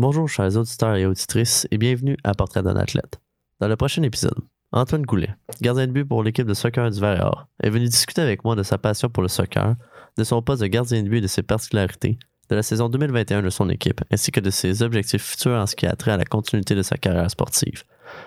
Bonjour 0.00 0.26
chers 0.30 0.56
auditeurs 0.56 0.96
et 0.96 1.04
auditrices 1.04 1.68
et 1.70 1.76
bienvenue 1.76 2.16
à 2.24 2.32
Portrait 2.32 2.62
d'un 2.62 2.74
athlète. 2.76 3.20
Dans 3.60 3.68
le 3.68 3.76
prochain 3.76 4.02
épisode, 4.02 4.38
Antoine 4.72 5.02
Goulet, 5.02 5.34
gardien 5.60 5.86
de 5.86 5.92
but 5.92 6.06
pour 6.06 6.22
l'équipe 6.22 6.46
de 6.46 6.54
soccer 6.54 6.90
du 6.90 7.04
Or, 7.04 7.48
est 7.62 7.68
venu 7.68 7.84
discuter 7.84 8.22
avec 8.22 8.42
moi 8.42 8.56
de 8.56 8.62
sa 8.62 8.78
passion 8.78 9.10
pour 9.10 9.22
le 9.22 9.28
soccer, 9.28 9.76
de 10.16 10.24
son 10.24 10.40
poste 10.40 10.62
de 10.62 10.68
gardien 10.68 11.02
de 11.02 11.08
but 11.10 11.18
et 11.18 11.20
de 11.20 11.26
ses 11.26 11.42
particularités, 11.42 12.18
de 12.48 12.56
la 12.56 12.62
saison 12.62 12.88
2021 12.88 13.42
de 13.42 13.50
son 13.50 13.68
équipe, 13.68 14.00
ainsi 14.10 14.32
que 14.32 14.40
de 14.40 14.48
ses 14.48 14.82
objectifs 14.82 15.22
futurs 15.22 15.60
en 15.60 15.66
ce 15.66 15.76
qui 15.76 15.84
a 15.84 15.94
trait 15.94 16.12
à 16.12 16.16
la 16.16 16.24
continuité 16.24 16.74
de 16.74 16.82
sa 16.82 16.96
carrière 16.96 17.30
sportive. 17.30 17.82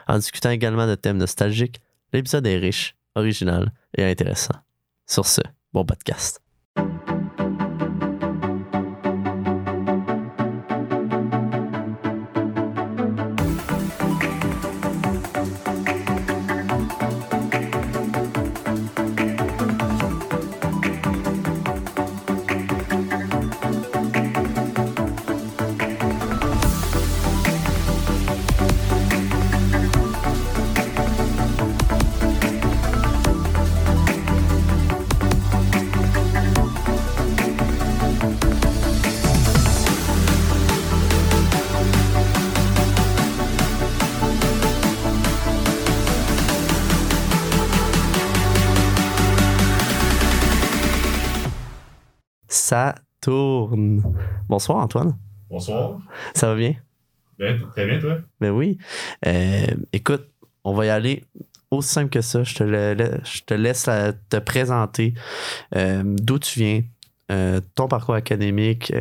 En 0.08 0.18
discutant 0.18 0.52
également 0.52 0.86
de 0.86 0.94
thèmes 0.94 1.18
nostalgiques, 1.18 1.82
l'épisode 2.14 2.46
est 2.46 2.58
riche, 2.58 2.96
original 3.16 3.74
et 3.98 4.06
intéressant. 4.06 4.54
Sur 5.08 5.26
ce, 5.26 5.42
bon 5.74 5.84
podcast. 5.84 6.40
Bonsoir 54.50 54.80
Antoine. 54.80 55.18
Bonsoir. 55.50 55.98
Ça 56.34 56.48
va 56.48 56.56
bien? 56.56 56.76
Ben, 57.40 57.60
très 57.72 57.86
bien, 57.86 58.00
toi? 58.00 58.18
Ben 58.40 58.52
oui. 58.52 58.78
Euh, 59.26 59.66
écoute, 59.92 60.28
on 60.64 60.74
va 60.74 60.86
y 60.86 60.90
aller 60.90 61.24
aussi 61.72 61.90
simple 61.90 62.10
que 62.10 62.22
ça. 62.22 62.44
Je 62.44 62.56
te, 62.56 62.64
le- 62.64 63.20
je 63.24 63.42
te 63.42 63.54
laisse 63.54 63.86
la- 63.88 64.14
te 64.14 64.38
présenter 64.38 65.14
euh, 65.76 66.04
d'où 66.06 66.40
tu 66.40 66.60
viens, 66.60 66.82
euh, 67.32 67.60
ton 67.76 67.88
parcours 67.88 68.16
académique, 68.16 68.94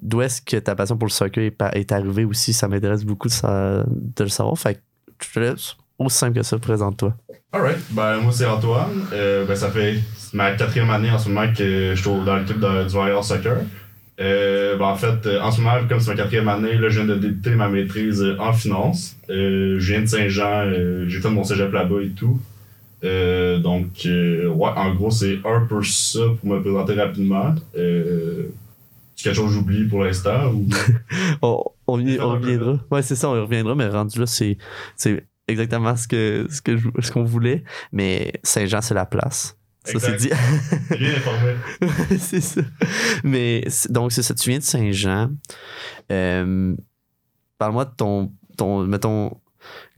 d'où 0.00 0.22
est-ce 0.22 0.40
que 0.40 0.56
ta 0.56 0.74
passion 0.74 0.96
pour 0.96 1.06
le 1.06 1.12
soccer 1.12 1.50
est, 1.74 1.92
arrivée 1.92 2.24
aussi? 2.24 2.52
Ça 2.52 2.68
m'intéresse 2.68 3.04
beaucoup 3.04 3.28
de, 3.28 3.84
le 4.22 4.28
savoir. 4.28 4.58
Fait 4.58 4.74
que 4.74 4.80
je 5.26 5.32
te 5.32 5.38
laisse 5.40 5.76
aussi 5.98 6.16
simple 6.16 6.38
que 6.38 6.42
ça. 6.42 6.58
Présente-toi. 6.58 7.14
Alright. 7.52 7.78
Ben, 7.90 8.20
moi, 8.20 8.32
c'est 8.32 8.46
Antoine. 8.46 9.06
Euh, 9.12 9.44
ben, 9.44 9.56
ça 9.56 9.70
fait 9.70 9.98
ma 10.32 10.52
quatrième 10.52 10.90
année 10.90 11.10
en 11.10 11.18
ce 11.18 11.28
moment 11.28 11.52
que 11.52 11.94
je 11.94 12.00
suis 12.00 12.24
dans 12.24 12.36
l'équipe 12.36 12.58
du 12.58 12.96
Royal 12.96 13.22
Soccer. 13.22 13.58
Euh, 14.20 14.76
ben, 14.76 14.84
en 14.84 14.96
fait, 14.96 15.26
euh, 15.26 15.40
en 15.40 15.50
ce 15.50 15.60
moment, 15.60 15.76
comme 15.88 15.98
c'est 16.00 16.10
ma 16.10 16.16
quatrième 16.16 16.48
année, 16.48 16.74
là, 16.76 16.88
je 16.90 17.00
viens 17.00 17.08
de 17.08 17.18
débuter 17.18 17.54
ma 17.54 17.68
maîtrise 17.68 18.22
euh, 18.22 18.36
en 18.38 18.52
finance. 18.52 19.16
Euh, 19.30 19.76
je 19.78 19.92
viens 19.92 20.02
de 20.02 20.06
Saint-Jean, 20.06 20.70
j'ai 21.06 21.20
fait 21.20 21.30
mon 21.30 21.44
cégep 21.44 21.72
là-bas 21.72 22.02
et 22.02 22.10
tout. 22.10 22.38
Donc, 23.02 23.86
ouais, 24.04 24.70
en 24.76 24.94
gros, 24.94 25.10
c'est 25.10 25.38
un 25.44 25.64
peu 25.66 25.82
ça 25.82 26.20
pour 26.40 26.50
me 26.50 26.60
présenter 26.60 26.94
rapidement. 26.94 27.54
C'est 27.74 29.24
quelque 29.24 29.34
chose 29.36 29.46
que 29.48 29.52
j'oublie 29.54 29.84
pour 29.84 30.04
l'instant 30.04 30.50
ou... 30.52 30.66
On, 31.42 31.62
on, 31.86 32.00
y- 32.00 32.18
on 32.20 32.30
reviendra. 32.32 32.78
Ouais, 32.90 33.02
c'est 33.02 33.16
ça, 33.16 33.28
on 33.28 33.36
y 33.36 33.40
reviendra, 33.40 33.74
mais 33.74 33.88
rendu 33.88 34.18
là, 34.18 34.26
c'est, 34.26 34.56
exactement 35.48 35.94
ce 35.96 36.06
que, 36.08 36.46
ce 36.50 36.60
ce 37.00 37.10
qu'on 37.12 37.24
voulait. 37.24 37.64
Mais 37.92 38.32
Saint-Jean, 38.42 38.80
c'est 38.80 38.94
la 38.94 39.06
place. 39.06 39.58
Ça, 39.84 39.98
c'est 39.98 40.16
dit. 40.16 40.30
Bien 40.98 41.14
informé. 41.16 41.54
c'est 42.18 42.40
ça. 42.40 42.60
Mais 43.24 43.64
donc, 43.88 44.12
c'est 44.12 44.22
ça. 44.22 44.34
Tu 44.34 44.50
viens 44.50 44.58
de 44.58 44.64
Saint-Jean. 44.64 45.30
Euh, 46.12 46.74
Parle-moi 47.58 47.84
de 47.84 47.94
ton, 47.96 48.32
ton. 48.56 48.84
Mettons. 48.84 49.36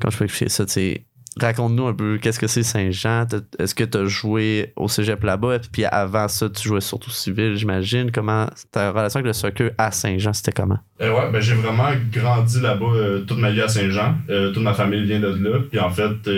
Quand 0.01 0.11
je 0.11 0.19
peux 0.19 0.25
expliquer 0.25 0.51
ça, 0.51 0.67
tu 0.67 0.73
sais. 0.73 1.07
Raconte-nous 1.41 1.87
un 1.87 1.95
peu 1.95 2.19
qu'est-ce 2.21 2.39
que 2.39 2.47
c'est 2.47 2.63
Saint-Jean. 2.63 3.27
Est-ce 3.59 3.75
que 3.75 3.85
tu 3.85 3.97
as 3.97 4.05
joué 4.05 4.73
au 4.77 4.87
cégep 4.87 5.23
là-bas? 5.23 5.61
Puis 5.73 5.85
avant 5.87 6.29
ça, 6.29 6.51
tu 6.51 6.69
jouais 6.69 6.83
surtout 6.83 7.11
civil, 7.11 7.57
j'imagine. 7.57 8.11
Comment. 8.11 8.49
Ta 8.71 8.91
relation 8.91 9.19
avec 9.19 9.29
le 9.29 9.33
soccer 9.33 9.71
à 9.79 9.91
Saint-Jean, 9.93 10.35
c'était 10.35 10.53
comment? 10.53 10.79
Euh, 11.01 11.15
ouais, 11.15 11.31
ben 11.33 11.41
j'ai 11.41 11.55
vraiment 11.55 11.89
grandi 12.13 12.61
là-bas 12.61 12.85
euh, 12.85 13.21
toute 13.21 13.39
ma 13.39 13.51
vie 13.51 13.63
à 13.63 13.69
Saint-Jean. 13.69 14.17
Euh, 14.29 14.53
toute 14.53 14.63
ma 14.63 14.75
famille 14.75 15.05
vient 15.05 15.21
de 15.21 15.29
là. 15.29 15.61
Puis 15.71 15.81
en 15.81 15.91
fait, 15.91 16.29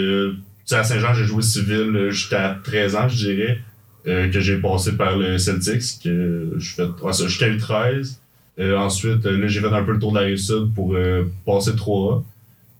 sais, 0.66 0.76
à 0.76 0.84
Saint-Jean, 0.84 1.14
j'ai 1.14 1.24
joué 1.24 1.42
civil 1.42 1.94
euh, 1.94 2.10
jusqu'à 2.10 2.58
13 2.62 2.96
ans, 2.96 3.08
je 3.08 3.16
dirais. 3.16 3.58
euh, 4.06 4.30
que 4.30 4.38
j'ai 4.40 4.58
passé 4.58 4.92
par 4.96 5.16
le 5.16 5.38
Celtics, 5.38 6.02
que 6.02 6.52
je 6.58 6.74
fais 6.74 6.84
ouais, 7.02 7.12
ça, 7.12 7.26
jusqu'à 7.26 7.48
U13. 7.48 8.18
Euh, 8.58 8.76
ensuite, 8.76 9.24
là, 9.24 9.46
j'ai 9.46 9.60
fait 9.60 9.66
un 9.66 9.82
peu 9.82 9.92
le 9.92 9.98
tour 9.98 10.12
de 10.12 10.18
la 10.18 10.26
Rive-Sud 10.26 10.74
pour 10.74 10.96
passer 11.46 11.72
3A. 11.72 12.22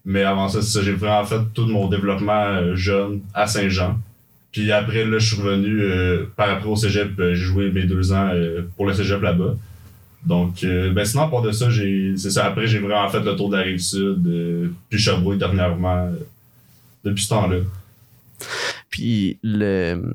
Mais 0.04 0.22
avant 0.22 0.48
ça, 0.48 0.82
j'ai 0.82 0.92
vraiment 0.92 1.24
fait 1.24 1.40
tout 1.54 1.66
mon 1.66 1.88
développement 1.88 2.74
jeune 2.74 3.20
à 3.32 3.46
Saint-Jean. 3.46 3.98
Puis 4.52 4.70
après, 4.70 5.04
là, 5.04 5.18
je 5.18 5.34
suis 5.34 5.42
revenu 5.42 5.82
par 6.36 6.50
après 6.50 6.68
au 6.68 6.76
cégep. 6.76 7.10
j'ai 7.16 7.34
joué 7.34 7.70
mes 7.72 7.84
deux 7.84 8.12
ans 8.12 8.30
pour 8.76 8.86
le 8.86 8.92
cégep 8.92 9.22
là-bas. 9.22 9.56
Donc, 10.26 10.62
ben 10.62 11.04
sinon, 11.06 11.22
à 11.24 11.28
part 11.28 11.42
de 11.42 11.52
ça, 11.52 11.70
j'ai, 11.70 12.12
c'est 12.18 12.30
ça. 12.30 12.44
Après, 12.44 12.66
j'ai 12.66 12.80
vraiment 12.80 13.08
fait 13.08 13.20
le 13.20 13.34
tour 13.34 13.48
de 13.48 13.56
la 13.56 13.62
rive 13.62 13.78
sud, 13.80 14.70
puis 14.90 14.98
Sherbrooke 14.98 15.38
dernièrement, 15.38 16.10
depuis 17.04 17.22
ce 17.24 17.28
temps-là. 17.30 17.58
Puis 18.90 19.38
le. 19.42 20.14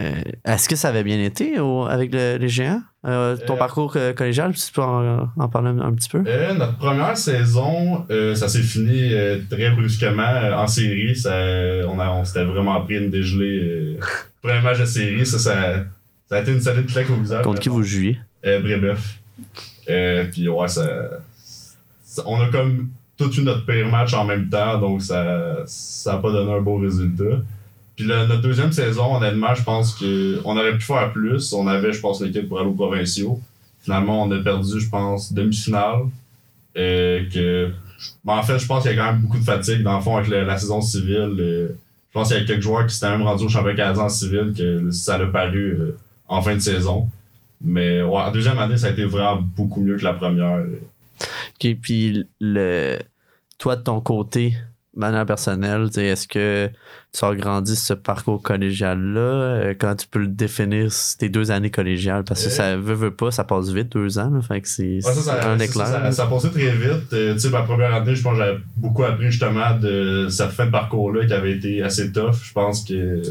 euh, 0.00 0.12
Est-ce 0.44 0.68
que 0.68 0.76
ça 0.76 0.88
avait 0.88 1.04
bien 1.04 1.20
été 1.22 1.58
au- 1.60 1.84
avec 1.86 2.12
le- 2.12 2.36
les 2.38 2.48
géants? 2.48 2.82
Euh, 3.06 3.36
ton 3.46 3.54
Euh, 3.54 3.58
parcours 3.58 3.96
collégial, 4.16 4.54
si 4.56 4.66
tu 4.68 4.72
peux 4.74 4.82
en, 4.82 5.28
en 5.36 5.48
parler 5.48 5.68
un, 5.70 5.80
un 5.80 5.92
petit 5.94 6.08
peu? 6.08 6.18
Notre 6.20 6.76
première 6.76 7.16
saison, 7.16 8.06
ça 8.34 8.48
s'est 8.48 8.62
fini 8.62 9.12
très 9.50 9.70
brusquement 9.70 10.50
en 10.54 10.66
série. 10.66 11.16
Ça, 11.16 11.34
on, 11.88 12.24
s'était 12.24 12.44
vraiment 12.44 12.80
pris 12.82 12.96
une 12.98 13.10
dégelée. 13.10 13.98
Premier 14.42 14.60
match 14.60 14.80
de 14.80 14.84
série, 14.86 15.24
ça, 15.26 15.38
ça, 15.38 15.84
ça 16.28 16.36
a 16.36 16.40
été 16.40 16.52
une 16.52 16.60
solide 16.60 16.86
claque 16.86 17.10
au 17.10 17.16
visage. 17.16 17.44
Contre 17.44 17.60
qui 17.60 17.68
vous 17.68 17.82
jouiez? 17.82 18.18
Brébeuf. 18.42 19.18
Puis 19.86 20.48
ouais, 20.48 20.68
ça- 20.68 21.10
On 22.26 22.40
a 22.40 22.48
comme 22.48 22.90
tout 23.20 23.38
eu 23.38 23.42
notre 23.42 23.66
pire 23.66 23.88
match 23.88 24.14
en 24.14 24.24
même 24.24 24.48
temps, 24.48 24.78
donc 24.78 25.02
ça 25.02 25.58
ça 25.66 26.14
a 26.14 26.16
pas 26.16 26.32
donné 26.32 26.52
un 26.52 26.60
beau 26.60 26.76
résultat. 26.76 27.42
Puis 27.94 28.06
là, 28.06 28.26
notre 28.26 28.40
deuxième 28.40 28.72
saison, 28.72 29.16
honnêtement, 29.16 29.54
je 29.54 29.62
pense 29.62 29.94
qu'on 29.94 30.56
aurait 30.56 30.72
pu 30.72 30.84
faire 30.84 31.12
plus. 31.12 31.52
On 31.52 31.66
avait, 31.66 31.92
je 31.92 32.00
pense, 32.00 32.22
l'équipe 32.22 32.48
pour 32.48 32.58
aller 32.58 32.70
aux 32.70 32.72
provinciaux. 32.72 33.38
Finalement, 33.82 34.22
on 34.22 34.30
a 34.30 34.38
perdu, 34.38 34.80
je 34.80 34.88
pense, 34.88 35.34
demi-finale. 35.34 36.04
Euh, 36.78 37.28
que, 37.30 37.70
ben, 38.24 38.36
en 38.36 38.42
fait, 38.42 38.58
je 38.58 38.66
pense 38.66 38.84
qu'il 38.84 38.92
y 38.92 38.98
a 38.98 39.04
quand 39.04 39.12
même 39.12 39.20
beaucoup 39.20 39.38
de 39.38 39.44
fatigue. 39.44 39.82
Dans 39.82 39.96
le 39.96 40.02
fond, 40.02 40.16
avec 40.16 40.30
la, 40.30 40.44
la 40.44 40.56
saison 40.56 40.80
civile, 40.80 41.36
euh, 41.38 41.68
je 42.08 42.12
pense 42.14 42.28
qu'il 42.28 42.38
y 42.38 42.40
a 42.40 42.44
quelques 42.46 42.62
joueurs 42.62 42.86
qui 42.86 42.94
s'étaient 42.94 43.10
même 43.10 43.22
rendus 43.22 43.44
au 43.44 43.48
championnat 43.50 43.76
canadien 43.76 44.04
en 44.04 44.08
civil 44.08 44.54
que 44.56 44.90
ça 44.90 45.18
l'a 45.18 45.26
paru 45.26 45.76
euh, 45.78 45.96
en 46.26 46.40
fin 46.40 46.54
de 46.54 46.60
saison. 46.60 47.06
Mais 47.60 48.02
ouais, 48.02 48.22
en 48.22 48.32
deuxième 48.32 48.58
année, 48.58 48.78
ça 48.78 48.86
a 48.86 48.90
été 48.90 49.04
vraiment 49.04 49.42
beaucoup 49.42 49.82
mieux 49.82 49.98
que 49.98 50.04
la 50.04 50.14
première. 50.14 50.64
Ok, 51.62 51.76
puis 51.82 52.24
le, 52.40 52.98
toi, 53.58 53.76
de 53.76 53.82
ton 53.82 54.00
côté, 54.00 54.54
manière 54.96 55.26
personnelle, 55.26 55.88
est-ce 55.96 56.26
que 56.26 56.68
tu 57.12 57.24
as 57.24 57.34
grandi 57.34 57.76
ce 57.76 57.92
parcours 57.92 58.42
collégial-là? 58.42 59.20
Euh, 59.20 59.74
Comment 59.78 59.94
tu 59.94 60.06
peux 60.08 60.20
le 60.20 60.26
définir, 60.28 60.90
tes 61.18 61.28
deux 61.28 61.50
années 61.50 61.70
collégiales? 61.70 62.24
Parce 62.24 62.42
que 62.44 62.48
Euh. 62.48 62.52
ça 62.52 62.76
veut, 62.76 62.94
veut 62.94 63.14
pas, 63.14 63.30
ça 63.30 63.44
passe 63.44 63.68
vite, 63.70 63.92
deux 63.92 64.18
ans. 64.18 64.30
Là, 64.30 64.40
fait 64.40 64.60
que 64.62 64.68
c'est 64.68 64.94
Ouais, 64.96 65.00
ça, 65.02 65.14
ça, 65.14 65.50
un 65.52 65.58
ça, 65.58 65.64
éclair. 65.64 65.86
ça, 65.86 66.12
ça 66.12 66.24
a 66.24 66.26
passé 66.28 66.50
très 66.50 66.72
vite. 66.74 67.12
Euh, 67.12 67.34
tu 67.34 67.40
sais, 67.40 67.50
ma 67.50 67.62
première 67.62 67.94
année, 67.94 68.14
je 68.14 68.22
pense 68.22 68.32
que 68.32 68.38
j'avais 68.44 68.58
beaucoup 68.76 69.04
appris 69.04 69.30
justement 69.30 69.76
de 69.78 70.28
cette 70.30 70.50
fin 70.52 70.66
de 70.66 70.70
parcours-là 70.70 71.26
qui 71.26 71.32
avait 71.34 71.52
été 71.52 71.82
assez 71.82 72.10
tough. 72.10 72.36
Je 72.42 72.52
pense 72.52 72.84
que 72.84 73.22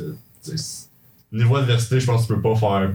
niveau 1.31 1.56
adversité, 1.57 2.00
je 2.00 2.06
pense 2.06 2.21
que 2.24 2.27
tu 2.27 2.36
peux 2.36 2.42
pas 2.42 2.56
faire. 2.56 2.92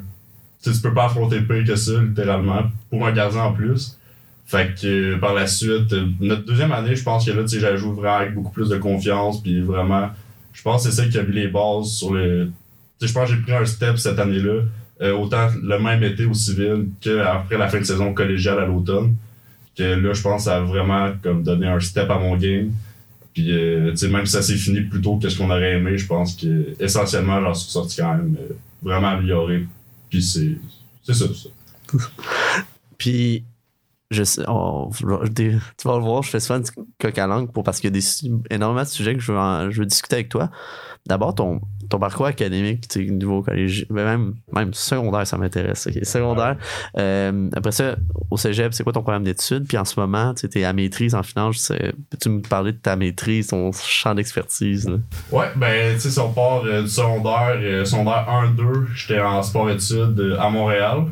Tu 0.62 0.70
peux 0.80 0.94
pas 0.94 1.06
affronter 1.06 1.40
pire 1.42 1.64
que 1.66 1.76
ça, 1.76 2.00
littéralement, 2.00 2.62
pour 2.88 3.06
un 3.06 3.12
gardien 3.12 3.42
en 3.42 3.52
plus. 3.52 3.98
Fait 4.46 4.74
que 4.78 5.14
euh, 5.14 5.18
par 5.18 5.32
la 5.34 5.46
suite, 5.46 5.92
euh, 5.92 6.06
notre 6.20 6.44
deuxième 6.44 6.72
année, 6.72 6.94
je 6.94 7.02
pense 7.02 7.24
que 7.24 7.30
là, 7.30 7.42
tu 7.44 7.60
sais, 7.60 7.76
vraiment 7.76 8.16
avec 8.16 8.34
beaucoup 8.34 8.52
plus 8.52 8.68
de 8.68 8.76
confiance, 8.76 9.42
puis 9.42 9.60
vraiment, 9.60 10.10
je 10.52 10.62
pense 10.62 10.84
que 10.84 10.90
c'est 10.90 11.02
ça 11.02 11.08
qui 11.08 11.18
a 11.18 11.22
mis 11.22 11.34
les 11.34 11.48
bases 11.48 11.88
sur 11.88 12.12
le. 12.12 12.50
Tu 12.98 13.06
sais, 13.06 13.08
je 13.08 13.18
pense 13.18 13.30
que 13.30 13.36
j'ai 13.36 13.42
pris 13.42 13.54
un 13.54 13.64
step 13.64 13.96
cette 13.96 14.18
année-là, 14.18 14.62
euh, 15.00 15.12
autant 15.16 15.48
le 15.62 15.78
même 15.78 16.02
été 16.02 16.26
au 16.26 16.34
civil 16.34 16.88
qu'après 17.00 17.56
la 17.56 17.68
fin 17.68 17.78
de 17.78 17.84
saison 17.84 18.12
collégiale 18.12 18.58
à 18.58 18.66
l'automne. 18.66 19.16
Que 19.76 19.82
là, 19.82 20.12
je 20.12 20.22
pense 20.22 20.44
que 20.44 20.50
ça 20.50 20.58
a 20.58 20.60
vraiment 20.60 21.12
comme 21.22 21.42
donné 21.42 21.66
un 21.66 21.80
step 21.80 22.08
à 22.10 22.18
mon 22.18 22.36
game. 22.36 22.70
Puis, 23.32 23.46
tu 23.46 23.96
sais, 23.96 24.08
même 24.08 24.26
si 24.26 24.32
ça 24.32 24.42
s'est 24.42 24.54
fini 24.54 24.82
plus 24.82 25.00
tôt 25.00 25.16
que 25.16 25.28
ce 25.28 25.36
qu'on 25.36 25.50
aurait 25.50 25.72
aimé, 25.72 25.98
je 25.98 26.06
pense 26.06 26.36
que 26.36 26.76
essentiellement, 26.78 27.40
j'en 27.40 27.54
suis 27.54 27.72
sorti 27.72 27.96
quand 27.96 28.14
même 28.14 28.36
vraiment 28.80 29.08
amélioré. 29.08 29.66
Puis 30.08 30.22
c'est 30.22 30.58
c'est 31.02 31.14
ça, 31.14 31.24
ça. 31.34 31.98
Puis 32.96 33.42
je 34.10 34.22
tu 34.22 35.88
vas 35.88 35.96
le 35.96 36.02
voir, 36.04 36.22
je 36.22 36.30
fais 36.30 36.40
souvent 36.40 36.60
du 36.60 36.70
coq 37.00 37.18
à 37.18 37.26
langue 37.26 37.52
pour, 37.52 37.62
parce 37.64 37.80
qu'il 37.80 37.88
y 37.88 37.92
a 37.96 38.00
des, 38.00 38.54
énormément 38.54 38.82
de 38.82 38.88
sujets 38.88 39.14
que 39.14 39.20
je 39.20 39.32
veux, 39.32 39.38
en- 39.38 39.70
je 39.70 39.80
veux 39.80 39.86
discuter 39.86 40.16
avec 40.16 40.28
toi. 40.28 40.50
D'abord, 41.06 41.34
ton, 41.34 41.60
ton 41.88 41.98
parcours 41.98 42.26
académique, 42.26 42.88
tu 42.88 43.10
niveau 43.10 43.42
collège, 43.42 43.86
ben 43.90 44.04
même, 44.04 44.34
même 44.52 44.74
secondaire, 44.74 45.26
ça 45.26 45.36
m'intéresse. 45.36 45.88
Secondaire. 46.02 46.56
Euh, 46.98 47.48
après 47.54 47.72
ça, 47.72 47.96
au 48.30 48.36
cégep, 48.36 48.72
c'est 48.74 48.84
quoi 48.84 48.92
ton 48.92 49.02
programme 49.02 49.24
d'études? 49.24 49.66
Puis 49.66 49.76
en 49.76 49.84
ce 49.84 49.98
moment, 49.98 50.34
tu 50.34 50.46
es 50.46 50.64
à 50.64 50.72
maîtrise 50.72 51.14
en 51.14 51.22
finance. 51.22 51.72
Peux-tu 52.10 52.28
me 52.28 52.40
parler 52.40 52.72
de 52.72 52.78
ta 52.78 52.96
maîtrise, 52.96 53.48
ton 53.48 53.70
champ 53.72 54.14
d'expertise? 54.14 54.90
Ouais, 55.30 55.46
ben, 55.56 55.94
tu 55.94 56.00
sais, 56.00 56.10
si 56.10 56.18
on 56.18 56.32
part 56.32 56.62
euh, 56.64 56.82
du 56.82 56.88
secondaire, 56.88 57.56
euh, 57.60 57.84
secondaire 57.84 58.26
1-2, 58.56 58.86
j'étais 58.94 59.20
en 59.20 59.42
sport-études 59.42 60.36
à 60.38 60.48
Montréal 60.50 61.04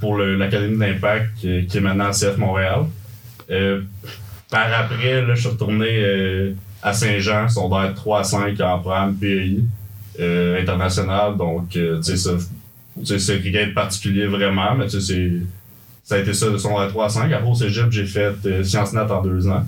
pour 0.00 0.18
l'Académie 0.18 0.78
d'Impact 0.78 1.36
qui 1.36 1.48
est 1.48 1.80
maintenant 1.80 2.08
le 2.08 2.12
CF 2.12 2.38
Montréal. 2.38 2.84
Par 4.50 4.72
après, 4.72 5.24
je 5.26 5.34
suis 5.34 5.48
retourné 5.48 6.54
à 6.82 6.92
Saint-Jean, 6.92 7.48
secondaire 7.48 7.94
3 7.94 8.20
à 8.20 8.24
5 8.24 8.60
en 8.60 8.78
programme 8.78 9.14
PEI 9.14 9.60
euh, 10.20 10.60
international. 10.60 11.36
Donc, 11.36 11.76
euh, 11.76 12.00
tu 12.00 12.16
sais, 12.16 12.38
c'est 13.18 13.36
rien 13.36 13.66
de 13.68 13.72
particulier 13.72 14.26
vraiment, 14.26 14.74
mais 14.74 14.86
tu 14.86 15.00
sais, 15.00 15.32
ça 16.04 16.16
a 16.16 16.18
été 16.18 16.34
ça 16.34 16.50
de 16.50 16.58
secondaire 16.58 16.88
3 16.88 17.06
à 17.06 17.08
5. 17.08 17.32
Après, 17.32 17.48
au 17.50 17.54
cégep, 17.54 17.90
j'ai 17.90 18.06
fait 18.06 18.34
euh, 18.46 18.62
Sciences 18.64 18.92
Nat 18.92 19.06
en 19.10 19.22
deux 19.22 19.48
ans. 19.48 19.64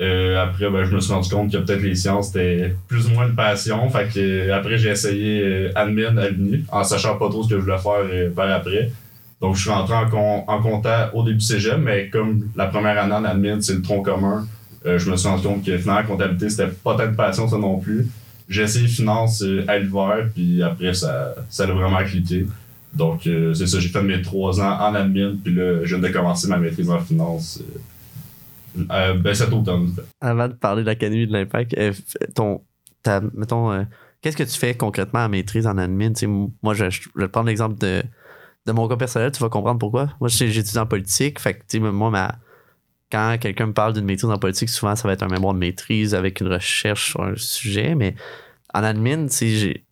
Après, 0.00 0.70
ben, 0.70 0.84
je 0.84 0.94
me 0.94 1.00
suis 1.00 1.12
rendu 1.12 1.28
compte 1.28 1.52
que 1.52 1.58
peut-être 1.58 1.82
les 1.82 1.94
sciences 1.94 2.28
c'était 2.28 2.74
plus 2.88 3.06
ou 3.06 3.10
moins 3.10 3.26
une 3.28 3.34
passion. 3.34 3.86
Fait 3.90 4.08
que 4.12 4.50
après, 4.50 4.78
j'ai 4.78 4.88
essayé 4.88 5.70
admin 5.74 6.16
à 6.16 6.30
l'Uni, 6.30 6.64
en 6.72 6.82
sachant 6.84 7.16
pas 7.18 7.28
trop 7.28 7.42
ce 7.42 7.50
que 7.50 7.56
je 7.56 7.60
voulais 7.64 7.76
faire 7.76 8.32
par 8.34 8.50
après. 8.50 8.90
Donc, 9.42 9.56
je 9.56 9.60
suis 9.60 9.70
rentré 9.70 9.94
en, 9.94 10.08
con- 10.08 10.44
en 10.46 10.62
compta 10.62 11.10
au 11.14 11.22
début 11.22 11.40
cégep, 11.40 11.76
mais 11.78 12.08
comme 12.08 12.48
la 12.56 12.66
première 12.66 12.98
année 12.98 13.12
en 13.12 13.24
admin, 13.24 13.60
c'est 13.60 13.74
le 13.74 13.82
tronc 13.82 14.00
commun, 14.02 14.46
je 14.86 15.10
me 15.10 15.16
suis 15.16 15.28
rendu 15.28 15.46
compte 15.46 15.64
que 15.66 15.76
finalement, 15.76 16.00
la 16.00 16.06
comptabilité, 16.06 16.48
c'était 16.48 16.68
pas 16.68 16.94
tant 16.96 17.06
de 17.06 17.14
passion, 17.14 17.46
ça 17.46 17.58
non 17.58 17.78
plus. 17.78 18.06
J'ai 18.50 18.62
essayé 18.62 18.88
finance 18.88 19.42
euh, 19.42 19.64
à 19.68 19.78
l'hiver, 19.78 20.28
puis 20.34 20.62
après, 20.62 20.92
ça, 20.92 21.34
ça 21.48 21.62
a 21.64 21.66
vraiment 21.72 22.04
cliqué. 22.04 22.46
Donc, 22.92 23.26
euh, 23.26 23.54
c'est 23.54 23.68
ça, 23.68 23.78
j'ai 23.78 23.88
fait 23.88 24.02
mes 24.02 24.20
trois 24.20 24.60
ans 24.60 24.76
en 24.80 24.94
admin, 24.94 25.36
puis 25.42 25.54
là, 25.54 25.84
je 25.84 25.94
viens 25.94 26.08
de 26.08 26.12
commencer 26.12 26.48
ma 26.48 26.58
maîtrise 26.58 26.90
en 26.90 27.00
finance. 27.00 27.62
euh, 27.62 28.82
euh, 28.90 29.14
ben, 29.14 29.34
cet 29.34 29.52
automne. 29.52 29.94
Avant 30.20 30.48
de 30.48 30.54
parler 30.54 30.82
de 30.82 30.86
l'Académie 30.86 31.26
de 31.26 31.32
l'Impact, 31.32 31.76
euh, 31.78 31.92
ton, 32.34 32.60
euh, 33.06 33.84
qu'est-ce 34.20 34.36
que 34.36 34.42
tu 34.42 34.58
fais 34.58 34.74
concrètement 34.74 35.20
en 35.20 35.28
maîtrise 35.28 35.66
en 35.66 35.78
admin? 35.78 36.12
Moi, 36.62 36.74
je, 36.74 36.90
je 36.90 37.08
vais 37.14 37.28
prendre 37.28 37.46
l'exemple 37.46 37.78
de, 37.78 38.02
de 38.66 38.72
mon 38.72 38.88
cas 38.88 38.96
personnel, 38.96 39.30
tu 39.32 39.40
vas 39.40 39.48
comprendre 39.48 39.78
pourquoi. 39.78 40.10
Moi, 40.20 40.28
j'étudie 40.28 40.78
en 40.78 40.86
politique, 40.86 41.38
fait 41.38 41.54
que, 41.54 41.78
moi, 41.78 42.10
ma, 42.10 42.34
quand 43.10 43.36
quelqu'un 43.40 43.66
me 43.66 43.72
parle 43.72 43.92
d'une 43.94 44.04
maîtrise 44.04 44.30
en 44.30 44.38
politique, 44.38 44.68
souvent, 44.68 44.94
ça 44.96 45.08
va 45.08 45.14
être 45.14 45.22
un 45.22 45.28
mémoire 45.28 45.54
de 45.54 45.58
maîtrise 45.58 46.14
avec 46.14 46.40
une 46.40 46.48
recherche 46.48 47.10
sur 47.10 47.22
un 47.22 47.34
sujet, 47.36 47.94
mais 47.94 48.14
en 48.74 48.84
admin, 48.84 49.26
j'ai- 49.40 49.84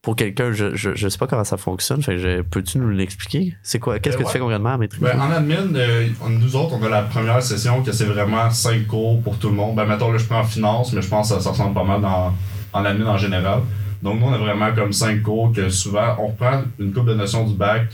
pour 0.00 0.16
quelqu'un, 0.16 0.50
je, 0.52 0.74
je, 0.74 0.94
je 0.96 1.08
sais 1.08 1.18
pas 1.18 1.28
comment 1.28 1.44
ça 1.44 1.56
fonctionne, 1.56 2.02
fait 2.02 2.12
que 2.16 2.18
je- 2.18 2.42
peux-tu 2.42 2.78
nous 2.78 2.88
l'expliquer? 2.90 3.54
C'est 3.62 3.78
quoi, 3.78 3.98
qu'est-ce 4.00 4.16
que 4.16 4.22
ouais. 4.22 4.26
tu 4.26 4.32
fais 4.32 4.38
concrètement 4.40 4.70
en 4.74 4.78
maîtrise? 4.78 5.00
Ben, 5.00 5.20
en 5.20 5.30
admin, 5.30 5.74
euh, 5.76 6.08
nous 6.28 6.56
autres, 6.56 6.74
on 6.80 6.82
a 6.84 6.88
la 6.88 7.02
première 7.02 7.40
session 7.42 7.82
que 7.82 7.92
c'est 7.92 8.04
vraiment 8.06 8.50
5 8.50 8.86
cours 8.88 9.22
pour 9.22 9.38
tout 9.38 9.48
le 9.48 9.54
monde. 9.54 9.76
Ben, 9.76 9.84
mettons, 9.84 10.10
là, 10.10 10.18
je 10.18 10.24
prends 10.24 10.40
en 10.40 10.44
finance, 10.44 10.92
mais 10.92 11.02
je 11.02 11.08
pense 11.08 11.28
que 11.28 11.34
ça, 11.36 11.40
ça 11.40 11.50
ressemble 11.50 11.74
pas 11.74 11.84
mal 11.84 12.00
dans, 12.00 12.32
en 12.72 12.84
admin 12.84 13.06
en 13.10 13.16
général. 13.18 13.60
Donc, 14.02 14.18
nous, 14.18 14.26
on 14.26 14.32
a 14.32 14.38
vraiment 14.38 14.72
comme 14.74 14.92
5 14.92 15.22
cours 15.22 15.52
que 15.52 15.68
souvent, 15.68 16.16
on 16.18 16.28
reprend 16.28 16.62
une 16.80 16.92
couple 16.92 17.10
de 17.10 17.14
notions 17.14 17.46
du 17.46 17.54
bac 17.54 17.86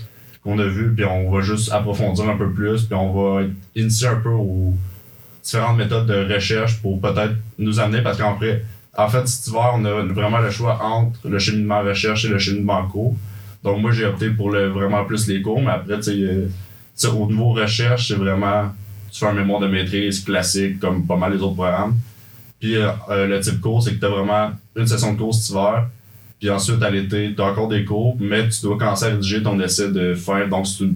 qu'on 0.49 0.59
a 0.59 0.67
vu, 0.67 0.95
puis 0.95 1.05
on 1.05 1.31
va 1.31 1.43
juste 1.43 1.71
approfondir 1.73 2.27
un 2.27 2.37
peu 2.37 2.50
plus, 2.50 2.85
puis 2.85 2.95
on 2.95 3.12
va 3.12 3.43
initier 3.77 4.09
un 4.09 4.17
peu 4.17 4.31
aux 4.31 4.73
différentes 5.43 5.77
méthodes 5.77 6.06
de 6.06 6.33
recherche 6.33 6.81
pour 6.81 6.99
peut-être 7.00 7.35
nous 7.59 7.79
amener, 7.79 8.00
parce 8.00 8.17
qu'en 8.17 8.39
fait, 8.39 8.65
en 8.97 9.09
fait, 9.09 9.29
cet 9.29 9.49
hiver, 9.49 9.73
on 9.75 9.85
a 9.85 10.03
vraiment 10.05 10.39
le 10.39 10.50
choix 10.50 10.83
entre 10.83 11.29
le 11.29 11.39
cheminement 11.39 11.83
recherche 11.83 12.25
et 12.25 12.29
le 12.29 12.39
cheminement 12.39 12.87
cours. 12.87 13.15
Donc, 13.62 13.83
moi, 13.83 13.93
j'ai 13.93 14.06
opté 14.06 14.31
pour 14.31 14.50
le, 14.50 14.69
vraiment 14.69 15.05
plus 15.05 15.29
les 15.29 15.43
cours, 15.43 15.61
mais 15.61 15.71
après, 15.71 15.97
tu 15.97 16.03
sais, 16.05 17.06
euh, 17.06 17.11
au 17.12 17.27
niveau 17.27 17.51
recherche, 17.51 18.09
c'est 18.09 18.15
vraiment, 18.15 18.71
tu 19.12 19.21
fais 19.21 19.27
un 19.27 19.35
mémoire 19.35 19.61
de 19.61 19.69
maîtrise 19.69 20.25
classique, 20.25 20.81
comme 20.81 21.06
pas 21.06 21.17
mal 21.17 21.35
les 21.35 21.43
autres 21.43 21.55
programmes. 21.56 21.97
Puis 22.59 22.77
euh, 22.77 22.91
euh, 23.11 23.27
le 23.27 23.39
type 23.41 23.61
cours, 23.61 23.83
c'est 23.83 23.94
que 23.94 24.01
tu 24.01 24.06
as 24.06 24.09
vraiment 24.09 24.51
une 24.75 24.87
session 24.87 25.12
de 25.12 25.19
cours 25.19 25.35
cet 25.35 25.51
hiver. 25.51 25.89
Puis 26.40 26.50
ensuite, 26.50 26.82
à 26.82 26.90
l'été, 26.90 27.35
tu 27.35 27.43
as 27.43 27.46
encore 27.46 27.69
des 27.69 27.85
cours, 27.85 28.17
mais 28.20 28.49
tu 28.49 28.62
dois 28.62 28.79
commencer 28.79 29.06
à 29.06 29.08
rédiger 29.08 29.43
ton 29.43 29.58
essai 29.61 29.90
de 29.90 30.14
fin. 30.14 30.46
Donc, 30.46 30.67
c'est 30.67 30.85
une, 30.85 30.94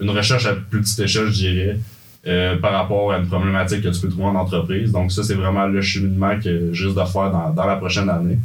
une 0.00 0.10
recherche 0.10 0.46
à 0.46 0.54
plus 0.54 0.80
petite 0.82 1.00
échelle, 1.00 1.26
je 1.28 1.32
dirais, 1.32 1.78
euh, 2.26 2.56
par 2.58 2.72
rapport 2.72 3.12
à 3.12 3.18
une 3.18 3.26
problématique 3.26 3.82
que 3.82 3.88
tu 3.88 4.00
peux 4.00 4.08
trouver 4.08 4.26
en 4.26 4.36
entreprise. 4.36 4.92
Donc, 4.92 5.10
ça, 5.10 5.24
c'est 5.24 5.34
vraiment 5.34 5.66
le 5.66 5.80
cheminement 5.82 6.38
que 6.38 6.72
j'ai 6.72 6.84
juste 6.84 6.96
de 6.96 7.04
faire 7.04 7.30
dans, 7.32 7.50
dans 7.52 7.66
la 7.66 7.76
prochaine 7.76 8.08
année. 8.08 8.38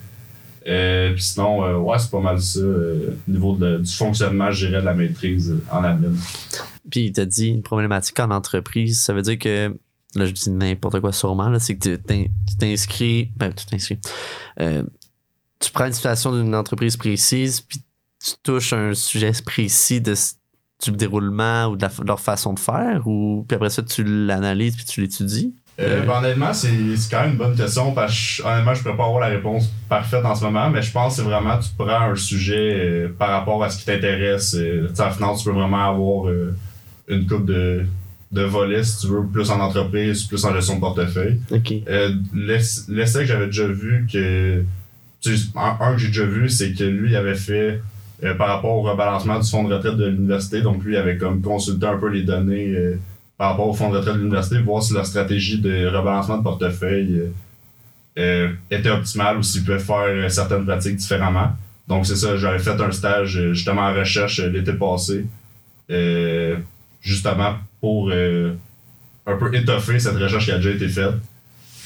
Euh, 0.68 1.14
puis 1.14 1.24
sinon, 1.24 1.64
euh, 1.64 1.76
ouais, 1.78 1.98
c'est 2.00 2.12
pas 2.12 2.20
mal 2.20 2.42
ça, 2.42 2.60
au 2.60 3.32
niveau 3.32 3.56
du 3.56 3.90
fonctionnement, 3.92 4.52
je 4.52 4.66
dirais, 4.68 4.82
de 4.82 4.86
la 4.86 4.94
maîtrise 4.94 5.56
en 5.72 5.84
admin. 5.84 6.10
Puis 6.90 7.06
il 7.06 7.12
t'a 7.14 7.26
dit 7.26 7.48
une 7.50 7.62
problématique 7.62 8.20
en 8.20 8.32
entreprise, 8.32 9.00
ça 9.00 9.14
veut 9.14 9.22
dire 9.22 9.38
que 9.38 9.74
là 10.16 10.26
je 10.26 10.32
dis 10.32 10.50
n'importe 10.50 11.00
quoi 11.02 11.12
sûrement, 11.12 11.50
là, 11.50 11.60
c'est 11.60 11.76
que 11.76 11.96
tu 11.96 12.02
t'in- 12.02 12.26
tu 12.50 12.56
t'inscris, 12.58 13.30
ben 13.38 13.52
tu 13.54 13.66
t'inscris. 13.66 14.00
Tu 15.60 15.72
prends 15.72 15.86
une 15.86 15.94
situation 15.94 16.32
d'une 16.36 16.54
entreprise 16.56 16.98
précise, 16.98 17.62
puis 17.62 17.80
tu 18.24 18.32
touches 18.44 18.74
un 18.74 18.94
sujet 18.94 19.32
précis 19.46 20.02
de, 20.02 20.14
du 20.84 20.92
déroulement 20.92 21.68
ou 21.68 21.76
de, 21.76 21.82
la- 21.84 21.88
de 21.90 22.08
leur 22.08 22.20
façon 22.20 22.54
de 22.54 22.60
faire, 22.60 23.08
ou 23.08 23.46
puis 23.48 23.56
après 23.56 23.70
ça 23.70 23.82
tu 23.84 24.04
l'analyses 24.04 24.76
puis 24.76 24.86
tu 24.86 25.02
l'étudies? 25.02 25.54
Euh, 25.80 26.04
ben, 26.08 26.14
honnêtement, 26.18 26.54
c'est 26.54 26.72
quand 27.12 27.22
même 27.22 27.34
une 27.34 27.38
bonne 27.38 27.56
question 27.56 27.92
parce 27.94 28.38
que 28.40 28.44
honnêtement, 28.48 28.74
je 28.74 28.82
pourrais 28.82 28.98
pas 28.98 29.06
avoir 29.06 29.20
la 29.20 29.28
réponse 29.28 29.70
parfaite 29.88 30.26
en 30.26 30.34
ce 30.34 30.44
moment, 30.44 30.72
mais 30.72 30.82
je 30.82 30.92
pense 30.92 31.16
que 31.16 31.22
c'est 31.22 31.28
vraiment 31.30 31.60
tu 31.60 31.70
prends 31.78 32.02
un 32.12 32.16
sujet 32.16 32.74
euh, 32.80 33.10
par 33.16 33.30
rapport 33.30 33.64
à 33.64 33.70
ce 33.70 33.78
qui 33.78 33.86
t'intéresse. 33.86 34.56
Euh, 34.56 34.88
finance, 35.16 35.44
tu 35.44 35.50
peux 35.50 35.56
vraiment 35.56 35.88
avoir 35.88 36.30
euh, 36.30 36.56
une 37.08 37.28
coupe 37.28 37.46
de, 37.46 37.86
de 38.32 38.42
volets 38.42 38.84
si 38.84 39.02
tu 39.02 39.08
veux, 39.14 39.24
plus 39.28 39.52
en 39.52 39.60
entreprise, 39.60 40.24
plus 40.24 40.44
en 40.46 40.54
gestion 40.56 40.76
de 40.76 40.80
portefeuille. 40.80 41.40
Ok. 41.52 41.72
Euh, 41.88 42.12
l'ess- 42.34 42.86
L'essai 42.90 43.20
que 43.20 43.26
j'avais 43.26 43.46
déjà 43.46 43.68
vu 43.68 44.08
que. 44.12 44.64
Un, 45.26 45.78
un 45.80 45.94
que 45.94 45.98
j'ai 45.98 46.08
déjà 46.08 46.26
vu, 46.26 46.50
c'est 46.50 46.74
que 46.74 46.84
lui 46.84 47.12
il 47.12 47.16
avait 47.16 47.36
fait 47.36 47.82
euh, 48.24 48.34
par 48.34 48.48
rapport 48.48 48.72
au 48.72 48.82
rebalancement 48.82 49.40
du 49.40 49.48
fonds 49.48 49.64
de 49.64 49.74
retraite 49.74 49.96
de 49.96 50.08
l'université. 50.08 50.62
Donc 50.62 50.84
lui 50.84 50.94
il 50.94 50.98
avait 50.98 51.18
comme 51.18 51.42
consulté 51.42 51.86
un 51.86 51.98
peu 51.98 52.10
les 52.10 52.24
données 52.24 52.74
euh, 52.76 53.00
par 53.38 53.52
rapport 53.52 53.68
au 53.68 53.74
fonds 53.74 53.92
de 53.92 53.98
retraite 53.98 54.16
de 54.16 54.20
l'université, 54.20 54.60
voir 54.60 54.82
si 54.82 54.94
leur 54.94 55.06
stratégie 55.06 55.60
de 55.60 55.86
rebalancement 55.86 56.38
de 56.38 56.44
portefeuille 56.44 57.30
euh, 58.18 58.52
était 58.72 58.90
optimale 58.90 59.38
ou 59.38 59.44
s'ils 59.44 59.64
pouvaient 59.64 59.80
faire 59.80 60.32
certaines 60.32 60.66
pratiques 60.66 60.96
différemment. 60.96 61.52
Donc 61.88 62.08
c'est 62.08 62.16
ça, 62.16 62.36
j'avais 62.38 62.60
fait 62.60 62.82
un 62.82 62.92
stage 62.92 63.40
justement 63.52 63.84
en 63.84 63.94
recherche 63.94 64.40
l'été 64.40 64.74
passé, 64.74 65.26
justement 67.02 67.56
pour 67.80 68.12
un 68.12 69.38
peu 69.38 69.54
étoffer 69.56 70.00
cette 70.00 70.16
recherche 70.18 70.46
qui 70.46 70.52
a 70.52 70.58
déjà 70.58 70.72
été 70.72 70.88
faite. 70.88 71.16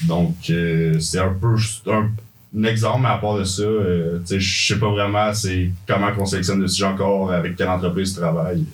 Donc, 0.04 0.34
c'est 0.44 1.18
un 1.18 1.34
peu 1.34 1.54
un, 1.88 2.10
un 2.56 2.64
exemple, 2.64 3.00
mais 3.02 3.08
à 3.08 3.18
part 3.18 3.38
de 3.38 3.44
ça, 3.44 3.62
euh, 3.62 4.18
tu 4.20 4.26
sais, 4.26 4.40
je 4.40 4.66
sais 4.74 4.78
pas 4.78 4.90
vraiment 4.90 5.32
c'est 5.32 5.70
comment 5.86 6.10
on 6.18 6.26
sélectionne 6.26 6.60
le 6.60 6.68
sujet 6.68 6.84
encore, 6.86 7.32
avec 7.32 7.56
quelle 7.56 7.68
entreprise 7.68 8.12
tu 8.14 8.20
travailles. 8.20 8.64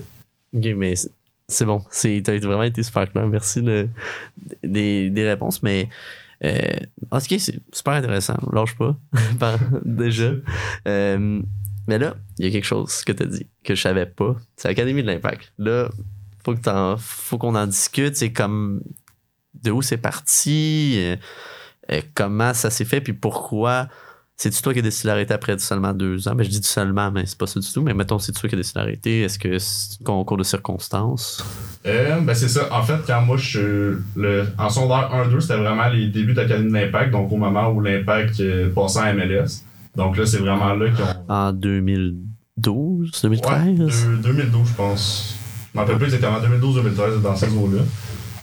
Ok, 0.57 0.65
mais 0.77 0.95
c'est- 0.97 1.65
bon. 1.65 1.83
C'est, 1.91 2.21
t'as 2.25 2.37
vraiment 2.39 2.63
été 2.65 2.83
super 2.83 3.11
clair. 3.11 3.27
Merci 3.27 3.63
de- 3.63 3.89
des, 4.65 5.11
des 5.11 5.29
réponses. 5.29 5.63
Mais 5.63 5.89
euh, 6.45 6.59
en 7.11 7.19
qui 7.21 7.35
est, 7.37 7.39
c'est 7.39 7.59
super 7.73 7.95
intéressant. 7.95 8.37
Lâche 8.53 8.77
pas. 8.77 8.97
Déjà. 9.85 10.33
Euh, 10.87 11.41
mais 11.87 11.99
là, 11.99 12.17
il 12.39 12.47
y 12.47 12.49
a 12.49 12.53
quelque 12.53 12.65
chose 12.67 13.03
que 13.05 13.13
tu 13.13 13.23
as 13.23 13.27
dit 13.27 13.47
que 13.65 13.75
je 13.75 13.81
savais 13.81 14.07
pas. 14.07 14.37
C'est 14.57 14.69
l'Académie 14.69 15.03
de 15.03 15.07
l'Impact. 15.09 15.53
Là, 15.59 15.89
faut 16.45 16.55
que 16.55 16.61
t'en- 16.61 16.97
faut 16.99 17.39
qu'on 17.39 17.55
en 17.55 17.67
discute. 17.67 18.17
C'est 18.17 18.33
comme 18.33 18.83
de 19.63 19.71
où 19.71 19.83
c'est 19.83 19.97
parti, 19.97 20.95
euh, 20.99 21.17
euh, 21.91 22.01
comment 22.15 22.55
ça 22.55 22.71
s'est 22.71 22.85
fait, 22.85 23.01
puis 23.01 23.13
pourquoi? 23.13 23.89
C'est-tu 24.41 24.63
toi 24.63 24.73
qui 24.73 24.79
as 24.79 24.83
décidé 24.83 25.09
d'arrêter 25.09 25.35
après 25.35 25.59
seulement 25.59 25.93
deux 25.93 26.29
ans? 26.29 26.35
Ben, 26.37 26.45
je 26.45 26.49
dis 26.51 26.61
seulement, 26.63 27.11
mais 27.11 27.27
c'est 27.27 27.37
pas 27.37 27.49
ça 27.49 27.59
du 27.59 27.73
tout. 27.73 27.83
Mais 27.83 27.93
mettons, 27.93 28.21
c'est 28.21 28.31
toi 28.31 28.49
qui 28.49 28.55
as 28.55 28.59
décidé 28.59 28.79
d'arrêter. 28.79 29.23
Est-ce 29.23 29.37
que 29.37 29.59
c'est 29.59 30.01
un 30.03 30.05
concours 30.05 30.37
de 30.37 30.45
circonstances? 30.45 31.45
Euh, 31.87 32.21
ben 32.21 32.35
c'est 32.35 32.47
ça. 32.49 32.69
En 32.73 32.85
fait, 32.85 32.99
quand 33.05 33.21
moi 33.23 33.37
je 33.37 33.99
le, 34.15 34.47
en 34.57 34.69
secondaire 34.71 35.11
1-2, 35.29 35.41
c'était 35.41 35.57
vraiment 35.57 35.89
les 35.89 36.07
débuts 36.07 36.35
de 36.35 36.41
l'Académie 36.41 36.71
de 36.71 36.77
l'Impact, 36.77 37.11
donc 37.11 37.33
au 37.33 37.37
moment 37.37 37.69
où 37.71 37.81
l'Impact 37.81 38.39
euh, 38.39 38.73
passait 38.73 39.01
en 39.01 39.13
MLS. 39.15 39.65
Donc 39.97 40.17
là, 40.17 40.25
c'est 40.25 40.39
vraiment 40.39 40.73
là 40.73 40.87
qu'on. 40.91 41.33
En 41.35 41.53
2012, 41.53 43.11
Ouais, 43.11 43.11
2013? 43.23 44.07
deux- 44.07 44.17
2012, 44.23 44.69
je 44.69 44.75
pense. 44.75 45.35
Je 45.75 45.79
m'en 45.79 45.83
rappelle 45.85 45.99
plus 45.99 46.15
exactement, 46.15 46.39
2012-2013, 46.41 47.23
dans 47.23 47.35
ces 47.37 47.47
eaux-là. 47.55 47.83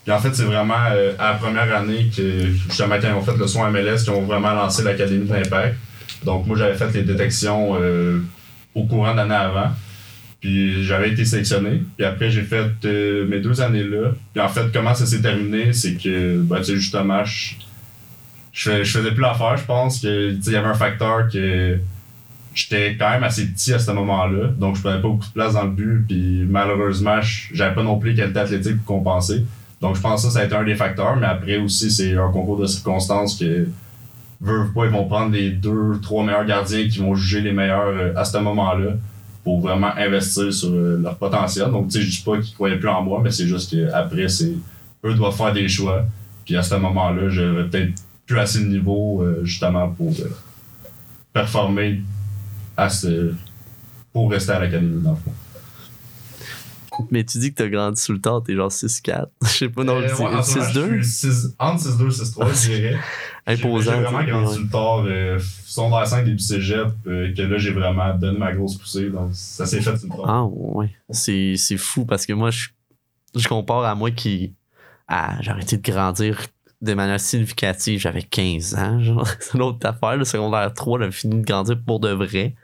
Puis 0.06 0.14
en 0.14 0.20
fait, 0.20 0.34
c'est 0.34 0.44
vraiment 0.44 0.76
euh, 0.92 1.14
à 1.20 1.32
la 1.32 1.38
première 1.38 1.76
année 1.76 2.10
que, 2.16 2.46
justement, 2.52 2.96
quand 3.02 3.08
ils 3.10 3.14
ont 3.14 3.22
fait 3.24 3.36
le 3.38 3.48
soin 3.48 3.70
MLS, 3.72 4.04
qu'ils 4.04 4.12
ont 4.12 4.22
vraiment 4.22 4.54
lancé 4.54 4.84
l'Académie 4.84 5.28
de 5.28 5.34
l'Impact. 5.34 5.76
Donc, 6.24 6.46
moi, 6.46 6.56
j'avais 6.58 6.76
fait 6.76 6.94
les 6.94 7.02
détections 7.04 7.76
euh, 7.82 8.20
au 8.76 8.84
courant 8.86 9.12
de 9.14 9.18
l'année 9.18 9.34
avant. 9.36 9.72
Puis 10.40 10.84
j'avais 10.84 11.10
été 11.10 11.26
sélectionné. 11.26 11.82
Puis 11.98 12.06
après, 12.06 12.30
j'ai 12.30 12.44
fait 12.44 12.70
euh, 12.86 13.26
mes 13.28 13.40
deux 13.40 13.62
années 13.62 13.84
là. 13.84 14.12
Puis 14.32 14.42
en 14.44 14.48
fait, 14.48 14.72
comment 14.72 14.94
ça 14.94 15.08
s'est 15.08 15.22
terminé, 15.22 15.74
c'est 15.74 15.96
que, 15.96 16.40
ben, 16.40 16.58
tu 16.58 16.66
sais, 16.66 16.76
justement, 16.76 17.26
je, 17.26 17.56
je, 18.54 18.70
fais- 18.70 18.86
je 18.86 18.98
faisais 19.00 19.12
plus 19.12 19.22
l'affaire. 19.22 19.58
Je 19.58 19.66
pense 19.66 20.04
il 20.04 20.40
y 20.46 20.56
avait 20.56 20.68
un 20.68 20.76
facteur 20.76 21.30
que 21.34 21.80
j'étais 22.54 22.96
quand 22.98 23.10
même 23.10 23.24
assez 23.24 23.48
petit 23.48 23.74
à 23.74 23.80
ce 23.80 23.90
moment-là. 23.90 24.50
Donc, 24.60 24.76
je 24.76 24.82
prenais 24.82 25.02
pas 25.02 25.08
beaucoup 25.08 25.26
de 25.28 25.34
place 25.34 25.54
dans 25.54 25.64
le 25.64 25.72
but. 25.72 26.06
Puis 26.08 26.46
malheureusement, 26.48 27.20
j'avais 27.52 27.74
pas 27.74 27.82
non 27.84 27.98
plus 27.98 28.12
les 28.12 28.18
qualités 28.18 28.40
athlétiques 28.40 28.78
pour 28.86 28.98
compenser. 28.98 29.44
Donc, 29.82 29.96
je 29.96 30.02
pense 30.02 30.24
que 30.24 30.30
ça, 30.30 30.34
ça 30.36 30.40
a 30.40 30.46
été 30.46 30.56
un 30.56 30.64
des 30.64 30.76
facteurs. 30.76 31.16
Mais 31.18 31.28
après 31.28 31.58
aussi, 31.58 31.92
c'est 31.92 32.16
un 32.16 32.32
concours 32.32 32.58
de 32.58 32.66
circonstances 32.66 33.38
que, 33.38 33.68
veulent 34.42 34.72
pas, 34.74 34.86
ils 34.86 34.92
vont 34.92 35.08
prendre 35.08 35.32
les 35.32 35.50
deux, 35.52 36.00
trois 36.02 36.24
meilleurs 36.24 36.46
gardiens 36.46 36.88
qui 36.88 37.00
vont 37.00 37.16
juger 37.16 37.42
les 37.42 37.52
meilleurs 37.52 37.88
euh, 37.88 38.14
à 38.16 38.26
ce 38.26 38.38
moment-là 38.38 38.92
pour 39.44 39.62
vraiment 39.62 39.92
investir 39.96 40.54
sur 40.54 40.70
euh, 40.70 41.00
leur 41.02 41.18
potentiel. 41.18 41.70
Donc, 41.72 41.90
tu 41.90 42.00
sais, 42.00 42.02
je 42.02 42.10
dis 42.10 42.24
pas 42.24 42.38
qu'ils 42.40 42.54
croyaient 42.54 42.80
plus 42.80 42.90
en 42.90 43.02
moi, 43.02 43.22
mais 43.24 43.32
c'est 43.32 43.48
juste 43.48 43.72
qu'après, 43.72 44.28
c'est 44.28 44.54
eux 45.04 45.14
doivent 45.14 45.36
faire 45.36 45.54
des 45.54 45.68
choix. 45.68 46.06
Puis 46.46 46.56
à 46.56 46.64
ce 46.64 46.76
moment-là, 46.76 47.30
j'avais 47.30 47.64
peut-être 47.66 47.94
plus 48.26 48.40
assez 48.40 48.60
de 48.60 48.66
niveau 48.66 49.22
euh, 49.22 49.42
justement 49.44 49.90
pour 49.90 50.14
performer 51.32 52.02
à 52.78 52.90
ce, 52.90 53.34
pour 54.12 54.32
rester 54.32 54.52
à 54.52 54.60
l'académie 54.60 55.02
dans 55.02 55.12
le 55.12 55.18
fond. 55.18 55.32
Mais 57.12 57.24
tu 57.24 57.38
dis 57.40 57.52
que 57.54 57.58
t'as 57.64 57.68
grandi 57.70 58.00
sous 58.02 58.14
le 58.14 58.22
temps, 58.22 58.42
t'es 58.42 58.56
genre 58.56 58.70
6-4. 58.72 59.26
Je 59.44 59.48
sais 59.48 59.70
pas, 59.70 59.84
non, 59.84 59.96
Euh, 59.96 60.02
ouais, 60.02 60.12
en 60.12 60.44
ce 60.44 60.58
moment, 60.60 60.70
6-2? 60.70 60.98
je 60.98 61.02
suis 61.02 61.12
six- 61.32 61.56
Entre 61.60 61.84
6-2 61.84 62.08
et 62.08 62.26
6-3, 62.26 62.48
je 62.54 62.68
dirais. 62.76 62.98
Imposant. 63.48 63.92
J'ai 63.94 64.00
vraiment 64.02 64.24
grandi 64.24 64.54
sur 64.54 64.64
le 64.64 64.70
tard. 64.70 65.04
Euh, 65.06 65.40
secondaire 65.66 66.08
5 66.08 66.26
début 66.26 66.40
cégep, 66.40 66.88
euh, 67.08 67.34
que 67.34 67.42
là, 67.44 67.58
j'ai 67.58 67.72
vraiment 67.72 68.14
donné 68.16 68.38
ma 68.40 68.52
grosse 68.54 68.78
poussée. 68.78 69.10
Donc, 69.10 69.30
ça 69.34 69.66
s'est 69.66 69.82
fait 69.82 69.98
sur 69.98 70.08
le 70.10 70.16
tard. 70.16 70.26
Ah 70.28 70.46
ouais. 70.46 70.90
C'est, 71.12 71.56
c'est 71.58 71.78
fou 71.78 72.06
parce 72.06 72.26
que 72.26 72.34
moi, 72.34 72.50
je, 72.52 72.70
je 73.36 73.48
compare 73.48 73.84
à 73.86 73.94
moi 73.96 74.12
qui. 74.12 74.54
Ah, 75.08 75.38
j'ai 75.42 75.52
arrêté 75.52 75.78
de 75.78 75.84
grandir 75.92 76.40
de 76.82 76.94
manière 76.96 77.20
significative. 77.20 78.00
J'avais 78.00 78.24
15 78.24 78.74
ans. 78.76 79.00
Genre. 79.04 79.28
C'est 79.40 79.54
une 79.54 79.62
autre 79.62 79.86
affaire. 79.88 80.18
Le 80.18 80.26
secondaire 80.26 80.74
3, 80.74 81.00
j'avais 81.00 81.12
fini 81.12 81.42
de 81.42 81.46
grandir 81.46 81.78
pour 81.86 82.00
de 82.00 82.10
vrai. 82.10 82.56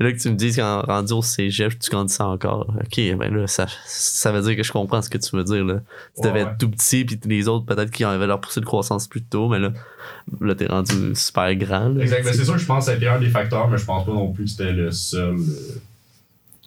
Là 0.00 0.12
que 0.12 0.18
tu 0.18 0.28
me 0.30 0.34
dis 0.36 0.54
qu'en 0.54 0.80
rendu 0.82 1.12
au 1.12 1.22
cégep, 1.22 1.78
tu 1.78 1.90
grandissais 1.90 2.22
encore. 2.22 2.66
Ok, 2.80 2.96
ben 3.18 3.34
là, 3.34 3.46
ça, 3.46 3.66
ça 3.86 4.32
veut 4.32 4.40
dire 4.42 4.56
que 4.56 4.62
je 4.62 4.72
comprends 4.72 5.02
ce 5.02 5.10
que 5.10 5.18
tu 5.18 5.36
veux 5.36 5.44
dire. 5.44 5.64
Là. 5.64 5.80
Tu 6.14 6.22
Ouais, 6.22 6.28
devais 6.28 6.44
ouais. 6.44 6.50
être 6.50 6.58
tout 6.58 6.70
petit, 6.70 7.04
puis 7.04 7.18
les 7.26 7.48
autres, 7.48 7.66
peut-être 7.66 7.90
qu'ils 7.90 8.06
avaient 8.06 8.26
leur 8.26 8.40
poussée 8.40 8.60
de 8.60 8.64
croissance 8.66 9.06
plus 9.08 9.22
tôt, 9.22 9.48
mais 9.48 9.58
là, 9.58 9.72
là 10.40 10.54
t'es 10.54 10.66
rendu 10.66 11.14
super 11.14 11.54
grand. 11.56 11.88
là. 11.90 12.02
Exact. 12.02 12.24
C'est 12.32 12.44
sûr 12.44 12.54
que 12.54 12.60
je 12.60 12.66
pense 12.66 12.86
que 12.86 12.92
été 12.92 13.06
un 13.08 13.20
des 13.20 13.28
facteurs, 13.30 13.68
mais 13.68 13.78
je 13.78 13.84
pense 13.84 14.06
pas 14.06 14.12
non 14.12 14.32
plus 14.32 14.44
que 14.44 14.50
c'était 14.50 14.72
le 14.72 14.90
seul. 14.90 15.34
euh, 15.36 15.36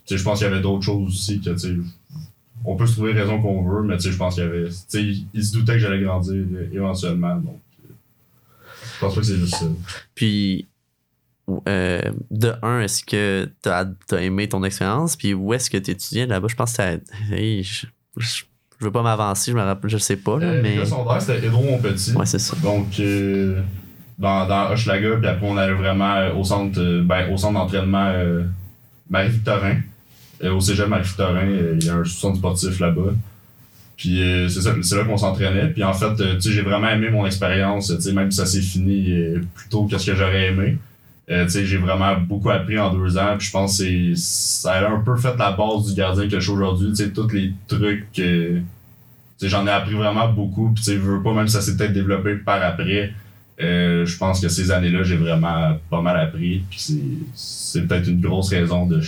Tu 0.05 0.13
sais, 0.13 0.17
je 0.17 0.23
pense 0.23 0.39
qu'il 0.39 0.47
y 0.47 0.51
avait 0.51 0.61
d'autres 0.61 0.83
choses 0.83 1.07
aussi 1.09 1.41
que, 1.41 1.49
tu 1.59 1.81
on 2.67 2.75
peut 2.75 2.87
se 2.87 2.93
trouver 2.93 3.11
raison 3.13 3.39
qu'on 3.41 3.61
veut, 3.63 3.83
mais 3.83 3.95
tu 3.97 4.03
sais, 4.03 4.11
je 4.11 4.17
pense 4.17 4.35
qu'il 4.35 4.43
y 4.43 4.47
avait. 4.47 4.69
Tu 4.69 4.75
sais, 4.87 5.03
il, 5.03 5.27
il 5.33 5.43
se 5.45 5.53
doutait 5.53 5.73
que 5.73 5.79
j'allais 5.79 6.01
grandir 6.01 6.33
euh, 6.53 6.67
éventuellement, 6.73 7.35
donc. 7.35 7.59
euh, 7.85 7.93
Je 8.95 8.99
pense 8.99 9.13
pas 9.15 9.21
que 9.21 9.27
c'est 9.27 9.35
juste 9.37 9.55
ça. 9.55 9.65
Puis, 10.15 10.67
euh, 11.67 12.01
de 12.31 12.53
un, 12.61 12.81
est-ce 12.81 13.03
que 13.03 13.49
tu 13.61 13.69
as, 13.69 14.21
aimé 14.21 14.49
ton 14.49 14.63
expérience? 14.63 15.15
Puis, 15.15 15.33
où 15.33 15.53
est-ce 15.53 15.69
que 15.69 15.77
tu 15.77 15.91
étudiais 15.91 16.25
là-bas? 16.25 16.47
Je 16.49 16.55
pense 16.55 16.73
que 16.73 16.77
t'as- 16.77 17.35
hey, 17.35 17.63
je, 17.63 17.85
je, 18.17 18.43
je 18.79 18.85
veux 18.85 18.91
pas 18.91 19.03
m'avancer, 19.03 19.51
je 19.51 19.55
me 19.57 19.61
rappelle, 19.61 19.89
je 19.89 19.97
sais 19.97 20.17
pas, 20.17 20.39
là, 20.39 20.47
Euh, 20.47 20.61
mais. 20.63 20.75
Le 20.77 20.85
secondaire, 20.85 21.21
c'était 21.21 21.45
Edron 21.45 21.63
Montpetit. 21.63 22.13
Ouais, 22.13 22.25
c'est 22.25 22.39
ça. 22.39 22.55
Donc, 22.63 22.99
euh, 22.99 23.61
dans, 24.17 24.47
dans 24.47 24.71
Hochelaga, 24.71 25.17
puis 25.17 25.27
après, 25.27 25.47
on 25.47 25.57
allait 25.57 25.73
vraiment 25.73 26.27
au 26.37 26.43
centre, 26.43 26.79
euh, 26.79 27.03
ben, 27.03 27.31
au 27.31 27.37
centre 27.37 27.53
d'entraînement 27.59 28.11
Marie-Victorin. 29.09 29.77
Au 30.43 30.59
cégep 30.59 30.87
Marie-Victorin, 30.87 31.45
il 31.79 31.83
y 31.83 31.89
a 31.89 31.95
un 31.95 32.03
centre 32.05 32.37
sportif 32.37 32.79
là-bas. 32.79 33.13
Puis 33.97 34.21
euh, 34.21 34.49
c'est 34.49 34.61
ça, 34.61 34.73
c'est 34.81 34.95
là 34.97 35.05
qu'on 35.05 35.17
s'entraînait. 35.17 35.67
Puis 35.69 35.83
en 35.83 35.93
fait, 35.93 36.19
euh, 36.19 36.35
tu 36.35 36.41
sais, 36.41 36.51
j'ai 36.51 36.61
vraiment 36.61 36.89
aimé 36.89 37.09
mon 37.09 37.25
expérience, 37.25 37.87
tu 37.95 38.01
sais, 38.01 38.11
même 38.11 38.29
si 38.29 38.37
ça 38.37 38.45
s'est 38.45 38.61
fini 38.61 39.11
euh, 39.11 39.41
plus 39.53 39.69
tôt 39.69 39.85
que 39.85 39.97
ce 39.97 40.11
que 40.11 40.17
j'aurais 40.17 40.47
aimé. 40.47 40.77
Euh, 41.31 41.47
j'ai 41.47 41.77
vraiment 41.77 42.17
beaucoup 42.17 42.51
appris 42.51 42.77
en 42.77 42.93
deux 42.93 43.17
ans. 43.17 43.35
Puis 43.37 43.47
je 43.47 43.51
pense 43.51 43.79
que 43.79 44.13
ça 44.15 44.73
a 44.73 44.89
un 44.89 44.99
peu 44.99 45.15
fait 45.15 45.35
la 45.37 45.51
base 45.51 45.87
du 45.87 45.95
gardien 45.95 46.25
que 46.27 46.39
je 46.39 46.39
suis 46.39 46.51
aujourd'hui. 46.51 46.93
Tous 47.13 47.27
les 47.29 47.53
trucs 47.67 48.11
que. 48.13 48.61
j'en 49.41 49.65
ai 49.65 49.71
appris 49.71 49.95
vraiment 49.95 50.29
beaucoup. 50.29 50.71
Puis 50.73 50.83
je 50.83 50.93
veux 50.93 51.23
pas, 51.23 51.33
même 51.33 51.47
si 51.47 51.53
ça 51.53 51.61
s'est 51.61 51.75
peut-être 51.75 51.93
développé 51.93 52.35
par 52.35 52.61
après. 52.61 53.13
euh, 53.61 54.05
je 54.05 54.17
pense 54.17 54.39
que 54.41 54.49
ces 54.49 54.69
années-là, 54.69 55.03
j'ai 55.03 55.17
vraiment 55.17 55.77
pas 55.89 56.01
mal 56.01 56.19
appris. 56.19 56.63
Puis 56.69 57.01
c'est, 57.33 57.87
peut-être 57.87 58.07
une 58.07 58.21
grosse 58.21 58.49
raison 58.49 58.85
de 58.85 59.01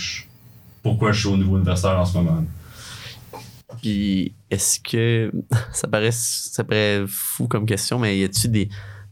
pourquoi 0.82 1.12
je 1.12 1.20
suis 1.20 1.28
au 1.28 1.36
niveau 1.36 1.56
universitaire 1.56 1.98
en 2.00 2.04
ce 2.04 2.16
moment. 2.16 2.44
Puis, 3.80 4.32
est-ce 4.50 4.80
que. 4.80 5.30
Ça 5.72 5.86
paraît, 5.86 6.10
ça 6.10 6.64
paraît 6.64 7.04
fou 7.06 7.46
comme 7.46 7.66
question, 7.66 7.98
mais 7.98 8.18
y 8.18 8.24
a-tu 8.24 8.48
des, 8.48 8.68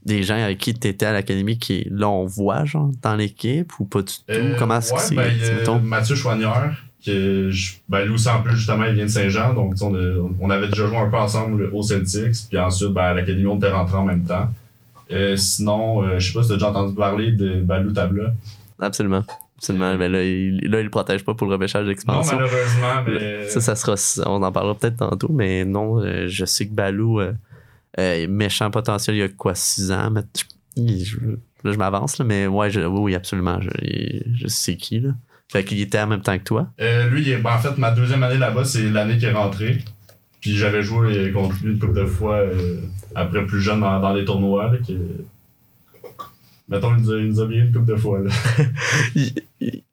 des 0.07 0.23
gens 0.23 0.37
avec 0.43 0.57
qui 0.59 0.73
tu 0.73 0.89
étais 0.89 1.05
à 1.07 1.13
l'académie 1.13 1.59
qui, 1.59 1.87
là, 1.91 2.09
on 2.09 2.25
voit, 2.25 2.65
genre, 2.65 2.91
dans 3.03 3.15
l'équipe 3.17 3.71
ou 3.79 3.85
pas 3.85 4.01
du 4.03 4.15
tout? 4.15 4.23
Euh, 4.31 4.55
Comment 4.59 4.79
est-ce 4.79 4.93
ouais, 4.93 4.99
que 4.99 5.05
c'est? 5.05 5.15
ben, 5.17 5.57
mettons? 5.59 5.81
Mathieu 5.81 6.15
Chouanière, 6.15 6.83
que 7.05 7.51
je- 7.51 7.75
ben, 7.89 8.05
lui 8.05 8.15
aussi, 8.15 8.29
en 8.29 8.41
plus, 8.43 8.57
justement, 8.57 8.85
il 8.85 8.95
vient 8.95 9.05
de 9.05 9.11
Saint-Jean. 9.11 9.53
Donc, 9.53 9.75
on, 9.83 9.95
a- 9.95 10.29
on 10.41 10.49
avait 10.51 10.69
déjà 10.69 10.87
joué 10.87 10.97
un 10.97 11.11
peu 11.11 11.17
ensemble 11.19 11.71
au 11.73 11.83
Celtics. 11.83 12.49
Puis 12.49 12.59
ensuite, 12.59 12.91
ben, 12.91 13.03
à 13.03 13.15
l'académie, 13.15 13.47
on 13.47 13.57
était 13.57 13.71
rentrés 13.71 13.97
en 13.99 14.05
même 14.05 14.25
temps. 14.25 14.49
Euh, 15.13 15.37
sinon, 15.37 16.03
euh, 16.03 16.19
je 16.19 16.27
sais 16.29 16.33
pas 16.33 16.43
si 16.43 16.49
tu 16.49 16.55
as 16.55 16.57
déjà 16.57 16.71
entendu 16.71 16.95
parler 16.95 17.33
de 17.33 17.61
Balou 17.61 17.93
Tabla. 17.93 18.33
Absolument. 18.81 19.23
Absolument. 19.59 19.97
Mais 19.97 20.09
là, 20.09 20.23
il, 20.23 20.59
là, 20.69 20.81
il 20.81 20.85
le 20.85 20.91
protège 20.91 21.25
pas 21.25 21.33
pour 21.35 21.47
le 21.47 21.55
repêchage 21.55 21.83
Non, 21.85 21.89
d'expansion. 21.89 22.37
malheureusement, 22.37 23.03
mais. 23.09 23.49
Ça, 23.49 23.61
ça 23.61 23.75
sera. 23.75 23.95
On 24.29 24.43
en 24.43 24.53
parlera 24.53 24.75
peut-être 24.77 24.97
tantôt, 24.99 25.31
mais 25.33 25.65
non, 25.65 26.01
euh, 26.01 26.27
je 26.29 26.45
sais 26.45 26.67
que 26.67 26.75
Balou, 26.75 27.21
euh, 27.21 27.33
euh, 27.99 28.27
méchant 28.29 28.71
potentiel, 28.71 29.17
il 29.17 29.19
y 29.21 29.23
a 29.23 29.29
quoi, 29.29 29.55
6 29.55 29.93
ans? 29.93 30.11
Mais 30.11 30.23
je, 30.77 31.17
là, 31.65 31.73
je 31.73 31.77
m'avance, 31.77 32.21
mais 32.21 32.47
ouais, 32.47 32.85
oui, 32.87 33.15
absolument. 33.15 33.61
Je, 33.61 33.71
je 34.35 34.47
sais 34.49 34.77
qui, 34.77 35.01
là. 35.01 35.11
Fait 35.51 35.65
qu'il 35.65 35.81
était 35.81 36.01
en 36.01 36.09
même 36.09 36.23
temps 36.23 36.37
que 36.39 36.43
toi? 36.43 36.69
Euh, 36.81 37.09
lui, 37.09 37.35
ben, 37.37 37.55
en 37.55 37.59
fait, 37.59 37.79
ma 37.79 37.93
deuxième 37.93 38.23
année 38.23 38.39
là-bas, 38.39 38.65
c'est 38.65 38.91
l'année 38.91 39.17
qu'il 39.17 39.29
est 39.29 39.33
rentré. 39.33 39.79
Puis 40.41 40.57
j'avais 40.57 40.83
joué 40.83 41.31
contre 41.33 41.57
lui 41.63 41.73
une 41.73 41.79
couple 41.79 41.95
de 42.01 42.05
fois 42.05 42.37
euh, 42.37 42.81
après 43.15 43.45
plus 43.47 43.61
jeune 43.61 43.81
dans, 43.81 44.01
dans 44.01 44.13
les 44.13 44.25
tournois. 44.25 44.73
Là. 44.73 44.79
Mettons, 46.69 46.97
il 46.97 47.03
nous, 47.03 47.11
a, 47.13 47.19
il 47.19 47.29
nous 47.29 47.41
a 47.41 47.47
bien 47.47 47.65
une 47.65 47.73
couple 47.73 47.87
de 47.93 47.97
fois. 47.97 48.19
Là. 48.21 48.31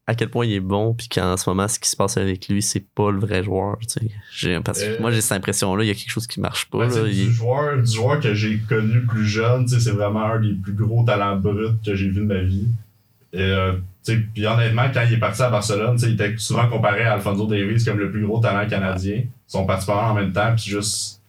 À 0.06 0.16
quel 0.16 0.30
point 0.30 0.46
il 0.46 0.52
est 0.54 0.60
bon, 0.60 0.94
puis 0.94 1.08
qu'en 1.08 1.38
ce 1.38 1.50
moment, 1.50 1.66
ce 1.70 1.80
qui 1.80 1.88
se 1.90 1.96
passe 1.96 2.18
avec 2.18 2.50
lui, 2.50 2.62
c'est 2.62 2.84
pas 2.94 3.10
le 3.10 3.20
vrai 3.20 3.42
joueur. 3.42 3.78
tu 3.80 3.88
sais. 3.88 4.02
J'ai- 4.36 4.60
Parce 4.60 4.82
que 4.82 4.86
Euh, 4.86 4.98
moi, 5.00 5.12
j'ai 5.12 5.22
cette 5.22 5.38
impression-là, 5.38 5.82
il 5.84 5.88
y 5.88 5.92
a 5.92 5.94
quelque 5.94 6.10
chose 6.12 6.28
qui 6.28 6.42
marche 6.42 6.66
pas. 6.70 6.80
Ouais, 6.80 6.90
là. 6.90 7.08
Il- 7.08 7.28
du, 7.28 7.32
joueur, 7.32 7.82
du 7.82 7.90
joueur 7.90 8.20
que 8.20 8.34
j'ai 8.34 8.58
connu 8.68 9.02
plus 9.06 9.26
jeune, 9.26 9.64
tu 9.66 9.76
sais, 9.76 9.80
c'est 9.80 9.92
vraiment 9.92 10.26
un 10.26 10.42
des 10.42 10.54
plus 10.56 10.74
gros 10.74 11.06
talents 11.06 11.38
bruts 11.38 11.78
que 11.86 11.96
j'ai 11.96 12.10
vu 12.10 12.16
de 12.20 12.26
ma 12.26 12.42
vie. 12.42 12.68
Et, 13.32 13.40
euh, 13.40 13.74
tu 14.06 14.14
sais, 14.14 14.18
puis 14.34 14.46
honnêtement, 14.46 14.88
quand 14.94 15.04
il 15.08 15.14
est 15.14 15.18
parti 15.20 15.42
à 15.42 15.50
Barcelone, 15.50 15.96
tu 15.96 16.02
sais, 16.04 16.08
il 16.12 16.16
était 16.16 16.34
souvent 16.38 16.68
comparé 16.68 17.04
à 17.04 17.14
Alfonso 17.14 17.48
Davies 17.48 17.86
comme 17.86 17.98
le 18.00 18.12
plus 18.12 18.26
gros 18.26 18.40
talent 18.40 18.68
canadien. 18.68 19.20
Ils 19.24 19.28
sont 19.48 19.66
partis 19.66 19.90
en 19.90 20.14
même 20.16 20.34
temps, 20.34 20.54
puis 20.54 20.66
juste. 20.70 21.22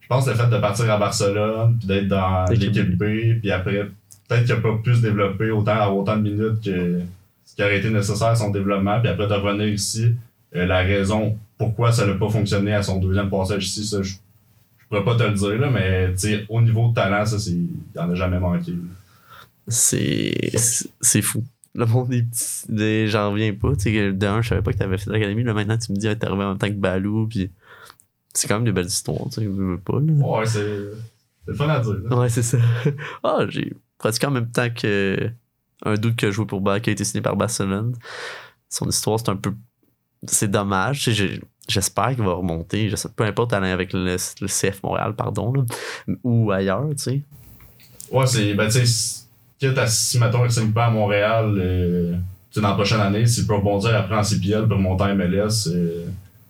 Je 0.00 0.06
pense 0.06 0.26
que 0.26 0.30
le 0.30 0.36
fait 0.36 0.48
de 0.50 0.58
partir 0.58 0.88
à 0.90 0.98
Barcelone, 0.98 1.78
puis 1.78 1.88
d'être 1.88 2.06
dans 2.08 2.44
l'équipe 2.50 2.96
B, 2.96 3.40
puis 3.40 3.50
après, 3.50 3.88
peut-être 4.28 4.44
qu'il 4.46 4.54
n'a 4.54 4.60
pas 4.60 4.76
pu 4.82 4.94
se 4.94 5.00
développer 5.02 5.50
autant, 5.50 5.92
autant 5.96 6.16
de 6.16 6.22
minutes 6.22 6.62
que 6.64 7.00
ce 7.44 7.54
qui 7.54 7.62
aurait 7.62 7.78
été 7.78 7.90
nécessaire 7.90 8.28
à 8.28 8.36
son 8.36 8.50
développement, 8.50 9.00
puis 9.00 9.08
après 9.08 9.26
de 9.26 9.32
revenir 9.34 9.68
ici, 9.68 10.12
euh, 10.56 10.66
la 10.66 10.78
raison 10.80 11.36
pourquoi 11.58 11.92
ça 11.92 12.06
n'a 12.06 12.14
pas 12.14 12.28
fonctionné 12.28 12.74
à 12.74 12.82
son 12.82 12.98
deuxième 12.98 13.30
passage 13.30 13.66
ici, 13.66 13.84
ça, 13.86 14.02
je 14.02 14.14
je 14.78 14.88
pourrais 14.88 15.04
pas 15.04 15.16
te 15.16 15.22
le 15.28 15.34
dire, 15.34 15.58
là, 15.58 15.70
mais 15.70 16.12
tu 16.12 16.18
sais, 16.18 16.44
au 16.48 16.60
niveau 16.60 16.88
de 16.90 16.94
talent, 16.94 17.24
ça, 17.24 17.38
c'est. 17.38 17.52
Il 17.52 17.70
en 17.98 18.10
a 18.10 18.14
jamais 18.14 18.38
manqué. 18.38 18.72
c'est 19.66 21.22
fou. 21.22 21.42
Le 21.74 21.86
monde 21.86 22.08
des 22.10 22.22
petits. 22.22 22.64
des- 22.68 23.08
J'en 23.08 23.30
reviens 23.32 23.52
pas. 23.54 23.72
Tu 23.74 23.80
sais, 23.80 23.92
que 23.92 24.10
de 24.12 24.26
un, 24.26 24.42
je 24.42 24.48
savais 24.50 24.62
pas 24.62 24.72
que 24.72 24.78
t'avais 24.78 24.98
fait 24.98 25.10
l'académie. 25.10 25.42
Là, 25.42 25.54
maintenant, 25.54 25.76
tu 25.78 25.90
me 25.92 25.96
dis, 25.96 26.06
que 26.06 26.12
t'es 26.12 26.26
arrivé 26.26 26.44
en 26.44 26.50
même 26.50 26.58
temps 26.58 26.68
que 26.68 26.72
Balou. 26.74 27.26
Puis 27.26 27.50
c'est 28.32 28.46
quand 28.46 28.56
même 28.56 28.64
des 28.64 28.72
belles 28.72 28.86
histoires. 28.86 29.24
Tu 29.24 29.30
sais, 29.40 29.44
je 29.44 29.48
veux 29.48 29.78
pas. 29.78 29.94
Là. 30.00 30.12
Ouais, 30.12 30.46
c'est. 30.46 30.60
C'est 31.46 31.50
le 31.50 31.54
fun 31.54 31.68
à 31.68 31.80
dire. 31.80 31.94
là. 32.08 32.16
Ouais, 32.18 32.28
c'est 32.28 32.42
ça. 32.42 32.58
Ah, 33.24 33.40
j'ai 33.48 33.72
pratiqué 34.04 34.26
en 34.26 34.30
même 34.30 34.50
temps 34.50 34.68
que 34.68 35.30
un 35.84 35.94
doute 35.94 36.16
qui 36.16 36.26
a 36.26 36.30
joué 36.30 36.44
pour 36.44 36.60
Bas, 36.60 36.80
qui 36.80 36.90
a 36.90 36.92
été 36.92 37.04
signé 37.04 37.22
par 37.22 37.36
Barcelone. 37.36 37.94
Son 38.68 38.88
histoire, 38.88 39.18
c'est 39.18 39.30
un 39.30 39.36
peu. 39.36 39.52
C'est 40.26 40.50
dommage. 40.50 41.10
J'espère 41.68 42.14
qu'il 42.14 42.24
va 42.24 42.34
remonter. 42.34 42.92
Peu 43.16 43.24
importe, 43.24 43.52
aller 43.54 43.70
avec 43.70 43.92
le, 43.94 44.16
CF 44.16 44.82
Montréal, 44.82 45.14
pardon, 45.16 45.52
là, 45.52 45.62
ou 46.22 46.50
ailleurs, 46.50 46.86
tu 46.90 47.02
sais. 47.02 47.22
Ouais, 48.10 48.26
c'est. 48.26 48.54
Ben, 48.54 48.68
tu 48.68 48.86
sais, 48.86 49.24
quitte 49.58 49.78
à 49.78 49.86
si, 49.86 50.18
mettons, 50.18 50.44
il 50.44 50.50
signe 50.50 50.72
pas 50.72 50.86
à 50.86 50.90
Montréal, 50.90 51.54
euh, 51.58 52.14
dans 52.56 52.68
la 52.68 52.74
prochaine 52.74 53.00
année, 53.00 53.26
s'il 53.26 53.46
peut 53.46 53.54
rebondir 53.54 53.96
après 53.96 54.16
en 54.16 54.22
CPL 54.22 54.68
pour 54.68 54.78
monter 54.78 55.14
MLS, 55.14 55.68
euh, 55.68 56.06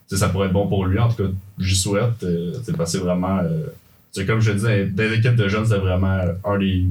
ça 0.08 0.28
pourrait 0.28 0.46
être 0.49 0.52
bon 0.52 0.68
pour 0.68 0.87
lui. 0.87 0.99
En 0.99 1.08
tout 1.08 1.23
cas, 1.23 1.30
j'y 1.58 1.76
souhaite. 1.76 2.23
Euh, 2.25 2.52
que 2.52 2.84
c'est 2.84 2.99
vraiment. 2.99 3.38
euh, 3.38 4.26
comme 4.26 4.40
je 4.40 4.52
te 4.52 4.56
dis, 4.56 4.92
dans 4.92 5.02
les 5.02 5.18
équipes 5.18 5.37
de 5.37 5.49
jeunes, 5.49 5.66
c'est 5.66 5.78
vraiment 5.78 6.20
un 6.44 6.58
des 6.58 6.87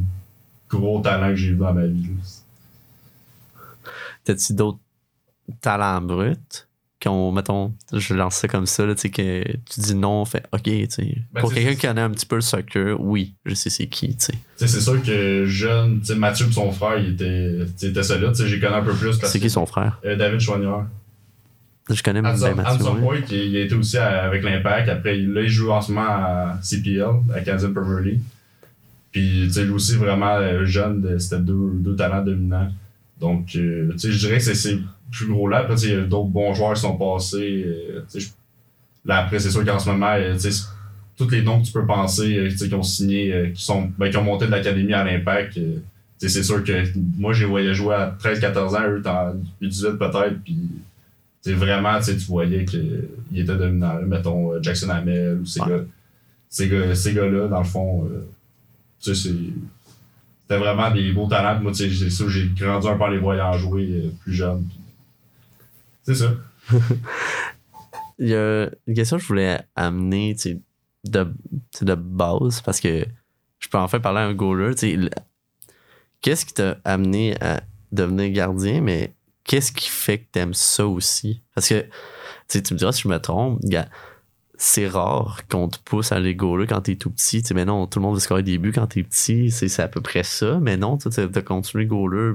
gros 0.79 0.99
talents 1.01 1.29
que 1.29 1.35
j'ai 1.35 1.51
vu 1.51 1.57
dans 1.57 1.73
ma 1.73 1.85
vie. 1.85 2.09
T'as-tu 4.23 4.53
d'autres 4.53 4.79
talents 5.61 6.01
bruts 6.01 6.35
Quand, 7.01 7.31
mettons, 7.33 7.73
je 7.91 8.13
lance 8.13 8.35
ça 8.35 8.47
comme 8.47 8.65
ça, 8.65 8.85
là, 8.85 8.95
que 8.95 9.01
tu 9.09 9.79
dis 9.81 9.95
non, 9.95 10.23
fait 10.23 10.45
OK, 10.53 10.63
tu 10.63 10.87
sais. 10.89 11.17
Ben, 11.33 11.41
Pour 11.41 11.53
quelqu'un 11.53 11.75
qui 11.75 11.85
connaît 11.87 12.01
un 12.01 12.09
petit 12.11 12.25
peu 12.25 12.35
le 12.35 12.41
soccer, 12.41 12.99
oui, 13.01 13.35
je 13.45 13.53
sais 13.53 13.69
c'est 13.69 13.87
qui, 13.87 14.15
tu 14.15 14.25
sais. 14.27 14.33
C'est 14.55 14.79
sûr 14.79 15.01
que 15.03 15.45
jeune, 15.45 15.99
tu 15.99 16.05
sais, 16.07 16.15
Mathieu 16.15 16.47
et 16.47 16.51
son 16.51 16.71
frère, 16.71 16.97
il 16.99 17.15
était, 17.15 17.57
il 17.81 17.89
était 17.89 18.03
solide. 18.03 18.29
Tu 18.31 18.35
sais, 18.43 18.47
j'ai 18.47 18.59
connu 18.59 18.73
un 18.75 18.83
peu 18.83 18.93
plus. 18.93 19.19
C'est 19.21 19.39
qui 19.39 19.49
son 19.49 19.65
frère? 19.65 19.99
Euh, 20.05 20.15
David 20.15 20.39
Chouanière. 20.39 20.85
Je 21.89 22.01
connais 22.01 22.21
même 22.21 22.31
Mathieu. 22.55 22.85
Point, 23.01 23.21
qui 23.23 23.35
il 23.49 23.57
a 23.57 23.59
été 23.65 23.75
aussi 23.75 23.97
à- 23.97 24.23
avec 24.23 24.41
l'Impact. 24.41 24.87
Après, 24.87 25.19
il- 25.19 25.33
là, 25.33 25.41
il 25.41 25.49
joue 25.49 25.69
en 25.69 25.81
ce 25.81 25.91
moment 25.91 26.07
à 26.07 26.57
CPL, 26.61 27.03
à 27.35 27.41
Canadian 27.41 27.73
Premier 27.73 28.11
League. 28.11 28.21
Puis, 29.13 29.43
tu 29.47 29.53
sais, 29.53 29.63
lui 29.63 29.71
aussi, 29.71 29.95
vraiment 29.95 30.35
euh, 30.35 30.65
jeune, 30.65 31.17
c'était 31.19 31.39
deux, 31.39 31.69
deux 31.75 31.95
talents 31.95 32.23
dominants. 32.23 32.69
Donc, 33.21 33.55
euh, 33.55 33.91
tu 33.93 33.99
sais, 33.99 34.11
je 34.11 34.19
dirais 34.19 34.37
que 34.39 34.43
c'est 34.43 34.55
ses 34.55 34.79
plus 35.11 35.27
gros 35.27 35.47
là. 35.47 35.59
Après, 35.59 35.75
tu 35.75 35.81
sais, 35.81 35.87
il 35.89 35.93
y 35.93 35.97
a 35.97 36.01
d'autres 36.01 36.29
bons 36.29 36.53
joueurs 36.53 36.73
qui 36.73 36.81
sont 36.81 36.97
passés. 36.97 37.63
euh, 37.65 38.01
tu 38.11 38.19
sais, 38.19 38.25
je- 38.27 38.29
là, 39.07 39.19
après, 39.19 39.39
c'est 39.39 39.51
sûr 39.51 39.63
qu'en 39.63 39.79
ce 39.79 39.87
moment, 39.89 40.15
tu 40.33 40.51
sais, 40.51 40.63
tous 41.15 41.29
les 41.29 41.43
noms 41.43 41.61
que 41.61 41.67
tu 41.67 41.71
peux 41.71 41.85
penser, 41.85 42.47
tu 42.49 42.57
sais, 42.57 42.67
qui 42.67 42.73
ont 42.73 42.81
signé, 42.83 43.31
euh, 43.33 43.49
qui, 43.51 43.63
sont, 43.63 43.91
ben, 43.97 44.09
qui 44.09 44.17
ont 44.17 44.23
monté 44.23 44.47
de 44.47 44.51
l'académie 44.51 44.93
à 44.93 45.03
l'Impact, 45.03 45.53
tu 45.53 45.61
sais, 46.17 46.27
c'est 46.29 46.43
sûr 46.43 46.63
que 46.63 46.83
moi, 47.17 47.33
j'ai 47.33 47.45
voyé 47.45 47.71
jouer 47.73 47.93
à 47.95 48.17
13-14 48.19 48.75
ans, 48.75 48.81
eux, 48.87 49.01
en 49.05 49.35
18 49.61 49.91
peut-être. 49.99 50.41
Puis, 50.43 50.57
tu 51.43 51.51
sais, 51.51 51.53
vraiment, 51.53 51.99
tu 51.99 52.05
sais, 52.05 52.17
tu 52.17 52.25
voyais 52.25 52.65
qu'il 52.65 53.07
était 53.35 53.55
dominant. 53.55 53.99
Mettons, 54.07 54.59
Jackson 54.61 54.89
Hamel 54.89 55.37
ou 55.41 55.45
ces 55.45 55.61
Ouais. 55.61 55.67
gars- 55.69 55.85
ces 56.49 56.67
gars- 56.67 56.95
ces 56.95 57.13
gars-là, 57.13 57.47
dans 57.47 57.59
le 57.59 57.63
fond, 57.65 58.05
euh, 58.11 58.25
tu 59.03 59.15
sais. 59.15 59.29
C'était 60.41 60.57
vraiment 60.57 60.91
des 60.91 61.11
beaux 61.11 61.27
talents. 61.27 61.61
Moi, 61.61 61.73
c'est 61.73 61.89
sûr, 62.09 62.29
j'ai 62.29 62.49
grandi 62.49 62.87
un 62.87 62.97
peu 62.97 63.03
en 63.03 63.07
les 63.07 63.17
voyant 63.17 63.53
jouer 63.53 63.87
euh, 63.91 64.09
plus 64.21 64.33
jeune. 64.33 64.67
C'est 66.03 66.15
ça. 66.15 66.33
Il 68.19 68.27
y 68.27 68.35
a 68.35 68.69
une 68.87 68.93
question 68.93 69.17
que 69.17 69.23
je 69.23 69.27
voulais 69.27 69.59
amener, 69.75 70.35
de, 71.05 71.27
de 71.81 71.95
base, 71.95 72.61
parce 72.61 72.79
que 72.79 73.05
je 73.59 73.67
peux 73.67 73.77
enfin 73.77 73.99
parler 73.99 74.19
à 74.19 74.25
un 74.25 74.33
goaler, 74.33 74.75
Qu'est-ce 76.21 76.45
qui 76.45 76.53
t'a 76.53 76.77
amené 76.85 77.35
à 77.41 77.63
devenir 77.91 78.31
gardien, 78.31 78.79
mais 78.79 79.13
qu'est-ce 79.43 79.73
qui 79.73 79.89
fait 79.89 80.19
que 80.19 80.31
t'aimes 80.31 80.53
ça 80.53 80.87
aussi? 80.87 81.41
Parce 81.53 81.67
que, 81.67 81.85
tu 82.47 82.73
me 82.73 82.77
diras 82.79 82.93
si 82.93 83.01
je 83.01 83.07
me 83.09 83.17
trompe, 83.19 83.59
c'est 84.57 84.87
rare 84.87 85.41
qu'on 85.49 85.67
te 85.67 85.77
pousse 85.83 86.11
à 86.11 86.15
aller 86.15 86.35
goaler 86.35 86.67
quand 86.67 86.81
t'es 86.81 86.95
tout 86.95 87.09
petit. 87.09 87.43
Mais 87.53 87.65
non, 87.65 87.87
tout 87.87 87.99
le 87.99 88.03
monde 88.03 88.15
veut 88.15 88.19
scorer 88.19 88.43
des 88.43 88.57
buts 88.57 88.71
quand 88.73 88.87
t'es 88.87 89.03
petit. 89.03 89.51
C'est 89.51 89.79
à 89.79 89.87
peu 89.87 90.01
près 90.01 90.23
ça. 90.23 90.59
Mais 90.61 90.77
non, 90.77 90.97
tu 90.97 91.07
as 91.09 91.41
continué 91.41 91.85
goaler. 91.85 92.33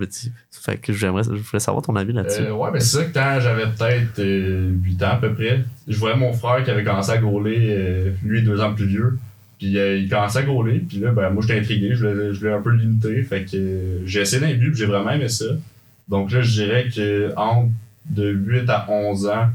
Fait 0.50 0.76
que 0.76 0.92
j'aimerais, 0.92 1.22
je 1.25 1.30
voulais 1.30 1.60
savoir 1.60 1.82
ton 1.82 1.96
avis 1.96 2.12
là-dessus. 2.12 2.42
Euh, 2.42 2.52
ouais, 2.52 2.70
mais 2.72 2.80
c'est 2.80 2.98
ça 2.98 3.04
que 3.04 3.14
quand 3.14 3.38
j'avais 3.40 3.66
peut-être 3.66 4.18
euh, 4.18 4.70
8 4.82 5.02
ans 5.04 5.10
à 5.12 5.16
peu 5.16 5.32
près, 5.32 5.64
je 5.87 5.98
voyais 5.98 6.16
mon 6.16 6.32
frère 6.32 6.64
qui 6.64 6.70
avait 6.70 6.84
commencé 6.84 7.10
à 7.10 7.18
gauler, 7.18 7.68
euh, 7.70 8.10
lui 8.25 8.42
deux 8.42 8.60
ans 8.60 8.75
plus 8.75 8.87
vieux. 8.87 9.18
Puis 9.58 9.76
euh, 9.76 9.96
il 9.98 10.08
commençait 10.08 10.38
à 10.38 10.42
gauler, 10.42 10.78
puis 10.78 10.98
là, 10.98 11.10
ben, 11.10 11.30
moi 11.30 11.42
j'étais 11.42 11.58
intrigué, 11.58 11.90
je 11.92 12.06
voulais, 12.06 12.32
je 12.32 12.46
un 12.46 12.62
peu 12.62 12.70
l'imiter. 12.70 13.22
Fait 13.25 13.44
que 13.44 13.56
euh, 13.56 14.06
j'ai 14.06 14.20
essayé 14.20 14.40
d'un 14.40 14.54
but, 14.54 14.75
j'ai 14.75 14.87
vraiment 14.87 15.10
aimé 15.10 15.28
ça. 15.28 15.46
Donc 16.08 16.30
là, 16.30 16.40
je 16.42 16.62
dirais 16.62 16.88
que 16.94 17.32
entre 17.37 17.70
de 18.08 18.30
8 18.30 18.70
à 18.70 18.87
11 18.88 19.26
ans, 19.26 19.48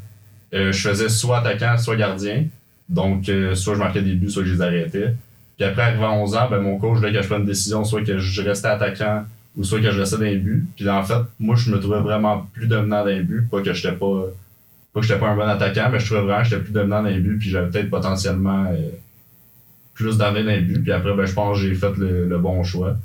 euh, 0.54 0.72
je 0.72 0.90
faisais 0.90 1.10
soit 1.10 1.40
attaquant, 1.40 1.78
soit 1.78 1.96
gardien. 1.96 2.46
Donc, 2.90 3.30
euh, 3.30 3.56
soit 3.56 3.74
je 3.76 3.80
marquais 3.80 4.02
des 4.02 4.16
buts, 4.16 4.30
soit 4.30 4.44
je 4.44 4.54
les 4.54 4.62
arrêtais. 4.62 5.16
Puis 5.58 5.66
après, 5.66 5.84
arrivé 5.84 6.04
à 6.04 6.12
11 6.12 6.36
ans, 6.36 6.50
ben, 6.50 6.60
mon 6.60 6.78
coach 6.78 6.98
voulait 6.98 7.14
que 7.14 7.22
je 7.22 7.28
prenne 7.28 7.42
une 7.42 7.48
décision, 7.48 7.84
soit 7.84 8.04
que 8.04 8.18
je 8.18 8.42
restais 8.42 8.68
attaquant 8.68 9.26
ou 9.56 9.64
soit 9.64 9.80
que 9.80 9.92
je 9.92 10.00
restais 10.00 10.18
dans 10.18 10.24
les 10.24 10.38
buts. 10.38 10.66
Puis 10.76 10.90
en 10.90 11.04
fait, 11.04 11.22
moi, 11.40 11.56
je 11.56 11.72
me 11.72 11.80
trouvais 11.80 12.00
vraiment 12.00 12.48
plus 12.54 12.68
dominant 12.68 13.04
dans 13.04 13.06
les 13.06 13.22
buts. 13.22 13.48
Pas 13.50 13.62
que 13.62 13.74
j'étais 13.74 13.96
pas, 13.96 14.26
pas 14.94 15.02
que 15.02 15.14
pas 15.14 15.30
un 15.30 15.36
bon 15.36 15.48
attaquant, 15.48 15.90
mais 15.92 16.00
je 16.00 16.06
trouvais 16.06 16.22
vraiment 16.22 16.44
que 16.44 16.50
j'étais 16.50 16.62
plus 16.62 16.74
dominant 16.74 17.04
dans 17.04 17.10
les 17.10 17.20
buts. 17.20 17.38
Puis 17.40 17.50
j'avais 17.50 17.70
peut-être 17.70 17.90
potentiellement 17.90 18.66
euh, 18.72 18.90
plus 19.94 20.18
d'années 20.18 20.44
dans 20.44 20.50
les 20.50 20.62
buts. 20.62 20.82
Puis 20.82 20.92
après, 20.92 21.16
ben, 21.16 21.26
je 21.26 21.34
pense 21.34 21.58
que 21.58 21.68
j'ai 21.68 21.76
fait 21.76 21.96
le, 21.98 22.28
le 22.28 22.38
bon 22.38 22.64
choix. 22.64 22.96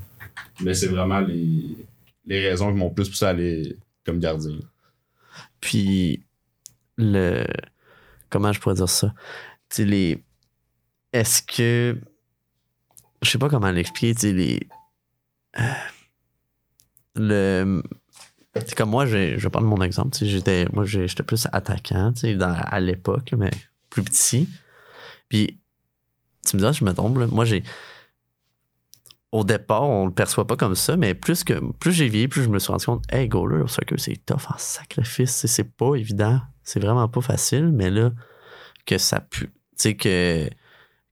Mais 0.62 0.74
c'est 0.74 0.88
vraiment 0.88 1.20
les, 1.20 1.76
les 2.26 2.48
raisons 2.48 2.72
qui 2.72 2.78
m'ont 2.78 2.90
plus 2.90 3.08
poussé 3.08 3.24
à 3.24 3.28
aller 3.28 3.76
comme 4.04 4.18
gardien. 4.18 4.58
Puis, 5.60 6.22
le. 6.98 7.46
Comment 8.28 8.52
je 8.52 8.60
pourrais 8.60 8.74
dire 8.74 8.88
ça? 8.88 9.14
Tu 9.70 9.84
les. 9.86 10.22
Est-ce 11.14 11.40
que. 11.42 11.98
Je 13.22 13.30
sais 13.30 13.38
pas 13.38 13.48
comment 13.48 13.70
l'expliquer, 13.70 14.14
tu 14.14 14.32
les. 14.34 14.60
euh, 15.58 15.62
Le. 17.14 17.82
C'est 18.54 18.74
comme 18.74 18.90
moi, 18.90 19.06
j'ai- 19.06 19.38
je 19.38 19.44
vais 19.44 19.50
prendre 19.50 19.66
mon 19.68 19.80
exemple. 19.82 20.16
J'étais, 20.20 20.66
moi, 20.72 20.84
j'étais 20.84 21.22
plus 21.22 21.46
attaquant 21.52 22.12
dans- 22.36 22.54
à 22.60 22.80
l'époque, 22.80 23.32
mais 23.36 23.50
plus 23.90 24.02
petit. 24.02 24.48
Puis, 25.28 25.60
tu 26.46 26.56
me 26.56 26.62
dis, 26.72 26.78
je 26.78 26.84
me 26.84 26.92
trompe. 26.92 27.16
Moi, 27.30 27.44
j'ai. 27.44 27.62
Au 29.30 29.44
départ, 29.44 29.82
on 29.82 30.06
le 30.06 30.12
perçoit 30.12 30.46
pas 30.46 30.56
comme 30.56 30.74
ça, 30.74 30.96
mais 30.96 31.14
plus 31.14 31.44
que 31.44 31.60
plus 31.74 31.92
j'ai 31.92 32.08
vieilli, 32.08 32.28
plus 32.28 32.42
je 32.42 32.48
me 32.48 32.58
suis 32.58 32.72
rendu 32.72 32.86
compte, 32.86 33.04
hey, 33.12 33.28
goaler 33.28 33.60
au 33.62 33.66
soccer, 33.68 34.00
c'est 34.00 34.16
tough 34.24 34.46
en 34.52 34.56
sacrifice. 34.56 35.44
C'est 35.46 35.76
pas 35.76 35.94
évident. 35.96 36.40
C'est 36.68 36.80
vraiment 36.80 37.08
pas 37.08 37.22
facile, 37.22 37.70
mais 37.72 37.88
là, 37.88 38.12
que 38.84 38.98
ça 38.98 39.20
pu. 39.20 39.46
Tu 39.46 39.50
sais, 39.76 39.96
que, 39.96 40.50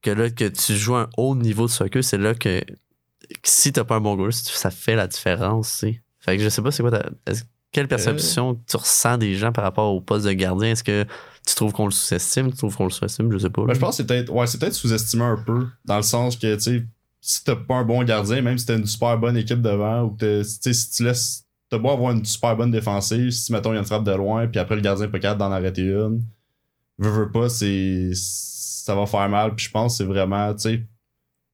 que 0.02 0.10
là, 0.10 0.28
que 0.28 0.44
tu 0.48 0.76
joues 0.76 0.96
un 0.96 1.08
haut 1.16 1.34
niveau 1.34 1.64
de 1.64 1.70
soccer, 1.70 2.04
c'est 2.04 2.18
là 2.18 2.34
que, 2.34 2.60
que 2.60 2.74
si 3.42 3.72
t'as 3.72 3.84
pas 3.84 3.96
un 3.96 4.00
bon 4.02 4.16
goaler, 4.16 4.32
ça 4.32 4.70
fait 4.70 4.96
la 4.96 5.06
différence, 5.06 5.70
tu 5.70 5.76
sais. 5.78 6.02
Fait 6.18 6.36
que 6.36 6.42
je 6.42 6.50
sais 6.50 6.60
pas 6.60 6.70
c'est 6.70 6.82
quoi 6.82 6.90
ta. 6.90 7.08
quelle 7.72 7.88
perception 7.88 8.60
tu 8.68 8.76
ressens 8.76 9.16
des 9.16 9.34
gens 9.34 9.50
par 9.50 9.64
rapport 9.64 9.94
au 9.94 10.02
poste 10.02 10.26
de 10.26 10.32
gardien? 10.32 10.72
Est-ce 10.72 10.84
que 10.84 11.06
tu 11.46 11.54
trouves 11.54 11.72
qu'on 11.72 11.86
le 11.86 11.90
sous-estime? 11.90 12.50
Tu 12.50 12.58
trouves 12.58 12.76
qu'on 12.76 12.84
le 12.84 12.90
sous-estime? 12.90 13.32
Je 13.32 13.38
sais 13.38 13.48
pas. 13.48 13.64
Ben, 13.64 13.72
je 13.72 13.78
pense 13.80 13.96
que 13.96 14.02
c'est 14.02 14.06
peut-être 14.06 14.30
ouais, 14.30 14.46
c'est 14.46 14.58
peut-être 14.58 14.74
sous-estimé 14.74 15.24
un 15.24 15.38
peu, 15.38 15.68
dans 15.86 15.96
le 15.96 16.02
sens 16.02 16.36
que, 16.36 16.54
tu 16.56 16.60
sais, 16.60 16.86
si 17.22 17.44
t'as 17.44 17.56
pas 17.56 17.76
un 17.76 17.84
bon 17.84 18.04
gardien, 18.04 18.42
même 18.42 18.58
si 18.58 18.66
t'as 18.66 18.76
une 18.76 18.84
super 18.84 19.16
bonne 19.16 19.38
équipe 19.38 19.62
devant, 19.62 20.02
ou 20.02 20.16
si 20.42 20.90
tu 20.90 21.02
laisses. 21.02 21.45
T'as 21.68 21.78
beau 21.78 21.90
avoir 21.90 22.12
une 22.12 22.24
super 22.24 22.56
bonne 22.56 22.70
défensive, 22.70 23.30
si 23.30 23.52
mettons 23.52 23.72
il 23.72 23.74
y 23.74 23.76
a 23.78 23.80
une 23.80 23.86
frappe 23.86 24.04
de 24.04 24.12
loin, 24.12 24.46
puis 24.46 24.60
après 24.60 24.76
le 24.76 24.82
gardien 24.82 25.08
pas 25.08 25.18
capable 25.18 25.40
d'en 25.40 25.50
arrêter 25.50 25.82
une, 25.82 26.22
veux, 26.98 27.10
veux 27.10 27.30
pas, 27.30 27.48
c'est. 27.48 28.10
Ça 28.14 28.94
va 28.94 29.06
faire 29.06 29.28
mal, 29.28 29.54
puis 29.56 29.66
je 29.66 29.70
pense 29.72 29.94
que 29.94 29.96
c'est 29.98 30.08
vraiment, 30.08 30.54
tu 30.54 30.60
sais. 30.60 30.86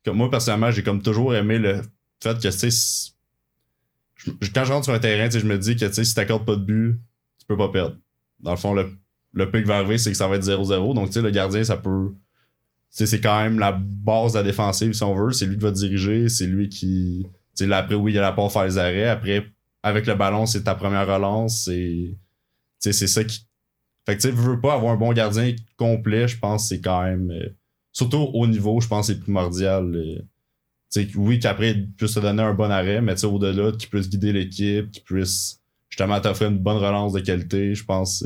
Comme 0.04 0.18
moi, 0.18 0.30
personnellement, 0.30 0.70
j'ai 0.70 0.82
comme 0.82 1.00
toujours 1.00 1.34
aimé 1.34 1.58
le 1.58 1.80
fait 2.22 2.34
que, 2.34 2.48
tu 2.48 2.70
sais, 2.70 3.12
quand 4.54 4.64
je 4.64 4.72
rentre 4.72 4.84
sur 4.84 4.94
un 4.94 4.98
terrain, 4.98 5.26
tu 5.26 5.32
sais, 5.32 5.40
je 5.40 5.46
me 5.46 5.56
dis 5.58 5.76
que, 5.76 5.86
tu 5.86 5.92
sais, 5.92 6.04
si 6.04 6.14
t'accordes 6.14 6.44
pas 6.44 6.56
de 6.56 6.62
but, 6.62 7.00
tu 7.38 7.46
peux 7.46 7.56
pas 7.56 7.68
perdre. 7.68 7.96
Dans 8.40 8.50
le 8.50 8.56
fond, 8.56 8.74
le, 8.74 8.90
le 9.32 9.50
pic 9.50 9.66
va 9.66 9.78
arriver, 9.78 9.98
c'est 9.98 10.10
que 10.10 10.16
ça 10.16 10.28
va 10.28 10.36
être 10.36 10.44
0-0. 10.44 10.94
Donc, 10.94 11.06
tu 11.06 11.14
sais, 11.14 11.22
le 11.22 11.30
gardien, 11.30 11.64
ça 11.64 11.76
peut. 11.76 12.12
C'est 12.90 13.20
quand 13.20 13.42
même 13.42 13.58
la 13.58 13.72
base 13.72 14.34
de 14.34 14.38
la 14.38 14.44
défensive, 14.44 14.92
si 14.92 15.02
on 15.02 15.14
veut. 15.14 15.32
C'est 15.32 15.46
lui 15.46 15.56
qui 15.56 15.62
va 15.62 15.70
diriger, 15.70 16.28
c'est 16.28 16.46
lui 16.46 16.68
qui. 16.68 17.26
Tu 17.56 17.66
sais, 17.66 17.72
après, 17.72 17.94
oui, 17.94 18.12
il 18.12 18.18
a 18.18 18.22
la 18.22 18.32
part 18.32 18.52
faire 18.52 18.64
les 18.64 18.76
arrêts. 18.76 19.08
Après, 19.08 19.46
avec 19.82 20.06
le 20.06 20.14
ballon, 20.14 20.46
c'est 20.46 20.64
ta 20.64 20.74
première 20.74 21.06
relance. 21.06 21.64
C'est. 21.64 22.16
C'est 22.78 22.92
ça 22.92 23.24
qui. 23.24 23.46
Fait 24.06 24.16
que, 24.16 24.22
tu 24.22 24.30
veux 24.30 24.60
pas 24.60 24.74
avoir 24.74 24.92
un 24.92 24.96
bon 24.96 25.12
gardien 25.12 25.54
complet, 25.76 26.26
je 26.26 26.38
pense 26.38 26.68
c'est 26.68 26.80
quand 26.80 27.04
même. 27.04 27.30
euh, 27.30 27.48
surtout 27.92 28.30
au 28.34 28.46
niveau, 28.46 28.80
je 28.80 28.88
pense 28.88 29.06
c'est 29.06 29.20
primordial. 29.20 29.94
euh, 29.94 31.04
oui, 31.16 31.38
qu'après, 31.38 31.70
il 31.72 31.92
puisse 31.92 32.14
te 32.14 32.20
donner 32.20 32.42
un 32.42 32.54
bon 32.54 32.70
arrêt, 32.70 33.00
mais 33.00 33.24
au-delà, 33.24 33.72
qu'il 33.72 33.88
puisse 33.88 34.10
guider 34.10 34.32
l'équipe, 34.32 34.90
qu'il 34.90 35.02
puisse 35.04 35.60
justement 35.88 36.20
t'offrir 36.20 36.48
une 36.50 36.58
bonne 36.58 36.76
relance 36.78 37.12
de 37.12 37.20
qualité, 37.20 37.74
je 37.74 37.84
pense 37.84 38.24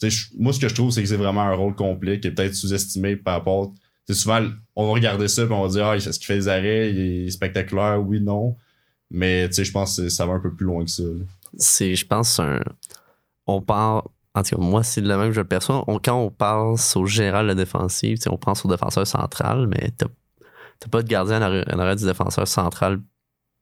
c'est. 0.00 0.10
Moi, 0.38 0.52
ce 0.52 0.60
que 0.60 0.68
je 0.68 0.74
trouve, 0.74 0.92
c'est 0.92 1.02
que 1.02 1.08
c'est 1.08 1.16
vraiment 1.16 1.42
un 1.42 1.54
rôle 1.54 1.74
complet 1.74 2.20
qui 2.20 2.28
est 2.28 2.30
peut-être 2.30 2.54
sous-estimé 2.54 3.16
par 3.16 3.34
rapport. 3.34 3.72
C'est 4.06 4.14
souvent, 4.14 4.46
on 4.76 4.86
va 4.86 4.92
regarder 4.92 5.26
ça 5.26 5.42
et 5.42 5.50
on 5.50 5.62
va 5.62 5.68
dire, 5.68 5.86
ah, 5.86 5.96
est-ce 5.96 6.18
qu'il 6.18 6.26
fait 6.26 6.36
des 6.36 6.48
arrêts, 6.48 6.90
il 6.90 6.98
est 7.26 7.30
spectaculaire, 7.30 8.00
oui, 8.06 8.20
non. 8.20 8.56
Mais, 9.10 9.48
tu 9.48 9.54
sais, 9.54 9.64
je 9.64 9.72
pense 9.72 9.96
que 9.96 10.08
ça 10.08 10.26
va 10.26 10.34
un 10.34 10.40
peu 10.40 10.52
plus 10.52 10.66
loin 10.66 10.84
que 10.84 10.90
ça. 10.90 11.02
c'est, 11.56 11.94
je 11.94 12.06
pense, 12.06 12.38
un. 12.40 12.60
On 13.46 13.62
parle. 13.62 14.02
En 14.34 14.42
tout 14.42 14.56
cas, 14.56 14.62
moi, 14.62 14.82
c'est 14.82 15.00
le 15.00 15.16
même 15.16 15.28
que 15.28 15.34
je 15.34 15.40
perçois. 15.40 15.84
Quand 16.04 16.20
on 16.20 16.30
pense 16.30 16.96
au 16.96 17.06
général 17.06 17.44
de 17.44 17.48
la 17.48 17.54
défensive, 17.54 18.18
on 18.28 18.36
pense 18.36 18.64
au 18.64 18.68
défenseur 18.68 19.06
central, 19.06 19.66
mais 19.66 19.90
t'as 19.96 20.06
t'as 20.78 20.88
pas 20.88 21.02
de 21.02 21.08
gardien 21.08 21.38
en 21.38 21.78
arrière, 21.78 21.96
du 21.96 22.04
défenseur 22.04 22.46
central 22.46 23.00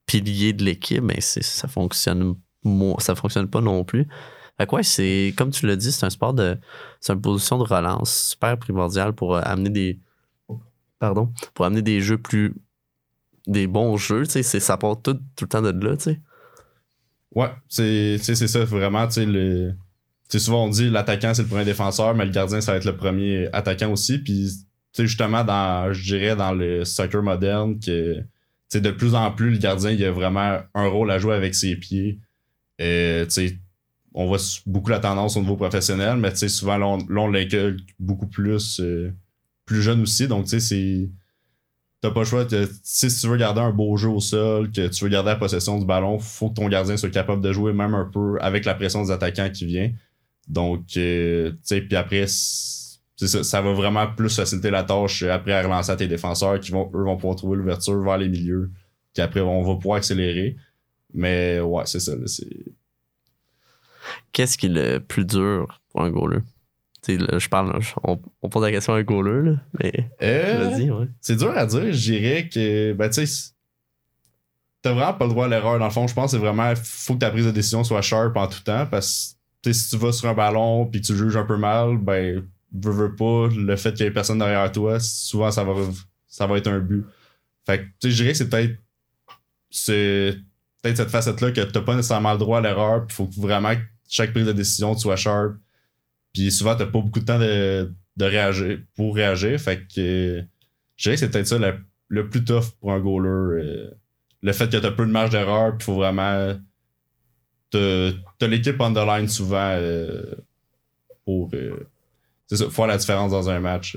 pilier 0.07 0.53
de 0.53 0.65
l'équipe, 0.65 1.03
mais 1.03 1.21
ça 1.21 1.69
fonctionne 1.69 2.37
ça 2.99 3.15
fonctionne 3.15 3.49
pas 3.49 3.61
non 3.61 3.85
plus. 3.85 4.07
Fait 4.59 4.67
que 4.67 4.75
ouais, 4.77 4.83
c'est 4.83 5.35
comme 5.37 5.51
tu 5.51 5.67
l'as 5.67 5.77
dit, 5.77 5.93
c'est 5.93 6.07
un 6.07 6.11
sport 6.11 6.35
de. 6.35 6.59
C'est 7.01 7.13
une 7.13 7.21
position 7.21 7.59
de 7.59 7.65
relance 7.65 8.31
super 8.31 8.59
primordiale 8.59 9.13
pour 9.13 9.37
euh, 9.37 9.41
amener 9.45 9.71
des. 9.71 10.01
Pardon. 10.99 11.31
Pour 11.55 11.67
amener 11.67 11.83
des 11.83 12.01
jeux 12.01 12.19
plus. 12.19 12.55
Des 13.47 13.67
bons 13.67 13.97
jeux, 13.97 14.27
tu 14.27 14.43
sais. 14.43 14.61
Ça 14.61 14.77
part 14.77 15.01
tout, 15.01 15.19
le 15.41 15.47
temps 15.47 15.63
de 15.63 15.71
là, 15.71 15.97
tu 15.97 16.05
sais. 16.05 16.21
Ouais, 17.35 17.51
c'est 17.69 18.19
ça, 18.19 18.65
vraiment, 18.65 19.07
tu 19.09 19.27
sais, 20.29 20.39
souvent 20.39 20.65
on 20.65 20.69
dit 20.69 20.89
l'attaquant 20.89 21.35
c'est 21.35 21.43
le 21.43 21.49
premier 21.49 21.67
défenseur, 21.67 22.15
mais 22.15 22.25
le 22.25 22.31
gardien 22.31 22.61
ça 22.61 22.73
va 22.73 22.79
être 22.79 22.87
le 22.87 22.97
premier 22.97 23.49
attaquant 23.53 23.93
aussi. 23.93 24.19
Puis, 24.19 24.51
justement, 24.99 25.45
dans, 25.45 25.93
je 25.93 26.03
dirais, 26.03 26.35
dans 26.35 26.53
le 26.53 26.85
soccer 26.85 27.23
moderne, 27.23 27.79
que, 27.79 28.23
de 28.75 28.91
plus 28.91 29.15
en 29.15 29.31
plus, 29.31 29.51
le 29.51 29.59
gardien, 29.59 29.91
il 29.91 30.03
a 30.05 30.11
vraiment 30.11 30.61
un 30.75 30.87
rôle 30.87 31.11
à 31.11 31.19
jouer 31.19 31.35
avec 31.35 31.55
ses 31.55 31.77
pieds. 31.77 32.21
Et, 32.79 33.25
sais, 33.29 33.59
on 34.15 34.27
voit 34.27 34.39
beaucoup 34.65 34.91
la 34.91 34.99
tendance 34.99 35.37
au 35.37 35.41
niveau 35.41 35.57
professionnel, 35.57 36.17
mais 36.17 36.35
souvent, 36.35 36.79
là, 36.79 36.87
on, 36.87 37.33
beaucoup 38.01 38.27
plus, 38.27 38.81
euh, 38.81 39.13
plus 39.67 39.83
jeune 39.83 40.01
aussi. 40.01 40.27
Donc, 40.27 40.49
c'est. 40.49 41.11
T'as 42.01 42.11
pas 42.11 42.21
le 42.21 42.27
choix. 42.27 42.45
que- 42.45 42.69
si 42.83 43.09
tu 43.09 43.27
veux 43.27 43.37
garder 43.37 43.61
un 43.61 43.71
beau 43.71 43.97
jeu 43.97 44.09
au 44.09 44.21
sol, 44.21 44.71
que 44.71 44.89
tu 44.89 45.05
veux 45.05 45.11
garder 45.11 45.31
la 45.31 45.37
possession 45.37 45.79
du 45.79 45.87
ballon, 45.87 46.19
faut 46.19 46.51
que 46.51 46.55
ton 46.55 46.69
gardien 46.69 46.97
soit 46.97 47.11
capable 47.11 47.43
de 47.43 47.53
jouer 47.53 47.73
même 47.73 47.95
un 47.95 48.05
peu 48.05 48.39
avec 48.41 48.65
la 48.65 48.75
pression 48.75 49.03
des 49.03 49.11
attaquants 49.11 49.51
qui 49.51 49.67
vient. 49.67 49.91
Donc, 50.49 50.97
euh, 50.97 51.51
tu 51.53 51.59
sais, 51.63 51.81
puis 51.81 51.97
après, 51.97 52.27
ça, 52.29 53.63
va 53.63 53.73
vraiment 53.73 54.07
plus 54.07 54.35
faciliter 54.35 54.71
la 54.71 54.85
tâche 54.85 55.23
après 55.23 55.53
à 55.53 55.63
relancer 55.63 55.91
à 55.91 55.97
tes 55.97 56.07
défenseurs 56.07 56.61
qui 56.61 56.71
vont, 56.71 56.91
eux, 56.95 57.03
vont 57.03 57.17
pouvoir 57.17 57.37
trouver 57.37 57.57
l'ouverture 57.57 58.01
vers 58.03 58.19
les 58.19 58.29
milieux. 58.29 58.71
Puis 59.15 59.23
après, 59.23 59.41
on 59.41 59.63
va 59.63 59.75
pouvoir 59.77 59.97
accélérer. 59.99 60.57
Mais 61.15 61.61
ouais, 61.61 61.83
c'est 61.87 62.01
ça. 62.01 62.13
Qu'est-ce 64.33 64.59
qui 64.59 64.67
est 64.67 64.69
le 64.69 64.99
plus 65.01 65.25
dur 65.25 65.81
pour 65.91 66.03
un 66.03 66.11
goaler? 66.11 66.41
Là, 67.09 67.39
je 67.39 67.49
parle, 67.49 67.79
on, 68.03 68.21
on 68.43 68.49
pose 68.49 68.63
la 68.63 68.71
question 68.71 68.95
à 68.95 68.99
un 68.99 69.03
goaler, 69.03 69.51
là, 69.51 69.57
mais 69.81 70.11
Euh, 70.23 70.79
ouais. 70.79 71.09
C'est 71.21 71.37
dur 71.37 71.57
à 71.57 71.67
dire. 71.67 71.93
Je 71.93 72.13
dirais 72.13 72.49
que, 72.53 72.93
ben, 72.93 73.09
tu 73.09 73.27
sais, 73.27 73.53
t'as 74.83 74.93
vraiment 74.93 75.15
pas 75.15 75.25
le 75.25 75.31
droit 75.31 75.47
à 75.47 75.49
l'erreur. 75.49 75.79
Dans 75.79 75.87
le 75.87 75.91
fond, 75.91 76.07
je 76.07 76.15
pense 76.15 76.33
que 76.33 76.37
c'est 76.37 76.43
vraiment, 76.43 76.73
faut 76.77 77.15
que 77.15 77.21
ta 77.21 77.31
prise 77.31 77.47
de 77.47 77.51
décision 77.51 77.85
soit 77.85 78.03
sharp 78.03 78.37
en 78.37 78.49
tout 78.49 78.63
temps 78.63 78.87
parce 78.87 79.37
que, 79.63 79.73
si 79.73 79.91
tu 79.91 79.97
vas 79.97 80.13
sur 80.13 80.29
un 80.29 80.35
ballon 80.35 80.87
puis 80.87 81.01
que 81.01 81.07
tu 81.07 81.17
juges 81.17 81.37
un 81.37 81.45
peu 81.45 81.57
mal, 81.57 81.99
ben, 81.99 82.45
veux, 82.73 82.93
veux 82.93 83.15
pas, 83.15 83.49
le 83.55 83.77
fait 83.77 83.95
qu'il 83.95 84.05
y 84.05 84.09
ait 84.09 84.13
personne 84.13 84.39
derrière 84.39 84.71
toi, 84.71 85.01
souvent, 85.01 85.51
ça 85.51 85.65
va, 85.65 85.73
ça 86.29 86.47
va 86.47 86.59
être 86.59 86.69
un 86.69 86.79
but. 86.79 87.05
Fait 87.65 87.79
que, 87.79 87.85
tu 87.85 87.91
sais, 88.03 88.11
je 88.11 88.17
dirais 88.17 88.33
que 88.33 88.39
c'est 88.39 88.49
peut-être, 88.49 88.77
c'est 89.71 90.37
peut-être 90.83 90.97
cette 90.97 91.11
facette-là 91.11 91.51
que 91.51 91.61
t'as 91.63 91.81
pas 91.81 91.97
nécessairement 91.97 92.33
le 92.33 92.39
droit 92.39 92.59
à 92.59 92.61
l'erreur 92.61 93.07
puis 93.07 93.17
faut 93.17 93.27
que 93.27 93.41
vraiment 93.41 93.75
que 93.75 93.81
chaque 94.09 94.33
prise 94.33 94.47
de 94.47 94.53
décision 94.53 94.95
tu 94.95 95.01
sois 95.01 95.17
sharp. 95.17 95.55
Puis 96.37 96.53
souvent, 96.53 96.77
t'as 96.77 96.85
pas 96.85 97.01
beaucoup 97.01 97.21
de 97.21 97.25
temps 97.25 97.39
de, 97.39 97.91
de 98.19 98.25
réagir, 98.27 98.79
pour 98.95 99.15
réagir. 99.15 99.59
Fait 99.59 99.79
que, 99.87 100.45
je 100.97 101.03
dirais 101.03 101.15
que 101.15 101.21
c'est 101.21 101.31
peut-être 101.31 101.47
ça 101.47 101.59
le, 102.11 102.29
plus 102.29 102.45
tough 102.45 102.73
pour 102.79 102.93
un 102.93 103.01
goaler. 103.01 103.29
euh, 103.65 103.91
le 104.43 104.53
fait 104.53 104.71
que 104.71 104.77
t'as 104.77 104.91
peu 104.91 105.07
de 105.07 105.11
marge 105.11 105.31
d'erreur, 105.31 105.79
puis 105.79 105.87
faut 105.87 105.95
vraiment. 105.95 106.55
T'as 107.71 108.47
l'équipe 108.47 108.77
on 108.81 108.93
the 108.93 108.99
line 108.99 109.29
souvent 109.29 109.71
euh, 109.73 110.35
pour. 111.25 111.49
euh, 111.55 111.89
ça, 112.49 112.69
faire 112.69 112.87
la 112.87 112.99
différence 112.99 113.31
dans 113.33 113.49
un 113.49 113.59
match. 113.61 113.97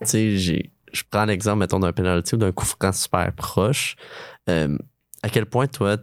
Tu 0.00 0.06
sais, 0.06 0.36
j'ai- 0.36 0.70
je 0.92 1.02
prends 1.10 1.24
l'exemple, 1.24 1.60
mettons, 1.60 1.80
d'un 1.80 1.92
penalty 1.94 2.34
ou 2.34 2.38
d'un 2.38 2.52
coup 2.52 2.66
franc 2.66 2.92
super 2.92 3.32
proche. 3.32 3.96
À 4.46 5.28
quel 5.32 5.46
point, 5.46 5.66
toi, 5.68 5.96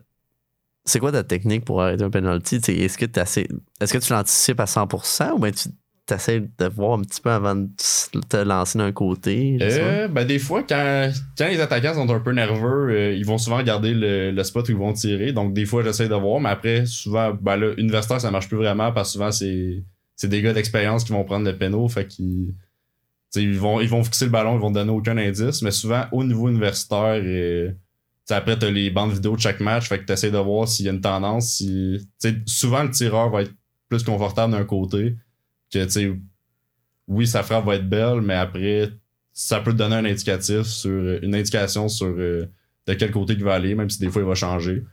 c'est 0.86 1.00
quoi 1.00 1.12
ta 1.12 1.24
technique 1.24 1.65
pour 1.65 1.82
arrêter 1.82 2.04
un 2.04 2.10
penalty? 2.10 2.56
Est-ce 2.58 2.98
que, 2.98 3.06
t'essaies- 3.06 3.48
est-ce 3.80 3.93
que 3.93 3.98
tu 4.00 4.12
l'anticipes 4.13 4.60
à 4.60 4.65
100% 4.65 5.32
ou 5.34 5.39
bien 5.39 5.52
tu 5.52 5.69
essaies 6.13 6.41
de 6.41 6.65
voir 6.65 7.00
un 7.00 7.02
petit 7.02 7.22
peu 7.22 7.30
avant 7.32 7.56
de 7.56 7.67
te 8.30 8.38
lancer 8.38 8.78
d'un 8.78 8.91
côté? 8.91 9.58
Euh, 9.62 10.08
ben 10.10 10.26
des 10.28 10.39
fois, 10.39 10.62
quand, 10.63 11.10
quand 11.38 11.48
les 11.48 11.62
attaquants 11.62 11.93
sont 11.93 12.10
un 12.10 12.19
peu 12.19 12.34
nerveux, 12.34 12.89
euh, 12.91 13.13
ils 13.13 13.26
vont 13.26 13.38
souvent 13.38 13.58
regarder 13.58 13.93
le, 13.93 14.32
le 14.32 14.43
spot 14.43 14.67
où 14.67 14.72
ils 14.72 14.78
vont 14.78 14.91
tirer. 14.93 15.32
Donc 15.32 15.54
des 15.54 15.65
fois, 15.65 15.82
j'essaie 15.84 16.10
de 16.10 16.15
voir, 16.15 16.41
mais 16.41 16.50
après, 16.50 16.86
souvent, 16.86 17.34
ben 17.34 17.56
là, 17.56 17.74
universitaire, 17.78 18.19
ça 18.19 18.32
marche 18.32 18.50
plus 18.50 18.58
vraiment 18.58 18.91
parce 18.91 19.10
que 19.10 19.13
souvent, 19.13 19.32
c'est, 19.32 19.84
c'est 20.17 20.28
des 20.28 20.41
gars 20.41 20.52
d'expérience 20.54 21.06
qui 21.06 21.13
vont 21.13 21.24
prendre 21.24 21.46
le 21.50 21.58
péno. 21.58 21.88
Fait 21.88 22.06
qu'ils 22.06 22.54
ils 23.36 23.58
vont, 23.58 23.82
ils 23.82 23.89
vont 23.89 24.04
fixer 24.04 24.26
le 24.26 24.32
ballon, 24.32 24.56
ils 24.58 24.62
vont 24.62 24.69
donner 24.72 24.91
aucun 24.91 25.17
indice. 25.17 25.62
Mais 25.63 25.72
souvent, 25.72 26.04
au 26.12 26.24
niveau 26.24 26.50
universitaire, 26.50 27.22
euh, 27.24 27.72
tu 28.28 28.34
après, 28.34 28.58
t'as 28.58 28.70
les 28.72 28.90
bandes 28.90 29.14
vidéo 29.14 29.36
de 29.36 29.42
chaque 29.42 29.60
match. 29.60 29.88
Fait 29.90 30.00
que 30.00 30.06
t'essaies 30.06 30.32
de 30.32 30.38
voir 30.38 30.68
s'il 30.68 30.86
y 30.86 30.90
a 30.90 30.94
une 30.94 31.02
tendance. 31.02 31.56
Si, 31.58 32.00
tu 32.22 32.42
souvent, 32.46 32.84
le 32.84 32.92
tireur 32.92 33.30
va 33.30 33.42
être 33.44 33.54
plus 33.90 34.04
confortable 34.04 34.54
d'un 34.54 34.64
côté. 34.66 35.16
Que, 35.72 35.84
tu 35.86 35.92
sais, 35.92 36.14
oui, 37.08 37.28
sa 37.28 37.44
frappe 37.44 37.66
va 37.66 37.76
être 37.76 37.90
belle, 37.90 38.22
mais 38.22 38.36
après, 38.36 38.92
ça 39.34 39.60
peut 39.60 39.74
te 39.74 39.78
donner 39.78 39.96
un 39.96 40.06
indicatif 40.06 40.64
sur 40.64 41.20
une 41.22 41.36
indication 41.36 41.90
sur 41.90 42.08
euh, 42.08 42.46
de 42.88 42.94
quel 42.94 43.12
côté 43.12 43.34
il 43.34 43.44
va 43.44 43.56
aller, 43.56 43.76
même 43.76 43.90
si 43.90 44.00
des 44.00 44.10
fois 44.10 44.22
il 44.22 44.28
va 44.28 44.36
changer. 44.36 44.84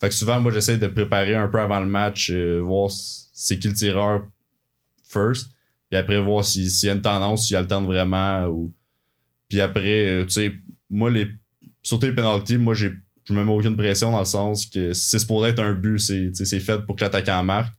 Fait 0.00 0.08
que 0.08 0.14
souvent, 0.14 0.40
moi, 0.40 0.50
j'essaie 0.50 0.78
de 0.78 0.86
préparer 0.86 1.34
un 1.34 1.46
peu 1.48 1.60
avant 1.60 1.80
le 1.80 1.86
match, 1.86 2.30
euh, 2.30 2.60
voir 2.60 2.90
c'est 2.90 3.58
qui 3.58 3.68
le 3.68 3.74
tireur 3.74 4.22
first, 5.08 5.50
puis 5.90 5.98
après 5.98 6.20
voir 6.20 6.44
si- 6.44 6.70
s'il 6.70 6.86
y 6.88 6.90
a 6.90 6.94
une 6.94 7.02
tendance, 7.02 7.46
s'il 7.46 7.56
alterne 7.56 7.84
vraiment. 7.84 8.46
Ou... 8.46 8.72
Puis 9.48 9.60
après, 9.60 10.06
euh, 10.08 10.24
tu 10.24 10.30
sais, 10.30 10.52
moi, 10.88 11.10
les 11.10 11.28
surtout 11.82 12.06
les 12.06 12.14
penalties, 12.14 12.58
moi, 12.58 12.74
j'ai 12.74 12.92
je 13.30 13.34
me 13.34 13.44
mets 13.44 13.52
aucune 13.52 13.76
pression 13.76 14.10
dans 14.10 14.20
le 14.20 14.24
sens 14.24 14.66
que 14.66 14.92
si 14.92 15.10
c'est 15.10 15.18
supposé 15.20 15.50
être 15.50 15.60
un 15.60 15.72
but, 15.72 15.98
c'est 15.98 16.60
fait 16.60 16.78
pour 16.84 16.96
que 16.96 17.02
l'attaquant 17.02 17.42
marque. 17.44 17.72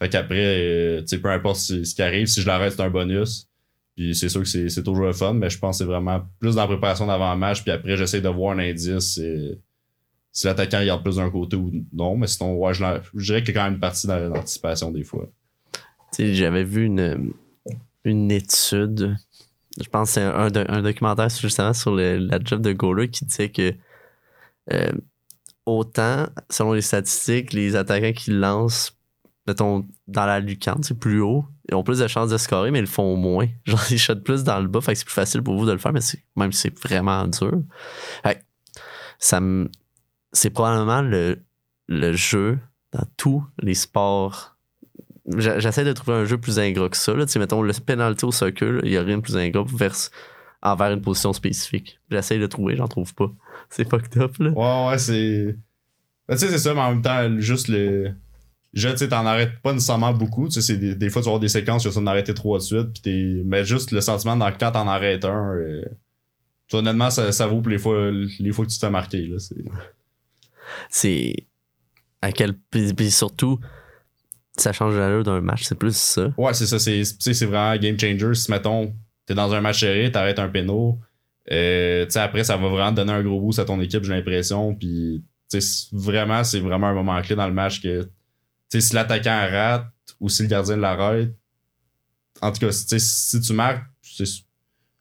Fait 0.00 0.08
qu'après, 0.08 0.56
euh, 0.58 1.02
peu 1.22 1.30
importe 1.30 1.56
ce, 1.56 1.94
qui 1.94 2.02
arrive, 2.02 2.26
si 2.26 2.40
je 2.40 2.46
l'arrête, 2.46 2.72
c'est 2.72 2.82
un 2.82 2.90
bonus. 2.90 3.48
Puis 3.96 4.14
c'est 4.14 4.28
sûr 4.28 4.42
que 4.42 4.48
c'est 4.48 4.82
toujours 4.82 5.04
le 5.04 5.12
fun, 5.12 5.34
mais 5.34 5.50
je 5.50 5.58
pense 5.58 5.78
que 5.78 5.84
c'est 5.84 5.88
vraiment 5.88 6.22
plus 6.40 6.56
dans 6.56 6.62
la 6.62 6.66
préparation 6.66 7.06
d'avant-match. 7.06 7.62
Puis 7.62 7.70
après, 7.70 7.96
j'essaie 7.96 8.20
de 8.20 8.28
voir 8.28 8.56
un 8.56 8.58
indice 8.58 9.18
euh, 9.18 9.54
si 10.32 10.46
l'attaquant 10.46 10.80
regarde 10.80 11.02
plus 11.02 11.16
d'un 11.16 11.30
côté 11.30 11.56
ou 11.56 11.70
non. 11.92 12.16
Mais 12.16 12.26
sinon, 12.26 12.54
ouais, 12.56 12.74
je, 12.74 12.84
je 13.14 13.24
dirais 13.26 13.42
qu'il 13.42 13.54
y 13.54 13.58
a 13.58 13.60
quand 13.60 13.66
même 13.66 13.74
une 13.74 13.80
partie 13.80 14.06
dans 14.06 14.18
l'anticipation 14.18 14.90
des 14.90 15.04
fois. 15.04 15.28
J'avais 16.18 16.64
vu 16.64 16.86
une, 16.86 17.32
une 18.04 18.30
étude, 18.32 19.16
je 19.80 19.88
pense 19.88 20.10
que 20.10 20.14
c'est 20.14 20.22
un, 20.22 20.50
un- 20.68 20.82
documentaire 20.82 21.28
justement 21.28 21.72
sur 21.72 21.94
le- 21.94 22.16
la 22.18 22.38
job 22.42 22.60
de 22.62 22.72
goaler 22.72 23.10
qui 23.10 23.24
disait 23.24 23.50
que 23.50 23.74
euh, 24.72 24.92
autant, 25.66 26.26
selon 26.50 26.72
les 26.72 26.82
statistiques, 26.82 27.52
les 27.52 27.76
attaquants 27.76 28.12
qui 28.12 28.30
lancent, 28.30 28.96
mettons, 29.46 29.86
dans 30.06 30.26
la 30.26 30.40
lucarne, 30.40 30.82
c'est 30.82 30.98
plus 30.98 31.20
haut, 31.20 31.44
ils 31.68 31.74
ont 31.74 31.82
plus 31.82 31.98
de 31.98 32.06
chances 32.08 32.30
de 32.30 32.38
scorer, 32.38 32.70
mais 32.70 32.78
ils 32.78 32.82
le 32.82 32.86
font 32.86 33.16
moins. 33.16 33.46
Genre, 33.64 33.80
ils 33.90 33.98
shottent 33.98 34.24
plus 34.24 34.44
dans 34.44 34.60
le 34.60 34.68
bas, 34.68 34.80
fait 34.80 34.92
que 34.92 34.98
c'est 34.98 35.04
plus 35.06 35.14
facile 35.14 35.42
pour 35.42 35.56
vous 35.56 35.66
de 35.66 35.72
le 35.72 35.78
faire, 35.78 35.92
mais 35.92 36.00
même 36.36 36.52
si 36.52 36.60
c'est 36.62 36.78
vraiment 36.80 37.26
dur. 37.26 37.52
Fait 38.22 38.44
ça 39.18 39.40
c'est 40.32 40.50
probablement 40.50 41.02
le, 41.02 41.44
le 41.88 42.12
jeu 42.12 42.58
dans 42.92 43.04
tous 43.16 43.44
les 43.58 43.74
sports 43.74 44.53
J'essaie 45.38 45.84
de 45.84 45.92
trouver 45.92 46.18
un 46.18 46.24
jeu 46.24 46.36
plus 46.38 46.58
ingrat 46.58 46.88
que 46.90 46.96
ça. 46.96 47.14
Là. 47.14 47.24
Tu 47.24 47.32
sais, 47.32 47.38
mettons, 47.38 47.62
le 47.62 47.72
penalty 47.72 48.24
au 48.26 48.32
soccer, 48.32 48.80
il 48.84 48.92
y 48.92 48.96
a 48.96 49.02
rien 49.02 49.16
de 49.16 49.22
plus 49.22 49.36
ingrat 49.36 49.64
vers, 49.74 49.94
envers 50.60 50.92
une 50.92 51.00
position 51.00 51.32
spécifique. 51.32 51.98
J'essaie 52.10 52.38
de 52.38 52.46
trouver, 52.46 52.76
j'en 52.76 52.88
trouve 52.88 53.14
pas. 53.14 53.32
C'est 53.70 53.88
fucked 53.88 54.20
up, 54.20 54.36
là. 54.38 54.50
Ouais, 54.50 54.90
ouais, 54.90 54.98
c'est. 54.98 55.56
Ben, 56.28 56.36
tu 56.36 56.40
sais, 56.40 56.48
c'est 56.48 56.58
ça, 56.58 56.74
mais 56.74 56.80
en 56.80 56.90
même 56.92 57.02
temps, 57.02 57.40
juste 57.40 57.68
le. 57.68 58.12
Je, 58.72 58.88
tu 58.88 58.98
sais, 58.98 59.08
t'en 59.08 59.24
arrêtes 59.24 59.60
pas 59.62 59.72
nécessairement 59.72 60.12
beaucoup. 60.12 60.48
Tu 60.48 60.60
sais, 60.60 60.76
des, 60.76 60.94
des 60.94 61.10
fois, 61.10 61.22
tu 61.22 61.26
vas 61.26 61.30
avoir 61.30 61.40
des 61.40 61.48
séquences, 61.48 61.82
tu 61.82 61.88
vas 61.88 62.00
en 62.00 62.06
arrêter 62.06 62.34
trois 62.34 62.58
de 62.58 62.62
suite. 62.62 62.92
Puis 62.92 63.02
t'es... 63.02 63.42
Mais 63.44 63.64
juste 63.64 63.92
le 63.92 64.00
sentiment 64.00 64.36
dans, 64.36 64.50
quand 64.52 64.72
t'en 64.72 64.88
arrêtes 64.88 65.24
un. 65.24 65.54
euh, 65.54 65.84
tu 66.68 66.76
honnêtement, 66.76 67.10
ça, 67.10 67.30
ça 67.30 67.46
vaut 67.46 67.60
pour 67.60 67.70
les 67.70 67.78
fois, 67.78 68.10
les 68.10 68.52
fois 68.52 68.64
que 68.64 68.70
tu 68.70 68.76
te 68.76 68.84
fais 68.84 68.90
marquer. 68.90 69.26
Là, 69.26 69.38
c'est... 69.38 69.64
C'est. 70.88 71.34
À 72.20 72.32
quel. 72.32 72.54
Puis 72.70 73.10
surtout, 73.10 73.60
ça 74.56 74.72
change 74.72 74.96
l'allure 74.96 75.24
d'un 75.24 75.40
match, 75.40 75.64
c'est 75.64 75.74
plus 75.74 75.96
ça. 75.96 76.32
Ouais, 76.36 76.54
c'est 76.54 76.66
ça. 76.66 76.78
C'est, 76.78 77.44
vraiment 77.44 77.76
game 77.76 77.98
changer. 77.98 78.34
Si, 78.34 78.50
mettons, 78.50 78.94
t'es 79.26 79.34
dans 79.34 79.52
un 79.52 79.60
match 79.60 79.80
serré, 79.80 80.10
t'arrêtes 80.12 80.38
un 80.38 80.48
péno. 80.48 80.98
Euh, 81.50 82.06
après, 82.14 82.44
ça 82.44 82.56
va 82.56 82.68
vraiment 82.68 82.92
donner 82.92 83.12
un 83.12 83.22
gros 83.22 83.40
boost 83.40 83.58
à 83.58 83.64
ton 83.64 83.80
équipe, 83.80 84.04
j'ai 84.04 84.14
l'impression. 84.14 84.74
Puis, 84.74 85.22
vraiment, 85.92 86.44
c'est 86.44 86.60
vraiment 86.60 86.88
un 86.88 86.94
moment 86.94 87.20
clé 87.22 87.36
dans 87.36 87.46
le 87.46 87.52
match 87.52 87.82
que, 87.82 88.08
si 88.72 88.94
l'attaquant 88.94 89.48
rate 89.50 89.86
ou 90.20 90.28
si 90.28 90.42
le 90.42 90.48
gardien 90.48 90.76
l'arrête, 90.76 91.32
en 92.40 92.50
tout 92.50 92.60
cas, 92.60 92.72
si 92.72 93.40
tu 93.40 93.52
marques, 93.52 93.84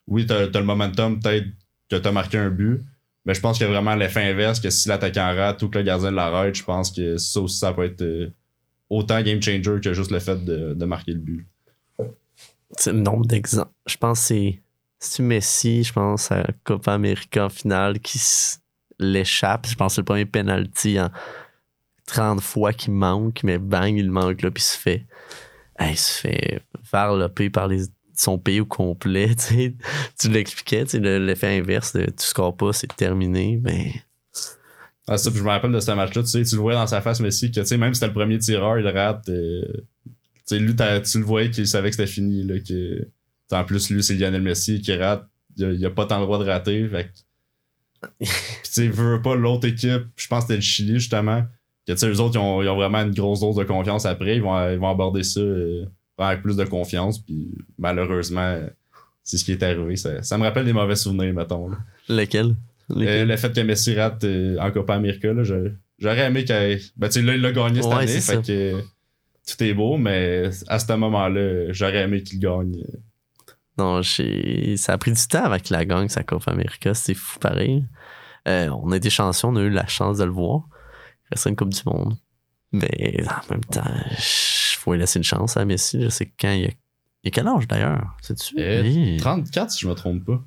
oui, 0.07 0.25
t'as, 0.25 0.47
t'as 0.47 0.59
le 0.59 0.65
momentum, 0.65 1.19
peut-être 1.19 1.47
que 1.89 1.95
t'as 1.95 2.11
marqué 2.11 2.37
un 2.37 2.49
but. 2.49 2.83
Mais 3.25 3.33
je 3.33 3.39
pense 3.39 3.61
a 3.61 3.67
vraiment 3.67 3.95
l'effet 3.95 4.29
inverse 4.29 4.59
que 4.59 4.69
si 4.69 4.89
l'attaquant 4.89 5.33
rate 5.33 5.61
ou 5.63 5.69
que 5.69 5.77
le 5.77 5.83
gardien 5.85 6.11
l'arrête, 6.11 6.55
je 6.55 6.63
pense 6.63 6.91
que 6.91 7.17
ça 7.17 7.39
aussi, 7.39 7.57
ça 7.57 7.71
peut 7.71 7.85
être 7.85 8.01
euh, 8.01 8.29
autant 8.93 9.21
game 9.21 9.41
changer 9.41 9.79
que 9.81 9.93
juste 9.93 10.11
le 10.11 10.19
fait 10.19 10.43
de, 10.43 10.85
marquer 10.85 11.13
le 11.13 11.19
but. 11.19 11.47
C'est 12.77 12.91
le 12.91 12.99
nombre 12.99 13.25
d'exemples. 13.25 13.71
Je 13.85 13.97
pense 13.97 14.19
que 14.21 14.25
c'est. 14.27 14.59
C'est 14.99 15.21
Messi, 15.21 15.83
je 15.83 15.91
pense, 15.91 16.31
à 16.31 16.45
Copa 16.63 16.93
América 16.93 17.45
en 17.45 17.49
finale 17.49 17.99
qui 17.99 18.21
l'échappe. 18.99 19.67
Je 19.67 19.75
pense 19.75 19.91
que 19.91 19.95
c'est 19.95 20.01
le 20.01 20.05
premier 20.05 20.25
penalty 20.25 20.97
en 20.97 21.09
30 22.07 22.39
fois 22.39 22.71
qu'il 22.71 22.93
manque, 22.93 23.43
mais 23.43 23.57
bang, 23.57 23.97
il 23.97 24.09
manque 24.09 24.41
là, 24.41 24.49
puis 24.49 24.61
il 24.61 24.65
se 24.65 24.77
fait. 24.77 25.05
il 25.81 25.97
se 25.97 26.21
fait 26.21 26.61
varloper 26.89 27.49
par 27.49 27.69
son 28.13 28.37
pays 28.37 28.61
au 28.61 28.65
complet. 28.65 29.35
tu 30.19 30.29
l'expliquais, 30.29 30.85
tu 30.85 31.01
l'effet 31.01 31.57
inverse 31.57 31.91
de 31.91 32.05
tu 32.05 32.25
scores 32.25 32.55
pas, 32.55 32.71
c'est 32.71 32.95
terminé. 32.95 33.57
Ben, 33.57 33.91
Ah, 35.07 35.17
ça, 35.17 35.29
je 35.33 35.41
me 35.43 35.49
rappelle 35.49 35.71
de 35.71 35.79
ce 35.79 35.91
match-là, 35.91 36.23
tu 36.23 36.29
sais, 36.29 36.43
tu 36.43 36.55
le 36.55 36.61
voyais 36.61 36.77
dans 36.77 36.87
sa 36.87 37.01
face, 37.01 37.19
Messi, 37.19 37.51
que, 37.51 37.59
tu 37.59 37.65
sais, 37.65 37.77
même 37.77 37.93
si 37.93 37.99
c'était 37.99 38.07
le 38.07 38.13
premier 38.13 38.39
tireur, 38.39 38.79
il 38.79 38.87
rate, 38.87 39.27
euh, 39.29 39.61
tu 40.05 40.11
sais, 40.45 40.59
lui, 40.59 40.75
tu 40.75 41.17
le 41.19 41.25
voyais 41.25 41.49
qu'il 41.49 41.67
savait 41.67 41.89
que 41.89 41.95
c'était 41.95 42.07
fini, 42.07 42.43
là, 42.43 42.55
que, 42.59 43.07
en 43.51 43.63
plus, 43.65 43.89
lui, 43.89 44.01
c'est 44.01 44.15
Lionel 44.15 44.41
Messi 44.41 44.81
qui 44.81 44.95
rate, 44.95 45.27
il 45.57 45.65
a, 45.65 45.71
il 45.71 45.85
a 45.85 45.89
pas 45.89 46.05
tant 46.05 46.19
le 46.19 46.25
droit 46.25 46.39
de 46.39 46.45
rater, 46.45 46.87
fait 46.87 47.11
tu 48.19 48.27
sais, 48.63 48.87
veut 48.87 49.21
pas 49.21 49.35
l'autre 49.35 49.67
équipe, 49.67 50.03
je 50.15 50.27
pense 50.27 50.45
que 50.45 50.47
c'était 50.47 50.55
le 50.55 50.61
Chili, 50.61 50.93
justement, 50.95 51.43
Que, 51.87 51.93
tu 51.93 51.97
sais, 51.97 52.09
eux 52.09 52.19
autres, 52.19 52.35
ils 52.35 52.39
ont, 52.39 52.61
ils 52.61 52.69
ont 52.69 52.75
vraiment 52.75 52.99
une 52.99 53.13
grosse 53.13 53.41
dose 53.41 53.55
de 53.55 53.63
confiance 53.63 54.05
après. 54.05 54.37
Ils 54.37 54.41
vont, 54.41 54.69
ils 54.71 54.77
vont 54.79 54.89
aborder 54.89 55.23
ça 55.23 55.39
euh, 55.39 55.85
avec 56.17 56.41
plus 56.41 56.55
de 56.55 56.63
confiance. 56.65 57.19
Puis 57.19 57.49
malheureusement, 57.77 58.59
c'est 59.23 59.37
ce 59.37 59.43
qui 59.43 59.51
est 59.53 59.63
arrivé. 59.63 59.95
Ça, 59.95 60.21
ça 60.23 60.37
me 60.37 60.43
rappelle 60.43 60.65
des 60.65 60.73
mauvais 60.73 60.95
souvenirs, 60.95 61.33
mettons. 61.33 61.69
là. 61.69 61.77
Lequel? 62.09 62.55
Euh, 62.91 63.25
le 63.25 63.37
fait 63.37 63.53
que 63.53 63.61
Messi 63.61 63.95
rate 63.97 64.23
euh, 64.25 64.57
en 64.59 64.71
Copa 64.71 64.95
América, 64.95 65.29
j'aurais 65.99 66.25
aimé 66.25 66.43
qu'il. 66.45 66.79
Ben, 66.97 67.09
là, 67.09 67.35
il 67.35 67.41
l'a 67.41 67.51
gagné 67.51 67.81
cette 67.81 67.91
Ouais, 67.91 67.97
année. 68.03 68.07
Fait 68.07 68.21
ça. 68.21 68.37
que 68.37 68.81
tout 69.47 69.63
est 69.63 69.73
beau, 69.73 69.97
mais 69.97 70.49
à 70.67 70.79
ce 70.79 70.93
moment-là, 70.93 71.71
j'aurais 71.71 72.01
aimé 72.03 72.23
qu'il 72.23 72.39
gagne. 72.39 72.83
Non, 73.77 74.01
ça 74.03 74.93
a 74.93 74.97
pris 74.97 75.11
du 75.11 75.27
temps 75.27 75.57
qu'il 75.59 75.75
la 75.75 75.85
gagne, 75.85 76.07
sa 76.09 76.23
Coupe 76.23 76.47
América. 76.47 76.93
C'est 76.93 77.13
fou 77.15 77.39
pareil. 77.39 77.85
Euh, 78.47 78.69
on 78.83 78.91
a 78.91 78.97
été 78.97 79.09
chanceux, 79.09 79.47
on 79.47 79.55
a 79.55 79.61
eu 79.61 79.69
la 79.69 79.87
chance 79.87 80.17
de 80.19 80.25
le 80.25 80.31
voir. 80.31 80.63
Il 81.25 81.27
resterait 81.31 81.49
une 81.51 81.55
Coupe 81.55 81.73
du 81.73 81.81
Monde. 81.85 82.15
Mais 82.71 83.23
en 83.29 83.53
même 83.53 83.63
temps, 83.65 83.83
il 84.11 84.77
faut 84.77 84.93
lui 84.93 84.99
laisser 84.99 85.19
une 85.19 85.23
chance 85.23 85.57
à 85.57 85.63
Messi. 85.65 86.01
Je 86.01 86.09
sais 86.09 86.31
quand 86.39 86.51
il 86.51 86.65
a, 86.65 86.69
il 87.23 87.27
a 87.27 87.31
quel 87.31 87.47
âge 87.47 87.67
d'ailleurs? 87.67 88.15
Euh, 88.57 88.81
Oui. 88.83 89.17
34, 89.17 89.71
si 89.71 89.79
je 89.81 89.87
me 89.87 89.93
trompe 89.93 90.25
pas. 90.25 90.43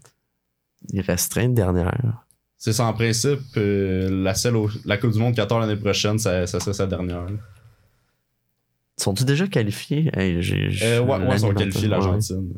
Il 0.93 1.01
resterait 1.01 1.45
une 1.45 1.55
dernière. 1.55 2.25
C'est 2.59 2.73
ça, 2.73 2.87
en 2.87 2.93
principe, 2.95 3.41
euh, 3.57 4.09
la, 4.23 4.35
seule 4.35 4.57
au- 4.57 4.71
la 4.85 4.97
Coupe 4.97 5.13
du 5.13 5.19
Monde 5.19 5.35
14 5.35 5.61
l'année 5.67 5.79
prochaine, 5.81 6.19
ça, 6.19 6.47
ça 6.47 6.59
serait 6.61 6.73
sa 6.73 6.87
dernière. 6.87 7.25
là. 7.27 7.37
Sont-ils 8.99 9.27
déjà 9.27 9.47
qualifiés? 9.47 10.11
Hey, 10.15 10.41
j'ai, 10.43 10.71
j'ai- 10.71 10.87
Euh, 10.87 11.01
ouais, 11.03 11.19
ouais, 11.19 11.35
ils 11.35 11.41
sont 11.41 11.53
qualifiés, 11.53 11.83
ouais. 11.83 11.89
l'Argentine. 11.89 12.55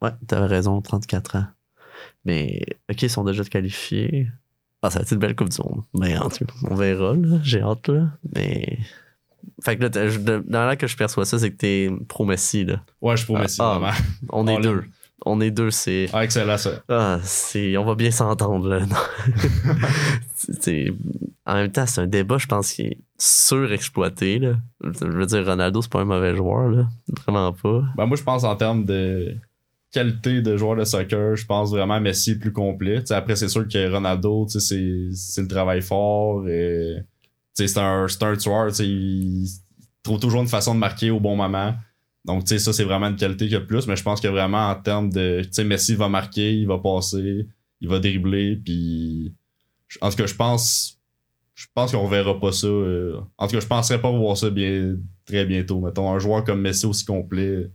Ouais, 0.00 0.10
t'avais 0.26 0.46
raison, 0.46 0.80
34 0.80 1.36
ans. 1.36 1.46
Mais, 2.24 2.60
ok, 2.90 3.02
ils 3.02 3.10
sont 3.10 3.24
déjà 3.24 3.44
qualifiés. 3.44 4.28
Ah, 4.82 4.90
ça 4.90 4.98
va 4.98 5.02
être 5.02 5.12
une 5.12 5.18
belle 5.18 5.36
Coupe 5.36 5.48
du 5.50 5.58
Monde. 5.62 5.82
Mais 5.94 6.16
en 6.18 6.28
tout 6.28 6.44
cas, 6.44 6.52
on 6.68 6.74
verra, 6.74 7.14
là. 7.14 7.38
J'ai 7.42 7.60
hâte, 7.62 7.88
là. 7.88 8.08
Mais. 8.34 8.78
Fait 9.64 9.76
que 9.76 9.82
là, 9.82 9.90
t'as- 9.90 10.08
je- 10.08 10.18
de- 10.20 10.44
dans 10.46 10.64
là 10.66 10.76
que 10.76 10.86
je 10.86 10.96
perçois 10.96 11.24
ça, 11.24 11.38
c'est 11.38 11.50
que 11.50 11.56
t'es 11.56 11.90
pro-Messi, 12.08 12.64
là. 12.64 12.84
Ouais, 13.00 13.12
je 13.16 13.18
suis 13.18 13.26
pour 13.26 13.38
Messi, 13.38 13.58
ah. 13.60 13.78
vraiment. 13.78 13.92
On 14.30 14.46
est 14.48 14.56
On 14.56 14.60
deux. 14.60 14.84
On 15.24 15.40
est 15.40 15.50
deux, 15.50 15.70
c'est. 15.70 16.08
Ah, 16.12 16.24
excellent, 16.24 16.58
ça. 16.58 16.82
Ah, 16.88 17.18
c'est. 17.22 17.76
On 17.76 17.84
va 17.84 17.94
bien 17.94 18.10
s'entendre, 18.10 18.68
là. 18.68 18.80
C'est- 20.34 20.92
En 21.46 21.54
même 21.54 21.70
temps, 21.70 21.86
c'est 21.86 22.00
un 22.00 22.06
débat, 22.06 22.38
je 22.38 22.46
pense, 22.46 22.72
qui 22.72 22.82
est 22.82 22.98
surexploité, 23.18 24.38
là. 24.38 24.54
Je 24.82 25.06
veux 25.06 25.26
dire, 25.26 25.44
Ronaldo, 25.46 25.82
c'est 25.82 25.90
pas 25.90 26.00
un 26.00 26.04
mauvais 26.04 26.34
joueur, 26.34 26.68
là. 26.68 26.86
Vraiment 27.26 27.52
pas. 27.52 27.82
Ben, 27.96 28.06
moi, 28.06 28.16
je 28.16 28.22
pense 28.22 28.44
en 28.44 28.56
termes 28.56 28.84
de 28.84 29.36
qualité 29.92 30.40
de 30.40 30.56
joueur 30.56 30.76
de 30.76 30.84
soccer, 30.84 31.36
je 31.36 31.44
pense 31.44 31.70
vraiment 31.70 32.00
Messi 32.00 32.32
est 32.32 32.38
plus 32.38 32.52
complet. 32.52 33.02
Après, 33.12 33.36
c'est 33.36 33.48
sûr 33.48 33.68
que 33.68 33.92
Ronaldo, 33.92 34.46
c'est, 34.48 35.08
c'est 35.14 35.42
le 35.42 35.48
travail 35.48 35.82
fort. 35.82 36.48
Et, 36.48 36.96
c'est 37.54 37.76
un, 37.78 38.08
c'est 38.08 38.22
un 38.22 38.34
tueur. 38.36 38.68
Il 38.80 39.46
trouve 40.02 40.18
toujours 40.18 40.40
une 40.42 40.48
façon 40.48 40.74
de 40.74 40.80
marquer 40.80 41.10
au 41.10 41.20
bon 41.20 41.36
moment. 41.36 41.74
Donc, 42.24 42.44
tu 42.44 42.48
sais, 42.50 42.58
ça, 42.58 42.72
c'est 42.72 42.84
vraiment 42.84 43.08
une 43.08 43.16
qualité 43.16 43.46
qu'il 43.46 43.56
a 43.56 43.60
plus. 43.60 43.86
Mais 43.86 43.96
je 43.96 44.02
pense 44.02 44.20
que 44.20 44.28
vraiment, 44.28 44.68
en 44.68 44.74
termes 44.76 45.10
de. 45.10 45.40
Tu 45.42 45.48
sais, 45.52 45.64
Messi 45.64 45.94
va 45.94 46.08
marquer, 46.08 46.54
il 46.54 46.66
va 46.66 46.78
passer, 46.78 47.46
il 47.80 47.88
va 47.88 47.98
dribbler. 47.98 48.56
Puis, 48.56 49.34
en 50.00 50.10
tout 50.10 50.16
cas, 50.16 50.26
je 50.26 50.34
pense. 50.34 50.98
Je 51.54 51.66
pense 51.74 51.92
qu'on 51.92 52.08
verra 52.08 52.40
pas 52.40 52.50
ça. 52.50 52.66
euh, 52.66 53.20
en 53.36 53.46
tout 53.46 53.54
cas, 53.54 53.60
je 53.60 53.66
penserais 53.66 54.00
pas 54.00 54.10
voir 54.10 54.36
ça 54.36 54.50
bien, 54.50 54.96
très 55.26 55.44
bientôt. 55.44 55.80
Mettons, 55.80 56.10
un 56.10 56.18
joueur 56.18 56.44
comme 56.44 56.60
Messi 56.60 56.86
aussi 56.86 57.04
complet. 57.04 57.70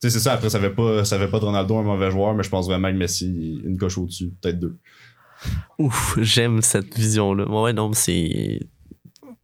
Tu 0.00 0.08
sais, 0.08 0.10
c'est 0.10 0.20
ça. 0.20 0.32
Après, 0.32 0.50
ça 0.50 0.58
fait 0.58 0.70
pas, 0.70 1.04
ça 1.04 1.18
fait 1.18 1.28
pas 1.28 1.38
de 1.38 1.44
Ronaldo 1.44 1.76
un 1.76 1.82
mauvais 1.82 2.10
joueur, 2.10 2.34
mais 2.34 2.42
je 2.42 2.50
pense 2.50 2.66
vraiment 2.66 2.90
que 2.90 2.96
Messi 2.96 3.60
une 3.64 3.76
coche 3.78 3.96
au-dessus, 3.96 4.32
peut-être 4.40 4.58
deux. 4.58 4.76
Ouf, 5.78 6.18
j'aime 6.20 6.62
cette 6.62 6.94
vision-là. 6.96 7.46
Ouais, 7.48 7.72
non, 7.72 7.90
mais 7.90 7.94
c'est. 7.94 8.60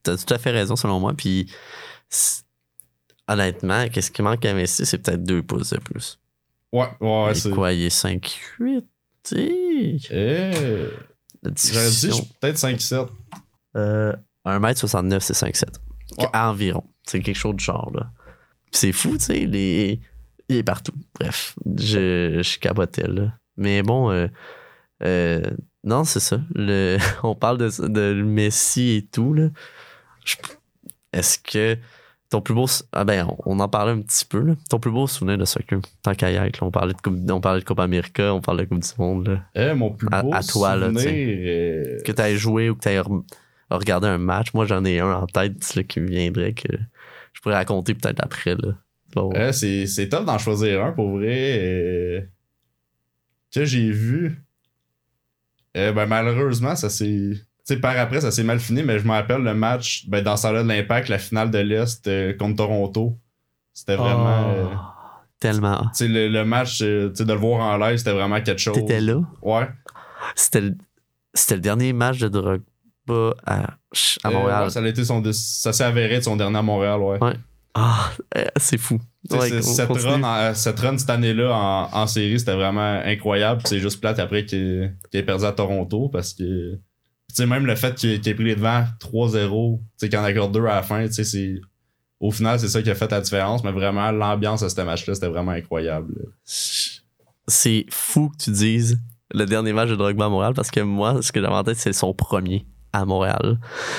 T'as 0.02 0.16
tout 0.16 0.34
à 0.34 0.38
fait 0.38 0.50
raison, 0.50 0.74
selon 0.76 0.98
moi. 0.98 1.14
Puis, 1.14 1.52
honnêtement, 3.30 3.88
qu'est-ce 3.88 4.10
qui 4.10 4.22
manque 4.22 4.44
à 4.44 4.54
Messi, 4.54 4.84
c'est 4.84 4.98
peut-être 4.98 5.22
deux 5.22 5.42
pouces 5.42 5.70
de 5.70 5.78
plus. 5.78 6.18
Ouais, 6.72 6.88
ouais, 7.00 7.30
est 7.30 7.34
c'est. 7.34 7.50
quoi, 7.50 7.72
il 7.72 7.84
est 7.84 7.94
5-8? 7.94 8.82
Tu 9.22 9.36
sais, 9.36 9.96
Eh, 10.10 10.88
J'aurais 11.42 11.90
dit 11.90 12.32
peut-être 12.40 12.56
5-7. 12.56 13.08
Euh, 13.76 14.12
1m69, 14.46 15.20
c'est 15.20 15.34
5-7. 15.34 15.64
Ouais. 16.18 16.26
Environ. 16.34 16.84
C'est 17.04 17.20
quelque 17.20 17.36
chose 17.36 17.54
de 17.54 17.60
genre, 17.60 17.90
là. 17.94 18.10
C'est 18.72 18.92
fou, 18.92 19.12
tu 19.18 19.24
sais, 19.24 19.46
les... 19.46 20.00
il 20.48 20.56
est 20.56 20.62
partout. 20.62 20.94
Bref, 21.18 21.54
je, 21.76 22.40
je 22.42 22.58
capotais, 22.58 23.06
là. 23.08 23.34
Mais 23.56 23.82
bon, 23.82 24.10
euh, 24.10 24.28
euh, 25.02 25.42
non, 25.84 26.04
c'est 26.04 26.20
ça. 26.20 26.40
Le, 26.54 26.98
on 27.22 27.34
parle 27.34 27.58
de, 27.58 27.88
de 27.88 28.22
Messi 28.22 28.90
et 28.96 29.06
tout, 29.06 29.34
là. 29.34 29.48
Est-ce 31.12 31.38
que 31.38 31.76
ton 32.30 32.40
plus 32.40 32.54
beau... 32.54 32.66
Ah 32.92 33.04
ben, 33.04 33.26
on, 33.44 33.58
en 33.60 33.68
parlait 33.68 33.92
un 33.92 34.00
petit 34.00 34.24
peu, 34.24 34.40
là. 34.40 34.54
Ton 34.68 34.78
plus 34.78 34.90
beau 34.90 35.06
souvenir 35.06 35.36
de 35.36 35.44
soccer, 35.44 35.80
tant 36.02 36.14
qu'à 36.14 36.30
là, 36.30 36.48
on 36.60 36.70
parlait 36.70 36.94
de 36.94 37.00
Coupe, 37.00 37.18
on 37.30 37.40
parlait 37.40 37.60
de 37.60 37.64
Coupe 37.64 37.80
América, 37.80 38.32
on 38.32 38.40
parlait 38.40 38.64
de 38.64 38.68
Coupe 38.68 38.82
du 38.82 38.88
Monde, 38.98 39.28
là. 39.28 39.44
Eh, 39.54 39.74
mon 39.74 39.90
plus 39.90 40.08
beau 40.08 40.32
à 40.32 40.42
toi, 40.42 40.76
là, 40.76 40.86
souvenir. 40.86 41.04
tu 41.04 41.48
euh, 41.48 41.98
que 42.04 42.12
tu 42.12 42.22
aies 42.22 42.36
joué 42.36 42.70
ou 42.70 42.76
que 42.76 42.82
tu 42.82 42.88
aies 42.88 43.02
regardé 43.70 44.06
un 44.06 44.18
match. 44.18 44.54
Moi, 44.54 44.64
j'en 44.66 44.84
ai 44.84 45.00
un 45.00 45.12
en 45.12 45.26
tête 45.26 45.74
là, 45.74 45.82
qui 45.82 46.00
me 46.00 46.08
viendrait 46.08 46.52
que 46.52 46.68
je 47.32 47.40
pourrais 47.40 47.56
raconter 47.56 47.94
peut-être 47.94 48.22
après. 48.22 48.54
Là. 48.54 48.74
Bon. 49.14 49.32
eh, 49.34 49.52
c'est, 49.52 49.86
c'est 49.86 50.08
top 50.08 50.24
d'en 50.24 50.38
choisir 50.38 50.84
un 50.84 50.92
pour 50.92 51.10
vrai. 51.10 51.58
euh, 51.60 52.20
que 53.52 53.64
j'ai 53.64 53.90
vu. 53.90 54.42
Eh, 55.74 55.92
ben, 55.92 56.06
malheureusement, 56.06 56.76
ça 56.76 56.90
s'est. 56.90 57.32
Tu 57.66 57.74
sais, 57.74 57.80
par 57.80 57.96
après, 57.98 58.20
ça 58.20 58.30
s'est 58.30 58.42
mal 58.42 58.58
fini, 58.58 58.82
mais 58.82 58.98
je 58.98 59.04
me 59.04 59.10
rappelle 59.12 59.42
le 59.42 59.54
match 59.54 60.06
ben, 60.08 60.22
dans 60.24 60.34
temps-là 60.36 60.62
de 60.62 60.68
l'Impact, 60.68 61.08
la 61.08 61.18
finale 61.18 61.50
de 61.50 61.58
l'Est 61.58 62.06
euh, 62.08 62.32
contre 62.36 62.56
Toronto. 62.56 63.18
C'était 63.72 63.96
vraiment. 63.96 64.44
Oh, 64.46 64.50
euh, 64.56 64.66
tellement. 65.38 65.80
tu 65.82 65.88
sais, 65.94 66.08
le, 66.08 66.28
le 66.28 66.44
match, 66.44 66.80
euh, 66.82 67.10
tu 67.10 67.16
sais, 67.16 67.24
de 67.24 67.32
le 67.32 67.38
voir 67.38 67.60
en 67.60 67.76
live, 67.76 67.96
c'était 67.98 68.12
vraiment 68.12 68.40
quelque 68.40 68.58
chose. 68.60 68.74
T'étais 68.74 69.00
là? 69.00 69.20
Ouais. 69.42 69.68
C'était 70.34 70.60
le, 70.62 70.76
c'était 71.34 71.54
le 71.56 71.60
dernier 71.60 71.92
match 71.92 72.18
de 72.18 72.28
Drogba 72.28 73.34
à, 73.46 73.74
à 74.24 74.30
Montréal. 74.30 74.64
ouais, 74.64 74.70
ça, 74.70 74.80
a 74.82 74.86
été 74.86 75.04
son, 75.04 75.22
ça 75.32 75.72
s'est 75.72 75.84
avéré 75.84 76.18
de 76.18 76.24
son 76.24 76.36
dernier 76.36 76.58
à 76.58 76.62
Montréal, 76.62 77.00
ouais. 77.00 77.22
Ouais. 77.22 77.34
Ah, 77.74 78.10
c'est 78.56 78.78
fou. 78.78 78.98
Ouais, 79.30 79.62
cette, 79.62 79.88
run, 79.90 80.22
en- 80.24 80.54
cette 80.54 80.80
run 80.80 80.98
cette 80.98 81.10
année-là 81.10 81.54
en, 81.54 81.88
en 82.02 82.06
série, 82.08 82.38
c'était 82.40 82.54
vraiment 82.56 83.00
incroyable. 83.04 83.60
Puis 83.60 83.68
C'est 83.68 83.78
juste 83.78 84.00
plate 84.00 84.18
après 84.18 84.44
qu'il 84.44 84.96
qu'il 85.10 85.20
ait 85.20 85.22
perdu 85.22 85.44
à 85.44 85.52
Toronto 85.52 86.08
parce 86.08 86.34
que. 86.34 86.78
Tu 87.30 87.42
sais, 87.42 87.46
même 87.46 87.66
le 87.66 87.74
fait 87.76 87.94
qu'il 87.94 88.10
ait 88.10 88.34
pris 88.34 88.44
les 88.44 88.56
devants 88.56 88.84
3-0, 88.98 89.78
tu 89.78 89.84
sais, 89.96 90.08
qu'il 90.08 90.18
en 90.18 90.24
accorde 90.24 90.52
deux 90.52 90.66
à 90.66 90.76
la 90.76 90.82
fin, 90.82 91.06
tu 91.06 91.12
sais, 91.12 91.24
c'est. 91.24 91.60
Au 92.18 92.30
final, 92.30 92.60
c'est 92.60 92.68
ça 92.68 92.82
qui 92.82 92.90
a 92.90 92.94
fait 92.94 93.10
la 93.10 93.20
différence, 93.20 93.64
mais 93.64 93.72
vraiment, 93.72 94.10
l'ambiance 94.10 94.62
de 94.62 94.68
ce 94.68 94.80
match-là, 94.82 95.14
c'était 95.14 95.28
vraiment 95.28 95.52
incroyable. 95.52 96.14
C'est 96.44 97.86
fou 97.88 98.28
que 98.28 98.44
tu 98.44 98.50
dises 98.50 98.98
le 99.32 99.46
dernier 99.46 99.72
match 99.72 99.88
de 99.88 99.96
Drogba 99.96 100.26
à 100.26 100.28
Montréal 100.28 100.52
parce 100.54 100.70
que 100.70 100.80
moi, 100.80 101.22
ce 101.22 101.32
que 101.32 101.40
j'avais 101.40 101.54
en 101.54 101.64
tête, 101.64 101.76
c'est 101.76 101.94
son 101.94 102.12
premier 102.12 102.66
à 102.92 103.04
Montréal. 103.04 103.58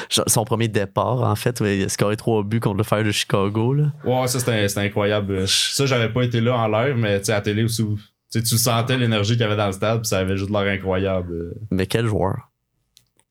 Son 0.10 0.44
premier 0.44 0.68
départ, 0.68 1.22
en 1.24 1.36
fait, 1.36 1.62
où 1.62 1.66
il 1.66 1.86
a 1.86 1.90
scoré 1.90 2.18
trois 2.18 2.44
buts 2.44 2.60
contre 2.60 2.78
le 2.78 2.84
Fire 2.84 3.04
de 3.04 3.12
Chicago. 3.12 3.74
Là. 3.74 3.94
Ouais, 4.04 4.28
ça, 4.28 4.40
c'était 4.40 4.80
incroyable. 4.80 5.48
Ça, 5.48 5.86
j'avais 5.86 6.10
pas 6.10 6.24
été 6.24 6.42
là 6.42 6.58
en 6.58 6.68
live, 6.68 6.96
mais 6.98 7.20
tu 7.20 7.26
sais, 7.26 7.32
à 7.32 7.36
la 7.36 7.42
télé 7.42 7.64
aussi, 7.64 7.84
tu 8.32 8.42
sentais 8.46 8.98
l'énergie 8.98 9.34
qu'il 9.34 9.42
y 9.42 9.46
avait 9.46 9.56
dans 9.56 9.68
le 9.68 9.72
stade, 9.72 10.02
puis 10.02 10.08
ça 10.08 10.20
avait 10.20 10.38
juste 10.38 10.52
l'air 10.52 10.72
incroyable. 10.72 11.56
Mais 11.72 11.88
quel 11.88 12.06
joueur? 12.06 12.51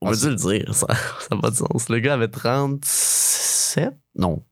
On 0.01 0.07
Ah, 0.09 0.11
va 0.13 0.17
dû 0.17 0.29
le 0.31 0.35
dire, 0.37 0.75
ça 0.75 0.87
n'a 1.31 1.41
pas 1.41 1.51
de 1.51 1.57
sens. 1.57 1.89
Le 1.89 1.99
gars 2.01 2.15
avait 2.15 2.29
37? 2.29 3.93
Non. 4.17 4.43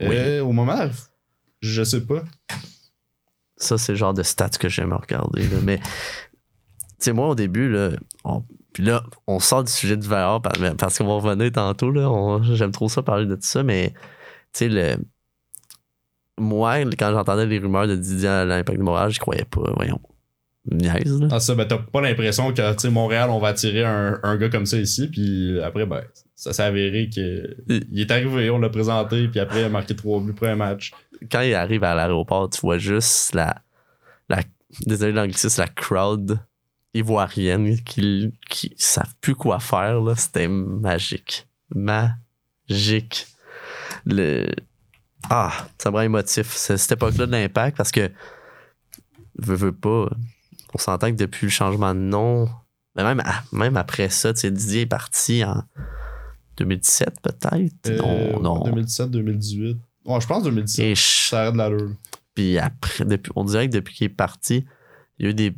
Oui. 0.00 0.08
Euh, 0.12 0.42
au 0.42 0.52
moment, 0.52 0.88
je 1.60 1.82
sais 1.82 2.02
pas. 2.04 2.22
Ça, 3.56 3.78
c'est 3.78 3.92
le 3.92 3.98
genre 3.98 4.14
de 4.14 4.22
stats 4.22 4.50
que 4.50 4.68
j'aime 4.68 4.92
regarder. 4.92 5.42
là. 5.48 5.56
Mais, 5.62 5.78
tu 5.78 5.84
sais, 6.98 7.12
moi, 7.12 7.28
au 7.28 7.34
début, 7.34 7.70
là, 7.70 7.90
on- 8.24 8.44
puis 8.74 8.84
là, 8.84 9.02
on 9.26 9.40
sort 9.40 9.64
du 9.64 9.72
sujet 9.72 9.96
du 9.96 10.06
VR 10.06 10.40
par- 10.42 10.52
parce 10.78 10.98
qu'on 10.98 11.06
va 11.06 11.14
revenir 11.14 11.50
tantôt. 11.50 11.90
Là, 11.90 12.40
j'aime 12.54 12.72
trop 12.72 12.88
ça 12.90 13.02
parler 13.02 13.24
de 13.26 13.34
tout 13.34 13.40
ça, 13.46 13.62
mais, 13.62 13.92
tu 14.52 14.58
sais, 14.58 14.68
le. 14.68 14.96
Moi, 16.38 16.80
quand 16.98 17.10
j'entendais 17.12 17.46
les 17.46 17.58
rumeurs 17.58 17.86
de 17.88 17.96
Didier 17.96 18.28
à 18.28 18.44
l'Impact 18.44 18.78
de 18.78 18.84
Montréal, 18.84 19.10
je 19.10 19.18
croyais 19.18 19.46
pas. 19.46 19.72
Voyons. 19.74 20.00
Niaise, 20.70 21.20
là. 21.20 21.28
Ah 21.30 21.40
ça, 21.40 21.54
ben 21.54 21.64
t'as 21.64 21.78
pas 21.78 22.00
l'impression 22.00 22.52
que, 22.52 22.72
tu 22.72 22.78
sais, 22.78 22.90
Montréal, 22.90 23.30
on 23.30 23.38
va 23.38 23.48
attirer 23.48 23.84
un, 23.84 24.18
un 24.22 24.36
gars 24.36 24.48
comme 24.48 24.66
ça 24.66 24.78
ici, 24.78 25.08
puis 25.08 25.60
après, 25.62 25.86
ben, 25.86 26.02
ça 26.34 26.52
s'est 26.52 26.62
avéré 26.62 27.08
que 27.08 27.56
il 27.68 28.00
est 28.00 28.10
arrivé, 28.10 28.50
on 28.50 28.58
l'a 28.58 28.68
présenté, 28.68 29.28
puis 29.28 29.40
après, 29.40 29.60
il 29.60 29.64
a 29.64 29.68
marqué 29.68 29.94
trois 29.96 30.20
buts 30.20 30.32
pour 30.32 30.46
un 30.46 30.56
match. 30.56 30.92
quand 31.30 31.40
il 31.40 31.54
arrive 31.54 31.84
à 31.84 31.94
l'aéroport, 31.94 32.50
tu 32.50 32.60
vois 32.60 32.78
juste 32.78 33.34
la. 33.34 33.62
la 34.28 34.42
désolé 34.86 35.12
l'anglicisme, 35.12 35.62
la 35.62 35.68
crowd 35.68 36.38
ivoirienne 36.94 37.78
qui, 37.82 38.32
qui 38.48 38.74
savent 38.76 39.14
plus 39.20 39.34
quoi 39.34 39.60
faire. 39.60 40.00
là. 40.00 40.14
C'était 40.16 40.48
magique. 40.48 41.46
Magique. 41.74 43.26
Le... 44.04 44.46
Ah, 45.30 45.52
ça 45.78 45.90
me 45.90 45.96
rend 45.96 46.02
émotif. 46.02 46.52
Cette 46.54 46.92
époque-là 46.92 47.26
de 47.26 47.32
l'impact 47.32 47.76
parce 47.76 47.90
que. 47.90 48.10
Veux, 49.38 49.56
veux 49.56 49.72
pas. 49.72 50.08
On 50.76 50.78
s'entend 50.78 51.10
que 51.10 51.16
depuis 51.16 51.46
le 51.46 51.50
changement 51.50 51.94
de 51.94 52.00
nom, 52.00 52.48
Mais 52.96 53.02
même, 53.02 53.22
même 53.52 53.76
après 53.78 54.10
ça, 54.10 54.34
tu 54.34 54.40
sais, 54.40 54.50
Didier 54.50 54.82
est 54.82 54.86
parti 54.86 55.42
en 55.42 55.62
2017 56.58 57.14
peut-être? 57.22 57.88
Euh, 57.88 58.32
non, 58.34 58.56
non. 58.58 58.64
2017, 58.64 59.10
2018. 59.10 59.76
Ouais, 60.04 60.20
je 60.20 60.26
pense 60.26 60.42
2017. 60.44 60.84
Et 60.84 60.94
je- 60.94 61.28
Ça 61.28 61.40
arrête 61.42 61.52
de 61.54 61.58
l'allure. 61.58 61.90
Puis 62.34 62.58
après, 62.58 63.04
depuis, 63.06 63.32
on 63.36 63.44
dirait 63.44 63.68
que 63.68 63.72
depuis 63.72 63.94
qu'il 63.94 64.04
est 64.06 64.08
parti, 64.10 64.66
il 65.18 65.24
y 65.24 65.28
a 65.28 65.30
eu 65.30 65.34
des, 65.34 65.54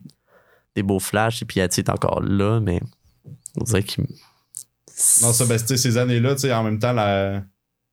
des 0.76 0.82
beaux 0.84 1.00
flashs 1.00 1.42
et 1.42 1.44
puis 1.44 1.54
Piatti 1.54 1.80
est 1.80 1.90
encore 1.90 2.20
là, 2.22 2.60
mais 2.60 2.80
on 3.60 3.64
dirait 3.64 3.82
qu'il. 3.82 4.04
Non, 5.22 5.32
ça, 5.32 5.44
ben, 5.46 5.58
ces 5.58 5.96
années-là, 5.96 6.34
tu 6.34 6.42
sais, 6.42 6.52
en 6.52 6.62
même 6.64 6.78
temps, 6.78 6.92
la, 6.92 7.42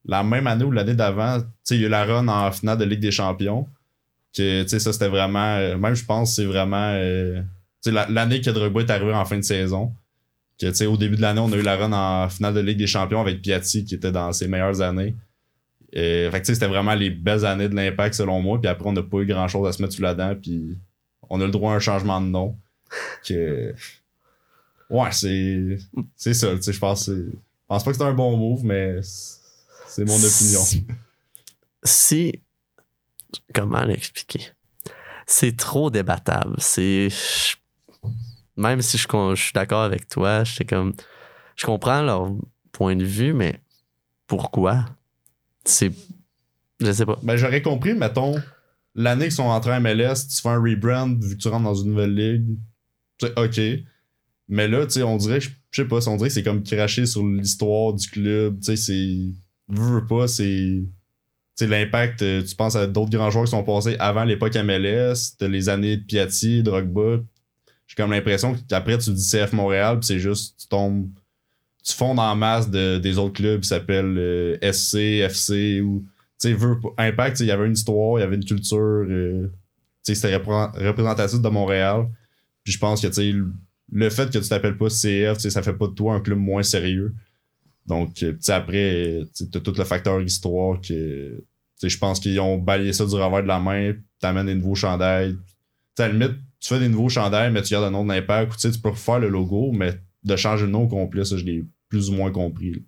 la 0.06 0.24
même 0.24 0.46
année 0.48 0.64
ou 0.66 0.72
l'année 0.72 0.96
d'avant, 0.96 1.40
tu 1.42 1.48
sais, 1.64 1.76
il 1.76 1.82
y 1.82 1.84
a 1.86 1.88
eu 1.88 1.90
la 1.90 2.06
run 2.06 2.28
en 2.28 2.52
finale 2.52 2.78
de 2.80 2.84
Ligue 2.86 3.00
des 3.00 3.12
Champions. 3.12 3.68
Que, 4.36 4.64
tu 4.64 4.70
sais, 4.70 4.80
ça, 4.80 4.92
c'était 4.92 5.08
vraiment. 5.08 5.56
euh, 5.56 5.78
même, 5.78 5.94
je 5.96 6.04
pense, 6.06 6.36
c'est 6.36 6.46
vraiment. 6.46 6.92
euh, 6.94 7.40
tu 7.82 7.90
sais, 7.90 7.92
la- 7.92 8.08
l'année 8.10 8.42
que 8.42 8.50
Drogba 8.50 8.82
est 8.82 8.90
arrivé 8.90 9.14
en 9.14 9.24
fin 9.26 9.38
de 9.38 9.44
saison. 9.44 9.94
Que, 10.60 10.68
tu 10.68 10.76
sais, 10.76 10.86
au 10.86 10.98
début 10.98 11.16
de 11.16 11.22
l'année, 11.22 11.40
on 11.40 11.52
a 11.52 11.56
eu 11.56 11.62
la 11.62 11.76
run 11.78 11.92
en 11.94 12.30
finale 12.30 12.54
de 12.54 12.60
Ligue 12.60 12.78
des 12.78 12.88
Champions 12.88 13.22
avec 13.22 13.42
Piatti, 13.42 13.86
qui 13.86 13.96
était 13.96 14.12
dans 14.12 14.32
ses 14.34 14.48
meilleures 14.48 14.82
années. 14.82 15.16
Et, 15.94 16.28
fait 16.32 16.40
que, 16.42 16.46
tu 16.46 16.46
sais, 16.48 16.54
c'était 16.56 16.68
vraiment 16.68 16.96
les 16.96 17.10
belles 17.10 17.46
années 17.46 17.70
de 17.70 17.76
l'impact, 17.76 18.16
selon 18.16 18.42
moi. 18.42 18.60
Puis 18.60 18.70
après, 18.70 18.88
on 18.90 18.94
n'a 18.94 19.04
pas 19.04 19.18
eu 19.20 19.26
grand-chose 19.26 19.68
à 19.68 19.72
se 19.72 19.82
mettre 19.82 19.94
sous 19.94 20.02
la 20.02 20.14
dent. 20.14 20.36
Puis 20.42 20.78
on 21.30 21.40
a 21.42 21.46
le 21.46 21.52
droit 21.52 21.72
à 21.74 21.76
un 21.76 21.80
changement 21.80 22.20
de 22.22 22.28
nom. 22.28 22.56
Que. 23.26 23.74
Ouais, 24.90 25.10
c'est. 25.12 25.78
C'est 26.16 26.34
ça, 26.34 26.54
tu 26.56 26.62
sais, 26.62 26.74
je 26.74 26.80
pense. 26.80 27.10
Je 27.10 27.24
pense 27.68 27.84
pas 27.84 27.92
que 27.92 27.98
c'est 27.98 28.04
un 28.04 28.14
bon 28.14 28.36
move, 28.38 28.64
mais 28.66 29.00
c'est 29.88 30.06
mon 30.06 30.16
opinion. 30.18 30.62
Si. 31.84 32.42
Comment 33.54 33.84
l'expliquer? 33.84 34.42
C'est 35.28 35.58
trop 35.58 35.90
débattable. 35.90 36.56
C'est. 36.60 37.10
Même 38.58 38.82
si 38.82 38.98
je, 38.98 39.36
suis 39.36 39.54
d'accord 39.54 39.84
avec 39.84 40.08
toi, 40.08 40.44
je 40.44 40.64
comme. 40.64 40.94
Je 41.56 41.66
comprends 41.66 42.02
leur 42.02 42.32
point 42.72 42.96
de 42.96 43.06
vue, 43.06 43.34
mais 43.34 43.60
pourquoi? 44.28 44.86
C'est. 45.64 45.92
Je 46.80 46.92
sais 46.92 47.06
pas. 47.06 47.20
Ben, 47.24 47.38
j'aurais 47.38 47.62
compris, 47.62 47.94
mettons, 47.94 48.36
l'année 48.94 49.26
qu'ils 49.26 49.34
sont 49.34 49.44
entrés 49.44 49.74
en 49.74 49.82
MLS, 49.82 50.28
tu 50.30 50.42
fais 50.42 50.50
un 50.50 50.62
rebrand 50.62 51.18
vu 51.20 51.38
que 51.38 51.42
tu 51.42 51.48
rentres 51.48 51.64
dans 51.64 51.76
une 51.76 51.92
nouvelle 51.92 52.16
ligue. 52.16 52.58
C'est 53.20 53.38
ok. 53.40 53.86
Mais 54.48 54.68
là, 54.68 54.86
tu 54.86 54.94
sais, 54.94 55.04
on 55.04 55.18
dirait, 55.18 55.40
je 55.40 55.50
sais 55.72 55.86
pas, 55.88 56.08
on 56.08 56.18
dirait 56.18 56.30
que 56.30 56.34
c'est 56.34 56.44
comme 56.44 56.64
cracher 56.64 57.06
sur 57.06 57.26
l'histoire 57.26 57.94
du 57.94 58.08
club. 58.10 58.60
Tu 58.60 58.66
sais, 58.66 58.76
c'est. 58.76 59.18
Veux, 59.68 60.00
veux 60.00 60.06
pas, 60.06 60.28
c'est. 60.28 60.84
L'impact, 61.62 62.22
euh, 62.22 62.44
tu 62.44 62.54
penses 62.56 62.76
à 62.76 62.86
d'autres 62.86 63.12
grands 63.12 63.30
joueurs 63.32 63.46
qui 63.46 63.52
sont 63.52 63.64
passés 63.64 63.96
avant 64.00 64.26
l'époque 64.26 64.56
MLS, 64.56 65.36
t'as 65.40 65.48
les 65.48 65.70
années 65.70 65.98
de 65.98 66.04
Piatti, 66.04 66.64
Drogba. 66.64 67.22
J'ai 67.88 67.96
comme 67.96 68.12
l'impression 68.12 68.56
qu'après, 68.68 68.98
tu 68.98 69.12
dis 69.12 69.24
CF 69.26 69.54
Montréal, 69.54 70.00
puis 70.00 70.08
c'est 70.08 70.20
juste, 70.20 70.60
tu 70.60 70.68
tombes. 70.68 71.08
Tu 71.84 71.94
fondes 71.94 72.20
en 72.20 72.36
masse 72.36 72.70
de, 72.70 72.98
des 72.98 73.18
autres 73.18 73.34
clubs 73.34 73.62
qui 73.62 73.68
s'appellent 73.70 74.18
euh, 74.18 74.58
SC, 74.74 74.96
FC 75.22 75.82
ou 75.82 76.04
tu 76.42 76.54
sais, 76.54 76.58
Impact, 76.98 77.40
il 77.40 77.46
y 77.46 77.52
avait 77.52 77.68
une 77.68 77.74
histoire, 77.74 78.18
il 78.20 78.22
y 78.22 78.26
avait 78.26 78.36
une 78.36 78.44
culture, 78.44 78.78
euh, 79.08 79.48
tu 80.04 80.14
sais, 80.14 80.16
c'était 80.16 80.36
repré- 80.36 80.72
représentatif 80.86 81.40
de 81.40 81.48
Montréal. 81.50 82.08
Puis 82.64 82.74
je 82.74 82.80
pense 82.80 83.02
que, 83.02 83.08
tu 83.08 83.14
sais, 83.14 83.34
le- 83.92 84.10
fait 84.10 84.30
que 84.32 84.40
tu 84.40 84.50
t'appelles 84.50 84.78
pas 84.78 84.90
CF, 84.90 85.38
ça 85.38 85.62
fait 85.62 85.74
pas 85.74 85.88
de 85.88 85.94
toi 85.94 86.16
un 86.16 86.20
club 86.20 86.40
moins 86.40 86.64
sérieux. 86.64 87.14
Donc, 87.86 88.24
euh, 88.24 88.32
tu 88.34 88.38
sais, 88.42 88.54
après, 88.54 89.22
tu 89.36 89.46
sais, 89.46 89.50
t'as 89.50 89.60
tout 89.60 89.74
le 89.78 89.84
facteur 89.84 90.22
histoire 90.22 90.80
que, 90.82 91.38
tu 91.38 91.44
sais, 91.78 91.90
je 91.90 91.98
pense 91.98 92.20
qu'ils 92.20 92.40
ont 92.40 92.58
balayé 92.58 92.94
ça 92.94 93.06
du 93.06 93.14
revers 93.16 93.44
de 93.44 93.48
la 93.48 93.60
main, 93.60 93.94
t'amènes 94.20 94.48
des 94.48 94.56
nouveaux 94.56 94.76
chandails. 94.76 95.34
Tu 95.34 95.40
sais, 95.98 96.04
à 96.04 96.08
la 96.08 96.14
limite, 96.14 96.38
tu 96.60 96.74
fais 96.74 96.80
des 96.80 96.90
nouveaux 96.90 97.10
chandails, 97.10 97.52
mais 97.52 97.62
tu 97.62 97.74
gardes 97.74 97.86
le 97.86 97.92
nom 97.92 98.04
de 98.04 98.10
l'impact, 98.10 98.54
ou 98.54 98.56
tu 98.56 98.62
sais, 98.62 98.72
tu 98.72 98.80
peux 98.80 98.90
refaire 98.90 99.20
le 99.20 99.30
logo, 99.30 99.72
mais 99.72 100.00
de 100.24 100.36
changer 100.36 100.66
le 100.66 100.72
nom 100.72 100.84
au 100.84 100.88
complet, 100.88 101.24
ça, 101.26 101.38
je 101.38 101.46
l'ai 101.46 101.64
plus 101.90 102.10
ou 102.10 102.14
moins 102.14 102.32
compris. 102.32 102.72
là. 102.74 102.80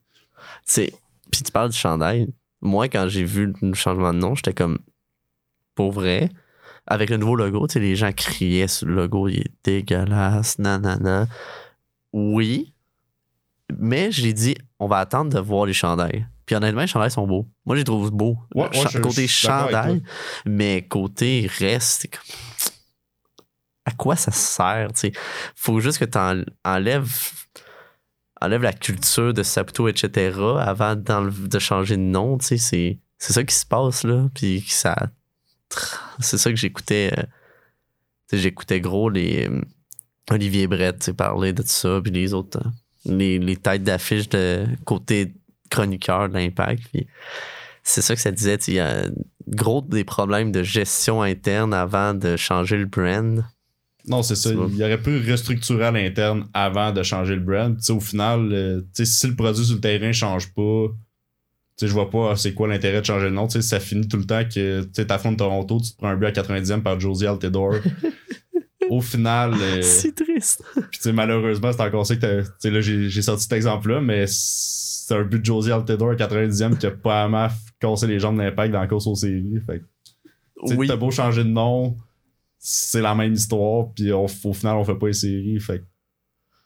C'est. 0.66 0.92
Puis 1.32 1.42
tu 1.44 1.52
parles 1.52 1.70
du 1.70 1.78
chandail. 1.78 2.28
Moi, 2.62 2.88
quand 2.90 3.08
j'ai 3.08 3.24
vu 3.24 3.54
le 3.62 3.74
changement 3.74 4.14
de 4.14 4.20
nom, 4.20 4.36
j'étais 4.36 4.54
comme. 4.54 4.80
Pour 5.76 5.92
vrai. 5.92 6.30
Avec 6.88 7.10
le 7.10 7.18
nouveau 7.18 7.36
logo, 7.36 7.68
tu 7.68 7.74
sais, 7.74 7.80
les 7.80 7.96
gens 7.96 8.12
criaient 8.14 8.70
sur 8.70 8.88
le 8.88 8.96
logo, 8.96 9.28
il 9.28 9.40
est 9.40 9.52
dégueulasse, 9.64 10.58
nanana. 10.58 11.28
Oui. 12.14 12.74
Mais 13.78 14.12
j'ai 14.12 14.34
dit, 14.34 14.56
on 14.80 14.88
va 14.88 15.00
attendre 15.00 15.34
de 15.34 15.40
voir 15.40 15.66
les 15.66 15.74
chandails. 15.74 16.26
Puis 16.46 16.56
honnêtement, 16.56 16.82
les 16.82 16.88
chandails 16.88 17.12
sont 17.12 17.28
beaux. 17.28 17.46
Moi, 17.66 17.76
je 17.76 17.82
les 17.82 17.86
trouve 17.86 18.12
beaux. 18.12 18.38
Ouais, 18.56 18.70
ouais, 18.78 19.02
côté 19.02 19.28
chandail, 19.28 20.02
mais 20.46 20.88
côté 20.88 21.50
reste, 21.60 22.10
comme. 22.10 22.72
À 23.86 23.92
quoi 23.92 24.18
ça 24.18 24.32
sert, 24.32 24.92
tu 24.94 25.00
sais? 25.00 25.12
Faut 25.56 25.80
juste 25.80 25.98
que 25.98 26.06
tu 26.06 26.18
enlèves 26.66 27.32
enlève 28.42 28.62
la 28.62 28.74
culture 28.74 29.34
de 29.34 29.44
Saputo, 29.44 29.88
etc. 29.88 30.38
avant 30.60 30.96
de 30.96 31.60
changer 31.60 31.98
de 31.98 32.02
nom, 32.02 32.38
tu 32.38 32.58
sais, 32.58 33.00
c'est, 33.18 33.34
ça 33.34 33.44
qui 33.44 33.56
se 33.56 33.66
passe, 33.66 34.04
là, 34.04 34.28
puis 34.34 34.64
ça... 34.68 34.96
C'est 36.20 36.38
ça 36.38 36.50
que 36.50 36.56
j'écoutais, 36.56 37.12
euh, 37.18 37.24
j'écoutais 38.32 38.80
gros 38.80 39.10
les... 39.10 39.48
euh, 39.50 39.62
Olivier 40.30 40.68
Brett, 40.68 41.00
tu 41.00 41.06
sais, 41.06 41.14
parler 41.14 41.54
de 41.54 41.62
tout 41.62 41.68
ça, 41.68 42.00
puis 42.02 42.12
les 42.12 42.34
autres, 42.34 42.60
hein, 42.64 42.72
les, 43.08 43.40
les 43.40 43.56
têtes 43.56 43.84
d'affiche 43.84 44.30
de 44.30 44.66
côté 44.86 45.34
chroniqueur 45.70 46.30
de 46.30 46.36
l'impact, 46.36 46.84
puis 46.94 47.08
c'est 47.84 48.02
ça 48.02 48.16
que 48.16 48.22
ça 48.22 48.32
disait, 48.32 48.58
il 48.68 48.76
y 48.76 48.80
a 48.80 49.06
gros 49.48 49.82
des 49.82 50.04
problèmes 50.04 50.52
de 50.52 50.62
gestion 50.62 51.22
interne 51.22 51.74
avant 51.74 52.14
de 52.14 52.36
changer 52.36 52.78
le 52.78 52.86
brand. 52.86 53.46
Non, 54.08 54.24
c'est 54.24 54.36
ça. 54.36 54.52
Il 54.52 54.84
aurait 54.84 55.02
pu 55.02 55.20
restructurer 55.30 55.86
à 55.86 55.92
l'interne 55.92 56.48
avant 56.54 56.92
de 56.92 57.04
changer 57.04 57.36
le 57.36 57.42
brand. 57.42 57.78
Au 57.90 58.00
final, 58.00 58.52
euh, 58.52 58.82
si 58.94 59.28
le 59.28 59.36
produit 59.36 59.66
sur 59.66 59.76
le 59.76 59.82
terrain 59.82 60.12
change 60.12 60.54
pas, 60.54 60.88
je 61.82 61.92
vois 61.92 62.10
pas 62.10 62.36
c'est 62.36 62.54
quoi 62.54 62.68
l'intérêt 62.68 63.02
de 63.02 63.06
changer 63.06 63.26
le 63.26 63.32
nom. 63.32 63.50
Ça 63.50 63.80
finit 63.80 64.08
tout 64.08 64.18
le 64.18 64.26
temps 64.26 64.44
que 64.44 64.82
tu 64.84 64.90
sais, 64.94 65.06
t'affrontes 65.06 65.38
Toronto, 65.38 65.80
tu 65.80 65.92
te 65.92 65.98
prends 65.98 66.10
un 66.10 66.16
but 66.16 66.26
à 66.26 66.32
90e 66.32 66.82
par 66.82 67.00
Josie 67.00 67.28
Altidore. 67.28 67.76
au 68.90 69.02
final, 69.02 69.54
euh, 69.60 69.82
C'est 69.84 70.16
triste. 70.16 70.64
puis 70.74 70.84
tu 70.94 71.00
sais, 71.02 71.14
malheureusement, 71.14 71.72
c'est 71.72 71.82
encore 71.82 72.06
ça 72.06 72.16
que 72.16 72.22
t'as- 72.22 72.44
tu 72.44 72.50
sais, 72.60 72.70
là, 72.72 72.82
j'ai 72.82 73.10
j'ai 73.10 73.22
sorti 73.22 73.44
cet 73.44 73.54
exemple-là, 73.54 74.02
mais 74.02 74.26
c'est 74.28 75.14
un 75.16 75.24
but 75.24 75.40
de 75.40 75.46
Josie 75.46 75.72
Altidore 75.72 76.12
à 76.12 76.16
90e 76.16 76.78
qui 76.78 76.86
a 76.86 76.92
pas 76.92 77.28
vraiment 77.28 77.48
cassé 77.80 78.08
les 78.08 78.20
jambes 78.20 78.38
d'impact 78.38 78.74
dans 78.74 78.80
la 78.82 78.88
course 78.88 79.08
aux 79.08 79.16
séries. 79.16 79.60
Fait 79.66 79.80
que 79.80 79.86
tu 80.66 80.68
sais, 80.70 80.76
Oui. 80.76 80.88
T'as 80.88 80.96
beau 80.96 81.12
changer 81.12 81.44
de 81.44 81.50
nom, 81.50 81.96
c'est 82.60 83.02
la 83.02 83.14
même 83.16 83.34
histoire, 83.34 83.88
puis 83.94 84.12
on- 84.12 84.26
au 84.26 84.54
final, 84.54 84.76
on 84.78 84.84
fait 84.84 84.96
pas 84.96 85.08
les 85.08 85.14
séries. 85.14 85.60
Fait 85.60 85.84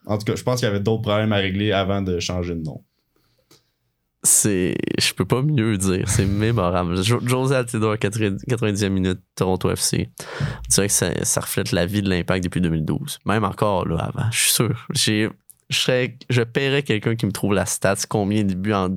en 0.06 0.18
tout 0.18 0.26
cas, 0.26 0.36
je 0.36 0.42
pense 0.44 0.60
qu'il 0.60 0.68
y 0.68 0.72
avait 0.72 0.80
d'autres 0.80 1.04
problèmes 1.04 1.32
à 1.34 1.38
régler 1.38 1.72
avant 1.72 2.02
de 2.02 2.20
changer 2.20 2.56
de 2.56 2.62
nom. 2.64 2.84
C'est 4.24 4.76
je 5.00 5.14
peux 5.14 5.26
pas 5.26 5.42
mieux 5.42 5.78
dire 5.78 6.08
c'est 6.08 6.26
mémorable 6.26 7.02
Jo- 7.04 7.20
José 7.26 7.56
Altidore 7.56 7.98
80 7.98 8.38
90e 8.48 8.90
minute 8.90 9.20
Toronto 9.36 9.70
FC 9.72 10.10
on 10.20 10.60
dirait 10.70 10.88
que 10.88 10.94
ça, 10.94 11.26
ça 11.26 11.42
reflète 11.42 11.72
la 11.72 11.86
vie 11.88 12.02
de 12.04 12.10
l'impact 12.10 12.44
depuis 12.44 12.62
2012 12.62 13.20
même 13.26 13.44
encore 13.44 13.88
là 13.88 13.98
avant 13.98 14.30
je 14.32 14.40
suis 14.40 14.52
sûr 14.52 14.88
j'ai 14.94 15.30
je 15.70 15.78
serais 15.78 16.18
je 16.30 16.44
paierais 16.44 16.84
quelqu'un 16.84 17.16
qui 17.16 17.26
me 17.26 17.32
trouve 17.32 17.54
la 17.54 17.66
stats 17.66 17.96
combien 18.08 18.44
de 18.44 18.54
buts 18.54 18.74
en 18.74 18.90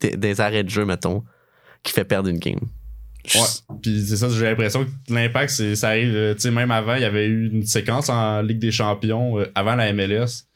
des, 0.00 0.40
arrêts 0.40 0.62
de 0.64 0.70
jeu 0.70 0.84
mettons 0.84 1.24
qui 1.82 1.92
fait 1.92 2.04
perdre 2.04 2.28
une 2.28 2.38
game 2.38 2.60
Je- 3.26 3.38
Ouais. 3.38 3.44
Puis 3.82 4.04
c'est 4.06 4.16
ça, 4.16 4.28
j'ai 4.30 4.44
l'impression 4.44 4.84
que 4.84 5.12
l'impact, 5.12 5.50
c'est- 5.50 5.74
ça 5.76 5.88
arrive, 5.88 6.14
euh, 6.14 6.34
tu 6.34 6.40
sais, 6.40 6.50
même 6.50 6.70
avant, 6.70 6.94
il 6.94 7.02
y 7.02 7.04
avait 7.04 7.26
eu 7.26 7.50
une 7.50 7.64
séquence 7.64 8.08
en 8.08 8.40
Ligue 8.42 8.58
des 8.58 8.70
Champions, 8.72 9.38
euh, 9.38 9.44
avant 9.54 9.74
la 9.76 9.92
MLS. 9.92 10.46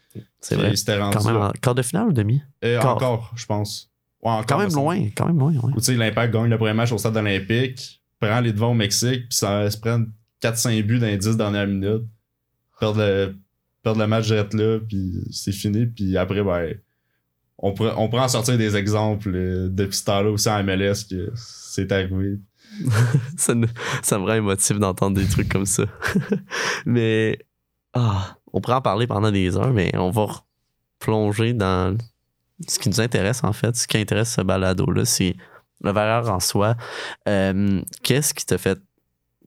c'est 0.40 0.54
vrai 0.56 0.74
C'était 0.74 0.98
rendu. 0.98 1.16
quand 1.18 1.24
même 1.24 1.34
là. 1.38 1.48
en 1.48 1.50
quart 1.60 1.74
de 1.74 1.82
finale 1.82 2.08
ou 2.08 2.12
demi? 2.12 2.40
Euh, 2.64 2.80
quart. 2.80 2.96
encore, 2.96 3.32
je 3.36 3.44
pense. 3.46 3.91
Ouais, 4.22 4.30
encore, 4.30 4.46
quand 4.46 4.58
me 4.58 4.64
même 4.64 4.74
loin 4.74 5.08
quand 5.16 5.26
même 5.26 5.38
loin 5.38 5.52
ouais. 5.52 5.72
Où 5.74 5.78
tu 5.80 5.84
sais, 5.86 5.94
l'impact 5.96 6.32
gagne 6.32 6.48
le 6.48 6.56
premier 6.56 6.74
match 6.74 6.92
au 6.92 6.98
stade 6.98 7.16
olympique, 7.16 8.00
prend 8.20 8.40
les 8.40 8.52
devants 8.52 8.70
au 8.70 8.74
Mexique, 8.74 9.28
puis 9.28 9.36
ça 9.36 9.68
se 9.70 9.76
prend 9.78 10.04
4-5 10.42 10.82
buts 10.82 10.98
dans 11.00 11.06
les 11.06 11.18
10 11.18 11.36
dernières 11.36 11.66
minutes. 11.66 12.04
Perdre 12.78 12.98
le, 13.00 13.36
perdre 13.82 14.00
le 14.00 14.06
match 14.06 14.26
direct 14.26 14.54
là, 14.54 14.78
puis 14.80 15.14
c'est 15.30 15.52
fini. 15.52 15.86
Puis 15.86 16.16
après, 16.16 16.42
ben, 16.42 16.74
on 17.58 17.72
pourrait, 17.72 17.94
on 17.96 18.08
pourrait 18.08 18.22
en 18.22 18.28
sortir 18.28 18.56
des 18.58 18.76
exemples 18.76 19.30
euh, 19.34 19.68
depuis 19.68 19.96
ce 19.96 20.04
temps-là 20.04 20.30
aussi 20.30 20.48
en 20.48 20.62
MLS 20.64 21.04
que 21.08 21.32
c'est 21.34 21.90
arrivé. 21.92 22.38
ça, 23.36 23.54
me- 23.54 23.66
ça 24.02 24.18
me 24.18 24.24
rend 24.24 24.34
émotif 24.34 24.78
d'entendre 24.78 25.16
des 25.16 25.26
trucs 25.26 25.48
comme 25.48 25.66
ça. 25.66 25.84
mais 26.86 27.38
ah, 27.92 28.36
on 28.52 28.60
pourrait 28.60 28.76
en 28.76 28.82
parler 28.82 29.06
pendant 29.06 29.30
des 29.30 29.56
heures, 29.56 29.72
mais 29.72 29.90
on 29.96 30.10
va 30.10 30.26
plonger 30.98 31.52
dans 31.52 31.96
ce 32.68 32.78
qui 32.78 32.88
nous 32.88 33.00
intéresse 33.00 33.42
en 33.44 33.52
fait. 33.52 33.74
Ce 33.76 33.86
qui 33.86 33.98
intéresse 33.98 34.32
ce 34.34 34.40
balado-là, 34.40 35.04
c'est 35.04 35.34
le 35.82 35.92
valeur 35.92 36.30
en 36.30 36.40
soi. 36.40 36.76
Euh, 37.28 37.80
Qu'est-ce 38.02 38.34
qui 38.34 38.46
t'a 38.46 38.58
fait 38.58 38.78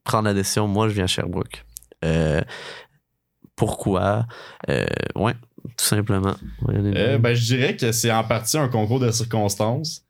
prendre 0.03 0.26
la 0.26 0.34
décision? 0.34 0.68
Moi, 0.68 0.89
je 0.89 0.93
viens 0.93 1.05
à 1.05 1.07
Sherbrooke. 1.07 1.66
Euh, 2.03 2.41
pourquoi? 3.55 4.26
Euh, 4.70 4.86
ouais, 5.16 5.34
tout 5.78 5.86
simplement. 5.86 6.36
Ouais, 6.61 6.76
Euh, 6.78 7.18
ben, 7.18 7.34
je 7.34 7.43
dirais 7.55 7.76
que 7.76 7.91
c'est 7.91 8.11
en 8.11 8.24
partie 8.24 8.57
un 8.57 8.68
concours 8.68 8.99
de 8.99 9.11
circonstances. 9.11 10.03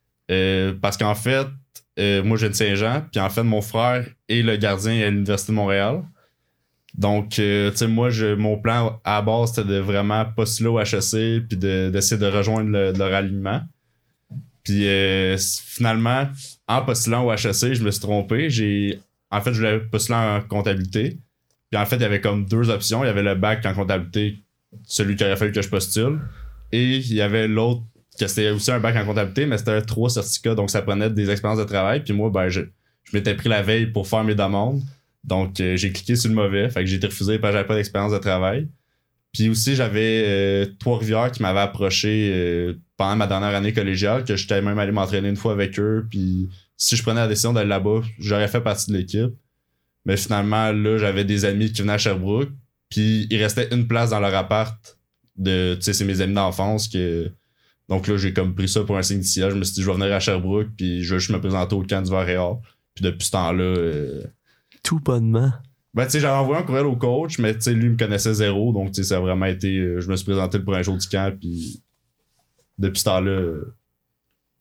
Parce 0.82 0.98
qu'en 0.98 1.14
fait, 1.16 1.48
moi, 1.98 2.38
je 2.38 2.42
viens 2.42 2.50
de 2.50 2.56
Saint-Jean, 2.56 3.04
puis 3.12 3.22
en 3.22 3.30
fait, 3.30 3.44
mon 3.44 3.62
frère 3.62 4.06
est 4.28 4.42
le 4.42 4.56
gardien 4.58 5.00
à 5.06 5.10
l'Université 5.10 5.52
de 5.52 5.56
Montréal. 5.56 6.04
Donc, 6.98 7.40
euh, 7.40 7.72
tu 7.72 7.78
sais, 7.78 7.88
moi, 7.88 8.10
je, 8.10 8.36
mon 8.36 8.58
plan 8.58 9.02
à 9.04 9.22
base, 9.22 9.54
c'était 9.54 9.68
de 9.68 9.78
vraiment 9.80 10.26
postuler 10.26 10.70
au 10.70 10.80
HEC 10.80 11.46
puis 11.48 11.58
de- 11.58 11.90
d'essayer 11.90 12.20
de, 12.20 12.28
rejoindre 12.28 12.70
le, 12.70 12.92
leur. 12.94 13.62
Puis 14.64 14.88
euh, 14.88 15.38
finalement, 15.38 16.28
en 16.68 16.82
postulant 16.84 17.26
au 17.26 17.32
HEC, 17.34 17.74
je 17.74 17.84
me 17.84 17.92
suis 17.92 18.00
trompé. 18.02 18.48
En 19.30 19.42
fait, 19.42 19.54
je 19.54 19.58
voulais 19.58 19.80
postuler 19.80 20.18
en 20.18 20.42
comptabilité. 20.42 21.20
Puis 21.70 21.82
en 21.82 21.86
fait, 21.86 21.98
il 21.98 22.02
y 22.02 22.06
avait 22.06 22.22
comme 22.22 22.46
deux 22.46 22.70
options. 22.70 23.04
Il 23.04 23.08
y 23.08 23.10
avait 23.10 23.24
le 23.24 23.36
bac 23.36 23.66
en 23.66 23.74
comptabilité, 23.74 24.38
celui 24.84 25.16
qui 25.16 25.24
aurait 25.26 25.36
fallu 25.36 25.52
que 25.52 25.62
je 25.62 25.70
postule. 25.70 26.20
Et 26.72 26.98
il 26.98 27.14
y 27.14 27.22
avait 27.22 27.48
l'autre, 27.48 27.82
que 28.18 28.28
c'était 28.28 28.50
aussi 28.52 28.72
un 28.72 28.80
bac 28.80 28.96
en 28.96 29.06
comptabilité, 29.06 29.46
mais 29.46 29.58
c'était 29.58 29.82
trois 29.82 30.10
certificats, 30.10 30.56
donc 30.56 30.70
ça 30.70 30.82
prenait 30.82 31.10
des 31.10 31.30
expériences 31.30 31.60
de 31.60 31.66
travail. 31.66 32.04
Puis 32.04 32.14
moi, 32.14 32.30
ben, 32.30 32.48
je, 32.48 32.62
je 33.04 33.18
m'étais 33.18 33.36
pris 33.36 33.50
la 33.50 33.62
veille 33.62 33.88
pour 33.88 34.08
faire 34.08 34.24
mes 34.24 34.36
demandes. 34.36 34.82
Donc, 35.26 35.60
euh, 35.60 35.76
j'ai 35.76 35.92
cliqué 35.92 36.16
sur 36.16 36.30
le 36.30 36.36
mauvais. 36.36 36.70
Fait 36.70 36.82
que 36.82 36.86
j'ai 36.86 36.98
été 36.98 37.08
refusé 37.08 37.40
parce 37.40 37.52
que 37.52 37.58
j'avais 37.58 37.68
pas 37.68 37.76
d'expérience 37.76 38.12
de 38.12 38.18
travail. 38.20 38.68
Puis 39.34 39.50
aussi, 39.50 39.76
j'avais 39.76 40.24
euh, 40.26 40.66
Trois-Rivières 40.80 41.32
qui 41.32 41.42
m'avait 41.42 41.60
approché 41.60 42.32
euh, 42.34 42.76
pendant 42.96 43.18
ma 43.18 43.28
dernière 43.28 43.54
année 43.56 43.74
collégiale, 43.74 44.24
que 44.24 44.36
j'étais 44.36 44.62
même 44.62 44.80
allé 44.80 44.92
m'entraîner 44.92 45.28
une 45.28 45.36
fois 45.36 45.52
avec 45.52 45.78
eux. 45.80 46.08
Puis 46.10 46.50
si 46.78 46.96
je 46.96 47.04
prenais 47.04 47.20
la 47.20 47.28
décision 47.28 47.52
d'aller 47.52 47.68
là-bas, 47.68 48.02
j'aurais 48.20 48.48
fait 48.48 48.62
partie 48.62 48.92
de 48.92 48.98
l'équipe. 48.98 49.34
Mais 50.06 50.16
finalement, 50.16 50.72
là, 50.72 50.98
j'avais 51.00 51.26
des 51.26 51.44
amis 51.44 51.72
qui 51.72 51.82
venaient 51.82 51.94
à 51.94 51.98
Sherbrooke. 51.98 52.52
Puis 52.90 53.28
il 53.30 53.42
restait 53.42 53.68
une 53.72 53.88
place 53.88 54.12
dans 54.12 54.20
leur 54.20 54.34
appart. 54.36 54.98
De, 55.36 55.76
tu 55.76 55.82
sais, 55.82 55.94
c'est 55.94 56.06
mes 56.06 56.22
amis 56.22 56.36
d'enfance 56.36 56.88
que. 56.88 57.30
Donc 57.90 58.08
là, 58.08 58.18
j'ai 58.18 58.32
comme 58.32 58.56
pris 58.56 58.70
ça 58.70 58.84
pour 58.84 58.98
un 58.98 59.02
signe 59.02 59.20
d'ici. 59.20 59.42
Je 59.42 59.48
me 59.48 59.64
suis 59.64 59.76
dit, 59.76 59.82
je 59.82 59.88
vais 59.88 59.94
venir 59.94 60.14
à 60.14 60.20
Sherbrooke, 60.20 60.70
puis 60.78 61.04
je 61.04 61.14
vais 61.14 61.20
juste 61.20 61.32
me 61.32 61.40
présenter 61.40 61.76
au 61.76 61.84
camp 61.84 62.02
du 62.02 62.12
Réal. 62.14 62.56
Puis 62.96 63.04
depuis 63.04 63.26
ce 63.26 63.32
temps-là, 63.32 63.64
euh, 63.64 64.24
Tout 64.86 65.00
bonnement. 65.02 65.52
ben, 65.94 66.06
tu 66.06 66.12
sais, 66.12 66.20
j'avais 66.22 66.38
envoyé 66.38 66.62
un 66.62 66.66
courriel 66.66 66.86
au 66.86 66.96
coach, 66.96 67.40
mais 67.40 67.54
tu 67.56 67.62
sais, 67.62 67.74
lui 67.74 67.90
me 67.90 67.98
connaissait 67.98 68.34
zéro. 68.34 68.72
Donc, 68.72 68.92
tu 68.92 68.96
sais, 69.02 69.10
ça 69.10 69.18
a 69.18 69.20
vraiment 69.20 69.46
été. 69.48 69.78
euh, 69.78 70.00
je 70.00 70.10
me 70.10 70.16
suis 70.16 70.26
présenté 70.26 70.58
le 70.58 70.64
premier 70.64 70.84
jour 70.84 70.96
du 70.98 71.08
camp, 71.08 71.36
puis 71.38 71.82
depuis 72.78 73.00
ce 73.00 73.06
temps-là, 73.06 73.32
euh, 73.32 73.76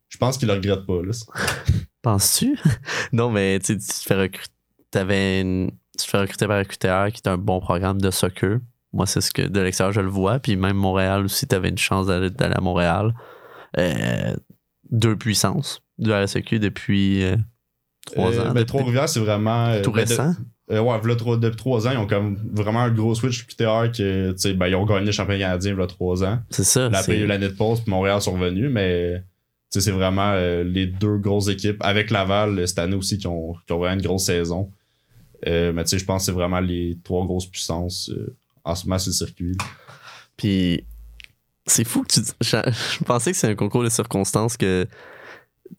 je 0.09 0.17
pense 0.19 0.39
qu'il 0.39 0.49
le 0.49 0.55
regrette 0.55 0.87
pas, 0.87 1.03
là. 1.03 1.13
Penses-tu? 2.03 2.59
non, 3.13 3.31
mais 3.31 3.59
tu 3.61 3.67
sais, 3.75 3.79
tu 3.79 3.87
te 3.87 4.03
fais 4.05 4.15
recruter. 4.21 4.53
T'avais 4.91 5.41
une- 5.41 5.71
Tu 5.99 6.05
te 6.05 6.11
fais 6.11 6.19
recruter 6.19 6.47
par 6.47 6.63
QTR 6.67 7.13
qui 7.13 7.21
est 7.25 7.29
un 7.29 7.37
bon 7.39 7.61
programme 7.61 8.01
de 8.01 8.11
soccer. 8.11 8.59
Moi, 8.93 9.07
c'est 9.07 9.21
ce 9.21 9.33
que 9.33 9.43
de 9.43 9.61
l'extérieur, 9.61 9.93
je 9.93 10.01
le 10.01 10.09
vois. 10.09 10.39
Puis 10.39 10.57
même 10.57 10.77
Montréal 10.77 11.25
aussi, 11.25 11.47
t'avais 11.47 11.69
une 11.69 11.79
chance 11.79 12.07
d'aller 12.07 12.31
d'aller 12.31 12.55
à 12.55 12.61
Montréal. 12.61 13.13
Euh, 13.79 14.37
deux 14.91 15.17
puissances 15.17 15.83
du 15.99 16.13
RSEQ 16.13 16.59
depuis 16.61 17.25
euh, 17.25 17.37
trois 18.07 18.33
Euh, 18.33 18.47
ans. 18.49 18.53
depuis- 18.53 18.65
Trois-Rivières, 18.67 19.09
c'est 19.09 19.21
vraiment. 19.21 19.67
euh, 19.69 19.83
tout 19.83 19.93
ben, 19.93 20.01
récent? 20.01 20.35
euh, 20.71 20.81
ouais, 20.81 20.99
v'là 21.01 21.17
trois- 21.17 21.37
depuis 21.37 21.57
trois 21.57 21.87
ans, 21.87 21.91
ils 21.93 21.99
ont 21.99 22.07
comme 22.07 22.37
vraiment 22.53 22.81
un 22.81 22.91
gros 22.91 23.15
switch 23.15 23.47
QTR 23.47 23.91
que, 23.93 24.33
tu 24.33 24.39
sais, 24.39 24.53
ben, 24.55 24.67
ils 24.69 24.75
ont 24.75 24.85
gagné 24.85 25.07
le 25.07 25.13
championnat 25.13 25.41
canadien, 25.45 25.77
il 25.79 25.87
trois 25.87 26.25
ans. 26.25 26.41
C'est 26.51 26.65
ça. 26.65 26.89
Là, 26.89 26.99
après, 26.99 27.13
il 27.15 27.15
y 27.15 27.17
a 27.17 27.21
c'est- 27.21 27.25
eu 27.25 27.27
l'année 27.27 27.49
de 27.49 27.55
pause, 27.55 27.81
puis 27.81 27.91
Montréal 27.91 28.21
sont 28.23 28.33
revenus, 28.33 28.71
mais 28.71 29.23
tu 29.71 29.81
sais, 29.81 29.81
c'est 29.81 29.91
vraiment 29.91 30.33
euh, 30.35 30.63
les 30.65 30.87
deux 30.87 31.17
grosses 31.19 31.49
équipes, 31.49 31.79
avec 31.81 32.11
Laval 32.11 32.67
cette 32.69 32.79
année 32.79 32.97
aussi, 32.97 33.19
qui 33.19 33.27
ont, 33.27 33.55
qui 33.67 33.73
ont 33.73 33.79
vraiment 33.79 33.95
une 34.01 34.07
grosse 34.07 34.25
saison. 34.25 34.71
Euh, 35.47 35.73
mais 35.73 35.85
tu 35.85 35.91
sais, 35.91 35.99
je 35.99 36.05
pense 36.05 36.23
que 36.23 36.27
c'est 36.27 36.33
vraiment 36.33 36.61
les 36.61 36.97
trois 37.05 37.25
grosses 37.27 37.47
puissances 37.47 38.11
en 38.65 38.75
ce 38.75 38.87
moment 38.87 38.99
sur 38.99 39.11
le 39.11 39.15
circuit. 39.15 39.57
Puis 40.39 40.85
c'est 41.67 41.85
fou 41.85 42.03
que 42.03 42.15
tu. 42.15 42.21
Je, 42.41 42.57
je 42.99 43.05
pensais 43.05 43.33
que 43.33 43.37
c'est 43.37 43.49
un 43.49 43.55
concours 43.55 43.83
de 43.85 43.89
circonstances 43.91 44.57
que 44.57 44.87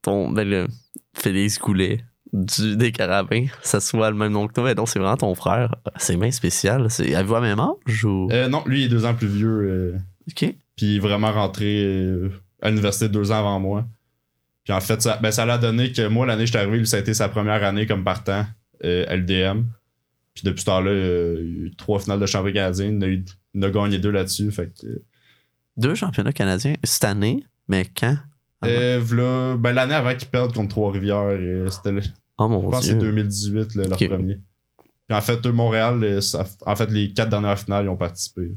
ton. 0.04 0.30
Ben, 0.30 0.48
le 0.48 0.68
Félix 1.14 1.58
Goulet 1.60 2.04
du, 2.36 2.76
des 2.78 2.92
Carabins, 2.92 3.46
ça 3.64 3.80
soit 3.80 4.10
le 4.10 4.16
même 4.18 4.32
nom 4.34 4.48
que 4.48 4.54
toi. 4.54 4.64
Mais 4.66 4.76
non, 4.76 4.86
c'est 4.86 5.00
vraiment 5.00 5.18
ton 5.18 5.34
frère. 5.36 5.76
C'est 5.98 6.18
bien 6.18 6.32
spécial. 6.32 6.88
Avez-vous 7.00 7.34
la 7.34 7.42
même 7.42 7.60
âge 7.60 8.06
ou? 8.06 8.28
Euh, 8.32 8.48
non, 8.50 8.64
lui, 8.66 8.82
il 8.82 8.86
est 8.86 8.90
deux 8.90 9.06
ans 9.06 9.14
plus 9.16 9.28
vieux, 9.28 9.48
euh, 9.48 9.98
Ok. 10.30 10.54
puis 10.76 10.86
il 10.86 10.96
est 10.98 11.00
vraiment 11.00 11.32
rentré 11.32 11.84
euh, 11.84 12.30
à 12.62 12.70
l'université 12.70 13.10
deux 13.10 13.32
ans 13.32 13.40
avant 13.40 13.60
moi. 13.60 13.86
Puis 14.64 14.74
en 14.74 14.82
fait, 14.82 15.02
ça, 15.02 15.18
ben, 15.22 15.32
ça 15.32 15.46
l'a 15.46 15.58
donné 15.58 15.92
que 15.92 16.08
moi, 16.08 16.26
l'année 16.26 16.42
que 16.42 16.48
j'étais 16.48 16.58
arrivé, 16.60 16.78
lui, 16.80 16.88
ça 16.88 16.98
a 16.98 17.00
été 17.00 17.14
sa 17.14 17.30
première 17.30 17.64
année 17.64 17.86
comme 17.86 18.04
partant, 18.04 18.46
euh, 18.84 19.06
LDM. 19.16 19.64
Puis 20.34 20.44
depuis 20.44 20.62
ce 20.62 20.66
temps-là, 20.66 20.92
il 20.92 20.98
y 20.98 21.02
a 21.02 21.66
eu 21.68 21.72
trois 21.78 22.00
finales 22.00 22.20
de 22.20 22.26
championnat 22.26 22.54
canadien. 22.54 22.88
Il 23.00 23.04
a, 23.04 23.08
eu- 23.08 23.26
il 23.54 23.64
a 23.64 23.70
gagné 23.70 24.00
deux 24.00 24.12
là-dessus. 24.12 24.52
Fait 24.52 24.74
que, 24.78 24.88
Deux 25.78 25.96
championnats 25.96 26.34
canadiens 26.34 26.74
cette 26.84 27.06
année, 27.06 27.46
mais 27.70 27.86
quand? 27.86 28.18
Euh, 28.66 29.56
ben, 29.58 29.72
l'année 29.74 29.94
avant 29.94 30.16
qu'ils 30.16 30.28
perdent 30.28 30.54
contre 30.54 30.70
Trois-Rivières, 30.70 31.38
c'était 31.72 31.92
Oh 32.38 32.48
mon 32.48 32.70
pense 32.70 32.82
que 32.82 32.86
c'est 32.88 32.94
dieu. 32.98 33.08
2018 33.12 33.76
là, 33.76 33.88
leur 33.88 33.98
premier. 33.98 34.40
Puis 35.08 35.16
en 35.18 35.22
fait, 35.22 35.46
eux, 35.46 35.52
Montréal, 35.52 36.04
euh, 36.04 36.22
ça- 36.22 36.46
en 36.66 36.76
fait, 36.76 36.90
les 36.92 37.14
quatre 37.14 37.30
dernières 37.30 37.60
finales, 37.60 37.86
ils 37.86 37.90
ont 37.90 37.96
participé. 37.98 38.52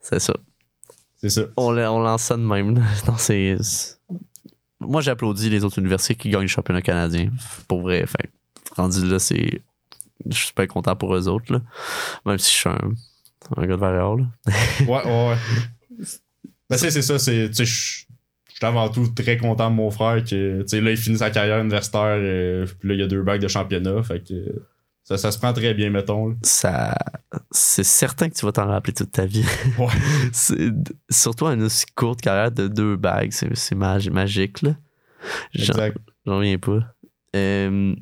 C'est 0.00 0.18
ça. 0.20 0.34
C'est 1.16 1.30
ça. 1.30 1.42
On, 1.56 1.76
on 1.76 2.00
lance 2.00 2.22
ça 2.22 2.36
de 2.36 2.42
même. 2.42 2.74
Non, 3.06 3.16
c'est. 3.16 3.56
Moi, 4.80 5.00
j'applaudis 5.00 5.48
les 5.48 5.64
autres 5.64 5.78
universités 5.78 6.14
qui 6.14 6.28
gagnent 6.30 6.42
le 6.42 6.46
championnat 6.48 6.82
canadien. 6.82 7.30
Pour 7.68 7.82
vrai. 7.82 8.04
Que, 8.04 8.74
rendu 8.76 9.06
là, 9.06 9.18
c'est. 9.18 9.62
Je 10.26 10.36
suis 10.36 10.46
super 10.48 10.66
content 10.68 10.96
pour 10.96 11.14
eux 11.14 11.28
autres. 11.28 11.52
Là. 11.52 11.60
Même 12.26 12.38
si 12.38 12.50
je 12.52 12.56
suis 12.58 12.68
un, 12.68 12.92
un 13.56 13.66
gars 13.66 13.76
de 13.76 13.80
Varéal. 13.80 14.26
là. 14.46 14.54
Ouais, 14.86 15.04
ouais, 15.04 15.28
ouais. 15.30 16.04
Ben, 16.70 16.78
c'est 16.78 16.90
c'est 16.90 17.02
ça, 17.02 17.18
c'est. 17.18 17.50
Tu 17.50 17.66
sais, 17.66 18.06
je 18.54 18.58
suis 18.58 18.66
avant 18.66 18.88
tout 18.88 19.08
très 19.08 19.36
content 19.36 19.68
de 19.70 19.74
mon 19.74 19.90
frère 19.90 20.22
que. 20.24 20.62
Tu 20.62 20.68
sais, 20.68 20.80
là, 20.80 20.92
il 20.92 20.96
finit 20.96 21.18
sa 21.18 21.30
carrière 21.30 21.58
universitaire, 21.58 22.16
euh, 22.20 22.64
puis 22.80 22.88
là, 22.88 22.94
il 22.94 23.00
y 23.00 23.02
a 23.02 23.06
deux 23.08 23.22
bacs 23.22 23.40
de 23.40 23.48
championnat. 23.48 24.02
Fait 24.04 24.20
que. 24.26 24.34
Ça, 25.02 25.18
ça 25.18 25.30
se 25.32 25.38
prend 25.38 25.52
très 25.52 25.74
bien, 25.74 25.90
mettons. 25.90 26.28
là. 26.28 26.34
Ça. 26.42 26.94
C'est 27.50 27.84
certain 27.84 28.30
que 28.30 28.34
tu 28.34 28.46
vas 28.46 28.52
t'en 28.52 28.66
rappeler 28.66 28.94
toute 28.94 29.12
ta 29.12 29.26
vie. 29.26 29.44
Ouais. 29.78 29.88
C'est- 30.32 30.72
Surtout 31.10 31.46
à 31.46 31.52
une 31.54 31.64
aussi 31.64 31.84
courte 31.94 32.22
carrière 32.22 32.50
de 32.52 32.68
deux 32.68 32.96
bagues. 32.96 33.32
C'est 33.32 33.54
c'est 33.54 33.74
magi- 33.74 34.10
magique. 34.10 34.62
là. 34.62 34.70
J'en 35.52 35.72
Exact. 35.74 35.98
j'en 36.24 36.36
reviens 36.38 36.56
pas. 36.58 36.78
Euh, 37.36 37.94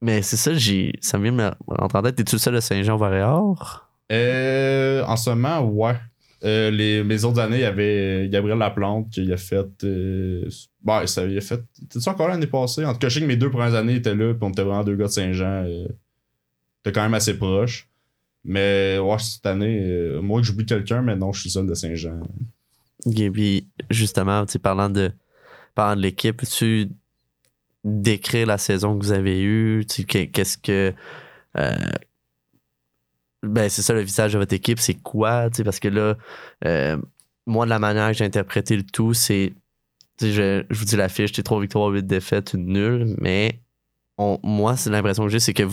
mais 0.00 0.22
c'est 0.22 0.36
ça, 0.36 0.52
j'ai. 0.54 0.92
Ça 1.00 1.18
me 1.18 1.24
vient 1.24 1.32
me 1.32 1.50
rentrer 1.68 1.98
en 1.98 2.02
tête. 2.02 2.16
T'es-tu 2.16 2.34
le 2.36 2.40
seul 2.40 2.54
de 2.54 2.60
Saint-Jean-Varéor? 2.60 3.88
Euh, 4.10 5.04
en 5.04 5.16
ce 5.16 5.30
moment, 5.30 5.60
ouais. 5.60 5.96
Euh, 6.44 6.70
les, 6.70 7.02
mes 7.02 7.24
autres 7.24 7.40
années, 7.40 7.56
il 7.58 7.62
y 7.62 7.64
avait 7.64 8.28
Gabriel 8.30 8.58
Laplante 8.58 9.10
qui 9.10 9.32
a 9.32 9.36
fait. 9.36 9.66
Euh, 9.84 10.48
ben, 10.82 11.06
ça, 11.06 11.24
il 11.24 11.36
a 11.36 11.40
fait. 11.40 11.60
T'es-tu 11.88 12.08
encore 12.08 12.28
là 12.28 12.34
l'année 12.34 12.46
passée? 12.46 12.84
En 12.84 12.92
tout 12.92 13.00
cas, 13.00 13.08
je 13.08 13.14
sais 13.14 13.20
que 13.20 13.26
mes 13.26 13.36
deux 13.36 13.50
premières 13.50 13.74
années 13.74 13.96
étaient 13.96 14.14
là, 14.14 14.34
puis 14.34 14.42
on 14.42 14.50
était 14.50 14.62
vraiment 14.62 14.84
deux 14.84 14.94
gars 14.96 15.06
de 15.06 15.10
Saint-Jean. 15.10 15.64
Euh, 15.66 15.88
T'es 16.84 16.92
quand 16.92 17.02
même 17.02 17.14
assez 17.14 17.36
proche. 17.36 17.88
Mais 18.44 18.98
ouais, 18.98 19.18
cette 19.18 19.46
année, 19.46 19.80
euh, 19.82 20.20
moi 20.22 20.40
j'oublie 20.42 20.64
quelqu'un, 20.64 21.02
mais 21.02 21.16
non, 21.16 21.32
je 21.32 21.40
suis 21.40 21.50
seul 21.50 21.66
de 21.66 21.74
Saint-Jean. 21.74 22.20
Et 23.16 23.30
puis, 23.30 23.66
justement, 23.90 24.44
parlant 24.62 24.88
de, 24.88 25.10
parlant 25.74 25.96
de 25.96 26.02
l'équipe, 26.02 26.40
tu 26.46 26.88
décrire 27.84 28.46
la 28.46 28.58
saison 28.58 28.96
que 28.96 29.04
vous 29.04 29.12
avez 29.12 29.42
eue? 29.42 29.84
Qu'est-ce 29.86 30.56
que. 30.56 30.94
Ben, 33.42 33.68
c'est 33.68 33.82
ça 33.82 33.92
le 33.94 34.00
visage 34.00 34.32
de 34.32 34.38
votre 34.38 34.54
équipe, 34.54 34.80
c'est 34.80 34.94
quoi? 34.94 35.48
Parce 35.64 35.80
que 35.80 35.88
là, 35.88 36.16
euh, 36.64 36.96
moi, 37.46 37.64
de 37.64 37.70
la 37.70 37.78
manière 37.78 38.08
que 38.08 38.14
j'ai 38.14 38.24
interprété 38.24 38.76
le 38.76 38.84
tout, 38.84 39.14
c'est. 39.14 39.54
Je, 40.20 40.64
je 40.68 40.78
vous 40.78 40.84
dis 40.84 40.96
l'affiche, 40.96 41.30
t'es 41.30 41.44
3 41.44 41.60
victoires, 41.60 41.88
8 41.90 42.04
défaites, 42.04 42.54
une 42.54 42.66
nulle, 42.66 43.14
mais 43.20 43.60
moi, 44.42 44.76
c'est 44.76 44.90
l'impression 44.90 45.24
que 45.24 45.30
j'ai, 45.30 45.40
c'est 45.40 45.54
que 45.54 45.64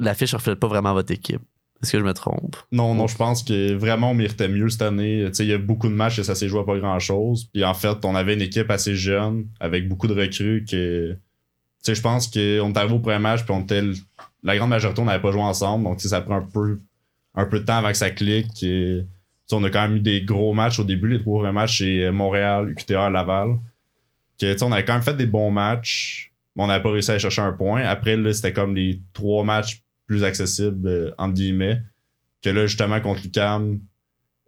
l'affiche 0.00 0.32
ne 0.32 0.38
reflète 0.38 0.58
pas 0.58 0.68
vraiment 0.68 0.94
votre 0.94 1.12
équipe. 1.12 1.42
Est-ce 1.82 1.92
que 1.92 1.98
je 1.98 2.04
me 2.04 2.14
trompe? 2.14 2.56
Non, 2.72 2.94
non, 2.94 3.06
je 3.06 3.16
pense 3.16 3.42
que 3.42 3.74
vraiment 3.74 4.12
on 4.12 4.14
méritait 4.14 4.48
mieux 4.48 4.68
cette 4.70 4.82
année. 4.82 5.28
Il 5.38 5.46
y 5.46 5.52
a 5.52 5.58
beaucoup 5.58 5.88
de 5.88 5.94
matchs 5.94 6.18
et 6.18 6.24
ça 6.24 6.34
s'est 6.34 6.48
joué 6.48 6.60
à 6.60 6.64
pas 6.64 6.78
grand 6.78 6.98
chose. 6.98 7.50
Puis 7.52 7.64
en 7.64 7.74
fait, 7.74 8.02
on 8.04 8.14
avait 8.14 8.32
une 8.32 8.40
équipe 8.40 8.70
assez 8.70 8.94
jeune, 8.94 9.46
avec 9.60 9.88
beaucoup 9.88 10.06
de 10.06 10.14
recrues 10.14 10.64
que. 10.64 11.12
Tu 11.12 11.92
sais, 11.92 11.94
je 11.94 12.00
pense 12.00 12.28
qu'on 12.28 12.38
est 12.38 12.76
arrivé 12.78 12.94
au 12.94 12.98
premier 12.98 13.18
match, 13.18 13.44
puis 13.44 13.52
on 13.52 13.60
était. 13.60 13.82
La 14.42 14.56
grande 14.56 14.70
majorité, 14.70 15.00
on 15.00 15.04
n'avait 15.04 15.22
pas 15.22 15.32
joué 15.32 15.42
ensemble. 15.42 15.84
Donc, 15.84 16.00
ça 16.00 16.20
prend 16.20 16.36
un 16.36 16.42
peu, 16.42 16.80
un 17.34 17.46
peu 17.46 17.60
de 17.60 17.64
temps 17.64 17.78
avant 17.78 17.88
que 17.88 17.96
ça 17.96 18.10
clique. 18.10 18.62
Et, 18.62 19.04
on 19.52 19.62
a 19.62 19.70
quand 19.70 19.82
même 19.82 19.96
eu 19.98 20.00
des 20.00 20.22
gros 20.22 20.52
matchs 20.52 20.80
au 20.80 20.84
début. 20.84 21.08
Les 21.08 21.20
trois 21.20 21.38
premiers 21.38 21.52
matchs 21.52 21.76
chez 21.76 22.10
Montréal, 22.10 22.70
UQTR, 22.70 23.10
Laval. 23.10 23.58
Que, 24.40 24.62
on 24.64 24.72
avait 24.72 24.84
quand 24.84 24.94
même 24.94 25.02
fait 25.02 25.16
des 25.16 25.26
bons 25.26 25.50
matchs. 25.50 26.32
mais 26.54 26.64
On 26.64 26.66
n'avait 26.66 26.82
pas 26.82 26.90
réussi 26.90 27.12
à 27.12 27.18
chercher 27.18 27.42
un 27.42 27.52
point. 27.52 27.82
Après, 27.82 28.16
c'était 28.32 28.52
comme 28.52 28.74
les 28.74 29.00
trois 29.12 29.44
matchs 29.44 29.82
plus 30.06 30.24
accessibles, 30.24 30.88
euh, 30.88 31.10
entre 31.18 31.34
guillemets. 31.34 31.80
Que 32.42 32.50
là, 32.50 32.66
justement, 32.66 33.00
contre 33.00 33.22
l'UCAM, 33.22 33.80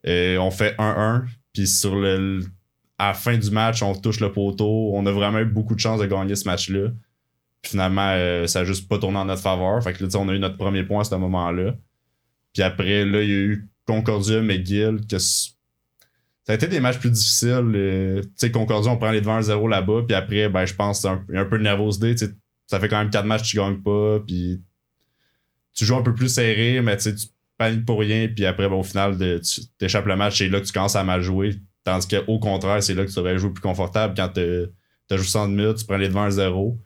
euh, 0.06 0.36
on 0.38 0.50
fait 0.50 0.74
1-1. 0.78 1.24
Puis 1.52 1.66
sur 1.66 1.96
le, 1.96 2.40
à 2.98 3.08
la 3.08 3.14
fin 3.14 3.36
du 3.36 3.50
match, 3.50 3.82
on 3.82 3.94
touche 3.94 4.20
le 4.20 4.32
poteau. 4.32 4.92
On 4.94 5.06
a 5.06 5.12
vraiment 5.12 5.38
eu 5.38 5.44
beaucoup 5.44 5.74
de 5.74 5.80
chance 5.80 6.00
de 6.00 6.06
gagner 6.06 6.34
ce 6.34 6.46
match-là. 6.48 6.90
Puis 7.62 7.70
finalement, 7.72 8.10
euh, 8.10 8.46
ça 8.46 8.60
a 8.60 8.64
juste 8.64 8.88
pas 8.88 8.98
tourné 8.98 9.18
en 9.18 9.24
notre 9.24 9.42
faveur. 9.42 9.82
Fait 9.82 9.92
que 9.92 10.04
là, 10.04 10.10
on 10.16 10.28
a 10.28 10.34
eu 10.34 10.38
notre 10.38 10.56
premier 10.56 10.84
point 10.84 11.00
à 11.00 11.04
ce 11.04 11.14
moment-là. 11.14 11.74
Puis 12.52 12.62
après, 12.62 13.04
là, 13.04 13.22
il 13.22 13.28
y 13.28 13.32
a 13.32 13.36
eu 13.36 13.68
Concordia, 13.86 14.40
McGill, 14.40 15.00
que 15.08 15.18
ça 15.18 15.52
a 16.48 16.54
été 16.54 16.66
des 16.66 16.80
matchs 16.80 16.98
plus 16.98 17.10
difficiles. 17.10 17.72
euh, 17.74 18.22
tu 18.22 18.30
sais, 18.36 18.50
Concordia, 18.50 18.90
on 18.90 18.96
prend 18.96 19.10
les 19.10 19.20
devants 19.20 19.40
1-0 19.40 19.68
là-bas. 19.68 20.02
Puis 20.06 20.14
après, 20.14 20.48
ben, 20.48 20.64
je 20.64 20.74
pense 20.74 20.98
que 20.98 21.02
c'est 21.02 21.08
un, 21.08 21.24
il 21.28 21.34
y 21.34 21.38
a 21.38 21.40
un 21.42 21.46
peu 21.46 21.58
de 21.58 21.64
nervosité. 21.64 22.14
Ça 22.66 22.80
fait 22.80 22.88
quand 22.88 22.98
même 22.98 23.10
quatre 23.10 23.26
matchs 23.26 23.42
que 23.42 23.48
tu 23.48 23.56
gagnes 23.56 23.82
pas. 23.82 24.20
Puis 24.26 24.62
tu 25.74 25.84
joues 25.84 25.96
un 25.96 26.02
peu 26.02 26.14
plus 26.14 26.28
serré, 26.28 26.80
mais 26.80 26.96
tu 26.96 27.10
paniques 27.58 27.84
pour 27.84 28.00
rien, 28.00 28.28
puis 28.28 28.46
après, 28.46 28.68
ben, 28.68 28.76
au 28.76 28.82
final, 28.82 29.18
de, 29.18 29.38
tu 29.38 29.62
t'échappes 29.78 30.06
le 30.06 30.16
match, 30.16 30.38
c'est 30.38 30.48
là 30.48 30.60
que 30.60 30.66
tu 30.66 30.72
commences 30.72 30.96
à 30.96 31.04
mal 31.04 31.20
jouer. 31.20 31.56
Tandis 31.84 32.06
qu'au 32.08 32.38
contraire, 32.38 32.82
c'est 32.82 32.94
là 32.94 33.04
que 33.04 33.10
tu 33.10 33.18
aurais 33.18 33.38
joué 33.38 33.50
plus 33.50 33.60
confortable 33.60 34.14
quand 34.16 34.28
tu 34.28 34.40
as 34.40 35.16
joué 35.16 35.26
100 35.26 35.48
minutes, 35.48 35.78
tu 35.78 35.84
prends 35.84 35.96
les 35.96 36.08
devants 36.08 36.24
à 36.24 36.30
0. 36.30 36.78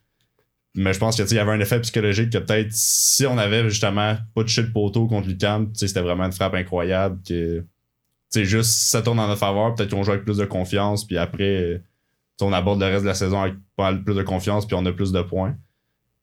Mais 0.74 0.94
je 0.94 0.98
pense 0.98 1.16
qu'il 1.16 1.36
y 1.36 1.38
avait 1.38 1.52
un 1.52 1.60
effet 1.60 1.80
psychologique 1.80 2.30
que 2.30 2.38
peut-être 2.38 2.72
si 2.72 3.26
on 3.26 3.36
avait 3.36 3.68
justement 3.68 4.16
pas 4.34 4.42
touché 4.42 4.62
le 4.62 4.72
poteau 4.72 5.06
contre 5.06 5.28
Lucam, 5.28 5.70
c'était 5.74 6.00
vraiment 6.00 6.24
une 6.24 6.32
frappe 6.32 6.54
incroyable. 6.54 7.20
que 7.28 7.64
juste 8.34 8.88
ça 8.90 9.02
tourne 9.02 9.20
en 9.20 9.28
notre 9.28 9.40
faveur, 9.40 9.74
peut-être 9.74 9.90
qu'on 9.90 10.02
joue 10.02 10.12
avec 10.12 10.24
plus 10.24 10.38
de 10.38 10.46
confiance, 10.46 11.06
puis 11.06 11.18
après, 11.18 11.82
on 12.40 12.52
aborde 12.52 12.80
le 12.80 12.86
reste 12.86 13.02
de 13.02 13.08
la 13.08 13.14
saison 13.14 13.40
avec 13.40 13.54
plus 14.04 14.14
de 14.14 14.22
confiance, 14.22 14.66
puis 14.66 14.74
on 14.74 14.84
a 14.86 14.92
plus 14.92 15.12
de 15.12 15.22
points. 15.22 15.56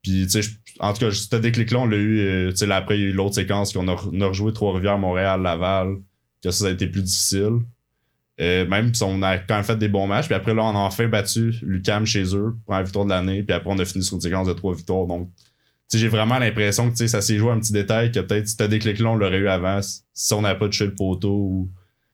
Puis, 0.02 0.28
tu 0.28 0.42
sais, 0.42 0.50
en 0.80 0.94
tout 0.94 1.00
cas, 1.00 1.12
ce 1.12 1.36
déclic-là, 1.36 1.80
on 1.80 1.86
l'a 1.86 1.98
eu, 1.98 2.20
euh, 2.20 2.52
tu 2.52 2.58
sais, 2.58 2.72
après, 2.72 2.98
il 2.98 3.02
y 3.02 3.06
a 3.06 3.08
eu 3.10 3.12
l'autre 3.12 3.36
séquence 3.36 3.74
qu'on 3.74 3.88
a, 3.90 3.92
a 3.92 4.28
rejoué 4.28 4.54
Trois-Rivières, 4.54 4.98
Montréal, 4.98 5.42
Laval, 5.42 5.98
que 6.42 6.52
ça, 6.52 6.64
ça 6.64 6.68
a 6.68 6.72
été 6.72 6.88
plus 6.88 7.04
difficile. 7.04 7.60
Euh, 8.42 8.66
même 8.66 8.94
si 8.94 9.04
on 9.04 9.22
a 9.22 9.38
quand 9.38 9.56
même 9.56 9.64
fait 9.64 9.76
des 9.76 9.90
bons 9.90 10.08
matchs. 10.08 10.28
Puis 10.28 10.36
après, 10.36 10.54
là, 10.54 10.64
on 10.64 10.70
a 10.70 10.80
enfin 10.80 11.08
battu 11.08 11.54
Lucam 11.62 12.06
chez 12.06 12.36
eux 12.36 12.56
pour 12.66 12.74
la 12.74 12.84
victoire 12.84 13.06
de 13.06 13.10
l'année. 13.10 13.44
Puis 13.44 13.54
après, 13.54 13.70
on 13.70 13.78
a 13.80 13.86
fini 13.86 14.04
sur 14.04 14.16
une 14.16 14.22
séquence 14.22 14.48
de 14.48 14.54
trois 14.54 14.74
victoires. 14.74 15.06
Donc, 15.08 15.30
j'ai 15.94 16.08
vraiment 16.08 16.40
l'impression 16.40 16.90
que 16.90 17.08
ça 17.08 17.22
s'est 17.22 17.38
joué 17.38 17.52
un 17.52 17.60
petit 17.60 17.74
détail 17.74 18.12
que 18.12 18.20
peut-être 18.20 18.48
si 18.48 18.56
ce 18.58 18.64
déclic-là, 18.64 19.10
on 19.10 19.16
l'aurait 19.16 19.40
eu 19.40 19.50
avant 19.50 19.82
si 19.82 20.34
on 20.34 20.42
n'avait 20.42 20.60
pas 20.60 20.68
touché 20.68 20.86
le 20.86 20.96
poteau 20.96 21.34
ou 21.34 21.70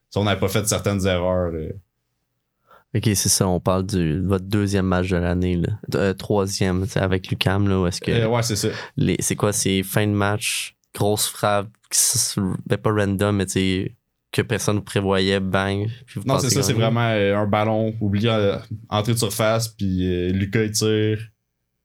si 0.10 0.18
on 0.18 0.24
n'avait 0.24 0.40
pas 0.40 0.48
fait 0.48 0.68
certaines 0.68 1.06
erreurs. 1.06 1.52
Ok, 2.96 3.04
c'est 3.04 3.30
ça, 3.30 3.48
on 3.48 3.60
parle 3.60 3.86
de 3.86 4.24
votre 4.26 4.46
deuxième 4.46 4.86
match 4.86 5.10
de 5.10 5.18
l'année, 5.18 5.62
euh, 5.96 6.14
troisième, 6.14 6.86
avec 6.96 7.28
Lucam, 7.28 7.68
là, 7.68 7.86
est-ce 7.88 8.00
que. 8.00 8.12
Euh, 8.12 8.28
ouais, 8.28 8.42
c'est 8.42 8.56
ça. 8.56 8.70
C'est 9.20 9.36
quoi, 9.36 9.52
c'est 9.52 9.84
fin 9.84 10.08
de 10.08 10.14
match, 10.14 10.78
grosse 10.94 11.28
frappe, 11.28 11.68
ben, 12.66 12.78
pas 12.78 12.92
random, 12.92 13.36
mais 13.36 13.46
tu 13.46 13.94
que 14.36 14.42
personne 14.42 14.76
ne 14.76 14.82
prévoyait, 14.82 15.40
bang. 15.40 15.88
non, 16.26 16.40
c'est 16.40 16.50
ça, 16.50 16.62
c'est 16.62 16.74
vraiment 16.74 17.08
euh, 17.08 17.38
un 17.38 17.48
ballon 17.48 17.96
oublié 18.02 18.30
euh, 18.30 18.58
entrée 18.90 19.14
de 19.14 19.18
surface, 19.18 19.70
puis 19.70 20.06
euh, 20.06 20.34
Lucas 20.34 20.64
il 20.64 20.72
tire, 20.72 21.20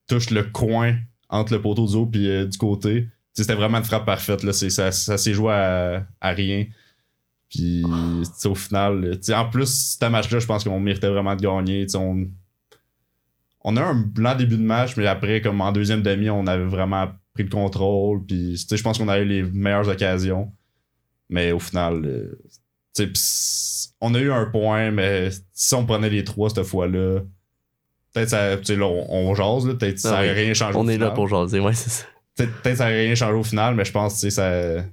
touche 0.08 0.30
le 0.30 0.42
coin 0.42 0.96
entre 1.28 1.52
le 1.52 1.62
poteau 1.62 1.86
du 1.86 1.94
haut 1.94 2.06
puis 2.06 2.26
du 2.48 2.58
côté. 2.58 3.06
C'était 3.34 3.54
vraiment 3.54 3.78
une 3.78 3.84
frappe 3.84 4.04
parfaite. 4.04 4.42
Là. 4.42 4.52
Ça, 4.52 4.90
ça 4.90 5.16
s'est 5.16 5.32
joué 5.32 5.52
à, 5.52 6.04
rien. 6.22 6.66
Puis 7.48 7.84
au 8.44 8.54
final, 8.56 9.20
en 9.32 9.48
plus, 9.48 9.96
ce 10.00 10.06
match-là, 10.06 10.40
je 10.40 10.46
pense 10.46 10.64
qu'on 10.64 10.80
méritait 10.80 11.08
vraiment 11.08 11.36
de 11.36 11.40
gagner. 11.40 11.86
On, 11.94 12.26
on 13.62 13.76
a 13.76 13.82
un 13.82 13.94
blanc 13.94 14.34
début 14.34 14.56
de 14.56 14.62
match, 14.62 14.96
mais 14.96 15.06
après, 15.06 15.40
comme 15.40 15.60
en 15.60 15.70
deuxième 15.70 16.02
demi, 16.02 16.28
on 16.28 16.48
avait 16.48 16.64
vraiment 16.64 17.12
pris 17.32 17.44
le 17.44 17.48
contrôle. 17.48 18.26
Puis 18.26 18.56
je 18.56 18.82
pense 18.82 18.98
qu'on 18.98 19.08
a 19.08 19.20
eu 19.20 19.24
les 19.24 19.44
meilleures 19.44 19.88
occasions. 19.88 20.52
Mais 21.30 21.52
au 21.52 21.58
final, 21.58 22.04
euh, 22.04 22.38
on 24.00 24.14
a 24.14 24.18
eu 24.18 24.32
un 24.32 24.46
point, 24.46 24.90
mais 24.90 25.30
si 25.52 25.74
on 25.74 25.86
prenait 25.86 26.10
les 26.10 26.24
trois 26.24 26.50
cette 26.50 26.64
fois-là, 26.64 27.20
peut-être 28.12 28.28
ça. 28.28 28.56
Là, 28.56 28.86
on, 28.86 29.30
on 29.30 29.34
jase, 29.34 29.64
peut-être 29.78 29.98
ça 29.98 30.10
n'aurait 30.10 30.32
rien 30.32 30.54
changé. 30.54 30.76
On 30.76 30.88
est 30.88 30.98
là 30.98 31.10
pour 31.10 31.28
jaser, 31.28 31.60
ouais, 31.60 31.74
c'est 31.74 31.90
ça. 31.90 32.04
Peut-être 32.36 32.76
ça 32.76 32.84
n'aurait 32.84 33.06
rien 33.06 33.14
changé 33.14 33.34
au 33.34 33.44
final, 33.44 33.74
mais 33.74 33.84
je 33.84 33.92
pense 33.92 34.20
que 34.20 34.30
ça. 34.30 34.84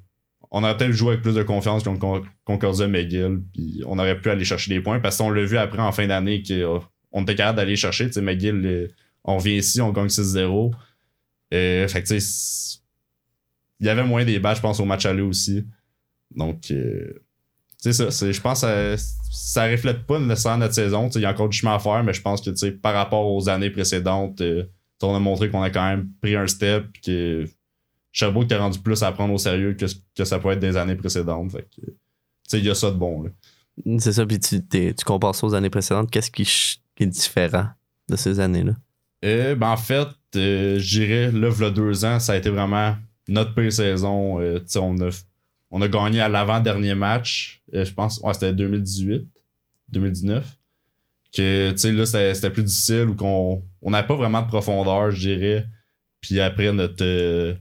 On 0.49 0.63
aurait 0.63 0.77
peut-être 0.77 0.93
joué 0.93 1.09
avec 1.09 1.23
plus 1.23 1.35
de 1.35 1.43
confiance 1.43 1.83
contre 1.83 2.23
Concordia 2.45 2.87
McGill, 2.87 3.41
puis 3.53 3.81
on 3.85 3.99
aurait 3.99 4.19
pu 4.19 4.29
aller 4.29 4.45
chercher 4.45 4.73
des 4.73 4.79
points, 4.79 4.99
parce 4.99 5.17
qu'on 5.17 5.29
l'a 5.29 5.43
vu 5.43 5.57
après 5.57 5.81
en 5.81 5.91
fin 5.91 6.07
d'année 6.07 6.41
qu'on 6.41 7.21
était 7.23 7.35
capable 7.35 7.57
d'aller 7.57 7.75
chercher. 7.75 8.09
McGill, 8.21 8.65
euh, 8.65 8.87
on 9.25 9.39
vient 9.39 9.55
ici, 9.55 9.81
on 9.81 9.91
gagne 9.91 10.07
6-0. 10.07 10.71
Euh, 11.53 11.87
fait 11.87 12.03
que 12.03 12.07
tu 12.07 12.19
sais, 12.19 12.79
il 13.79 13.87
y 13.87 13.89
avait 13.89 14.03
moins 14.03 14.23
des 14.23 14.39
bas, 14.39 14.53
je 14.53 14.61
pense, 14.61 14.79
au 14.79 14.85
match 14.85 15.05
aller 15.05 15.21
aussi. 15.21 15.65
Donc, 16.37 16.71
euh, 16.71 17.23
c'est 17.77 17.93
ça. 17.93 18.09
Je 18.09 18.41
pense 18.41 18.61
que 18.61 18.95
ça, 19.31 19.67
ne 19.67 19.71
reflète 19.73 20.05
pas 20.05 20.19
nécessairement 20.19 20.59
notre 20.59 20.75
saison. 20.75 21.09
Il 21.09 21.21
y 21.21 21.25
a 21.25 21.31
encore 21.31 21.49
du 21.49 21.57
chemin 21.57 21.75
à 21.75 21.79
faire, 21.79 22.03
mais 22.03 22.13
je 22.13 22.21
pense 22.21 22.41
que 22.41 22.69
par 22.69 22.93
rapport 22.93 23.31
aux 23.31 23.49
années 23.49 23.69
précédentes, 23.69 24.39
euh, 24.41 24.63
on 25.01 25.15
a 25.15 25.19
montré 25.19 25.49
qu'on 25.49 25.61
a 25.61 25.69
quand 25.69 25.87
même 25.87 26.09
pris 26.21 26.35
un 26.35 26.47
step 26.47 26.85
que 27.03 27.45
Sherbrooke 28.11 28.51
a 28.51 28.59
rendu 28.59 28.79
plus 28.79 29.03
à 29.03 29.11
prendre 29.11 29.33
au 29.33 29.37
sérieux 29.37 29.73
que, 29.73 29.85
que 30.15 30.25
ça 30.25 30.39
peut 30.39 30.51
être 30.51 30.59
des 30.59 30.77
années 30.77 30.95
précédentes. 30.95 31.55
il 32.53 32.65
y 32.65 32.69
a 32.69 32.75
ça 32.75 32.89
de 32.89 32.95
bon. 32.95 33.25
C'est 33.99 34.13
ça, 34.13 34.25
puis 34.25 34.39
tu, 34.39 34.65
tu, 34.65 35.05
compares 35.05 35.35
ça 35.35 35.45
aux 35.45 35.53
années 35.53 35.69
précédentes. 35.69 36.09
Qu'est-ce 36.09 36.31
qui, 36.31 36.47
est 36.99 37.05
différent 37.05 37.67
de 38.09 38.15
ces 38.15 38.39
années-là? 38.39 38.73
Euh, 39.23 39.55
ben 39.55 39.69
en 39.69 39.77
fait, 39.77 40.07
je 40.33 40.97
dirais, 40.97 41.31
là, 41.31 41.49
il 41.55 41.61
y 41.61 41.65
a 41.65 41.69
deux 41.69 42.05
ans, 42.05 42.19
ça 42.19 42.33
a 42.33 42.37
été 42.37 42.49
vraiment 42.49 42.95
notre 43.27 43.53
pire 43.53 43.71
saison. 43.71 44.39
on 44.39 45.01
a 45.01 45.09
on 45.71 45.81
a 45.81 45.87
gagné 45.87 46.21
à 46.21 46.29
l'avant-dernier 46.29 46.95
match. 46.95 47.61
Euh, 47.73 47.85
je 47.85 47.93
pense, 47.93 48.19
ouais, 48.19 48.33
c'était 48.33 48.53
2018, 48.53 49.27
2019. 49.89 50.57
Que, 51.35 51.71
tu 51.71 51.77
sais, 51.77 51.91
là, 51.91 52.05
c'était 52.05 52.49
plus 52.49 52.63
difficile 52.63 53.09
ou 53.09 53.15
qu'on 53.15 53.63
on 53.81 53.91
n'avait 53.91 54.07
pas 54.07 54.15
vraiment 54.15 54.41
de 54.41 54.47
profondeur, 54.47 55.11
je 55.11 55.29
dirais. 55.29 55.65
Puis 56.21 56.39
après, 56.39 56.71
notre, 56.71 57.03
euh, 57.03 57.53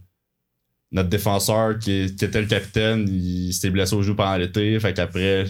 notre 0.93 1.09
défenseur 1.09 1.79
qui, 1.79 2.03
était 2.03 2.41
le 2.41 2.47
capitaine, 2.47 3.07
il 3.09 3.53
s'était 3.53 3.71
blessé 3.71 3.95
au 3.95 4.03
jeu 4.03 4.15
pendant 4.15 4.37
l'été. 4.37 4.79
Fait 4.79 4.95
qu'après, 4.95 5.47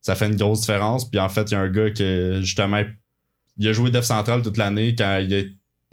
ça 0.00 0.14
fait 0.14 0.26
une 0.26 0.36
grosse 0.36 0.60
différence. 0.60 1.08
Puis 1.08 1.20
en 1.20 1.28
fait, 1.28 1.50
il 1.50 1.52
y 1.52 1.56
a 1.56 1.60
un 1.60 1.70
gars 1.70 1.90
qui, 1.90 2.42
justement, 2.42 2.82
il 3.56 3.68
a 3.68 3.72
joué 3.72 3.90
def 3.90 4.04
central 4.04 4.42
toute 4.42 4.56
l'année 4.56 4.94
quand 4.96 5.18
il 5.18 5.34
a 5.34 5.42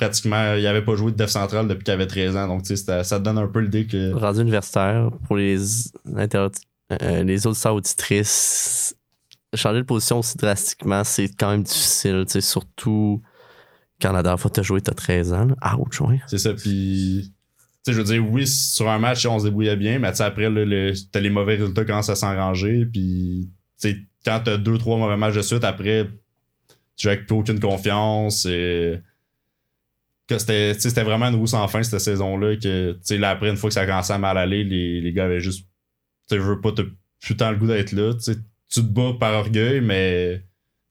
pratiquement, 0.01 0.55
il 0.55 0.65
avait 0.65 0.81
pas 0.81 0.95
joué 0.95 1.11
de 1.11 1.17
def 1.17 1.29
central 1.29 1.67
depuis 1.67 1.83
qu'il 1.83 1.93
avait 1.93 2.07
13 2.07 2.35
ans. 2.35 2.47
Donc, 2.47 2.65
ça 2.65 3.03
te 3.03 3.23
donne 3.23 3.37
un 3.37 3.47
peu 3.47 3.59
l'idée 3.59 3.85
que. 3.85 4.11
Rendu 4.13 4.41
universitaire, 4.41 5.11
pour 5.27 5.35
les, 5.35 5.59
euh, 6.07 7.23
les 7.23 7.45
autres 7.45 7.69
auditrices, 7.69 8.95
changer 9.53 9.77
de 9.77 9.85
position 9.85 10.17
aussi 10.19 10.37
drastiquement, 10.37 11.03
c'est 11.03 11.29
quand 11.29 11.51
même 11.51 11.61
difficile. 11.61 12.25
Surtout 12.27 13.21
quand 14.01 14.11
la 14.11 14.23
dernière 14.23 14.39
fois 14.39 14.49
que 14.49 14.55
tu 14.55 14.59
as 14.61 14.63
joué, 14.63 14.81
tu 14.81 14.89
as 14.89 14.95
13 14.95 15.33
ans. 15.33 15.47
Ah, 15.61 15.77
Ouch, 15.77 16.01
ouais. 16.01 16.19
C'est 16.25 16.39
ça. 16.39 16.55
Puis, 16.55 17.31
je 17.87 17.93
veux 17.93 18.03
dire, 18.03 18.27
oui, 18.27 18.47
sur 18.47 18.89
un 18.89 18.97
match, 18.97 19.23
on 19.27 19.37
se 19.37 19.45
débrouillait 19.45 19.75
bien, 19.75 19.99
mais 19.99 20.19
après, 20.19 20.49
le, 20.49 20.93
t'as 21.11 21.19
les 21.19 21.29
mauvais 21.29 21.57
résultats 21.57 21.85
commencent 21.85 22.09
à 22.09 22.15
s'enranger. 22.15 22.87
Puis, 22.91 23.51
quand 24.25 24.41
t'as 24.43 24.57
deux, 24.57 24.79
trois 24.79 24.97
mauvais 24.97 25.17
matchs 25.17 25.35
de 25.35 25.41
suite, 25.43 25.63
après, 25.63 26.09
tu 26.97 27.07
avec 27.07 27.27
plus 27.27 27.35
aucune 27.35 27.59
confiance. 27.59 28.47
Et 28.47 28.99
que 30.37 30.73
c'était 30.73 31.03
vraiment 31.03 31.27
une 31.27 31.35
roue 31.35 31.47
sans 31.47 31.67
fin 31.67 31.83
cette 31.83 31.99
saison-là. 31.99 32.55
Que 32.57 32.95
là, 33.15 33.29
après, 33.29 33.49
une 33.49 33.57
fois 33.57 33.69
que 33.69 33.73
ça 33.73 33.81
a 33.81 33.85
commencé 33.85 34.13
à 34.13 34.17
mal 34.17 34.37
aller, 34.37 34.63
les, 34.63 35.01
les 35.01 35.13
gars 35.13 35.25
avaient 35.25 35.39
juste. 35.39 35.67
Tu 36.29 36.37
veux 36.37 36.61
pas 36.61 36.71
te 36.71 36.83
putain 37.21 37.51
le 37.51 37.57
goût 37.57 37.67
d'être 37.67 37.91
là. 37.91 38.13
tu 38.13 38.35
te 38.69 38.79
bats 38.79 39.13
par 39.19 39.33
orgueil, 39.33 39.81
mais 39.81 40.43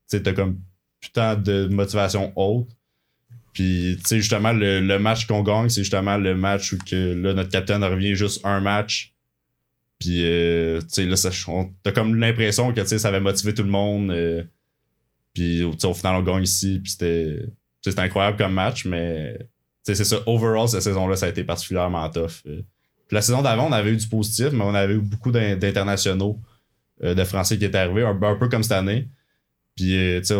t'as 0.09 0.32
comme 0.32 0.61
putain 1.01 1.36
de 1.36 1.66
motivation 1.66 2.32
haute. 2.36 2.68
Puis, 3.53 3.97
tu 3.99 4.07
sais, 4.07 4.16
justement, 4.18 4.53
le, 4.53 4.99
match 4.99 5.26
qu'on 5.26 5.43
gagne, 5.43 5.68
c'est 5.68 5.82
justement 5.82 6.16
le 6.16 6.36
match 6.36 6.72
où 6.72 6.78
que, 6.78 7.14
là, 7.14 7.34
notre 7.34 7.51
capitaine 7.51 7.82
revient 7.82 8.14
juste 8.14 8.45
un 8.45 8.61
match. 8.61 9.14
Puis, 9.99 10.24
euh, 10.24 10.80
tu 10.82 10.88
sais, 10.88 11.07
là, 11.07 11.16
t'as 11.82 11.93
comme 11.93 12.14
l'impression 12.14 12.72
que, 12.72 12.80
tu 12.80 12.86
sais, 12.86 12.99
ça 12.99 13.09
avait 13.09 13.20
motivé 13.20 13.53
tout 13.53 13.64
le 13.64 13.70
monde. 13.70 14.12
Euh, 14.12 14.45
puis, 15.34 15.64
au 15.64 15.95
final, 15.95 16.16
on 16.16 16.22
gagne 16.22 16.45
ici. 16.45 16.80
Puis, 16.82 16.93
c'était 16.93 17.41
c'était 17.83 18.01
incroyable 18.01 18.37
comme 18.37 18.53
match, 18.53 18.85
mais 18.85 19.39
c'est 19.83 20.05
ça. 20.05 20.18
Overall, 20.26 20.68
cette 20.68 20.83
saison-là, 20.83 21.16
ça 21.16 21.26
a 21.26 21.28
été 21.28 21.45
particulièrement 21.45 22.09
tough. 22.11 22.43
Euh, 22.47 22.62
la 23.11 23.22
saison 23.22 23.43
d'avant, 23.43 23.68
on 23.68 23.72
avait 23.72 23.91
eu 23.91 23.97
du 23.97 24.07
positif, 24.07 24.51
mais 24.53 24.62
on 24.62 24.74
avait 24.74 24.95
eu 24.95 25.01
beaucoup 25.01 25.33
d'internationaux 25.33 26.39
euh, 27.03 27.14
de 27.14 27.24
Français 27.24 27.59
qui 27.59 27.64
étaient 27.64 27.78
arrivés, 27.78 28.05
un, 28.05 28.35
peu 28.37 28.49
comme 28.49 28.62
cette 28.62 28.72
année. 28.72 29.09
Puis, 29.76 29.97
euh, 29.97 30.22
sais, 30.22 30.37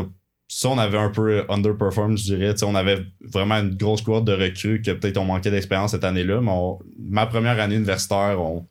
ça, 0.49 0.69
on 0.69 0.79
avait 0.79 0.99
un 0.99 1.11
peu 1.11 1.45
underperformed, 1.49 2.19
je 2.19 2.25
dirais. 2.25 2.57
sais, 2.57 2.65
on 2.65 2.75
avait 2.75 3.05
vraiment 3.21 3.57
une 3.57 3.77
grosse 3.77 4.03
cohorte 4.03 4.25
de 4.25 4.33
recrues 4.33 4.83
que 4.83 4.91
peut-être 4.91 5.17
on 5.17 5.25
manquait 5.25 5.51
d'expérience 5.51 5.93
cette 5.93 6.05
année-là. 6.05 6.41
Mais 6.41 6.53
ma 6.99 7.27
première 7.27 7.59
année 7.61 7.77
universitaire, 7.77 8.41
on, 8.41 8.67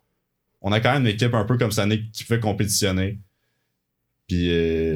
on, 0.62 0.72
a 0.72 0.80
quand 0.80 0.94
même 0.94 1.04
une 1.04 1.08
équipe 1.08 1.34
un 1.34 1.46
peu 1.46 1.58
comme 1.58 1.72
cette 1.72 1.84
année 1.84 2.04
qui 2.14 2.24
fait 2.24 2.40
compétitionner. 2.40 3.20
Puis 4.28 4.48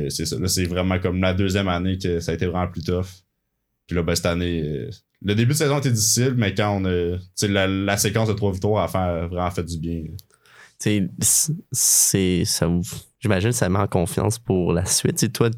c'est 0.10 0.26
ça. 0.26 0.38
Là, 0.38 0.48
c'est 0.48 0.66
vraiment 0.66 1.00
comme 1.00 1.20
la 1.22 1.34
deuxième 1.34 1.68
année 1.68 1.98
que 1.98 2.20
ça 2.20 2.32
a 2.32 2.36
été 2.36 2.46
vraiment 2.46 2.68
plus 2.68 2.84
tough. 2.84 3.24
Puis 3.88 3.96
là, 3.96 4.04
ben, 4.04 4.16
cette 4.16 4.26
année, 4.26 4.62
euh, 4.62 4.90
le 5.22 5.36
début 5.36 5.54
de 5.54 5.58
saison 5.58 5.80
était 5.80 5.92
difficile, 5.92 6.34
mais 6.38 6.54
quand 6.54 6.82
on 6.82 6.86
a. 6.86 7.18
La, 7.48 7.68
la 7.68 7.98
séquence 7.98 8.28
de 8.28 8.34
trois 8.34 8.52
victoires 8.52 8.84
a 8.84 8.88
fait, 8.88 9.28
vraiment 9.28 9.52
fait 9.52 9.64
du 9.64 9.78
bien. 9.78 10.04
Tu 10.80 11.10
c'est. 11.72 12.44
Ça 12.46 12.68
J'imagine 13.20 13.52
que 13.52 13.56
ça 13.56 13.70
met 13.70 13.80
en 13.80 13.88
confiance 13.88 14.38
pour 14.38 14.74
la 14.74 14.84
suite. 14.86 15.16
T'sais, 15.16 15.30
toi, 15.30 15.50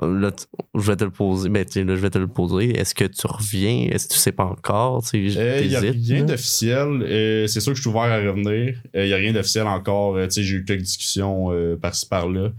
là, 0.00 0.30
je 0.74 0.80
vais 0.80 0.96
te 0.96 1.04
le 1.04 1.10
poser. 1.10 1.50
Ben, 1.50 1.66
là, 1.74 1.94
je 1.94 2.00
vais 2.00 2.10
te 2.10 2.18
le 2.18 2.26
poser. 2.26 2.78
Est-ce 2.78 2.94
que 2.94 3.04
tu 3.04 3.26
reviens? 3.26 3.88
Est-ce 3.90 4.08
que 4.08 4.14
tu 4.14 4.18
sais 4.18 4.32
pas 4.32 4.44
encore? 4.44 5.04
Il 5.12 5.36
euh, 5.36 5.62
n'y 5.62 5.76
a 5.76 5.80
rien 5.80 6.24
d'officiel. 6.24 7.02
Euh, 7.02 7.46
c'est 7.48 7.60
sûr 7.60 7.72
que 7.72 7.76
je 7.76 7.82
suis 7.82 7.90
ouvert 7.90 8.02
à 8.02 8.18
revenir. 8.18 8.80
Il 8.94 9.04
n'y 9.04 9.12
a 9.12 9.16
rien 9.16 9.34
d'officiel 9.34 9.66
encore. 9.66 10.18
j'ai 10.30 10.42
eu 10.42 10.64
quelques 10.64 10.82
discussions 10.82 11.50
par-ci 11.80 12.06
par-là. 12.06 12.50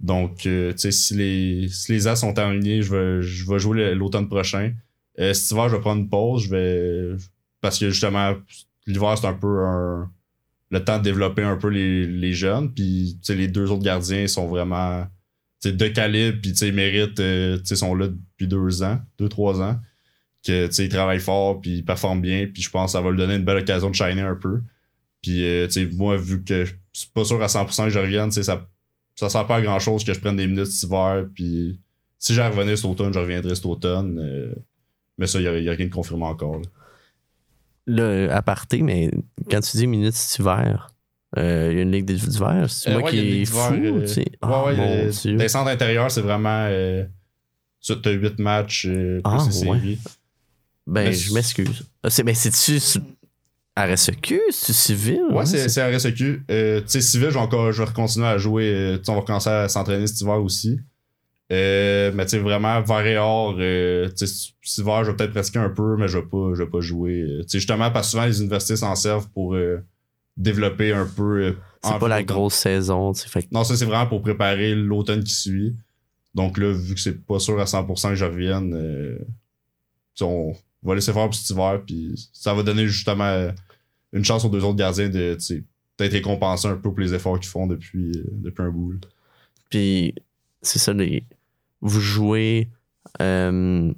Donc, 0.00 0.46
euh, 0.46 0.72
tu 0.72 0.78
sais, 0.78 0.90
si 0.92 1.14
les, 1.14 1.68
si 1.68 1.92
les 1.92 2.06
As 2.06 2.16
sont 2.16 2.38
alignés, 2.38 2.82
je 2.82 2.94
vais, 2.94 3.22
je 3.22 3.50
vais 3.50 3.58
jouer 3.58 3.94
l'automne 3.94 4.28
prochain. 4.28 4.72
Euh, 5.18 5.32
cet 5.32 5.50
hiver, 5.50 5.68
je 5.68 5.76
vais 5.76 5.80
prendre 5.80 6.02
une 6.02 6.08
pause. 6.08 6.44
Je 6.44 6.50
vais. 6.50 7.16
Parce 7.60 7.78
que 7.78 7.90
justement, 7.90 8.34
l'hiver, 8.86 9.16
c'est 9.18 9.26
un 9.26 9.34
peu 9.34 9.46
le 10.70 10.84
temps 10.84 10.98
de 10.98 11.02
développer 11.02 11.42
un 11.42 11.56
peu 11.56 11.68
les, 11.68 12.06
les 12.06 12.32
jeunes. 12.32 12.72
Puis, 12.72 13.18
tu 13.22 13.26
sais, 13.26 13.34
les 13.34 13.48
deux 13.48 13.70
autres 13.70 13.84
gardiens 13.84 14.26
sont 14.26 14.46
vraiment 14.46 15.06
de 15.72 15.88
calibre, 15.88 16.38
puis 16.40 16.52
tu 16.52 16.58
sais, 16.58 16.68
ils 16.68 16.74
méritent, 16.74 17.20
euh, 17.20 17.58
tu 17.58 17.66
sais, 17.66 17.76
sont 17.76 17.94
là 17.94 18.08
depuis 18.08 18.46
deux 18.46 18.82
ans, 18.82 19.00
deux, 19.18 19.28
trois 19.28 19.60
ans. 19.60 19.78
Que, 20.44 20.66
tu 20.66 20.72
sais, 20.72 20.84
ils 20.84 20.88
travaillent 20.88 21.20
fort, 21.20 21.60
puis 21.60 21.78
ils 21.78 21.84
performent 21.84 22.20
bien, 22.20 22.46
puis 22.46 22.62
je 22.62 22.70
pense 22.70 22.92
que 22.92 22.98
ça 22.98 23.00
va 23.00 23.10
lui 23.10 23.18
donner 23.18 23.34
une 23.34 23.44
belle 23.44 23.58
occasion 23.58 23.90
de 23.90 23.94
shiner 23.94 24.22
un 24.22 24.36
peu. 24.36 24.60
Puis, 25.22 25.44
euh, 25.44 25.66
tu 25.66 25.72
sais, 25.72 25.86
moi, 25.94 26.16
vu 26.16 26.44
que 26.44 26.64
je 26.64 26.72
suis 26.92 27.10
pas 27.10 27.24
sûr 27.24 27.42
à 27.42 27.46
100% 27.46 27.84
que 27.84 27.90
je 27.90 27.98
revienne, 27.98 28.28
tu 28.28 28.34
sais, 28.34 28.42
ça, 28.44 28.68
ça 29.16 29.28
sert 29.28 29.46
pas 29.46 29.56
à 29.56 29.60
grand 29.62 29.78
chose 29.80 30.04
que 30.04 30.14
je 30.14 30.20
prenne 30.20 30.36
des 30.36 30.46
minutes 30.46 30.66
cet 30.66 30.88
hiver, 30.88 31.26
puis 31.34 31.80
si 32.18 32.34
j'ai 32.34 32.42
revenir 32.46 32.76
cet 32.76 32.86
automne, 32.86 33.12
je 33.12 33.18
reviendrai 33.18 33.54
cet 33.54 33.66
automne. 33.66 34.18
euh, 34.20 34.54
mais 35.18 35.26
ça, 35.26 35.40
il 35.40 35.42
n'y 35.62 35.68
a, 35.68 35.72
rien 35.72 35.86
de 35.86 35.92
confirmé 35.92 36.24
encore. 36.24 36.56
là. 36.58 36.62
Là, 37.86 38.34
à 38.36 38.42
parté, 38.42 38.82
mais 38.82 39.10
quand 39.50 39.60
tu 39.60 39.76
dis 39.76 39.86
minutes 39.86 40.14
cet 40.14 40.38
hiver, 40.40 40.88
euh, 41.38 41.68
il 41.70 41.76
y 41.76 41.78
a 41.78 41.82
une 41.82 41.92
ligue 41.92 42.04
d'hiver. 42.04 42.66
C'est 42.68 42.90
Euh, 42.90 42.92
moi 42.94 43.02
ouais, 43.04 43.10
qui 43.10 43.18
est 43.42 43.44
fou. 43.44 43.58
euh, 43.74 44.00
tu 44.02 44.08
sais. 44.08 44.20
Ouais, 44.20 44.26
Ah, 44.42 44.64
ouais, 44.64 44.74
euh, 44.78 45.10
Dieu. 45.10 45.36
les 45.36 45.48
centres 45.48 45.70
intérieurs, 45.70 46.10
c'est 46.10 46.20
vraiment. 46.20 46.66
Euh, 46.68 47.04
tu 47.80 47.92
as 47.92 48.10
8 48.10 48.38
matchs, 48.38 48.86
euh, 48.88 49.20
plus 49.22 49.22
Ah, 49.24 49.70
ouais. 49.70 49.98
Ben, 50.88 51.04
mais 51.04 51.12
je 51.12 51.32
m'excuse. 51.34 51.84
Ah, 52.02 52.10
c'est- 52.10 52.22
Mais 52.24 52.34
c'est-tu 52.34 52.78
RSEQ? 53.76 54.40
C'est-tu 54.50 54.72
civil? 54.72 55.20
Ouais, 55.30 55.40
hein, 55.40 55.44
c'est 55.46 55.68
c'est 55.68 55.84
RSEQ. 55.94 56.44
Euh, 56.50 56.80
tu 56.80 56.86
sais, 56.88 57.00
civil, 57.00 57.28
je 57.28 57.34
vais, 57.34 57.40
encore, 57.40 57.72
je 57.72 57.82
vais 57.82 57.92
continuer 57.92 58.26
à 58.26 58.38
jouer. 58.38 58.72
euh, 58.74 58.98
on 59.08 59.14
va 59.16 59.20
commencer 59.22 59.50
à 59.50 59.68
s'entraîner 59.68 60.06
cet 60.06 60.20
hiver 60.22 60.42
aussi. 60.42 60.80
Euh, 61.52 62.10
mais 62.14 62.24
tu 62.24 62.30
sais, 62.30 62.38
vraiment, 62.38 62.80
vert 62.82 63.06
et 63.06 63.18
or, 63.18 63.54
euh, 63.58 64.08
tu 64.16 64.26
sais, 64.26 64.52
cet 64.62 64.78
hiver, 64.84 65.04
je 65.04 65.10
vais 65.10 65.16
peut-être 65.16 65.32
pratiquer 65.32 65.58
un 65.58 65.68
peu, 65.68 65.96
mais 65.96 66.08
je 66.08 66.18
vais 66.18 66.24
pas, 66.24 66.52
je 66.54 66.62
vais 66.62 66.70
pas 66.70 66.80
jouer. 66.80 67.20
Euh, 67.22 67.42
Tu 67.42 67.48
sais, 67.50 67.58
justement, 67.58 67.90
parce 67.90 68.06
que 68.08 68.10
souvent, 68.12 68.24
les 68.26 68.40
universités 68.40 68.76
s'en 68.76 68.94
servent 68.96 69.28
pour 69.30 69.56
développer 70.36 70.92
un 70.92 71.06
peu. 71.06 71.54
C'est 71.84 71.98
pas 71.98 72.08
la 72.08 72.22
grosse 72.22 72.54
saison. 72.54 73.12
tu 73.12 73.20
sais, 73.20 73.28
Fait 73.28 73.42
que 73.42 73.48
Non, 73.52 73.62
ça, 73.62 73.76
c'est 73.76 73.84
vraiment 73.84 74.06
pour 74.06 74.22
préparer 74.22 74.74
l'automne 74.74 75.22
qui 75.22 75.34
suit. 75.34 75.76
Donc 76.34 76.58
là, 76.58 76.72
vu 76.72 76.94
que 76.94 77.00
c'est 77.00 77.24
pas 77.24 77.38
sûr 77.38 77.58
à 77.60 77.64
100% 77.64 78.08
que 78.10 78.14
je 78.14 78.24
revienne, 78.24 79.18
sais, 80.14 80.24
on 80.82 80.88
va 80.88 80.94
laisser 80.94 81.12
faire 81.12 81.24
pour 81.24 81.34
cet 81.34 81.50
hiver, 81.50 81.80
puis 81.86 82.14
ça 82.32 82.54
va 82.54 82.62
donner 82.62 82.86
justement 82.86 83.24
euh, 83.24 83.50
une 84.12 84.24
chance 84.24 84.44
aux 84.44 84.48
deux 84.48 84.62
autres 84.64 84.76
gardiens 84.76 85.08
de 85.08 85.36
peut-être 85.96 86.12
récompenser 86.12 86.68
un 86.68 86.76
peu 86.76 86.90
pour 86.90 87.00
les 87.00 87.14
efforts 87.14 87.40
qu'ils 87.40 87.50
font 87.50 87.66
depuis, 87.66 88.12
euh, 88.18 88.24
depuis 88.32 88.62
un 88.62 88.70
bout. 88.70 88.92
là. 88.92 88.98
Puis, 89.70 90.14
c'est 90.62 90.78
ça, 90.78 90.92
les... 90.92 91.24
vous 91.80 92.00
jouez. 92.00 92.68
euh, 93.20 93.92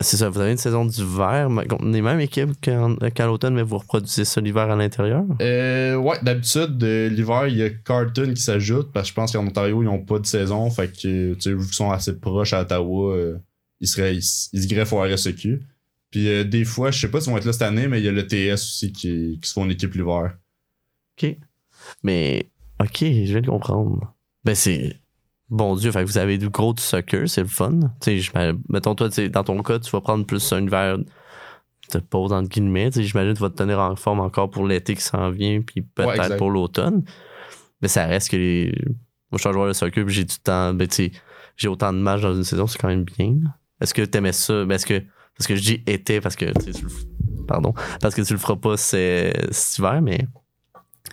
C'est 0.00 0.18
ça, 0.18 0.28
vous 0.28 0.38
avez 0.40 0.50
une 0.52 0.58
saison 0.58 0.84
d'hiver 0.84 1.48
mais 1.48 1.66
contre 1.66 1.86
les 1.86 2.02
mêmes 2.02 2.20
équipes 2.20 2.50
qu'en- 2.62 2.96
qu'à 2.96 3.24
l'automne, 3.26 3.54
mais 3.54 3.62
vous 3.62 3.78
reproduisez 3.78 4.26
ça 4.26 4.40
l'hiver 4.42 4.70
à 4.70 4.76
l'intérieur? 4.76 5.24
Euh, 5.40 5.96
ouais, 5.96 6.18
d'habitude, 6.22 6.82
euh, 6.82 7.08
l'hiver, 7.08 7.46
il 7.48 7.56
y 7.56 7.62
a 7.62 7.70
Carton 7.70 8.34
qui 8.34 8.42
s'ajoute, 8.42 8.92
parce 8.92 9.06
que 9.06 9.10
je 9.10 9.14
pense 9.14 9.32
qu'en 9.32 9.46
Ontario, 9.46 9.82
ils 9.82 9.86
n'ont 9.86 10.04
pas 10.04 10.18
de 10.18 10.26
saison, 10.26 10.68
fait 10.70 10.88
que, 10.88 11.32
tu 11.34 11.40
sais, 11.40 11.50
vu 11.54 11.64
qu'ils 11.64 11.72
sont 11.72 11.90
assez 11.90 12.14
proches 12.18 12.52
à 12.52 12.60
Ottawa, 12.62 13.14
euh, 13.14 13.38
ils, 13.80 13.88
seraient, 13.88 14.14
ils, 14.14 14.22
ils 14.52 14.62
se 14.62 14.68
greffent 14.68 14.92
au 14.92 15.00
RSEQ. 15.00 15.62
Puis 16.16 16.30
euh, 16.30 16.44
des 16.44 16.64
fois, 16.64 16.90
je 16.90 16.98
sais 16.98 17.10
pas 17.10 17.20
s'ils 17.20 17.30
vont 17.30 17.36
être 17.36 17.44
là 17.44 17.52
cette 17.52 17.60
année, 17.60 17.88
mais 17.88 18.00
il 18.00 18.04
y 18.06 18.08
a 18.08 18.12
le 18.12 18.26
TS 18.26 18.54
aussi 18.54 18.90
qui, 18.90 19.38
qui 19.38 19.46
se 19.46 19.52
font 19.52 19.66
une 19.66 19.72
équipe 19.72 19.92
l'hiver. 19.92 20.38
OK. 21.22 21.36
Mais, 22.02 22.48
OK, 22.80 23.00
je 23.00 23.24
viens 23.32 23.42
de 23.42 23.46
comprendre. 23.48 24.14
Ben, 24.42 24.54
c'est. 24.54 24.98
Bon 25.50 25.76
Dieu, 25.76 25.92
fait 25.92 26.00
que 26.00 26.06
vous 26.08 26.16
avez 26.16 26.38
du 26.38 26.48
gros 26.48 26.72
du 26.72 26.82
soccer, 26.82 27.28
c'est 27.28 27.42
le 27.42 27.48
fun. 27.48 27.80
Tu 27.80 27.88
sais, 28.00 28.18
je- 28.20 28.32
mettons, 28.70 28.94
toi, 28.94 29.10
tu 29.10 29.16
sais, 29.16 29.28
dans 29.28 29.44
ton 29.44 29.62
cas, 29.62 29.78
tu 29.78 29.90
vas 29.90 30.00
prendre 30.00 30.24
plus 30.24 30.50
un 30.54 30.64
hiver 30.64 30.96
de 31.92 31.98
pause, 31.98 32.32
entre 32.32 32.48
guillemets. 32.48 32.88
Tu 32.90 33.00
sais, 33.00 33.04
J'imagine 33.04 33.32
que 33.34 33.36
tu 33.36 33.42
vas 33.42 33.50
te 33.50 33.56
tenir 33.56 33.78
en 33.78 33.94
forme 33.94 34.20
encore 34.20 34.48
pour 34.48 34.66
l'été 34.66 34.94
qui 34.94 35.02
s'en 35.02 35.30
vient, 35.30 35.60
puis 35.60 35.82
peut-être 35.82 36.36
pour 36.38 36.50
l'automne. 36.50 37.04
Mais 37.82 37.88
ça 37.88 38.06
reste 38.06 38.30
que 38.30 38.36
les. 38.38 38.72
Moi, 39.30 39.34
je 39.34 39.38
suis 39.40 39.48
un 39.50 39.52
joueur 39.52 39.68
de 39.68 39.74
soccer, 39.74 40.02
puis 40.06 40.14
j'ai 40.14 40.24
du 40.24 40.36
temps. 40.38 40.72
Ben, 40.72 40.88
tu 40.88 40.94
sais, 40.94 41.12
j'ai 41.58 41.68
autant 41.68 41.92
de 41.92 41.98
matchs 41.98 42.22
dans 42.22 42.34
une 42.34 42.42
saison, 42.44 42.66
c'est 42.66 42.78
quand 42.78 42.88
même 42.88 43.04
bien. 43.04 43.36
Est-ce 43.82 43.92
que 43.92 44.00
t'aimais 44.00 44.32
ça? 44.32 44.64
Ben, 44.64 44.76
est-ce 44.76 44.86
que. 44.86 45.02
Parce 45.36 45.46
que 45.46 45.56
je 45.56 45.62
dis 45.62 45.82
été, 45.86 46.20
parce 46.20 46.36
que. 46.36 46.46
tu 46.46 46.72
sais, 46.72 46.78
tu 46.78 46.84
le- 46.84 47.44
Pardon. 47.46 47.74
Parce 48.00 48.14
que 48.14 48.22
tu 48.22 48.32
le 48.32 48.38
feras 48.38 48.56
pas 48.56 48.76
cet 48.76 49.78
hiver, 49.78 50.00
mais. 50.02 50.26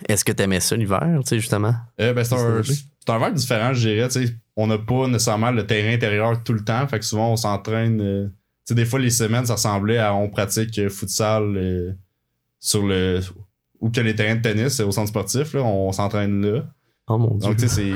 Est-ce 0.08 0.24
que 0.24 0.32
t'aimais 0.32 0.58
ça 0.60 0.74
l'hiver, 0.76 1.08
tu 1.22 1.28
sais, 1.28 1.38
justement? 1.38 1.74
Euh, 2.00 2.12
ben, 2.12 2.24
c'est 2.24 2.34
un, 2.34 2.56
un 3.14 3.18
vibe 3.26 3.34
différent, 3.34 3.72
je 3.72 3.88
dirais. 3.88 4.08
tu 4.08 4.26
sais. 4.26 4.34
On 4.56 4.66
n'a 4.66 4.78
pas 4.78 5.06
nécessairement 5.06 5.50
le 5.52 5.66
terrain 5.66 5.94
intérieur 5.94 6.42
tout 6.42 6.52
le 6.52 6.64
temps. 6.64 6.86
Fait 6.88 6.98
que 6.98 7.04
souvent, 7.04 7.30
on 7.32 7.36
s'entraîne. 7.36 8.00
euh, 8.00 8.26
tu 8.26 8.32
sais, 8.70 8.74
des 8.74 8.84
fois, 8.86 8.98
les 8.98 9.10
semaines, 9.10 9.46
ça 9.46 9.54
ressemblait 9.54 9.98
à 9.98 10.12
on 10.14 10.28
pratique 10.28 10.76
euh, 10.80 10.88
futsal 10.88 11.56
euh, 11.56 11.92
sur 12.58 12.84
le. 12.84 13.20
Ou 13.80 13.90
que 13.90 14.00
les 14.00 14.14
terrains 14.16 14.36
de 14.36 14.40
tennis 14.40 14.80
au 14.80 14.90
centre 14.90 15.08
sportif. 15.10 15.52
Là, 15.54 15.62
on 15.62 15.92
s'entraîne 15.92 16.40
là. 16.44 16.64
Oh 17.06 17.18
mon 17.18 17.36
dieu. 17.36 17.48
Donc, 17.50 17.56
tu 17.58 17.68
sais, 17.68 17.74
c'est. 17.74 17.92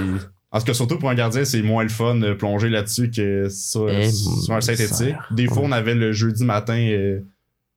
En 0.50 0.58
tout 0.60 0.64
cas, 0.64 0.74
surtout 0.74 0.98
pour 0.98 1.10
un 1.10 1.14
gardien, 1.14 1.44
c'est 1.44 1.60
moins 1.62 1.82
le 1.82 1.88
fun 1.90 2.14
de 2.14 2.32
plonger 2.32 2.70
là-dessus 2.70 3.10
que 3.10 3.48
sur, 3.50 3.88
Eh, 3.90 4.10
sur 4.10 4.54
un 4.54 4.60
synthétique. 4.62 5.14
Des 5.30 5.46
fois, 5.46 5.62
on 5.64 5.72
avait 5.72 5.94
le 5.94 6.12
jeudi 6.12 6.42
matin 6.44 6.78
euh, 6.78 7.20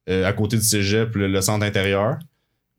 euh, 0.09 0.25
à 0.25 0.31
côté 0.33 0.55
du 0.57 0.63
cégep, 0.63 1.13
le, 1.15 1.27
le 1.27 1.41
centre 1.41 1.65
intérieur. 1.65 2.17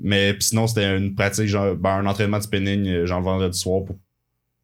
Mais 0.01 0.35
sinon, 0.41 0.67
c'était 0.67 0.97
une 0.97 1.15
pratique, 1.15 1.47
genre, 1.47 1.77
ben, 1.77 1.99
un 1.99 2.07
entraînement 2.07 2.39
de 2.39 2.43
spinning, 2.43 2.87
euh, 2.89 3.07
genre 3.07 3.21
le 3.21 3.25
vendredi 3.27 3.59
soir, 3.59 3.85
pour 3.85 3.97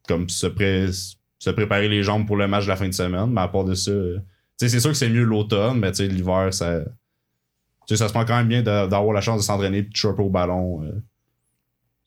comme 0.07 0.27
se, 0.29 0.47
pré- 0.47 0.89
se 1.37 1.49
préparer 1.51 1.87
les 1.87 2.01
jambes 2.01 2.25
pour 2.25 2.35
le 2.35 2.47
match 2.47 2.63
de 2.63 2.69
la 2.69 2.75
fin 2.75 2.87
de 2.87 2.93
semaine. 2.93 3.27
Mais 3.31 3.41
à 3.41 3.47
part 3.47 3.63
de 3.65 3.75
ça, 3.75 3.91
euh, 3.91 4.17
tu 4.59 4.65
sais, 4.65 4.69
c'est 4.69 4.79
sûr 4.79 4.89
que 4.89 4.97
c'est 4.97 5.09
mieux 5.09 5.23
l'automne, 5.23 5.77
mais 5.79 5.91
tu 5.91 5.97
sais, 5.97 6.07
l'hiver, 6.07 6.51
ça. 6.51 6.79
Tu 7.87 7.95
sais, 7.95 7.97
ça 7.97 8.07
se 8.07 8.13
prend 8.13 8.25
quand 8.25 8.35
même 8.37 8.47
bien 8.47 8.63
d'avoir 8.63 9.13
la 9.13 9.21
chance 9.21 9.37
de 9.41 9.45
s'entraîner 9.45 9.83
de 9.83 9.95
choper 9.95 10.23
au 10.23 10.29
ballon. 10.29 10.83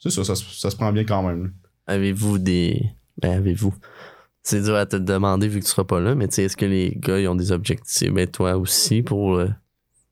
C'est 0.01 0.11
ça, 0.11 0.25
ça, 0.25 0.35
se- 0.35 0.61
ça 0.61 0.70
se 0.70 0.77
prend 0.77 0.93
bien 0.93 1.05
quand 1.05 1.23
même. 1.23 1.53
Avez-vous 1.87 2.39
des. 2.39 2.83
Ben, 3.18 3.38
avez-vous? 3.38 3.74
C'est 4.42 4.62
dur 4.62 4.74
à 4.74 4.86
te 4.86 4.96
demander 4.96 5.48
vu 5.48 5.60
que 5.60 5.64
tu 5.64 5.70
seras 5.70 5.84
pas 5.84 6.00
là, 6.00 6.14
mais 6.14 6.28
tu 6.28 6.34
sais, 6.34 6.44
est-ce 6.44 6.56
que 6.56 6.64
les 6.64 6.94
gars 6.96 7.18
ils 7.18 7.28
ont 7.28 7.34
des 7.34 7.52
objectifs? 7.52 8.12
Ben, 8.12 8.26
toi 8.26 8.56
aussi, 8.56 9.02
pour 9.02 9.36
euh, 9.36 9.48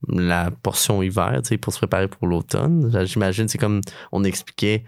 la 0.08 0.50
portion 0.50 1.02
hiver, 1.02 1.40
tu 1.42 1.48
sais, 1.48 1.58
pour 1.58 1.72
se 1.72 1.78
préparer 1.78 2.08
pour 2.08 2.26
l'automne. 2.26 2.90
J'imagine, 3.06 3.48
c'est 3.48 3.58
comme 3.58 3.80
on 4.12 4.24
expliquait, 4.24 4.84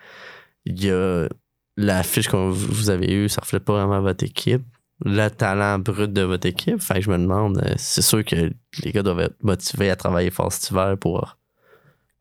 il 0.64 0.82
y 0.82 0.90
a 0.90 1.28
la 1.76 2.02
fiche 2.02 2.28
que 2.28 2.36
vous 2.36 2.90
avez 2.90 3.12
eue, 3.12 3.28
ça 3.28 3.40
reflète 3.40 3.64
pas 3.64 3.72
vraiment 3.74 4.00
votre 4.00 4.24
équipe. 4.24 4.62
Le 5.04 5.28
talent 5.28 5.80
brut 5.80 6.12
de 6.12 6.22
votre 6.22 6.46
équipe. 6.46 6.80
Fait 6.80 6.94
que 6.94 7.00
je 7.00 7.10
me 7.10 7.18
demande, 7.18 7.58
euh, 7.58 7.74
c'est 7.76 8.02
sûr 8.02 8.24
que 8.24 8.52
les 8.84 8.92
gars 8.92 9.02
doivent 9.02 9.20
être 9.20 9.42
motivés 9.42 9.90
à 9.90 9.96
travailler 9.96 10.30
fort 10.30 10.52
cet 10.52 10.70
hiver 10.70 10.96
pour 10.96 11.36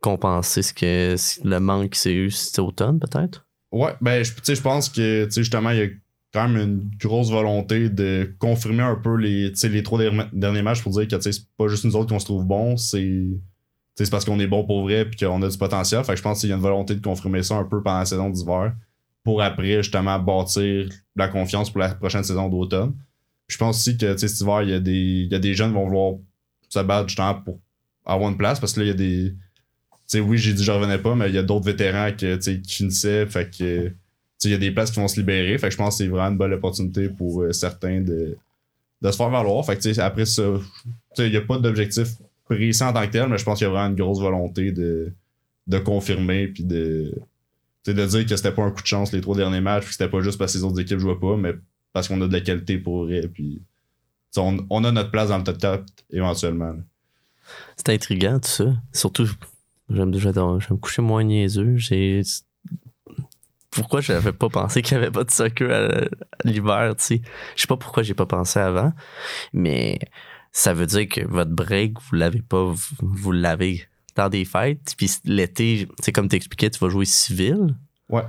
compenser 0.02 0.64
ce 0.64 0.74
que 0.74 1.16
le 1.48 1.60
manque 1.60 1.92
qui 1.92 2.00
s'est 2.00 2.14
eu 2.14 2.32
cet 2.32 2.58
automne, 2.58 3.00
peut-être? 3.00 3.46
Ouais, 3.72 3.94
ben, 4.02 4.24
je- 4.24 4.54
je 4.54 4.62
pense 4.62 4.90
que, 4.90 5.28
justement, 5.36 5.70
il 5.72 5.78
y 5.78 5.82
a 5.84 5.88
quand 6.34 6.48
même 6.50 6.58
une 6.62 6.92
grosse 7.00 7.30
volonté 7.30 7.90
de 7.90 8.34
confirmer 8.40 8.84
un 8.84 8.96
peu 8.96 9.16
les, 9.16 9.52
les 9.64 9.84
trois 9.84 10.00
derni- 10.00 10.28
derniers 10.34 10.62
matchs 10.62 10.82
pour 10.82 10.92
dire 10.92 11.08
que, 11.08 11.20
c'est 11.22 11.46
pas 11.58 11.68
juste 11.68 11.86
nous 11.86 11.96
autres 11.96 12.10
qu'on 12.10 12.20
se 12.20 12.26
trouve 12.26 12.46
bons, 12.46 12.78
c'est, 12.78 13.28
c'est 13.96 14.10
parce 14.10 14.26
qu'on 14.26 14.40
est 14.40 14.48
bon 14.48 14.66
pour 14.66 14.84
vrai 14.84 15.06
puis 15.06 15.26
qu'on 15.26 15.42
a 15.42 15.50
du 15.50 15.58
potentiel. 15.58 16.04
Fait 16.04 16.14
que 16.14 16.18
je 16.18 16.24
pense 16.24 16.40
qu'il 16.40 16.50
y 16.50 16.54
a 16.54 16.56
une 16.56 16.62
volonté 16.62 16.96
de 16.96 17.02
confirmer 17.02 17.44
ça 17.44 17.56
un 17.56 17.66
peu 17.66 17.82
pendant 17.84 18.00
la 18.00 18.06
saison 18.06 18.30
d'hiver 18.30 18.74
pour 19.24 19.42
après, 19.42 19.84
justement, 19.84 20.18
bâtir 20.20 20.90
la 21.16 21.28
confiance 21.28 21.70
pour 21.70 21.80
la 21.80 21.90
prochaine 21.94 22.24
saison 22.24 22.50
d'automne. 22.50 22.94
Je 23.48 23.58
pense 23.58 23.78
aussi 23.78 23.98
que, 23.98 24.16
cet 24.18 24.40
hiver, 24.40 24.64
il 24.64 24.70
y 24.70 24.74
a 24.74 24.80
des, 24.80 24.92
il 25.26 25.32
y 25.32 25.36
a 25.36 25.40
des 25.40 25.54
jeunes 25.54 25.70
qui 25.70 25.76
vont 25.76 25.86
vouloir 25.86 26.14
se 26.70 26.80
battre, 26.80 27.10
justement, 27.10 27.36
pour 27.36 27.60
avoir 28.06 28.30
une 28.32 28.38
place 28.38 28.60
parce 28.60 28.74
que 28.74 28.80
là, 28.80 28.86
il 28.86 28.90
y 28.90 28.92
a 28.92 28.96
des, 28.96 29.36
oui, 30.20 30.38
j'ai 30.38 30.54
dit 30.54 30.64
je 30.64 30.72
revenais 30.72 30.98
pas, 30.98 31.16
mais 31.16 31.30
il 31.30 31.36
y 31.36 31.38
a 31.38 31.44
d'autres 31.44 31.66
vétérans 31.66 32.12
que, 32.12 32.36
qui 32.36 32.76
finissaient. 32.76 33.26
Fait 33.26 33.50
que, 33.50 33.92
il 34.44 34.52
y 34.52 34.54
a 34.54 34.58
des 34.58 34.72
places 34.72 34.92
qui 34.92 35.00
vont 35.00 35.08
se 35.08 35.20
libérer. 35.20 35.58
Fait 35.58 35.68
que 35.68 35.74
je 35.74 35.78
pense 35.78 35.98
que 35.98 36.04
c'est 36.04 36.10
vraiment 36.10 36.30
une 36.30 36.38
bonne 36.38 36.54
opportunité 36.54 37.10
pour 37.10 37.44
euh, 37.44 37.52
certains 37.52 38.02
de, 38.02 38.36
de 39.02 39.12
se 39.12 39.16
faire 39.16 39.30
valoir. 39.30 39.66
Fait 39.66 39.78
que, 39.78 40.00
après 40.00 40.26
ça, 40.26 40.44
il 41.20 41.30
n'y 41.30 41.38
a 41.38 41.42
pas 41.42 41.58
d'objectif 41.60 42.10
précis 42.46 42.84
en 42.84 42.94
tant 42.94 43.06
que 43.06 43.12
tel, 43.12 43.28
mais 43.28 43.38
je 43.38 43.44
pense 43.44 43.60
qu'il 43.60 43.68
y 43.68 43.70
a 43.70 43.74
vraiment 43.74 43.90
une 43.90 43.96
grosse 43.96 44.20
volonté 44.20 44.72
de, 44.72 45.12
de 45.68 45.78
confirmer 45.80 46.48
puis 46.48 46.64
de, 46.64 47.14
de 47.86 47.94
dire 48.06 48.26
que 48.26 48.36
c'était 48.36 48.52
pas 48.52 48.64
un 48.64 48.72
coup 48.72 48.82
de 48.82 48.88
chance 48.88 49.12
les 49.12 49.22
trois 49.22 49.36
derniers 49.36 49.62
matchs, 49.62 49.86
que 49.86 49.92
c'était 49.92 50.10
pas 50.10 50.22
juste 50.22 50.38
parce 50.38 50.54
que 50.54 50.58
les 50.58 50.64
autres 50.64 50.80
équipes 50.80 51.00
jouaient 51.00 51.20
pas, 51.20 51.38
mais 51.38 51.54
parce 51.94 52.08
qu'on 52.08 52.22
a 52.22 52.28
de 52.28 52.34
la 52.34 52.42
qualité 52.42 52.78
pour 52.78 53.06
vrai. 53.06 53.22
Puis, 53.28 53.62
on, 54.38 54.84
a 54.84 54.92
notre 54.92 55.12
place 55.12 55.30
dans 55.30 55.38
le 55.38 55.44
top 55.44 55.58
4 55.58 55.84
éventuellement. 56.12 56.76
C'est 57.76 57.90
intriguant 57.90 58.40
tout 58.40 58.50
ça. 58.50 58.74
Surtout, 58.94 59.30
j'aime 59.94 60.12
vais 60.12 60.20
je 60.20 60.30
vais 60.30 60.42
me 60.72 60.78
coucher 60.78 61.02
moins 61.02 61.24
niaiseux. 61.24 61.78
J'ai. 61.78 62.22
Pourquoi 63.70 64.02
je 64.02 64.12
n'avais 64.12 64.34
pas 64.34 64.50
pensé 64.50 64.82
qu'il 64.82 64.98
n'y 64.98 65.04
avait 65.04 65.12
pas 65.12 65.24
de 65.24 65.32
soccer 65.32 65.72
à, 65.72 66.06
l'hiver, 66.44 66.94
tu 66.98 67.04
sais? 67.04 67.22
Je 67.56 67.62
sais 67.62 67.68
pas 67.68 67.78
pourquoi 67.78 68.04
j'ai 68.04 68.14
pas 68.14 68.26
pensé 68.26 68.60
avant, 68.60 68.92
mais 69.54 69.98
ça 70.52 70.74
veut 70.74 70.86
dire 70.86 71.08
que 71.08 71.26
votre 71.26 71.52
break, 71.52 71.94
vous 72.02 72.16
l'avez 72.18 72.42
pas, 72.42 72.64
vous, 72.64 72.78
vous 73.00 73.32
l'avez 73.32 73.86
dans 74.16 74.28
des 74.28 74.44
fêtes. 74.44 74.94
Puis 74.98 75.10
l'été, 75.24 75.88
c'est 76.02 76.12
comme 76.12 76.28
tu 76.28 76.36
expliquais, 76.36 76.70
tu 76.70 76.80
vas 76.80 76.90
jouer 76.90 77.06
civil. 77.06 77.78
Ouais. 78.10 78.24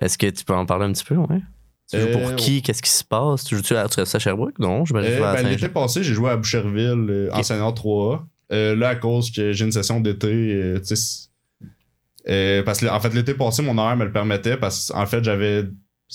Est-ce 0.00 0.18
que 0.18 0.26
tu 0.26 0.44
peux 0.44 0.54
en 0.54 0.66
parler 0.66 0.86
un 0.86 0.92
petit 0.92 1.04
peu, 1.04 1.14
ouais? 1.16 1.40
Tu 1.88 2.00
joues 2.00 2.08
Euh, 2.08 2.12
pour 2.12 2.34
qui? 2.36 2.62
Qu'est-ce 2.62 2.82
qui 2.82 2.90
se 2.90 3.04
passe? 3.04 3.44
Tu 3.44 3.56
joues-tu 3.56 3.76
à, 3.76 3.88
tu 3.88 4.00
restes 4.00 4.14
à 4.14 4.18
Sherbrooke? 4.18 4.58
Non, 4.58 4.84
je 4.84 4.94
me 4.94 5.02
Euh, 5.02 5.32
ben. 5.32 5.46
L'été 5.46 5.68
passé, 5.68 6.02
j'ai 6.02 6.14
joué 6.14 6.30
à 6.30 6.36
Boucherville 6.36 7.06
euh, 7.10 7.30
en 7.32 7.38
Ok. 7.38 7.44
senior 7.44 7.74
3A. 7.74 8.24
Euh, 8.52 8.74
là, 8.74 8.90
à 8.90 8.96
cause 8.96 9.30
que 9.30 9.52
j'ai 9.52 9.64
une 9.64 9.72
session 9.72 10.00
d'été, 10.00 10.28
euh, 10.28 10.80
tu 10.80 10.96
sais, 10.96 11.28
Euh, 12.28 12.62
parce 12.62 12.80
que, 12.80 12.86
en 12.86 13.00
fait, 13.00 13.14
l'été 13.14 13.32
passé, 13.32 13.62
mon 13.62 13.78
horaire 13.78 13.96
me 13.96 14.04
le 14.04 14.12
permettait 14.12 14.58
parce 14.58 14.90
qu'en 14.92 15.06
fait, 15.06 15.24
j'avais. 15.24 15.64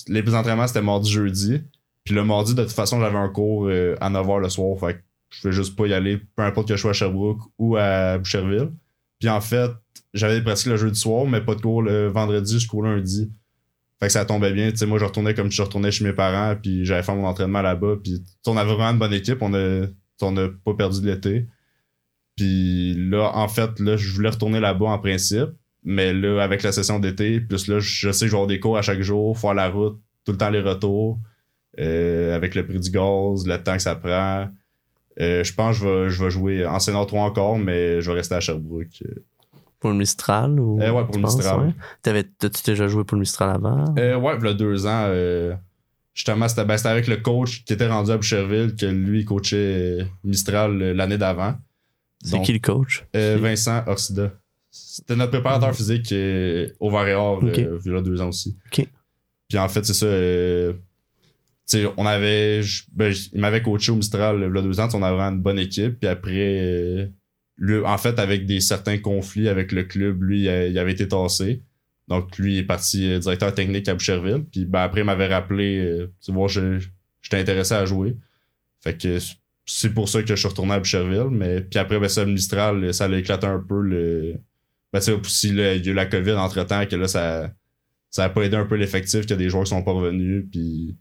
Les 0.06 0.34
entraînements, 0.34 0.66
c'était 0.68 0.82
mardi, 0.82 1.10
jeudi. 1.10 1.62
Puis 2.04 2.14
le 2.14 2.22
mardi, 2.22 2.54
de 2.54 2.62
toute 2.62 2.72
façon, 2.72 3.00
j'avais 3.00 3.16
un 3.16 3.28
cours 3.28 3.68
à 3.68 4.10
9h 4.10 4.40
le 4.40 4.48
soir. 4.48 4.78
Fait 4.78 4.94
que 4.94 5.00
je 5.30 5.40
pouvais 5.40 5.52
juste 5.52 5.74
pas 5.74 5.86
y 5.86 5.94
aller, 5.94 6.18
peu 6.36 6.42
importe 6.42 6.68
que 6.68 6.76
je 6.76 6.80
sois 6.80 6.90
à 6.90 6.94
Sherbrooke 6.94 7.40
ou 7.58 7.76
à 7.76 8.18
Boucherville. 8.18 8.70
Puis 9.18 9.28
en 9.28 9.40
fait, 9.40 9.70
j'avais 10.14 10.40
presque 10.42 10.66
le 10.66 10.76
jeudi 10.76 10.98
soir, 11.00 11.26
mais 11.26 11.40
pas 11.40 11.54
de 11.56 11.60
cours 11.60 11.82
le 11.82 12.06
vendredi 12.06 12.52
jusqu'au 12.52 12.82
lundi. 12.82 13.30
Fait 13.98 14.06
que 14.06 14.12
ça 14.12 14.24
tombait 14.24 14.52
bien. 14.52 14.70
Tu 14.70 14.76
sais, 14.76 14.86
moi, 14.86 14.98
je 14.98 15.04
retournais 15.06 15.34
comme 15.34 15.50
je 15.50 15.62
retournais 15.62 15.90
chez 15.90 16.04
mes 16.04 16.12
parents, 16.12 16.54
puis 16.60 16.84
j'avais 16.84 17.02
fait 17.02 17.14
mon 17.14 17.26
entraînement 17.26 17.62
là-bas. 17.62 17.96
Puis 18.02 18.22
on 18.46 18.56
avait 18.56 18.74
vraiment 18.74 18.90
une 18.90 18.98
bonne 18.98 19.14
équipe. 19.14 19.38
On 19.40 19.54
a, 19.54 19.86
on 20.20 20.36
a 20.36 20.48
pas 20.64 20.74
perdu 20.74 21.00
de 21.00 21.06
l'été. 21.10 21.46
Puis 22.36 22.94
là, 22.94 23.30
en 23.34 23.48
fait, 23.48 23.80
là, 23.80 23.96
je 23.96 24.12
voulais 24.12 24.28
retourner 24.28 24.60
là-bas 24.60 24.86
en 24.86 24.98
principe. 24.98 25.50
Mais 25.88 26.12
là, 26.12 26.42
avec 26.42 26.62
la 26.64 26.72
session 26.72 26.98
d'été, 26.98 27.40
plus 27.40 27.68
là, 27.68 27.78
je 27.78 28.10
sais 28.10 28.26
que 28.26 28.26
je 28.26 28.32
vais 28.32 28.36
avoir 28.36 28.48
des 28.48 28.58
cours 28.58 28.76
à 28.76 28.82
chaque 28.82 29.00
jour, 29.02 29.38
faire 29.38 29.54
la 29.54 29.68
route, 29.68 29.98
tout 30.24 30.32
le 30.32 30.38
temps 30.38 30.50
les 30.50 30.60
retours, 30.60 31.18
euh, 31.78 32.34
avec 32.34 32.56
le 32.56 32.66
prix 32.66 32.80
du 32.80 32.90
gaz, 32.90 33.46
le 33.46 33.56
temps 33.62 33.76
que 33.76 33.82
ça 33.82 33.94
prend. 33.94 34.48
Euh, 35.20 35.44
je 35.44 35.54
pense 35.54 35.78
que 35.78 35.84
je 35.84 35.88
vais, 35.88 36.10
je 36.10 36.24
vais 36.24 36.30
jouer 36.30 36.66
en 36.66 36.80
Sénat 36.80 37.06
3 37.06 37.22
encore, 37.22 37.58
mais 37.58 38.00
je 38.00 38.10
vais 38.10 38.16
rester 38.16 38.34
à 38.34 38.40
Sherbrooke. 38.40 39.04
Pour 39.78 39.90
le 39.90 39.96
Mistral 39.96 40.58
ou? 40.58 40.80
Euh, 40.82 40.90
ouais, 40.90 41.04
pour 41.04 41.14
le 41.14 41.22
Mistral. 41.22 41.74
ouais? 42.12 42.24
T'as-tu 42.38 42.62
déjà 42.64 42.88
joué 42.88 43.04
pour 43.04 43.14
le 43.14 43.20
Mistral 43.20 43.50
avant? 43.50 43.94
Euh, 43.96 44.16
ouais, 44.16 44.36
il 44.40 44.44
y 44.44 44.48
a 44.48 44.54
deux 44.54 44.86
ans, 44.86 45.08
justement, 46.14 46.48
c'était 46.48 46.64
ben, 46.64 46.76
c'était 46.76 46.88
avec 46.88 47.06
le 47.06 47.18
coach 47.18 47.62
qui 47.64 47.72
était 47.72 47.86
rendu 47.86 48.10
à 48.10 48.16
Boucherville, 48.16 48.74
que 48.74 48.86
lui 48.86 49.24
coachait 49.24 50.04
Mistral 50.24 50.76
l'année 50.76 51.18
d'avant. 51.18 51.54
C'est 52.22 52.36
qui 52.42 52.52
le 52.52 52.58
coach? 52.58 53.04
Euh, 53.14 53.38
Vincent 53.40 53.82
Orsida. 53.86 54.32
C'était 54.70 55.16
notre 55.16 55.32
préparateur 55.32 55.74
physique 55.74 56.12
euh, 56.12 56.68
au 56.80 56.90
Varéor, 56.90 57.40
euh, 57.64 57.78
il 57.84 57.92
y 57.92 57.96
a 57.96 58.00
deux 58.02 58.20
ans 58.20 58.28
aussi. 58.28 58.56
Puis 59.48 59.58
en 59.58 59.68
fait, 59.68 59.84
c'est 59.84 59.94
ça. 59.94 60.06
euh, 60.06 60.72
on 61.96 62.06
avait. 62.06 62.60
ben, 62.92 63.12
il 63.32 63.40
m'avait 63.40 63.62
coaché 63.62 63.90
au 63.92 63.96
Mistral 63.96 64.42
euh, 64.42 64.48
il 64.50 64.54
y 64.54 64.58
a 64.58 64.62
deux 64.62 64.78
ans, 64.80 64.88
on 64.94 65.02
avait 65.02 65.16
vraiment 65.16 65.36
une 65.36 65.42
bonne 65.42 65.58
équipe. 65.58 65.98
Puis 66.00 66.08
après, 66.08 66.32
euh, 66.62 67.06
lui, 67.58 67.78
en 67.84 67.98
fait, 67.98 68.18
avec 68.18 68.46
des 68.46 68.60
certains 68.60 68.98
conflits 68.98 69.48
avec 69.48 69.72
le 69.72 69.84
club, 69.84 70.22
lui, 70.22 70.42
il, 70.42 70.48
a- 70.48 70.66
il 70.66 70.78
avait 70.78 70.92
été 70.92 71.08
tassé. 71.08 71.62
Donc 72.08 72.36
lui, 72.38 72.54
il 72.54 72.58
est 72.58 72.64
parti 72.64 73.10
euh, 73.10 73.18
directeur 73.18 73.52
technique 73.54 73.88
à 73.88 73.94
Boucherville. 73.94 74.44
Puis 74.50 74.64
ben, 74.64 74.80
après, 74.82 75.00
il 75.00 75.04
m'avait 75.04 75.26
rappelé, 75.26 75.78
euh, 75.78 76.12
tu 76.24 76.32
vois, 76.32 76.48
je- 76.48 76.78
j'étais 77.22 77.38
intéressé 77.38 77.74
à 77.74 77.84
jouer. 77.86 78.16
Fait 78.82 78.96
que 78.96 79.18
c'est 79.66 79.92
pour 79.92 80.08
ça 80.08 80.22
que 80.22 80.28
je 80.28 80.34
suis 80.36 80.48
retourné 80.48 80.74
à 80.74 80.78
Boucherville. 80.78 81.28
Mais 81.30 81.60
puis 81.60 81.78
après, 81.78 81.98
ben, 81.98 82.08
ça, 82.08 82.24
le 82.24 82.32
Mistral, 82.32 82.94
ça 82.94 83.08
l'a 83.08 83.18
éclaté 83.18 83.46
un 83.46 83.58
peu. 83.58 83.80
Le... 83.80 84.40
Ben, 84.92 85.00
tu 85.00 85.06
sais, 85.06 85.12
aussi, 85.12 85.52
là, 85.52 85.74
il 85.74 85.84
y 85.84 85.88
a 85.88 85.92
eu 85.92 85.94
la 85.94 86.06
COVID 86.06 86.32
entre-temps, 86.32 86.86
que 86.86 86.96
là, 86.96 87.08
ça 87.08 87.52
ça 88.10 88.24
a 88.24 88.28
pas 88.30 88.42
aidé 88.42 88.56
un 88.56 88.64
peu 88.64 88.76
l'effectif, 88.76 89.22
qu'il 89.22 89.30
y 89.30 89.34
a 89.34 89.36
des 89.36 89.50
joueurs 89.50 89.64
qui 89.64 89.70
sont 89.70 89.82
pas 89.82 89.92
revenus. 89.92 90.46
Puis... 90.50 90.96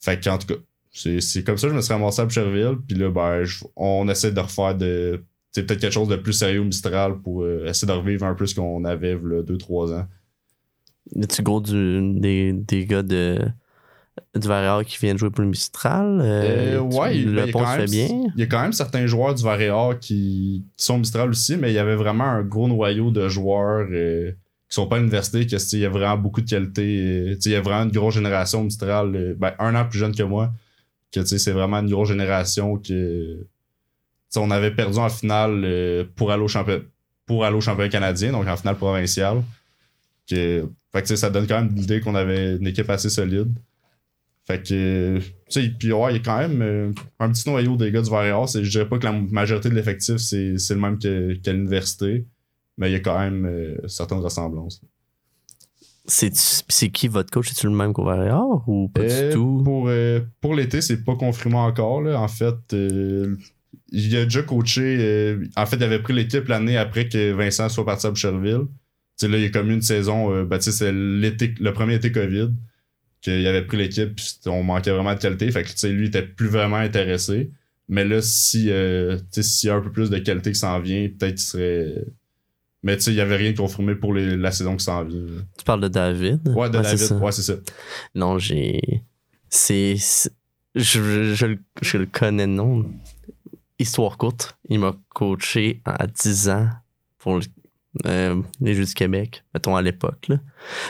Fait 0.00 0.22
qu'en 0.22 0.38
tout 0.38 0.46
cas, 0.46 0.60
c'est 0.92 1.44
comme 1.44 1.58
ça 1.58 1.66
que 1.66 1.72
je 1.72 1.76
me 1.76 1.82
suis 1.82 1.92
ramassé 1.92 2.22
à 2.22 2.24
Boucherville. 2.24 2.76
Puis 2.86 2.96
là, 2.96 3.10
ben, 3.10 3.44
on 3.76 4.08
essaie 4.08 4.32
de 4.32 4.40
refaire 4.40 4.76
de... 4.76 5.24
C'est 5.50 5.66
peut-être 5.66 5.80
quelque 5.80 5.92
chose 5.92 6.08
de 6.08 6.16
plus 6.16 6.34
sérieux 6.34 6.60
au 6.60 6.64
Mistral 6.64 7.20
pour 7.20 7.42
euh, 7.42 7.66
essayer 7.66 7.88
de 7.88 7.98
revivre 7.98 8.24
un 8.24 8.34
peu 8.34 8.46
ce 8.46 8.54
qu'on 8.54 8.84
avait 8.84 9.14
là 9.14 9.42
2-3 9.42 9.94
ans. 9.94 10.06
Y 11.16 11.24
a-tu 11.24 11.42
gros 11.42 11.60
du, 11.60 12.12
des, 12.20 12.52
des 12.52 12.86
gars 12.86 13.02
de, 13.02 13.38
du 14.34 14.46
Varéor 14.48 14.84
qui 14.84 14.98
viennent 14.98 15.18
jouer 15.18 15.30
pour 15.30 15.42
le 15.42 15.50
Mistral? 15.50 16.20
Euh, 16.22 16.76
Euh, 16.76 16.80
ouais, 16.80 17.12
tu- 17.14 17.24
le 17.24 17.32
il 17.32 17.48
a 17.48 17.52
pont 17.52 17.64
fait 17.66 17.84
bien. 17.86 18.08
Il 18.34 18.40
y 18.40 18.42
a 18.42 18.46
quand 18.46 18.60
même 18.60 18.72
certains 18.72 19.06
joueurs 19.06 19.34
du 19.34 19.42
Varéor 19.42 19.98
qui, 19.98 20.64
qui 20.76 20.84
sont 20.84 20.98
Mistral 20.98 21.30
aussi, 21.30 21.56
mais 21.56 21.70
il 21.70 21.74
y 21.74 21.78
avait 21.78 21.96
vraiment 21.96 22.24
un 22.24 22.42
gros 22.42 22.68
noyau 22.68 23.10
de 23.10 23.28
joueurs 23.28 23.86
euh, 23.90 24.30
qui 24.68 24.74
sont 24.74 24.86
pas 24.86 24.96
à 24.96 24.98
l'université, 24.98 25.44
que 25.44 25.50
tu 25.50 25.58
sais, 25.58 25.76
il 25.78 25.80
y 25.80 25.86
a 25.86 25.90
vraiment 25.90 26.16
beaucoup 26.18 26.40
de 26.40 26.48
qualité. 26.48 26.82
euh, 27.32 27.36
il 27.44 27.52
y 27.52 27.54
a 27.54 27.60
vraiment 27.60 27.84
une 27.84 27.90
grosse 27.90 28.14
génération 28.14 28.62
Mistral, 28.64 29.34
ben, 29.38 29.52
un 29.58 29.74
an 29.74 29.84
plus 29.88 29.98
jeune 29.98 30.14
que 30.14 30.22
moi, 30.22 30.52
que 31.12 31.24
c'est 31.24 31.52
vraiment 31.52 31.78
une 31.78 31.90
grosse 31.90 32.08
génération 32.08 32.76
que 32.76 33.46
on 34.36 34.50
avait 34.50 34.70
perdu 34.72 34.98
en 34.98 35.08
finale 35.08 36.06
pour 36.14 36.30
aller 36.30 36.42
au 36.42 36.48
championnat 36.48 36.82
pour 37.26 37.44
aller 37.44 37.56
au 37.56 37.60
championnat 37.60 37.88
canadien, 37.90 38.32
donc 38.32 38.46
en 38.46 38.56
finale 38.56 38.76
provinciale. 38.76 39.42
Que, 40.28 40.66
fait 40.92 41.16
ça 41.16 41.30
donne 41.30 41.46
quand 41.46 41.62
même 41.62 41.74
l'idée 41.74 42.00
qu'on 42.00 42.14
avait 42.14 42.56
une 42.56 42.66
équipe 42.66 42.88
assez 42.90 43.08
solide. 43.10 43.52
Fait 44.48 44.62
que, 44.66 45.18
tu 45.18 45.24
sais, 45.50 45.68
puis 45.78 45.92
ouais, 45.92 46.12
il 46.12 46.16
y 46.16 46.20
a 46.20 46.22
quand 46.22 46.38
même 46.38 46.62
euh, 46.62 46.90
un 47.20 47.30
petit 47.30 47.46
noyau 47.48 47.76
des 47.76 47.92
gars 47.92 48.00
du 48.00 48.08
Varéor. 48.10 48.48
C'est- 48.48 48.64
Je 48.64 48.70
dirais 48.70 48.88
pas 48.88 48.98
que 48.98 49.04
la 49.04 49.12
majorité 49.12 49.68
de 49.68 49.74
l'effectif, 49.74 50.16
c'est 50.16 50.56
c'est 50.58 50.74
le 50.74 50.80
même 50.80 50.98
que- 50.98 51.34
qu'à 51.34 51.52
l'université, 51.52 52.24
mais 52.78 52.88
il 52.88 52.92
y 52.92 52.96
a 52.96 53.00
quand 53.00 53.18
même 53.18 53.44
euh, 53.44 53.76
certaines 53.88 54.18
ressemblances. 54.20 54.80
C'est, 56.06 56.32
c'est 56.34 56.88
qui 56.88 57.08
votre 57.08 57.30
coach? 57.30 57.48
C'est-tu 57.50 57.66
le 57.66 57.74
même 57.74 57.92
qu'au 57.92 58.04
Varéor 58.04 58.64
ou 58.66 58.88
pas 58.88 59.02
Euh, 59.02 59.28
du 59.28 59.34
tout? 59.34 59.60
Pour, 59.62 59.88
euh, 59.88 60.20
pour 60.40 60.54
l'été, 60.54 60.80
c'est 60.80 61.04
pas 61.04 61.14
confirmé 61.16 61.56
encore. 61.56 62.00
Là. 62.00 62.18
En 62.18 62.28
fait, 62.28 62.54
euh, 62.72 63.36
il 63.92 64.16
a 64.16 64.24
déjà 64.24 64.42
coaché. 64.42 64.96
euh, 64.98 65.44
en 65.56 65.66
fait, 65.66 65.76
il 65.76 65.82
avait 65.82 65.98
pris 66.00 66.14
l'équipe 66.14 66.48
l'année 66.48 66.78
après 66.78 67.08
que 67.10 67.32
Vincent 67.32 67.68
soit 67.68 67.84
parti 67.84 68.06
à 68.06 68.10
Boucherville. 68.10 68.62
Tu 69.18 69.26
sais, 69.26 69.28
là, 69.28 69.36
il 69.36 69.42
y 69.42 69.46
a 69.46 69.50
comme 69.50 69.70
une 69.70 69.82
saison. 69.82 70.32
euh, 70.32 70.44
ben, 70.46 70.56
tu 70.58 70.64
sais, 70.64 70.72
c'est 70.72 70.92
l'été, 70.92 71.54
le 71.60 71.72
premier 71.74 71.96
été 71.96 72.10
COVID 72.10 72.52
qu'il 73.36 73.46
avait 73.46 73.62
pris 73.64 73.76
l'équipe. 73.76 74.18
On 74.46 74.62
manquait 74.62 74.90
vraiment 74.90 75.14
de 75.14 75.18
qualité. 75.20 75.50
Fait 75.50 75.62
que 75.62 75.68
tu 75.68 75.76
sais, 75.78 75.90
lui, 75.90 76.06
il 76.06 76.08
était 76.08 76.22
plus 76.22 76.48
vraiment 76.48 76.76
intéressé. 76.76 77.50
Mais 77.88 78.04
là, 78.04 78.20
si, 78.20 78.70
euh, 78.70 79.18
s'il 79.30 79.68
y 79.68 79.70
a 79.70 79.76
un 79.76 79.80
peu 79.80 79.90
plus 79.92 80.10
de 80.10 80.18
qualité 80.18 80.52
qui 80.52 80.58
s'en 80.58 80.78
vient, 80.80 81.08
peut-être 81.08 81.36
qu'il 81.36 81.44
serait. 81.44 82.04
Mais 82.82 82.96
tu 82.96 83.04
sais, 83.04 83.10
il 83.12 83.16
y 83.16 83.20
avait 83.20 83.36
rien 83.36 83.52
de 83.52 83.56
confirmé 83.56 83.94
pour 83.94 84.14
les- 84.14 84.36
la 84.36 84.50
saison 84.52 84.76
qui 84.76 84.84
s'en 84.84 85.04
vient. 85.04 85.20
Tu 85.56 85.64
parles 85.64 85.80
de 85.80 85.88
David? 85.88 86.48
Ouais, 86.54 86.68
de 86.68 86.78
David. 86.78 87.12
Ouais, 87.20 87.32
c'est 87.32 87.42
ça. 87.42 87.54
Non, 88.14 88.38
j'ai. 88.38 88.80
C'est. 89.48 89.96
Je, 90.74 90.82
je, 91.02 91.34
je 91.34 91.46
le- 91.46 91.58
je 91.82 91.96
le 91.98 92.06
connais, 92.06 92.46
non. 92.46 92.84
Histoire 93.78 94.16
courte, 94.18 94.56
il 94.68 94.80
m'a 94.80 94.96
coaché 95.14 95.80
à 95.84 96.06
10 96.06 96.48
ans 96.50 96.68
pour 97.18 97.36
le- 97.36 97.42
euh, 98.06 98.40
les 98.60 98.74
Jeux 98.74 98.84
du 98.84 98.94
Québec, 98.94 99.44
mettons 99.54 99.76
à 99.76 99.82
l'époque. 99.82 100.28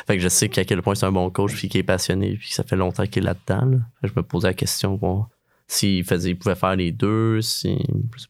Fait 0.07 0.17
que 0.17 0.23
je 0.23 0.29
sais 0.29 0.49
qu'à 0.49 0.65
quel 0.65 0.83
point 0.83 0.95
c'est 0.95 1.07
un 1.07 1.13
bon 1.13 1.31
coach, 1.31 1.55
puis 1.55 1.69
qu'il 1.69 1.81
est 1.81 1.85
passionné, 1.85 2.37
puis 2.37 2.49
que 2.49 2.55
ça 2.55 2.65
fait 2.65 2.77
longtemps 2.77 3.07
qu'il 3.07 3.23
est 3.23 3.27
là-dedans. 3.27 3.67
là. 3.67 3.79
Je 4.03 4.11
me 4.17 4.23
posais 4.23 4.49
la 4.49 4.55
question, 4.55 4.95
bon, 4.95 5.25
s'il 5.67 6.03
faisait, 6.05 6.31
il 6.31 6.39
pouvait 6.39 6.55
faire 6.55 6.77
les 6.77 6.93
deux, 6.93 7.41
si. 7.43 7.79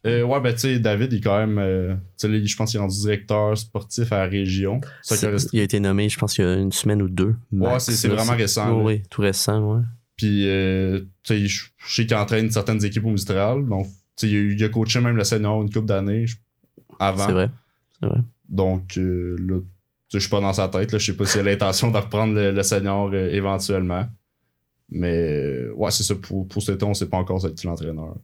Euh, 0.05 0.23
ouais, 0.23 0.41
ben 0.41 0.53
tu 0.53 0.59
sais, 0.59 0.79
David, 0.79 1.13
il 1.13 1.19
est 1.19 1.21
quand 1.21 1.37
même. 1.39 1.57
euh, 1.57 1.95
tu 1.95 2.01
sais, 2.17 2.27
là, 2.27 2.45
je 2.45 2.55
pense 2.55 2.71
qu'il 2.71 2.79
est 2.79 2.81
rendu 2.81 2.99
directeur 2.99 3.57
sportif 3.57 4.11
à 4.11 4.19
la 4.19 4.25
région. 4.25 4.81
Ça 5.01 5.15
il 5.53 5.59
a 5.59 5.63
été 5.63 5.79
nommé, 5.79 6.09
je 6.09 6.19
pense, 6.19 6.37
il 6.37 6.41
y 6.41 6.43
a 6.45 6.55
une 6.55 6.71
semaine 6.73 7.01
ou 7.01 7.07
deux. 7.09 7.35
Ouais, 7.51 7.69
max, 7.71 7.89
c'est- 7.89 8.07
vraiment 8.07 8.35
récent, 8.35 8.81
Oui, 8.81 9.03
tout 9.09 9.21
récent, 9.21 9.73
ouais. 9.73 9.83
Puis, 10.17 10.43
tu 10.43 11.07
sais, 11.23 11.47
je 11.47 11.65
sais 11.87 12.05
qu'il 12.05 12.17
entraîne 12.17 12.51
certaines 12.51 12.83
équipes 12.83 13.05
au 13.05 13.11
Mistral. 13.11 13.65
Donc, 13.65 13.87
tu 14.17 14.27
sais, 14.27 14.29
il, 14.29 14.61
a 14.61 14.67
coaché 14.67 14.99
même 14.99 15.15
le 15.15 15.23
senior 15.23 15.61
une 15.61 15.71
couple 15.71 15.85
d'années 15.85 16.25
avant. 16.99 17.25
C'est 17.25 17.31
vrai. 17.31 17.49
C'est 18.01 18.07
vrai. 18.07 18.19
Donc, 18.49 18.97
euh, 18.97 19.37
là, 19.39 19.59
je 20.11 20.17
suis 20.17 20.29
pas 20.29 20.41
dans 20.41 20.53
sa 20.53 20.67
tête. 20.67 20.91
Là, 20.91 20.97
je 20.97 21.05
sais 21.05 21.15
pas 21.15 21.25
s'il 21.25 21.41
a 21.41 21.43
l'intention 21.43 21.91
de 21.91 21.97
reprendre 21.97 22.33
le, 22.33 22.63
senior 22.63 23.11
euh, 23.13 23.29
éventuellement. 23.29 24.07
Mais, 24.89 25.15
euh, 25.15 25.73
ouais, 25.75 25.91
c'est 25.91 26.03
ça. 26.03 26.15
Pour, 26.15 26.47
pour 26.47 26.61
cet 26.63 26.75
été, 26.75 26.85
on 26.85 26.95
sait 26.95 27.07
pas 27.07 27.17
encore 27.17 27.41
c'est 27.41 27.53
qui 27.53 27.67
l'entraîneur. 27.67 28.15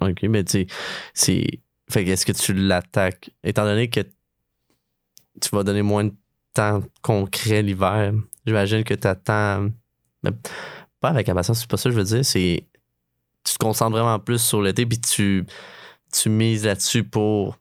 Ok, 0.00 0.22
mais 0.24 0.44
tu 0.44 0.66
c'est. 1.14 1.46
Fait 1.88 2.04
que 2.04 2.10
est-ce 2.10 2.26
que 2.26 2.32
tu 2.32 2.52
l'attaques? 2.52 3.30
Étant 3.44 3.64
donné 3.64 3.88
que 3.88 4.00
tu 4.00 5.48
vas 5.52 5.62
donner 5.62 5.82
moins 5.82 6.04
de 6.04 6.14
temps 6.52 6.82
concret 7.02 7.62
l'hiver, 7.62 8.12
j'imagine 8.46 8.84
que 8.84 8.94
tu 8.94 9.06
attends. 9.06 9.68
Pas 11.00 11.10
avec 11.10 11.28
impatience, 11.28 11.60
c'est 11.60 11.70
pas 11.70 11.76
ça 11.76 11.90
que 11.90 11.94
je 11.94 12.00
veux 12.00 12.04
dire, 12.04 12.24
c'est. 12.24 12.66
Tu 13.44 13.52
te 13.52 13.58
concentres 13.58 13.92
vraiment 13.92 14.18
plus 14.18 14.42
sur 14.42 14.60
l'été, 14.60 14.84
puis 14.86 15.00
tu, 15.00 15.46
tu 16.12 16.28
mises 16.30 16.64
là-dessus 16.64 17.04
pour. 17.04 17.56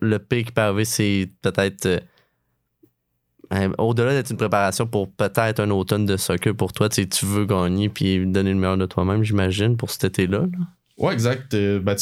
Le 0.00 0.18
pire 0.18 0.44
qui 0.44 0.52
peut 0.52 0.60
arriver, 0.60 0.84
c'est 0.84 1.30
peut-être. 1.42 1.86
euh, 1.86 2.00
euh, 3.52 3.72
Au-delà 3.78 4.12
d'être 4.12 4.30
une 4.30 4.36
préparation 4.36 4.86
pour 4.86 5.10
peut-être 5.10 5.60
un 5.60 5.70
automne 5.70 6.04
de 6.04 6.16
soccer 6.16 6.54
pour 6.54 6.72
toi, 6.72 6.88
tu 6.88 7.06
veux 7.24 7.46
gagner 7.46 7.88
puis 7.88 8.26
donner 8.26 8.52
le 8.52 8.58
meilleur 8.58 8.76
de 8.76 8.86
toi-même, 8.86 9.22
j'imagine, 9.22 9.76
pour 9.76 9.90
cet 9.90 10.04
été-là. 10.04 10.40
là. 10.40 10.58
Ouais, 10.98 11.12
exact. 11.14 11.54
Euh, 11.54 11.80
ben, 11.80 11.96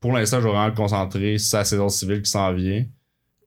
pour 0.00 0.12
l'instant, 0.12 0.38
je 0.40 0.44
vais 0.44 0.50
vraiment 0.50 0.70
me 0.70 0.74
concentrer 0.76 1.38
sur 1.38 1.58
la 1.58 1.64
saison 1.64 1.88
civile 1.88 2.22
qui 2.22 2.30
s'en 2.30 2.52
vient. 2.52 2.84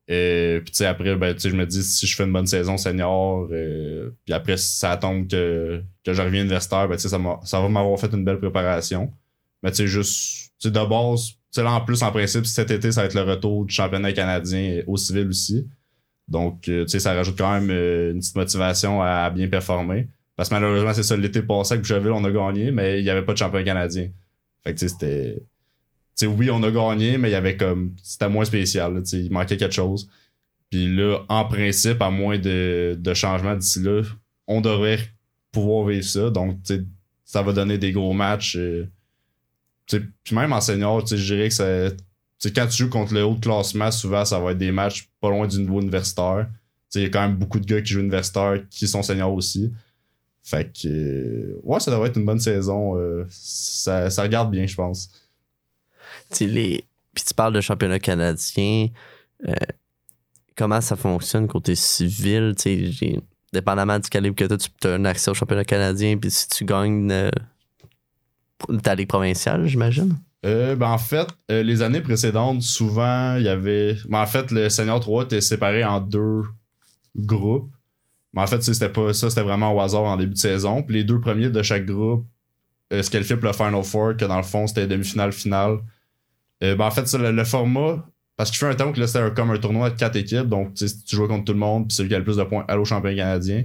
Et 0.08 0.62
puis, 0.64 0.84
après, 0.84 1.16
ben, 1.16 1.36
je 1.36 1.48
me 1.48 1.66
dis, 1.66 1.82
si 1.82 2.06
je 2.06 2.16
fais 2.16 2.24
une 2.24 2.32
bonne 2.32 2.46
saison 2.46 2.76
senior, 2.76 3.48
euh, 3.50 4.10
puis 4.24 4.32
après, 4.32 4.56
si 4.56 4.78
ça 4.78 4.96
tombe 4.96 5.28
que, 5.28 5.82
que 6.04 6.12
je 6.12 6.22
reviens 6.22 6.42
universitaire, 6.42 6.88
ben, 6.88 6.96
ça, 6.96 7.18
va 7.18 7.68
m'avoir 7.68 7.98
fait 7.98 8.12
une 8.12 8.24
belle 8.24 8.38
préparation. 8.38 9.12
Mais, 9.62 9.70
tu 9.72 9.78
sais, 9.78 9.86
juste, 9.88 10.52
de 10.64 10.70
base, 10.70 11.32
là, 11.56 11.72
en 11.72 11.80
plus, 11.80 12.02
en 12.02 12.10
principe, 12.10 12.46
cet 12.46 12.70
été, 12.70 12.92
ça 12.92 13.02
va 13.02 13.06
être 13.06 13.14
le 13.14 13.22
retour 13.22 13.64
du 13.64 13.74
championnat 13.74 14.12
canadien 14.12 14.82
au 14.86 14.96
civil 14.96 15.28
aussi. 15.28 15.66
Donc, 16.28 16.68
euh, 16.68 16.84
tu 16.84 16.90
sais, 16.90 17.00
ça 17.00 17.14
rajoute 17.14 17.38
quand 17.38 17.52
même 17.52 17.70
euh, 17.70 18.12
une 18.12 18.18
petite 18.18 18.36
motivation 18.36 19.00
à, 19.02 19.30
bien 19.30 19.48
performer. 19.48 20.08
Parce 20.34 20.48
que 20.48 20.54
malheureusement, 20.54 20.92
c'est 20.92 21.02
ça, 21.02 21.16
l'été 21.16 21.42
passé 21.42 21.74
avec 21.74 21.82
Boucherville, 21.82 22.10
on 22.10 22.24
a 22.24 22.30
gagné, 22.30 22.70
mais 22.70 23.00
il 23.00 23.04
n'y 23.04 23.10
avait 23.10 23.24
pas 23.24 23.32
de 23.32 23.38
championnat 23.38 23.64
canadien. 23.64 24.08
Fait 24.64 24.74
que, 24.74 24.78
tu 24.78 24.88
sais, 24.88 24.94
c'était. 24.94 25.34
Tu 25.38 25.42
sais, 26.14 26.26
oui, 26.26 26.50
on 26.50 26.62
a 26.62 26.70
gagné, 26.70 27.16
mais 27.18 27.28
il 27.28 27.32
y 27.32 27.36
avait 27.36 27.56
comme. 27.56 27.94
C'était 28.02 28.28
moins 28.28 28.44
spécial, 28.44 28.94
là, 28.94 29.00
tu 29.00 29.08
sais, 29.08 29.20
il 29.20 29.32
manquait 29.32 29.56
quelque 29.56 29.74
chose. 29.74 30.08
Puis 30.70 30.94
là, 30.94 31.20
en 31.28 31.44
principe, 31.44 32.02
à 32.02 32.10
moins 32.10 32.38
de, 32.38 32.96
de 32.98 33.14
changements 33.14 33.54
d'ici 33.54 33.80
là, 33.80 34.02
on 34.46 34.60
devrait 34.60 34.98
pouvoir 35.52 35.86
vivre 35.86 36.04
ça. 36.04 36.30
Donc, 36.30 36.62
tu 36.64 36.74
sais, 36.74 36.84
ça 37.24 37.42
va 37.42 37.52
donner 37.52 37.78
des 37.78 37.92
gros 37.92 38.12
matchs. 38.12 38.56
euh, 38.56 38.90
puis 39.86 40.34
même 40.34 40.52
en 40.52 40.60
senior, 40.60 41.04
tu 41.04 41.16
je 41.16 41.34
dirais 41.34 41.48
que 41.48 41.54
ça, 41.54 41.90
tu 42.38 42.52
quand 42.52 42.66
tu 42.66 42.76
joues 42.76 42.90
contre 42.90 43.14
le 43.14 43.24
haut 43.24 43.34
de 43.34 43.40
classement, 43.40 43.90
souvent, 43.90 44.24
ça 44.24 44.38
va 44.38 44.52
être 44.52 44.58
des 44.58 44.72
matchs 44.72 45.08
pas 45.20 45.30
loin 45.30 45.46
du 45.46 45.58
niveau 45.58 45.80
universitaire. 45.80 46.48
Tu 46.90 46.98
Il 46.98 47.02
y 47.04 47.06
a 47.06 47.08
quand 47.08 47.22
même 47.22 47.36
beaucoup 47.36 47.60
de 47.60 47.66
gars 47.66 47.80
qui 47.80 47.92
jouent 47.92 48.00
universitaire 48.00 48.62
qui 48.70 48.86
sont 48.86 49.02
seniors 49.02 49.32
aussi. 49.32 49.72
Fait 50.42 50.70
que, 50.70 50.86
euh, 50.86 51.60
ouais, 51.64 51.80
ça 51.80 51.90
devrait 51.90 52.08
être 52.08 52.18
une 52.18 52.26
bonne 52.26 52.40
saison. 52.40 52.96
euh, 52.96 53.26
ça, 53.30 54.10
ça 54.10 54.22
regarde 54.22 54.50
bien, 54.50 54.66
je 54.66 54.76
pense. 54.76 55.10
Tu 56.32 56.46
les... 56.46 56.84
Puis 57.14 57.24
tu 57.24 57.34
parles 57.34 57.54
de 57.54 57.60
championnat 57.60 57.98
canadien. 57.98 58.88
euh, 59.48 59.54
comment 60.54 60.80
ça 60.80 60.94
fonctionne 60.96 61.48
côté 61.48 61.74
civil? 61.74 62.54
Tu 62.56 62.92
dépendamment 63.52 63.98
du 63.98 64.08
calibre 64.08 64.36
que 64.36 64.54
tu 64.54 64.86
as, 64.86 64.92
un 64.92 65.04
accès 65.04 65.30
au 65.30 65.34
championnat 65.34 65.64
canadien. 65.64 66.16
Puis 66.18 66.30
si 66.30 66.48
tu 66.48 66.64
gagnes 66.64 67.10
ta 68.82 68.94
ligue 68.94 69.08
provinciale, 69.08 69.66
j'imagine? 69.66 70.16
Euh, 70.44 70.76
ben 70.76 70.88
en 70.88 70.98
fait, 70.98 71.28
euh, 71.50 71.62
les 71.62 71.82
années 71.82 72.00
précédentes, 72.00 72.62
souvent, 72.62 73.36
il 73.36 73.44
y 73.44 73.48
avait. 73.48 73.96
Ben 74.08 74.20
en 74.20 74.26
fait, 74.26 74.50
le 74.50 74.68
Senior 74.68 75.00
3 75.00 75.24
était 75.24 75.40
séparé 75.40 75.84
en 75.84 76.00
deux 76.00 76.42
groupes. 77.16 77.70
Mais 78.32 78.42
en 78.42 78.46
fait, 78.46 78.62
c'était 78.62 78.90
pas 78.90 79.14
ça, 79.14 79.30
c'était 79.30 79.42
vraiment 79.42 79.72
au 79.72 79.80
hasard 79.80 80.02
en 80.02 80.16
début 80.16 80.34
de 80.34 80.38
saison. 80.38 80.82
Puis 80.82 80.96
les 80.96 81.04
deux 81.04 81.20
premiers 81.20 81.48
de 81.48 81.62
chaque 81.62 81.86
groupe 81.86 82.26
euh, 82.92 83.02
se 83.02 83.10
qualifiaient 83.10 83.36
pour 83.36 83.46
le 83.46 83.54
Final 83.54 83.82
Four, 83.82 84.16
que 84.16 84.26
dans 84.26 84.36
le 84.36 84.42
fond, 84.42 84.66
c'était 84.66 84.86
demi-finale, 84.86 85.32
finale. 85.32 85.78
Euh, 86.62 86.76
ben 86.76 86.84
en 86.84 86.90
fait, 86.90 87.10
le, 87.14 87.44
format, 87.44 88.06
parce 88.36 88.50
qu'il 88.50 88.58
fait 88.58 88.66
un 88.66 88.74
temps 88.74 88.92
que 88.92 89.00
là, 89.00 89.06
c'était 89.06 89.32
comme 89.34 89.50
un 89.50 89.58
tournoi 89.58 89.90
de 89.90 89.96
quatre 89.96 90.16
équipes. 90.16 90.48
Donc, 90.48 90.74
tu 90.74 90.86
jouais 91.08 91.28
contre 91.28 91.46
tout 91.46 91.52
le 91.52 91.58
monde, 91.58 91.88
puis 91.88 91.96
celui 91.96 92.10
qui 92.10 92.14
a 92.14 92.18
le 92.18 92.24
plus 92.24 92.36
de 92.36 92.44
points 92.44 92.64
allait 92.68 92.80
au 92.80 92.84
champion 92.84 93.14
canadien. 93.14 93.64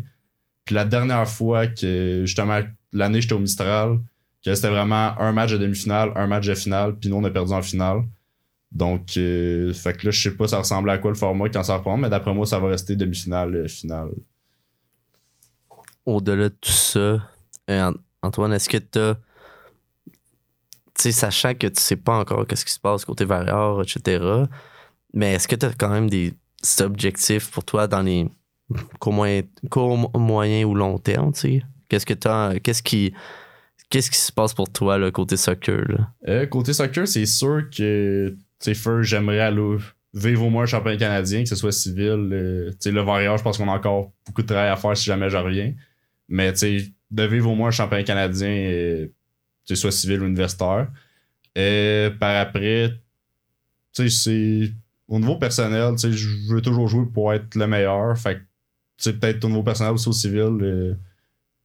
Puis 0.66 0.76
la 0.76 0.86
dernière 0.86 1.28
fois 1.28 1.68
que, 1.68 2.24
justement, 2.26 2.62
l'année, 2.94 3.22
j'étais 3.22 3.34
au 3.34 3.40
Mistral, 3.40 4.00
que 4.44 4.54
c'était 4.56 4.70
vraiment 4.70 5.18
un 5.20 5.32
match 5.32 5.52
de 5.52 5.58
demi-finale, 5.58 6.12
un 6.16 6.28
match 6.28 6.48
de 6.48 6.56
finale, 6.56 6.96
puis 6.98 7.10
nous, 7.10 7.18
on 7.18 7.24
a 7.24 7.30
perdu 7.30 7.54
en 7.54 7.62
finale. 7.62 8.04
Donc, 8.72 9.18
euh, 9.18 9.74
fait 9.74 9.94
que 9.98 10.08
là, 10.08 10.12
je 10.12 10.22
sais 10.30 10.36
pas 10.36 10.48
ça 10.48 10.60
ressemblait 10.60 10.94
à 10.94 10.98
quoi 10.98 11.12
le 11.12 11.18
format 11.18 11.50
quand 11.50 11.64
ça 11.64 11.76
reprend, 11.78 11.98
mais 11.98 12.10
d'après 12.10 12.34
moi, 12.34 12.46
ça 12.46 12.58
va 12.60 12.70
rester 12.70 12.96
demi-finale, 12.96 13.56
euh, 13.56 13.68
finale. 13.68 14.10
Au-delà 16.06 16.50
de 16.50 16.56
tout 16.60 16.72
ça, 16.72 17.00
euh, 17.00 17.20
An- 17.70 17.94
Antoine, 18.24 18.54
est-ce 18.54 18.70
que 18.70 18.78
tu 18.78 19.00
as. 19.00 19.16
Tu 20.94 21.04
sais, 21.04 21.12
sachant 21.12 21.54
que 21.54 21.68
tu 21.68 21.82
sais 21.82 21.96
pas 21.96 22.18
encore 22.18 22.46
qu'est-ce 22.48 22.66
qui 22.66 22.72
se 22.72 22.80
passe 22.80 23.06
côté 23.06 23.26
variable, 23.26 23.82
etc., 23.84 24.24
mais 25.14 25.34
est-ce 25.34 25.48
que 25.48 25.56
tu 25.56 25.66
as 25.66 25.74
quand 25.74 25.90
même 25.90 26.10
des 26.10 26.34
objectifs 26.80 27.50
pour 27.52 27.64
toi 27.64 27.88
dans 27.88 28.02
les 28.02 28.30
court 29.00 29.14
moyen, 29.14 29.42
court, 29.70 30.18
moyen 30.18 30.66
ou 30.66 30.74
long 30.76 30.98
terme, 30.98 31.34
tu 31.34 31.40
sais? 31.40 31.64
Qu'est-ce 31.90 32.06
que 32.06 32.14
tu 32.14 32.60
Qu'est-ce 32.62 32.84
qui. 32.84 33.14
Qu'est-ce 33.92 34.10
qui 34.10 34.18
se 34.18 34.32
passe 34.32 34.54
pour 34.54 34.72
toi, 34.72 34.98
le 34.98 35.12
côté 35.12 35.38
soccer, 35.38 35.84
là? 35.90 36.10
Euh, 36.28 36.46
côté 36.48 36.72
soccer, 36.74 37.08
c'est 37.08 37.26
sûr 37.26 37.70
que, 37.70 38.36
first, 38.64 39.04
j'aimerais 39.04 39.42
aller 39.42 39.78
vivre 40.14 40.46
au 40.46 40.50
moins 40.50 40.64
un 40.64 40.66
championnat 40.66 40.98
canadien, 40.98 41.44
que 41.44 41.50
ce 41.50 41.56
soit 41.56 41.74
civil. 41.74 42.30
euh, 42.32 42.72
le 42.86 43.02
variage, 43.02 43.40
je 43.40 43.44
pense 43.44 43.58
qu'on 43.58 43.68
a 43.70 43.74
encore 43.74 44.12
beaucoup 44.26 44.42
de 44.42 44.48
travail 44.48 44.70
à 44.70 44.78
faire 44.78 44.96
si 44.96 45.06
jamais 45.06 45.30
je 45.30 45.38
reviens. 45.38 45.74
Mais, 46.30 46.54
de 46.54 47.24
vivre 47.24 47.52
au 47.52 47.56
moins 47.56 47.68
un 47.68 47.72
championnat 47.72 48.04
canadien, 48.04 48.48
euh, 48.48 49.08
tu 49.66 49.76
sais, 49.76 49.76
soit 49.76 49.92
civil 49.92 50.22
ou 50.22 50.26
universitaire. 50.26 50.88
Euh, 51.58 52.10
par 52.12 52.38
après, 52.38 52.94
c'est. 53.92 54.72
Au 55.10 55.20
niveau 55.20 55.36
personnel, 55.36 55.96
je 55.98 56.54
veux 56.54 56.62
toujours 56.62 56.88
jouer 56.88 57.06
pour 57.14 57.34
être 57.34 57.54
le 57.56 57.68
meilleur. 57.68 58.18
Fait 58.18 58.42
que, 59.04 59.10
peut-être 59.10 59.44
au 59.44 59.50
niveau 59.50 59.64
personnel 59.64 59.92
aussi 59.92 60.08
au 60.08 60.14
civil, 60.14 60.58
euh, 60.62 60.94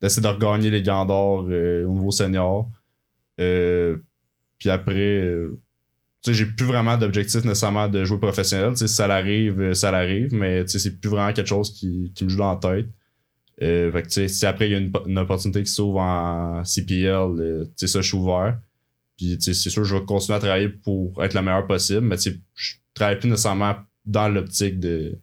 d'essayer 0.07 0.23
de 0.23 0.33
regagner 0.33 0.71
les 0.71 0.83
gants 0.83 1.05
d'or 1.05 1.47
euh, 1.49 1.85
au 1.85 1.93
niveau 1.93 2.11
senior. 2.11 2.71
Euh, 3.41 3.97
puis 4.59 4.71
après, 4.71 5.21
euh, 5.21 5.59
j'ai 6.27 6.47
plus 6.47 6.67
vraiment 6.67 6.97
d'objectif 6.97 7.45
nécessairement 7.45 7.89
de 7.89 8.05
jouer 8.05 8.19
professionnel. 8.19 8.77
Si 8.77 8.89
ça 8.89 9.07
l'arrive, 9.07 9.75
ça 9.75 9.91
l'arrive, 9.91 10.33
mais 10.33 10.67
c'est 10.67 11.01
plus 11.01 11.11
vraiment 11.11 11.33
quelque 11.33 11.49
chose 11.49 11.73
qui, 11.73 12.13
qui 12.15 12.25
me 12.25 12.31
joue 12.31 12.39
dans 12.39 12.53
la 12.53 12.57
tête. 12.57 12.87
Si 14.29 14.47
après 14.47 14.69
il 14.69 14.73
y 14.73 14.75
a 14.75 14.79
une, 14.79 14.93
une 15.07 15.19
opportunité 15.19 15.63
qui 15.63 15.71
s'ouvre 15.71 15.99
en 15.99 16.63
CPL, 16.65 17.69
ça, 17.77 18.01
je 18.01 18.07
suis 18.07 18.17
ouvert. 18.17 18.59
Puis, 19.17 19.39
c'est 19.41 19.55
sûr, 19.55 19.85
je 19.85 19.97
vais 19.97 20.05
continuer 20.05 20.37
à 20.37 20.41
travailler 20.41 20.69
pour 20.69 21.23
être 21.25 21.33
le 21.35 21.41
meilleur 21.41 21.67
possible, 21.67 22.03
mais 22.03 22.17
je 22.19 22.75
travaille 22.93 23.19
plus 23.19 23.31
nécessairement 23.31 23.77
dans 24.05 24.29
l'optique 24.29 24.79
de 24.79 25.19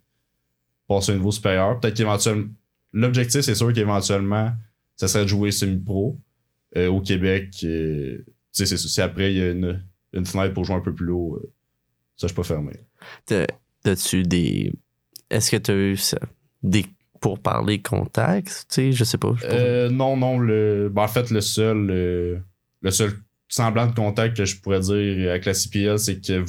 passer 0.87 1.11
un 1.11 1.15
niveau 1.15 1.31
supérieur. 1.31 1.79
Peut-être 1.79 1.95
qu'éventuellement, 1.95 2.47
l'objectif, 2.91 3.41
c'est 3.41 3.55
sûr 3.55 3.71
qu'éventuellement, 3.71 4.51
ça 4.95 5.07
serait 5.07 5.23
de 5.23 5.29
jouer 5.29 5.51
semi-pro 5.51 6.19
euh, 6.77 6.87
au 6.89 7.01
Québec. 7.01 7.49
euh, 7.63 8.17
tu 8.17 8.25
sais, 8.51 8.65
c'est 8.65 8.77
ça. 8.77 8.87
Si 8.87 9.01
après, 9.01 9.33
il 9.33 9.37
y 9.39 9.41
a 9.41 9.51
une, 9.51 9.83
une 10.13 10.25
fenêtre 10.25 10.53
pour 10.53 10.63
jouer 10.65 10.75
un 10.75 10.81
peu 10.81 10.93
plus 10.93 11.11
haut, 11.11 11.35
euh, 11.37 11.51
ça, 12.15 12.27
je 12.27 12.27
suis 12.27 12.35
pas 12.35 12.43
fermé. 12.43 12.73
T'as- 13.25 13.47
T'as-tu 13.83 14.23
des. 14.23 14.71
Est-ce 15.29 15.51
que 15.51 15.57
tu 15.57 15.71
as 15.71 15.75
eu 15.75 15.97
ça- 15.97 16.19
des 16.61 16.85
pourparlers 17.19 17.81
contacts? 17.81 18.65
Tu 18.69 18.75
sais, 18.75 18.91
je 18.93 19.03
sais 19.03 19.17
pas. 19.17 19.33
je 19.35 19.41
sais 19.41 19.47
pas. 19.47 19.53
Euh, 19.55 19.89
non, 19.89 20.15
non. 20.15 20.37
Le, 20.39 20.89
ben, 20.89 21.01
en 21.03 21.07
fait, 21.07 21.29
le 21.31 21.41
seul, 21.41 22.41
le 22.81 22.91
seul 22.91 23.11
semblant 23.49 23.87
de 23.87 23.93
contact 23.93 24.37
que 24.37 24.45
je 24.45 24.59
pourrais 24.61 24.79
dire 24.79 25.29
avec 25.29 25.45
la 25.45 25.53
CPL, 25.53 25.99
c'est 25.99 26.21
que 26.25 26.43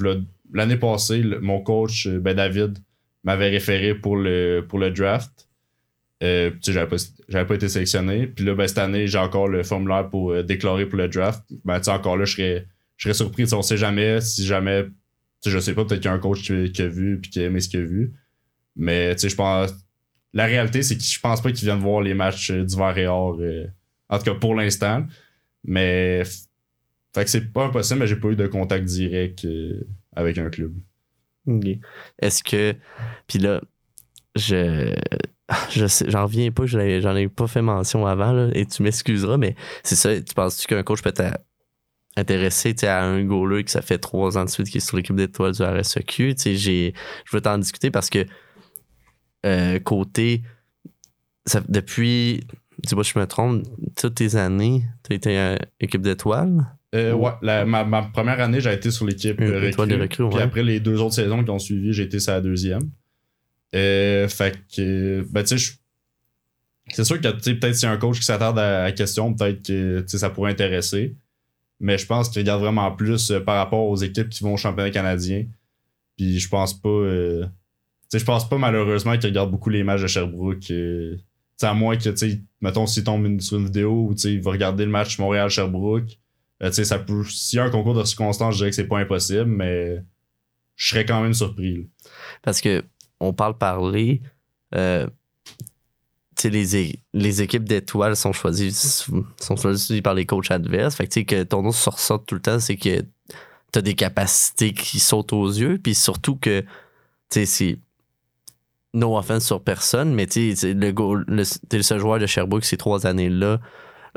l'année 0.53 0.77
passée, 0.77 1.19
le- 1.23 1.41
mon 1.41 1.61
coach, 1.61 2.07
ben, 2.09 2.35
David, 2.37 2.79
m'avait 3.25 3.49
référé 3.51 3.95
pour 3.95 4.17
le, 4.17 4.65
pour 4.69 4.79
le 4.79 4.91
draft. 4.91 5.49
Euh, 6.25 6.51
j'avais 6.62 6.89
pas, 6.89 6.97
j'avais 7.29 7.47
pas 7.47 7.55
été 7.55 7.68
sélectionné. 7.68 8.27
Puis 8.27 8.45
là, 8.45 8.55
ben, 8.55 8.66
cette 8.66 8.79
année, 8.79 9.07
j'ai 9.07 9.18
encore 9.18 9.47
le 9.47 9.62
formulaire 9.62 10.09
pour 10.09 10.33
euh, 10.33 10.43
déclarer 10.43 10.87
pour 10.87 10.99
le 10.99 11.09
draft. 11.09 11.45
Ben, 11.64 11.81
encore 11.87 12.16
là, 12.16 12.25
je 12.25 12.33
serais, 12.33 12.66
je 12.97 13.05
serais 13.05 13.14
surpris. 13.14 13.45
On 13.53 13.62
sait 13.62 13.77
jamais 13.77 14.20
si 14.20 14.47
jamais. 14.47 14.87
Je 15.45 15.59
sais 15.59 15.75
pas, 15.75 15.85
peut-être 15.85 16.01
qu'il 16.01 16.11
y 16.11 16.12
a 16.12 16.16
un 16.16 16.18
coach 16.18 16.43
qui, 16.43 16.83
a 16.83 16.89
vu 16.89 17.20
puis 17.20 17.31
qui 17.31 17.41
a 17.41 17.45
aimé 17.45 17.61
ce 17.61 17.68
qu'il 17.68 17.81
a 17.81 17.85
vu. 17.85 18.14
Mais 18.75 19.16
je 19.18 19.35
pense. 19.35 19.75
La 20.33 20.47
réalité, 20.47 20.83
c'est 20.83 20.97
que 20.97 21.03
je 21.03 21.20
pense 21.20 21.43
pas 21.43 21.53
qu'ils 21.53 21.66
viennent 21.66 21.81
voir 21.81 22.01
les 22.01 22.14
matchs 22.14 22.51
euh, 22.51 22.64
d'hiver 22.64 22.97
et 22.97 23.07
or. 23.07 23.39
euh, 23.41 23.66
en 24.09 24.18
tout 24.18 24.25
cas, 24.25 24.35
pour 24.35 24.55
l'instant. 24.55 25.07
Mais. 25.62 26.22
Fait 27.14 27.29
c'est 27.29 27.53
pas 27.53 27.66
impossible, 27.66 28.01
mais 28.01 28.07
j'ai 28.09 28.16
pas 28.16 28.29
eu 28.29 28.37
de 28.37 28.49
contact 28.49 28.87
direct 28.87 29.47
avec 30.16 30.37
un 30.39 30.51
club. 30.51 30.75
Est-ce 32.18 32.43
que. 32.43 32.75
Puis 33.29 33.39
là, 33.39 33.61
je. 34.35 34.93
Je 35.71 35.87
sais, 35.87 36.11
j'en 36.11 36.25
reviens 36.25 36.51
pas, 36.51 36.65
j'en 36.67 36.81
ai 37.17 37.29
pas 37.29 37.47
fait 37.47 37.63
mention 37.63 38.07
avant, 38.07 38.33
là, 38.33 38.49
et 38.55 38.65
tu 38.67 38.83
m'excuseras, 38.83 39.37
mais 39.37 39.55
c'est 39.83 39.97
ça, 39.97 40.19
tu 40.21 40.35
penses-tu 40.35 40.67
qu'un 40.67 40.83
coach 40.83 41.03
peut 41.03 41.11
être 41.15 41.39
intéressé 42.17 42.75
à 42.85 43.03
un 43.05 43.25
goaler 43.25 43.65
que 43.65 43.71
ça 43.71 43.83
fait 43.83 43.99
trois 43.99 44.39
ans 44.39 44.45
de 44.45 44.51
suite 44.51 44.69
qui 44.71 44.79
est 44.79 44.81
sur 44.81 44.97
l'équipe 44.97 45.17
d'étoiles 45.17 45.53
du 45.53 45.63
RSEQ? 45.63 46.35
Je 46.39 46.93
veux 47.33 47.41
t'en 47.41 47.59
discuter 47.59 47.91
parce 47.91 48.09
que 48.09 48.25
euh, 49.45 49.79
côté. 49.81 50.43
ça- 51.47 51.63
depuis. 51.69 52.41
Dis-moi, 52.79 53.05
je 53.05 53.19
me 53.19 53.27
trompe, 53.27 53.63
toutes 53.97 54.17
tes 54.17 54.35
années, 54.37 54.83
tu 55.07 55.13
as 55.13 55.17
été 55.17 55.57
équipe 55.79 56.03
d'étoiles? 56.03 56.67
Euh, 56.95 57.13
ouais, 57.13 57.31
la- 57.43 57.65
ma, 57.65 57.85
ma 57.85 58.03
première 58.03 58.41
année, 58.41 58.61
j'ai 58.61 58.73
été 58.73 58.91
sur 58.91 59.05
l'équipe 59.07 59.41
de 59.41 59.53
recrue. 59.67 59.71
Puis 60.31 60.39
après 60.43 60.63
les 60.63 60.81
deux 60.81 61.01
autres 61.01 61.15
saisons 61.15 61.45
qui 61.45 61.51
ont 61.51 61.59
suivi, 61.59 61.93
j'ai 61.93 62.05
été 62.05 62.19
sur 62.21 62.33
la 62.33 62.41
deuxième. 62.41 62.83
Euh, 63.75 64.29
fait 64.29 64.59
que, 64.75 65.27
ben, 65.31 65.43
tu 65.43 65.59
sais, 65.59 65.75
c'est 66.93 67.05
sûr 67.05 67.20
que, 67.20 67.29
peut-être 67.29 67.75
si 67.75 67.87
un 67.87 67.97
coach 67.97 68.18
qui 68.18 68.25
s'attarde 68.25 68.59
à 68.59 68.85
la 68.85 68.93
question, 68.93 69.35
peut-être 69.35 69.66
que, 69.66 70.05
ça 70.07 70.31
pourrait 70.31 70.53
intéresser. 70.53 71.16
Mais 71.81 71.99
je 71.99 72.07
pense 72.07 72.29
qu'il 72.29 72.41
regarde 72.43 72.61
vraiment 72.61 72.91
plus 72.93 73.31
euh, 73.31 73.41
par 73.41 73.57
rapport 73.57 73.87
aux 73.89 73.97
équipes 73.97 74.29
qui 74.29 74.45
vont 74.45 74.55
au 74.55 74.57
championnat 74.57 74.91
canadien. 74.91 75.47
Puis 76.16 76.39
je 76.39 76.49
pense 76.49 76.75
pas, 76.75 76.89
euh, 76.89 77.47
je 78.12 78.25
pense 78.25 78.49
pas 78.49 78.59
malheureusement 78.59 79.16
qu'il 79.18 79.31
regarde 79.31 79.51
beaucoup 79.51 79.70
les 79.70 79.83
matchs 79.83 80.03
de 80.03 80.07
Sherbrooke. 80.07 80.70
euh, 80.70 81.16
à 81.62 81.75
moins 81.75 81.97
que, 81.97 82.11
mettons, 82.61 82.87
s'il 82.87 83.05
tombe 83.05 83.41
sur 83.41 83.59
une 83.59 83.64
vidéo 83.64 84.09
où, 84.11 84.14
il 84.25 84.41
va 84.41 84.51
regarder 84.51 84.85
le 84.85 84.91
match 84.91 85.18
Montréal-Sherbrooke. 85.18 86.18
euh, 86.62 86.70
ça 86.70 86.99
peut. 86.99 87.25
S'il 87.25 87.57
y 87.57 87.61
a 87.61 87.64
un 87.64 87.70
concours 87.70 87.95
de 87.95 88.05
circonstances, 88.05 88.55
je 88.55 88.59
dirais 88.59 88.70
que 88.70 88.77
c'est 88.77 88.87
pas 88.87 88.99
impossible, 88.99 89.47
mais 89.47 90.03
je 90.77 90.89
serais 90.89 91.05
quand 91.05 91.22
même 91.22 91.35
surpris. 91.35 91.89
Parce 92.43 92.61
que 92.61 92.85
on 93.21 93.33
parle 93.33 93.57
parler. 93.57 94.23
euh, 94.75 95.07
les, 96.43 96.99
les 97.12 97.43
équipes 97.43 97.65
d'étoiles 97.65 98.17
sont 98.17 98.33
choisies, 98.33 98.73
sont 98.73 99.57
choisies 99.57 100.03
par 100.03 100.15
les 100.15 100.27
coachs 100.27 100.51
adverses. 100.51 100.97
Fait 100.97 101.07
que 101.07 101.21
que 101.21 101.43
ton 101.43 101.62
nom 101.62 101.73
se 101.73 101.89
ressorte 101.89 102.27
tout 102.27 102.35
le 102.35 102.41
temps, 102.41 102.61
c'est 102.61 102.77
que 102.77 103.01
tu 103.73 103.79
as 103.79 103.83
des 103.83 103.95
capacités 103.95 104.73
qui 104.75 104.99
sautent 105.01 105.33
aux 105.33 105.49
yeux. 105.49 105.79
Puis 105.83 105.95
surtout 105.95 106.37
que, 106.37 106.65
tu 107.31 107.47
sais. 107.47 107.79
No 108.93 109.19
offense 109.19 109.45
sur 109.45 109.61
personne, 109.61 110.15
mais 110.15 110.29
tu 110.29 110.55
sais, 110.55 110.73
le, 110.73 111.43
t'es 111.69 111.79
le 111.79 111.83
seul 111.83 111.99
joueur 111.99 112.21
de 112.21 112.27
Sherbrooke 112.27 112.65
ces 112.65 112.77
trois 112.77 113.09
années-là 113.09 113.61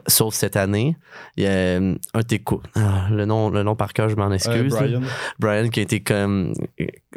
sauf 0.07 0.33
cette 0.33 0.55
année. 0.55 0.95
Il 1.35 1.43
y 1.43 1.47
a 1.47 1.51
euh, 1.51 1.95
un 2.13 2.21
Teco. 2.23 2.61
Ah, 2.75 3.07
le, 3.11 3.25
nom, 3.25 3.49
le 3.49 3.63
nom 3.63 3.75
par 3.75 3.93
cœur, 3.93 4.09
je 4.09 4.15
m'en 4.15 4.31
excuse. 4.31 4.73
Brian. 4.73 5.01
Brian 5.39 5.69
qui 5.69 5.79
a 5.79 5.83
été 5.83 6.01
comme 6.01 6.53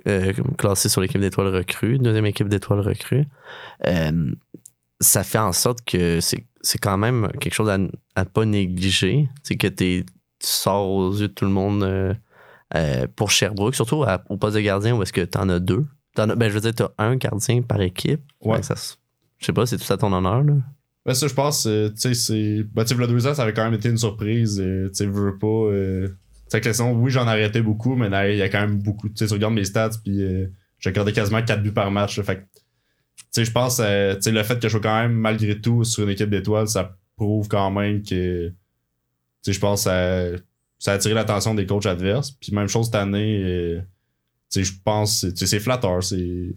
euh, 0.09 0.32
classé 0.59 0.88
sur 0.88 1.01
l'équipe 1.01 1.20
d'étoiles 1.20 1.55
recrues, 1.55 1.99
deuxième 1.99 2.26
équipe 2.26 2.49
d'étoiles 2.49 2.80
recrues. 2.80 3.24
Euh, 3.86 4.32
ça 5.01 5.24
fait 5.24 5.38
en 5.38 5.53
sorte 5.53 5.78
que 5.86 6.20
c'est 6.20 6.47
c'est 6.62 6.78
quand 6.78 6.99
même 6.99 7.28
quelque 7.41 7.55
chose 7.55 7.70
à, 7.70 7.78
à 8.16 8.24
pas 8.26 8.45
négliger. 8.45 9.28
C'est 9.43 9.57
que 9.57 9.66
t'es- 9.66 10.05
tu 10.41 10.47
sors 10.47 10.88
aux 10.91 11.12
yeux 11.14 11.28
de 11.28 11.32
tout 11.32 11.45
le 11.47 11.51
monde 11.51 12.16
pour 13.16 13.30
Sherbrooke, 13.30 13.74
surtout 13.74 14.03
à- 14.05 14.22
au 14.28 14.36
poste 14.36 14.57
de 14.57 14.61
gardien 14.61 14.95
où 14.97 15.03
est-ce 15.03 15.12
que 15.12 15.22
t'en 15.22 15.49
as 15.49 15.59
deux. 15.59 15.86
T'en 16.14 16.28
as- 16.28 16.34
ben, 16.34 16.49
je 16.49 16.55
veux 16.55 16.61
dire, 16.61 16.74
t'as 16.74 16.88
un 16.99 17.16
gardien 17.16 17.62
par 17.62 17.80
équipe. 17.80 18.20
Ouais. 18.43 18.62
Ça 18.62 18.76
se- 18.76 18.97
je 19.38 19.47
sais 19.47 19.53
pas, 19.53 19.64
c'est 19.66 19.78
tout 19.78 19.91
à 19.93 19.97
ton 19.97 20.12
honneur. 20.12 20.43
Là. 20.43 20.55
Ben 21.07 21.14
ça, 21.14 21.28
je 21.28 21.34
pense, 21.34 21.66
euh, 21.66 21.88
tu 21.88 21.96
sais, 21.96 22.14
c'est. 22.14 22.62
Ben, 22.74 22.84
tu 22.84 22.94
sais, 22.94 23.01
le 23.01 23.07
deux 23.07 23.26
ans, 23.26 23.34
ça 23.34 23.42
avait 23.42 23.55
quand 23.55 23.64
même 23.64 23.74
été 23.74 23.88
une 23.88 23.96
surprise. 23.96 24.61
euh, 24.61 24.88
tu 24.88 24.94
sais, 24.94 25.07
veux 25.07 25.38
pas. 25.38 25.46
Euh... 25.46 26.09
Tu 26.51 26.61
sais, 26.61 26.82
oui, 26.82 27.11
j'en 27.11 27.26
arrêtais 27.26 27.62
beaucoup, 27.62 27.94
mais 27.94 28.09
il 28.32 28.38
y 28.38 28.42
a 28.42 28.48
quand 28.48 28.61
même 28.61 28.82
beaucoup. 28.82 29.09
Tu 29.09 29.16
sais, 29.16 29.26
tu 29.26 29.32
regardes 29.32 29.55
mes 29.55 29.64
stats, 29.64 29.90
puis 30.03 30.22
euh, 30.22 30.46
j'ai 30.78 30.90
accordé 30.90 31.12
quasiment 31.12 31.42
4 31.42 31.62
buts 31.62 31.72
par 31.72 31.90
match. 31.90 32.18
là, 32.18 32.24
fait 32.24 32.46
tu 33.16 33.26
sais, 33.32 33.44
je 33.44 33.53
pense, 33.53 33.80
euh, 33.80 34.16
tu 34.16 34.22
sais, 34.22 34.32
le 34.32 34.42
fait 34.42 34.57
que 34.57 34.62
je 34.62 34.68
sois 34.68 34.80
quand 34.80 35.01
même, 35.03 35.12
malgré 35.12 35.61
tout, 35.61 35.84
sur 35.84 36.03
une 36.03 36.11
équipe 36.11 36.30
d'étoiles, 36.30 36.68
ça 36.68 36.96
prouve 37.16 37.46
quand 37.48 37.70
même 37.70 38.03
que. 38.03 38.48
Tu 38.48 38.55
sais, 39.42 39.53
je 39.53 39.61
pense 39.61 39.82
ça, 39.84 40.24
ça 40.78 40.92
a 40.92 40.94
attiré 40.96 41.14
l'attention 41.14 41.55
des 41.55 41.66
coachs 41.66 41.86
adverses. 41.86 42.32
Puis 42.32 42.53
même 42.53 42.68
chose 42.68 42.86
cette 42.86 42.96
année, 42.96 43.42
euh, 43.44 43.80
tu 44.51 44.64
sais, 44.64 44.64
je 44.64 44.72
pense, 44.84 45.20
tu 45.20 45.36
sais, 45.36 45.46
c'est 45.46 45.61
flatteur. 45.61 46.03
c'est 46.03 46.55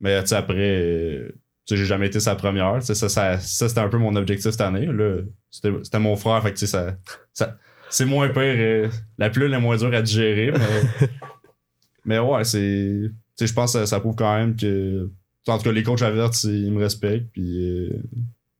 Mais, 0.00 0.20
tu 0.22 0.28
sais, 0.28 0.36
après. 0.36 1.32
J'ai 1.66 1.84
jamais 1.84 2.06
été 2.06 2.20
sa 2.20 2.34
première. 2.34 2.82
Ça, 2.82 2.94
ça, 2.94 3.08
ça 3.08 3.38
c'était 3.38 3.80
un 3.80 3.88
peu 3.88 3.98
mon 3.98 4.14
objectif 4.16 4.50
cette 4.50 4.60
année. 4.60 4.86
Là, 4.86 5.18
c'était, 5.50 5.72
c'était 5.82 5.98
mon 5.98 6.16
frère, 6.16 6.42
fait 6.42 6.52
que 6.52 6.58
tu 6.58 6.66
sais, 6.66 6.72
ça, 6.72 6.96
ça, 7.32 7.58
c'est 7.90 8.04
moins 8.04 8.28
pire. 8.28 8.42
euh, 8.42 8.88
la 9.18 9.30
pluie 9.30 9.52
est 9.52 9.60
moins 9.60 9.76
dure 9.76 9.94
à 9.94 10.02
digérer, 10.02 10.52
mais, 10.52 11.08
mais 12.04 12.18
ouais, 12.18 12.44
c'est, 12.44 13.00
tu 13.02 13.12
sais, 13.36 13.46
je 13.46 13.54
pense 13.54 13.72
que 13.72 13.80
ça, 13.80 13.86
ça 13.86 14.00
prouve 14.00 14.16
quand 14.16 14.36
même 14.36 14.56
que, 14.56 15.10
en 15.46 15.58
tout 15.58 15.64
cas, 15.64 15.72
les 15.72 15.82
coachs 15.82 16.02
avertis, 16.02 16.64
ils 16.66 16.72
me 16.72 16.80
respectent, 16.80 17.30
puis, 17.32 17.64
euh, 17.64 17.88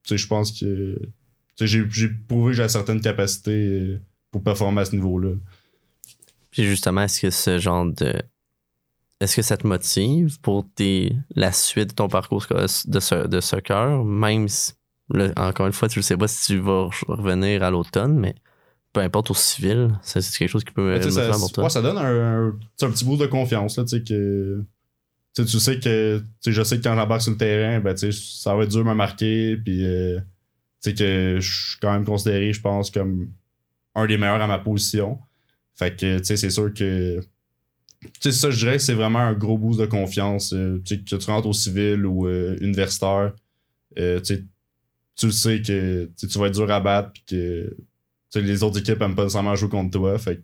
tu 0.02 0.11
sais, 0.11 0.18
je 0.18 0.26
pense 0.26 0.52
que, 0.52 0.98
tu 0.98 1.07
sais, 1.57 1.66
j'ai, 1.66 1.84
j'ai 1.90 2.09
prouvé 2.09 2.52
que 2.52 2.62
j'ai 2.62 2.68
certaines 2.68 3.00
capacités 3.00 3.50
euh, 3.52 4.00
pour 4.30 4.42
performer 4.42 4.80
à 4.82 4.84
ce 4.84 4.96
niveau-là. 4.96 5.34
Puis 6.50 6.64
justement, 6.64 7.02
est-ce 7.02 7.20
que 7.20 7.30
ce 7.30 7.59
genre 7.59 7.84
de. 7.84 8.22
Est-ce 9.20 9.36
que 9.36 9.42
ça 9.42 9.56
te 9.56 9.66
motive 9.66 10.40
pour 10.40 10.66
tes, 10.74 11.16
la 11.34 11.52
suite 11.52 11.90
de 11.90 11.94
ton 11.94 12.08
parcours 12.08 12.44
de, 12.50 13.00
so- 13.00 13.26
de 13.26 13.40
soccer, 13.40 14.04
même 14.04 14.48
si, 14.48 14.72
là, 15.10 15.32
encore 15.36 15.66
une 15.66 15.72
fois, 15.72 15.88
tu 15.88 15.98
ne 16.00 16.02
sais 16.02 16.16
pas 16.16 16.28
si 16.28 16.46
tu 16.46 16.58
vas 16.58 16.88
re- 16.88 17.04
revenir 17.06 17.62
à 17.62 17.70
l'automne, 17.70 18.18
mais 18.18 18.34
peu 18.92 19.00
importe 19.00 19.30
au 19.30 19.34
civil, 19.34 19.90
c'est 20.02 20.20
quelque 20.36 20.48
chose 20.50 20.64
qui 20.64 20.72
peut 20.72 20.92
motiver 20.94 21.10
ça, 21.10 21.38
pour 21.38 21.52
toi. 21.52 21.64
ouais, 21.64 21.70
ça 21.70 21.82
donne 21.82 21.98
un, 21.98 22.48
un- 22.48 22.90
petit 22.90 23.04
boost 23.04 23.20
de 23.20 23.26
confiance, 23.26 23.76
là, 23.78 23.84
tu 23.84 23.90
sais, 23.96 24.02
que. 24.02 24.62
Tu 25.34 25.42
sais, 25.42 25.48
tu 25.50 25.58
sais 25.58 25.80
que. 25.80 26.22
Je 26.46 26.62
sais 26.62 26.78
que 26.78 26.82
quand 26.84 26.94
j'embarque 26.94 27.22
sur 27.22 27.32
le 27.32 27.36
terrain, 27.38 27.80
ben, 27.80 27.96
ça 27.96 28.54
va 28.54 28.62
être 28.64 28.70
dur 28.70 28.84
de 28.84 28.88
me 28.88 28.94
marquer, 28.94 29.56
puis. 29.56 29.84
euh, 29.84 30.20
que 30.84 31.38
je 31.40 31.68
suis 31.70 31.78
quand 31.80 31.90
même 31.92 32.04
considéré, 32.04 32.52
je 32.52 32.60
pense, 32.60 32.90
comme 32.90 33.30
un 33.94 34.06
des 34.06 34.18
meilleurs 34.18 34.40
à 34.42 34.46
ma 34.46 34.58
position. 34.58 35.18
Fait 35.74 35.96
que, 35.96 36.18
tu 36.18 36.24
sais, 36.24 36.36
c'est 36.36 36.50
sûr 36.50 36.72
que. 36.74 37.20
Sais, 38.20 38.32
ça, 38.32 38.50
je 38.50 38.59
dirais 38.59 38.76
que 38.76 38.82
c'est 38.82 38.94
vraiment 38.94 39.20
un 39.20 39.34
gros 39.34 39.59
boost 39.59 39.80
de 39.80 39.86
confiance. 39.86 40.52
euh, 40.52 40.82
que 40.86 40.94
tu 40.94 41.26
rentres 41.26 41.48
au 41.48 41.52
civil 41.52 42.07
ou 42.07 42.26
euh, 42.26 42.57
universitaire, 42.61 43.32
euh, 43.98 44.20
tu 44.20 45.26
le 45.26 45.32
sais 45.32 45.62
que 45.62 46.11
tu 46.16 46.38
vas 46.38 46.46
être 46.46 46.55
dur 46.55 46.70
à 46.70 46.80
battre, 46.80 47.12
puis 47.12 47.24
que 47.26 47.76
les 48.38 48.62
autres 48.62 48.78
équipes 48.78 49.00
aiment 49.02 49.14
pas 49.14 49.22
nécessairement 49.22 49.55
jouer 49.55 49.68
contre 49.68 49.90
toi. 49.90 50.18
Fait 50.18 50.42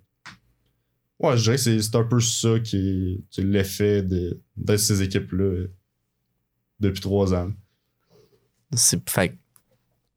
Ouais, 1.21 1.37
je 1.37 1.43
dirais 1.43 1.57
que 1.57 1.63
c'est 1.63 1.83
c'est 1.83 1.97
un 1.97 2.05
peu 2.05 2.19
ça 2.21 2.59
qui 2.61 3.23
est 3.37 3.43
l'effet 3.43 4.03
de, 4.03 4.41
ces 4.79 5.03
équipes-là 5.03 5.45
euh, 5.45 5.75
depuis 6.81 7.01
trois 7.01 7.35
ans. 7.35 7.53
Fait 9.07 9.37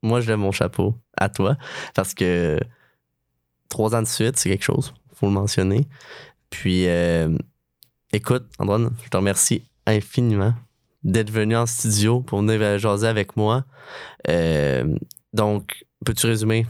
moi, 0.01 0.21
je 0.21 0.27
lève 0.27 0.37
mon 0.37 0.51
chapeau 0.51 0.95
à 1.17 1.29
toi 1.29 1.57
parce 1.93 2.13
que 2.13 2.57
trois 3.69 3.95
ans 3.95 4.01
de 4.01 4.07
suite, 4.07 4.37
c'est 4.37 4.49
quelque 4.49 4.63
chose, 4.63 4.93
faut 5.13 5.27
le 5.27 5.33
mentionner. 5.33 5.87
Puis, 6.53 6.87
euh, 6.87 7.35
écoute, 8.13 8.45
Antoine, 8.59 8.91
je 9.03 9.09
te 9.09 9.17
remercie 9.17 9.63
infiniment 9.87 10.53
d'être 11.03 11.31
venu 11.31 11.55
en 11.55 11.65
studio 11.65 12.21
pour 12.21 12.41
venir 12.41 12.77
jaser 12.77 13.07
avec 13.07 13.35
moi. 13.35 13.65
Euh, 14.29 14.95
donc, 15.33 15.83
peux-tu 16.05 16.27
résumer 16.27 16.67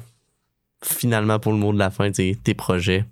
finalement 0.81 1.38
pour 1.38 1.51
le 1.51 1.57
mot 1.57 1.73
de 1.73 1.79
la 1.79 1.91
fin 1.91 2.09
tes, 2.11 2.34
tes 2.34 2.53
projets? 2.53 3.03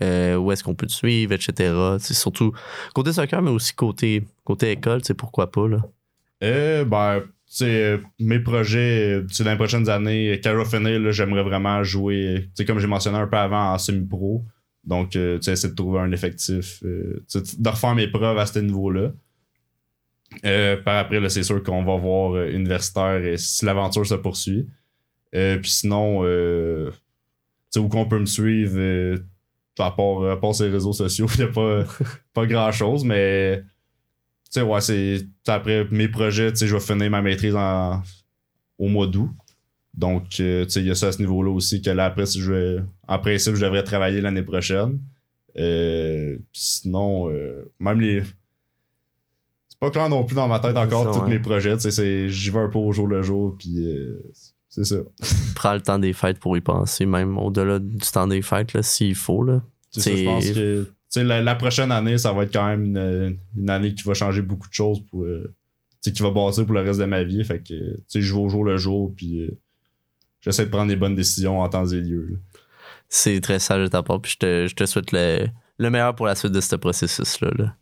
Euh, 0.00 0.36
où 0.36 0.52
est-ce 0.52 0.62
qu'on 0.62 0.76
peut 0.76 0.86
te 0.86 0.92
suivre, 0.92 1.32
etc. 1.32 1.74
C'est 1.98 2.14
surtout 2.14 2.52
côté 2.94 3.12
soccer, 3.12 3.42
mais 3.42 3.50
aussi 3.50 3.74
côté, 3.74 4.22
côté 4.44 4.70
école, 4.70 5.00
c'est 5.02 5.14
pourquoi 5.14 5.50
pas. 5.50 5.66
Là? 5.66 5.78
Euh, 6.44 6.84
ben, 6.84 7.22
euh, 7.62 7.98
mes 8.20 8.38
projets, 8.38 9.14
euh, 9.14 9.26
dans 9.40 9.50
les 9.50 9.56
prochaines 9.56 9.88
années, 9.88 10.38
là, 10.38 11.10
j'aimerais 11.10 11.42
vraiment 11.42 11.82
jouer, 11.82 12.48
euh, 12.60 12.64
comme 12.64 12.78
j'ai 12.78 12.86
mentionné 12.86 13.18
un 13.18 13.26
peu 13.26 13.38
avant, 13.38 13.72
en 13.72 13.78
semi-pro. 13.78 14.44
Donc, 14.90 15.14
euh, 15.14 15.38
tu 15.38 15.50
essayer 15.50 15.70
de 15.70 15.76
trouver 15.76 16.00
un 16.00 16.10
effectif, 16.10 16.82
euh, 16.84 17.24
de 17.32 17.68
refaire 17.68 17.94
mes 17.94 18.08
preuves 18.08 18.36
à 18.36 18.44
ce 18.44 18.58
niveau-là. 18.58 19.12
Euh, 20.44 20.76
par 20.78 20.98
après, 20.98 21.28
c'est 21.28 21.44
sûr 21.44 21.62
qu'on 21.62 21.84
va 21.84 21.96
voir 21.96 22.34
universitaire 22.48 23.38
si 23.38 23.64
l'aventure 23.64 24.04
se 24.04 24.16
poursuit. 24.16 24.66
Puis 25.30 25.70
sinon, 25.70 26.22
où 26.24 27.88
qu'on 27.88 28.06
peut 28.06 28.18
me 28.18 28.26
suivre, 28.26 29.20
à 29.78 29.92
part, 29.92 30.24
à 30.28 30.40
part 30.40 30.56
ces 30.56 30.68
réseaux 30.68 30.92
sociaux, 30.92 31.28
il 31.38 31.44
n'y 31.44 31.50
a 31.50 31.52
pas, 31.52 31.84
pas 32.34 32.46
grand-chose, 32.46 33.04
mais 33.04 33.62
ouais, 34.56 34.80
c'est. 34.80 35.20
Après 35.46 35.86
mes 35.92 36.08
projets, 36.08 36.52
je 36.54 36.74
vais 36.74 36.80
finir 36.80 37.10
ma 37.10 37.22
maîtrise 37.22 37.54
en, 37.54 38.02
au 38.76 38.88
mois 38.88 39.06
d'août. 39.06 39.30
Donc, 39.94 40.38
euh, 40.40 40.64
tu 40.64 40.70
sais, 40.70 40.80
il 40.80 40.86
y 40.86 40.90
a 40.90 40.94
ça 40.94 41.08
à 41.08 41.12
ce 41.12 41.18
niveau-là 41.18 41.50
aussi, 41.50 41.82
que 41.82 41.90
là, 41.90 42.06
après, 42.06 42.26
si 42.26 42.40
je 42.40 42.52
vais. 42.52 42.82
En 43.08 43.18
principe, 43.18 43.54
je 43.56 43.64
devrais 43.64 43.82
travailler 43.82 44.20
l'année 44.20 44.42
prochaine. 44.42 44.98
Euh, 45.58 46.38
sinon, 46.52 47.28
euh, 47.30 47.70
même 47.80 48.00
les. 48.00 48.22
C'est 49.68 49.78
pas 49.80 49.90
clair 49.90 50.08
non 50.08 50.24
plus 50.24 50.36
dans 50.36 50.46
ma 50.48 50.60
tête 50.60 50.76
encore 50.76 51.12
Ça, 51.12 51.18
tous 51.20 51.24
ouais. 51.24 51.30
mes 51.30 51.38
projets, 51.40 51.74
tu 51.76 51.82
sais, 51.82 51.90
c'est- 51.90 52.28
j'y 52.28 52.50
vais 52.50 52.60
un 52.60 52.68
peu 52.68 52.78
au 52.78 52.92
jour 52.92 53.06
le 53.08 53.22
jour, 53.22 53.56
puis 53.58 53.84
euh, 53.84 54.22
c'est 54.68 54.84
ça. 54.84 54.96
prends 55.56 55.74
le 55.74 55.80
temps 55.80 55.98
des 55.98 56.12
fêtes 56.12 56.38
pour 56.38 56.56
y 56.56 56.60
penser, 56.60 57.04
même 57.06 57.36
au-delà 57.38 57.78
du 57.78 57.98
temps 57.98 58.26
des 58.28 58.42
fêtes, 58.42 58.72
là, 58.74 58.82
s'il 58.82 59.14
faut. 59.14 59.42
Là. 59.42 59.62
Ça, 59.90 60.14
je 60.14 60.24
pense 60.24 60.50
que 60.50 60.84
tu 60.84 60.90
sais, 61.08 61.24
la, 61.24 61.42
la 61.42 61.56
prochaine 61.56 61.90
année, 61.90 62.16
ça 62.18 62.32
va 62.32 62.44
être 62.44 62.52
quand 62.52 62.68
même 62.68 62.84
une, 62.84 63.36
une 63.56 63.70
année 63.70 63.92
qui 63.94 64.04
va 64.04 64.14
changer 64.14 64.42
beaucoup 64.42 64.68
de 64.68 64.74
choses 64.74 65.00
pour 65.10 65.24
euh, 65.24 65.52
tu 66.02 66.10
sais, 66.10 66.12
qui 66.12 66.22
va 66.22 66.30
bâtir 66.30 66.64
pour 66.64 66.74
le 66.74 66.82
reste 66.82 67.00
de 67.00 67.04
ma 67.06 67.24
vie. 67.24 67.42
Fait 67.42 67.58
que 67.58 67.64
tu 67.64 68.02
sais, 68.06 68.22
je 68.22 68.32
vais 68.32 68.40
au 68.40 68.48
jour 68.48 68.64
le 68.64 68.76
jour 68.76 69.12
puis 69.16 69.50
j'essaie 70.40 70.66
de 70.66 70.70
prendre 70.70 70.88
les 70.90 70.96
bonnes 70.96 71.14
décisions 71.14 71.60
en 71.60 71.68
temps 71.68 71.86
et 71.86 72.00
lieu. 72.00 72.38
C'est 73.08 73.40
très 73.40 73.58
sage 73.58 73.82
de 73.82 73.88
ta 73.88 74.02
part, 74.02 74.20
puis 74.20 74.32
je 74.32 74.38
te, 74.38 74.66
je 74.68 74.74
te 74.74 74.86
souhaite 74.86 75.12
le, 75.12 75.46
le 75.78 75.90
meilleur 75.90 76.14
pour 76.14 76.26
la 76.26 76.34
suite 76.34 76.52
de 76.52 76.60
ce 76.60 76.76
processus-là. 76.76 77.50
là. 77.58 77.74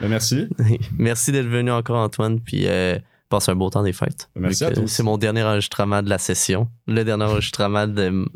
Mais 0.00 0.08
merci. 0.08 0.46
Merci 0.98 1.32
d'être 1.32 1.46
venu 1.48 1.70
encore, 1.70 1.96
Antoine, 1.96 2.38
puis 2.40 2.66
euh, 2.68 2.98
passe 3.30 3.48
un 3.48 3.54
beau 3.54 3.70
temps 3.70 3.82
des 3.82 3.94
fêtes. 3.94 4.28
Merci 4.36 4.64
Vu 4.64 4.70
à 4.70 4.74
toi 4.74 4.84
C'est 4.86 5.02
mon 5.02 5.16
dernier 5.16 5.42
enregistrement 5.42 6.02
de 6.02 6.10
la 6.10 6.18
session, 6.18 6.68
le 6.86 7.02
dernier 7.02 7.24
enregistrement 7.24 7.86
de- 7.86 8.26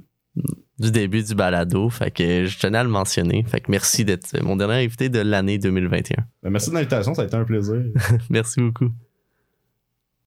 du 0.79 0.91
début 0.91 1.23
du 1.23 1.35
balado, 1.35 1.91
fait 1.91 2.11
que 2.11 2.47
je 2.47 2.59
tenais 2.59 2.79
à 2.79 2.83
le 2.83 2.89
mentionner. 2.89 3.45
Fait 3.47 3.61
que 3.61 3.71
merci 3.71 4.07
d'être 4.07 4.43
mon 4.43 4.57
dernier 4.57 4.83
invité 4.83 5.11
de 5.11 5.19
l'année 5.21 5.59
2021. 5.59 6.25
Mais 6.43 6.49
merci 6.51 6.71
de 6.71 6.75
l'invitation, 6.77 7.13
ça 7.15 7.23
a 7.23 7.25
été 7.27 7.37
un 7.37 7.45
plaisir. 7.45 7.77
Merci 8.31 8.61
beaucoup. 8.63 8.91